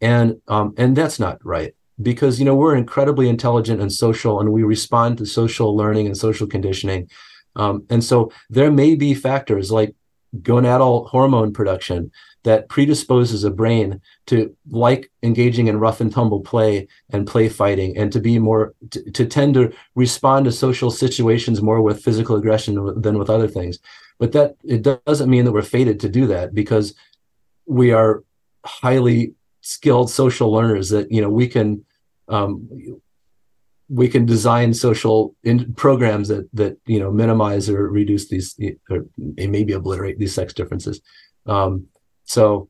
And 0.00 0.40
um, 0.48 0.74
and 0.76 0.96
that's 0.96 1.18
not 1.18 1.44
right 1.44 1.74
because 2.02 2.38
you 2.38 2.44
know 2.44 2.54
we're 2.54 2.76
incredibly 2.76 3.28
intelligent 3.28 3.80
and 3.80 3.92
social 3.92 4.40
and 4.40 4.52
we 4.52 4.62
respond 4.62 5.18
to 5.18 5.26
social 5.26 5.74
learning 5.76 6.06
and 6.06 6.16
social 6.16 6.46
conditioning 6.46 7.08
um, 7.56 7.84
and 7.88 8.04
so 8.04 8.30
there 8.50 8.70
may 8.70 8.94
be 8.94 9.14
factors 9.14 9.70
like 9.70 9.94
gonadal 10.42 11.08
hormone 11.08 11.52
production 11.52 12.10
that 12.44 12.68
predisposes 12.68 13.42
a 13.44 13.50
brain 13.50 14.00
to 14.26 14.54
like 14.70 15.10
engaging 15.22 15.66
in 15.66 15.80
rough 15.80 16.00
and 16.00 16.12
tumble 16.12 16.40
play 16.40 16.86
and 17.10 17.26
play 17.26 17.48
fighting 17.48 17.96
and 17.96 18.12
to 18.12 18.20
be 18.20 18.38
more 18.38 18.74
to, 18.90 19.10
to 19.10 19.26
tend 19.26 19.54
to 19.54 19.72
respond 19.94 20.44
to 20.44 20.52
social 20.52 20.90
situations 20.90 21.60
more 21.60 21.82
with 21.82 22.02
physical 22.02 22.36
aggression 22.36 23.00
than 23.00 23.18
with 23.18 23.30
other 23.30 23.48
things. 23.48 23.78
But 24.18 24.32
that 24.32 24.56
it 24.62 24.82
doesn't 25.04 25.30
mean 25.30 25.44
that 25.44 25.52
we're 25.52 25.62
fated 25.62 26.00
to 26.00 26.08
do 26.08 26.26
that 26.28 26.54
because 26.54 26.94
we 27.66 27.92
are 27.92 28.22
highly 28.64 29.34
skilled 29.60 30.10
social 30.10 30.52
learners 30.52 30.90
that 30.90 31.10
you 31.10 31.20
know 31.20 31.30
we 31.30 31.48
can 31.48 31.84
um, 32.28 32.68
we 33.88 34.08
can 34.08 34.26
design 34.26 34.74
social 34.74 35.34
in 35.44 35.72
programs 35.74 36.28
that 36.28 36.48
that 36.52 36.78
you 36.86 36.98
know 36.98 37.10
minimize 37.10 37.68
or 37.68 37.88
reduce 37.88 38.28
these 38.28 38.58
or 38.90 39.06
maybe 39.16 39.72
obliterate 39.72 40.18
these 40.18 40.34
sex 40.34 40.52
differences. 40.52 41.00
Um, 41.46 41.86
so 42.24 42.68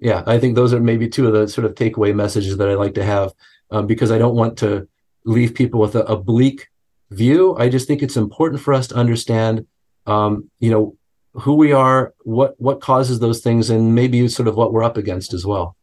yeah 0.00 0.22
i 0.26 0.38
think 0.38 0.54
those 0.54 0.74
are 0.74 0.80
maybe 0.80 1.08
two 1.08 1.26
of 1.26 1.32
the 1.32 1.48
sort 1.48 1.64
of 1.64 1.74
takeaway 1.74 2.14
messages 2.14 2.58
that 2.58 2.68
i 2.68 2.74
like 2.74 2.92
to 2.92 3.04
have 3.04 3.32
um, 3.70 3.86
because 3.86 4.10
i 4.10 4.18
don't 4.18 4.34
want 4.34 4.58
to 4.58 4.86
leave 5.24 5.54
people 5.54 5.80
with 5.80 5.94
a, 5.94 6.04
a, 6.04 6.16
bleak 6.16 6.68
view. 7.10 7.56
I 7.56 7.68
just 7.68 7.86
think 7.86 8.02
it's 8.02 8.16
important 8.16 8.60
for 8.60 8.74
us 8.74 8.88
to 8.88 8.94
understand 8.94 9.66
um, 10.06 10.50
you 10.58 10.70
know 10.70 10.96
who 11.34 11.54
we 11.54 11.72
are 11.72 12.12
what 12.24 12.54
what 12.58 12.80
causes 12.80 13.20
those 13.20 13.40
things 13.40 13.70
and 13.70 13.94
maybe 13.94 14.26
sort 14.28 14.48
of 14.48 14.56
what 14.56 14.72
we're 14.72 14.82
up 14.82 14.96
against 14.96 15.32
as 15.32 15.46
well. 15.46 15.76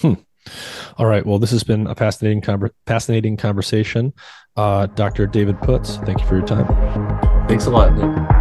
Hmm. 0.00 0.14
All 0.98 1.06
right. 1.06 1.24
Well, 1.24 1.38
this 1.38 1.50
has 1.50 1.64
been 1.64 1.86
a 1.86 1.94
fascinating, 1.94 2.42
fascinating 2.86 3.36
conversation. 3.36 4.12
Uh, 4.56 4.86
Dr. 4.86 5.26
David 5.26 5.60
Puts, 5.60 5.96
thank 5.98 6.20
you 6.20 6.26
for 6.26 6.36
your 6.36 6.46
time. 6.46 6.66
Thanks 7.48 7.66
a 7.66 7.70
lot. 7.70 7.94
Nick. 7.94 8.31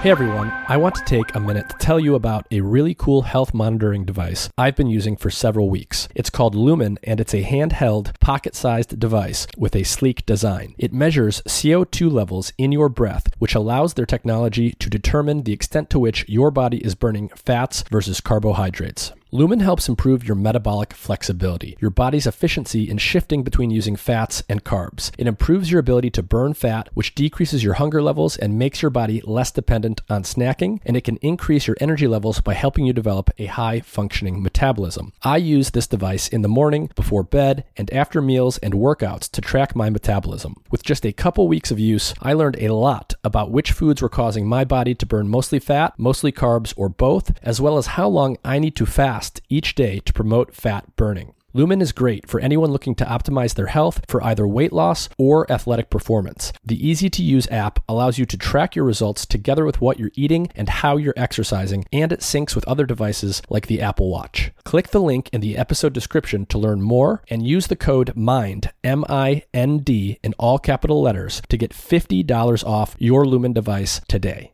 Hey 0.00 0.12
everyone, 0.12 0.52
I 0.68 0.76
want 0.76 0.94
to 0.94 1.04
take 1.04 1.34
a 1.34 1.40
minute 1.40 1.68
to 1.70 1.76
tell 1.76 1.98
you 1.98 2.14
about 2.14 2.46
a 2.52 2.60
really 2.60 2.94
cool 2.94 3.22
health 3.22 3.52
monitoring 3.52 4.04
device 4.04 4.48
I've 4.56 4.76
been 4.76 4.86
using 4.86 5.16
for 5.16 5.28
several 5.28 5.68
weeks. 5.68 6.08
It's 6.14 6.30
called 6.30 6.54
Lumen 6.54 7.00
and 7.02 7.18
it's 7.18 7.34
a 7.34 7.42
handheld, 7.42 8.16
pocket 8.20 8.54
sized 8.54 9.00
device 9.00 9.48
with 9.56 9.74
a 9.74 9.82
sleek 9.82 10.24
design. 10.24 10.76
It 10.78 10.92
measures 10.92 11.42
CO2 11.48 12.12
levels 12.12 12.52
in 12.58 12.70
your 12.70 12.88
breath, 12.88 13.26
which 13.40 13.56
allows 13.56 13.94
their 13.94 14.06
technology 14.06 14.70
to 14.78 14.88
determine 14.88 15.42
the 15.42 15.52
extent 15.52 15.90
to 15.90 15.98
which 15.98 16.24
your 16.28 16.52
body 16.52 16.78
is 16.78 16.94
burning 16.94 17.30
fats 17.30 17.82
versus 17.90 18.20
carbohydrates. 18.20 19.10
Lumen 19.30 19.60
helps 19.60 19.90
improve 19.90 20.26
your 20.26 20.34
metabolic 20.34 20.94
flexibility, 20.94 21.76
your 21.80 21.90
body's 21.90 22.26
efficiency 22.26 22.88
in 22.88 22.96
shifting 22.96 23.42
between 23.42 23.70
using 23.70 23.94
fats 23.94 24.42
and 24.48 24.64
carbs. 24.64 25.10
It 25.18 25.26
improves 25.26 25.70
your 25.70 25.80
ability 25.80 26.08
to 26.12 26.22
burn 26.22 26.54
fat, 26.54 26.88
which 26.94 27.14
decreases 27.14 27.62
your 27.62 27.74
hunger 27.74 28.00
levels 28.00 28.38
and 28.38 28.58
makes 28.58 28.80
your 28.80 28.90
body 28.90 29.20
less 29.22 29.50
dependent 29.50 30.00
on 30.08 30.22
snacking, 30.22 30.80
and 30.86 30.96
it 30.96 31.04
can 31.04 31.18
increase 31.18 31.66
your 31.66 31.76
energy 31.78 32.06
levels 32.06 32.40
by 32.40 32.54
helping 32.54 32.86
you 32.86 32.94
develop 32.94 33.28
a 33.36 33.44
high 33.44 33.80
functioning 33.80 34.42
metabolism. 34.42 35.12
I 35.22 35.36
use 35.36 35.72
this 35.72 35.86
device 35.86 36.28
in 36.28 36.40
the 36.40 36.48
morning, 36.48 36.90
before 36.96 37.22
bed, 37.22 37.64
and 37.76 37.92
after 37.92 38.22
meals 38.22 38.56
and 38.56 38.72
workouts 38.72 39.30
to 39.32 39.42
track 39.42 39.76
my 39.76 39.90
metabolism. 39.90 40.62
With 40.70 40.82
just 40.82 41.04
a 41.04 41.12
couple 41.12 41.46
weeks 41.48 41.70
of 41.70 41.78
use, 41.78 42.14
I 42.22 42.32
learned 42.32 42.56
a 42.62 42.72
lot 42.72 43.12
about 43.22 43.50
which 43.50 43.72
foods 43.72 44.00
were 44.00 44.08
causing 44.08 44.46
my 44.46 44.64
body 44.64 44.94
to 44.94 45.04
burn 45.04 45.28
mostly 45.28 45.58
fat, 45.58 45.92
mostly 45.98 46.32
carbs, 46.32 46.72
or 46.78 46.88
both, 46.88 47.38
as 47.42 47.60
well 47.60 47.76
as 47.76 47.88
how 47.88 48.08
long 48.08 48.38
I 48.42 48.58
need 48.58 48.74
to 48.76 48.86
fast 48.86 49.17
fast 49.18 49.40
each 49.48 49.74
day 49.74 49.98
to 49.98 50.12
promote 50.12 50.54
fat 50.54 50.94
burning. 50.94 51.34
Lumen 51.52 51.82
is 51.82 51.90
great 51.90 52.28
for 52.28 52.38
anyone 52.38 52.70
looking 52.70 52.94
to 52.94 53.04
optimize 53.04 53.54
their 53.54 53.66
health 53.66 54.00
for 54.06 54.22
either 54.22 54.46
weight 54.46 54.72
loss 54.72 55.08
or 55.18 55.50
athletic 55.50 55.90
performance. 55.90 56.52
The 56.64 56.88
easy 56.88 57.10
to 57.10 57.22
use 57.22 57.48
app 57.50 57.80
allows 57.88 58.16
you 58.16 58.26
to 58.26 58.36
track 58.36 58.76
your 58.76 58.84
results 58.84 59.26
together 59.26 59.64
with 59.64 59.80
what 59.80 59.98
you're 59.98 60.12
eating 60.14 60.50
and 60.54 60.68
how 60.68 60.98
you're 60.98 61.14
exercising, 61.16 61.84
and 61.92 62.12
it 62.12 62.20
syncs 62.20 62.54
with 62.54 62.68
other 62.68 62.86
devices 62.86 63.42
like 63.48 63.66
the 63.66 63.80
Apple 63.80 64.08
Watch. 64.08 64.52
Click 64.62 64.88
the 64.88 65.00
link 65.00 65.30
in 65.32 65.40
the 65.40 65.56
episode 65.56 65.94
description 65.94 66.46
to 66.46 66.58
learn 66.58 66.80
more 66.80 67.24
and 67.28 67.44
use 67.44 67.66
the 67.66 67.76
code 67.76 68.14
MIND, 68.14 68.70
M 68.84 69.04
I 69.08 69.42
N 69.52 69.78
D, 69.78 70.20
in 70.22 70.34
all 70.38 70.60
capital 70.60 71.02
letters 71.02 71.42
to 71.48 71.56
get 71.56 71.72
$50 71.72 72.64
off 72.64 72.94
your 73.00 73.26
Lumen 73.26 73.52
device 73.52 74.00
today. 74.06 74.52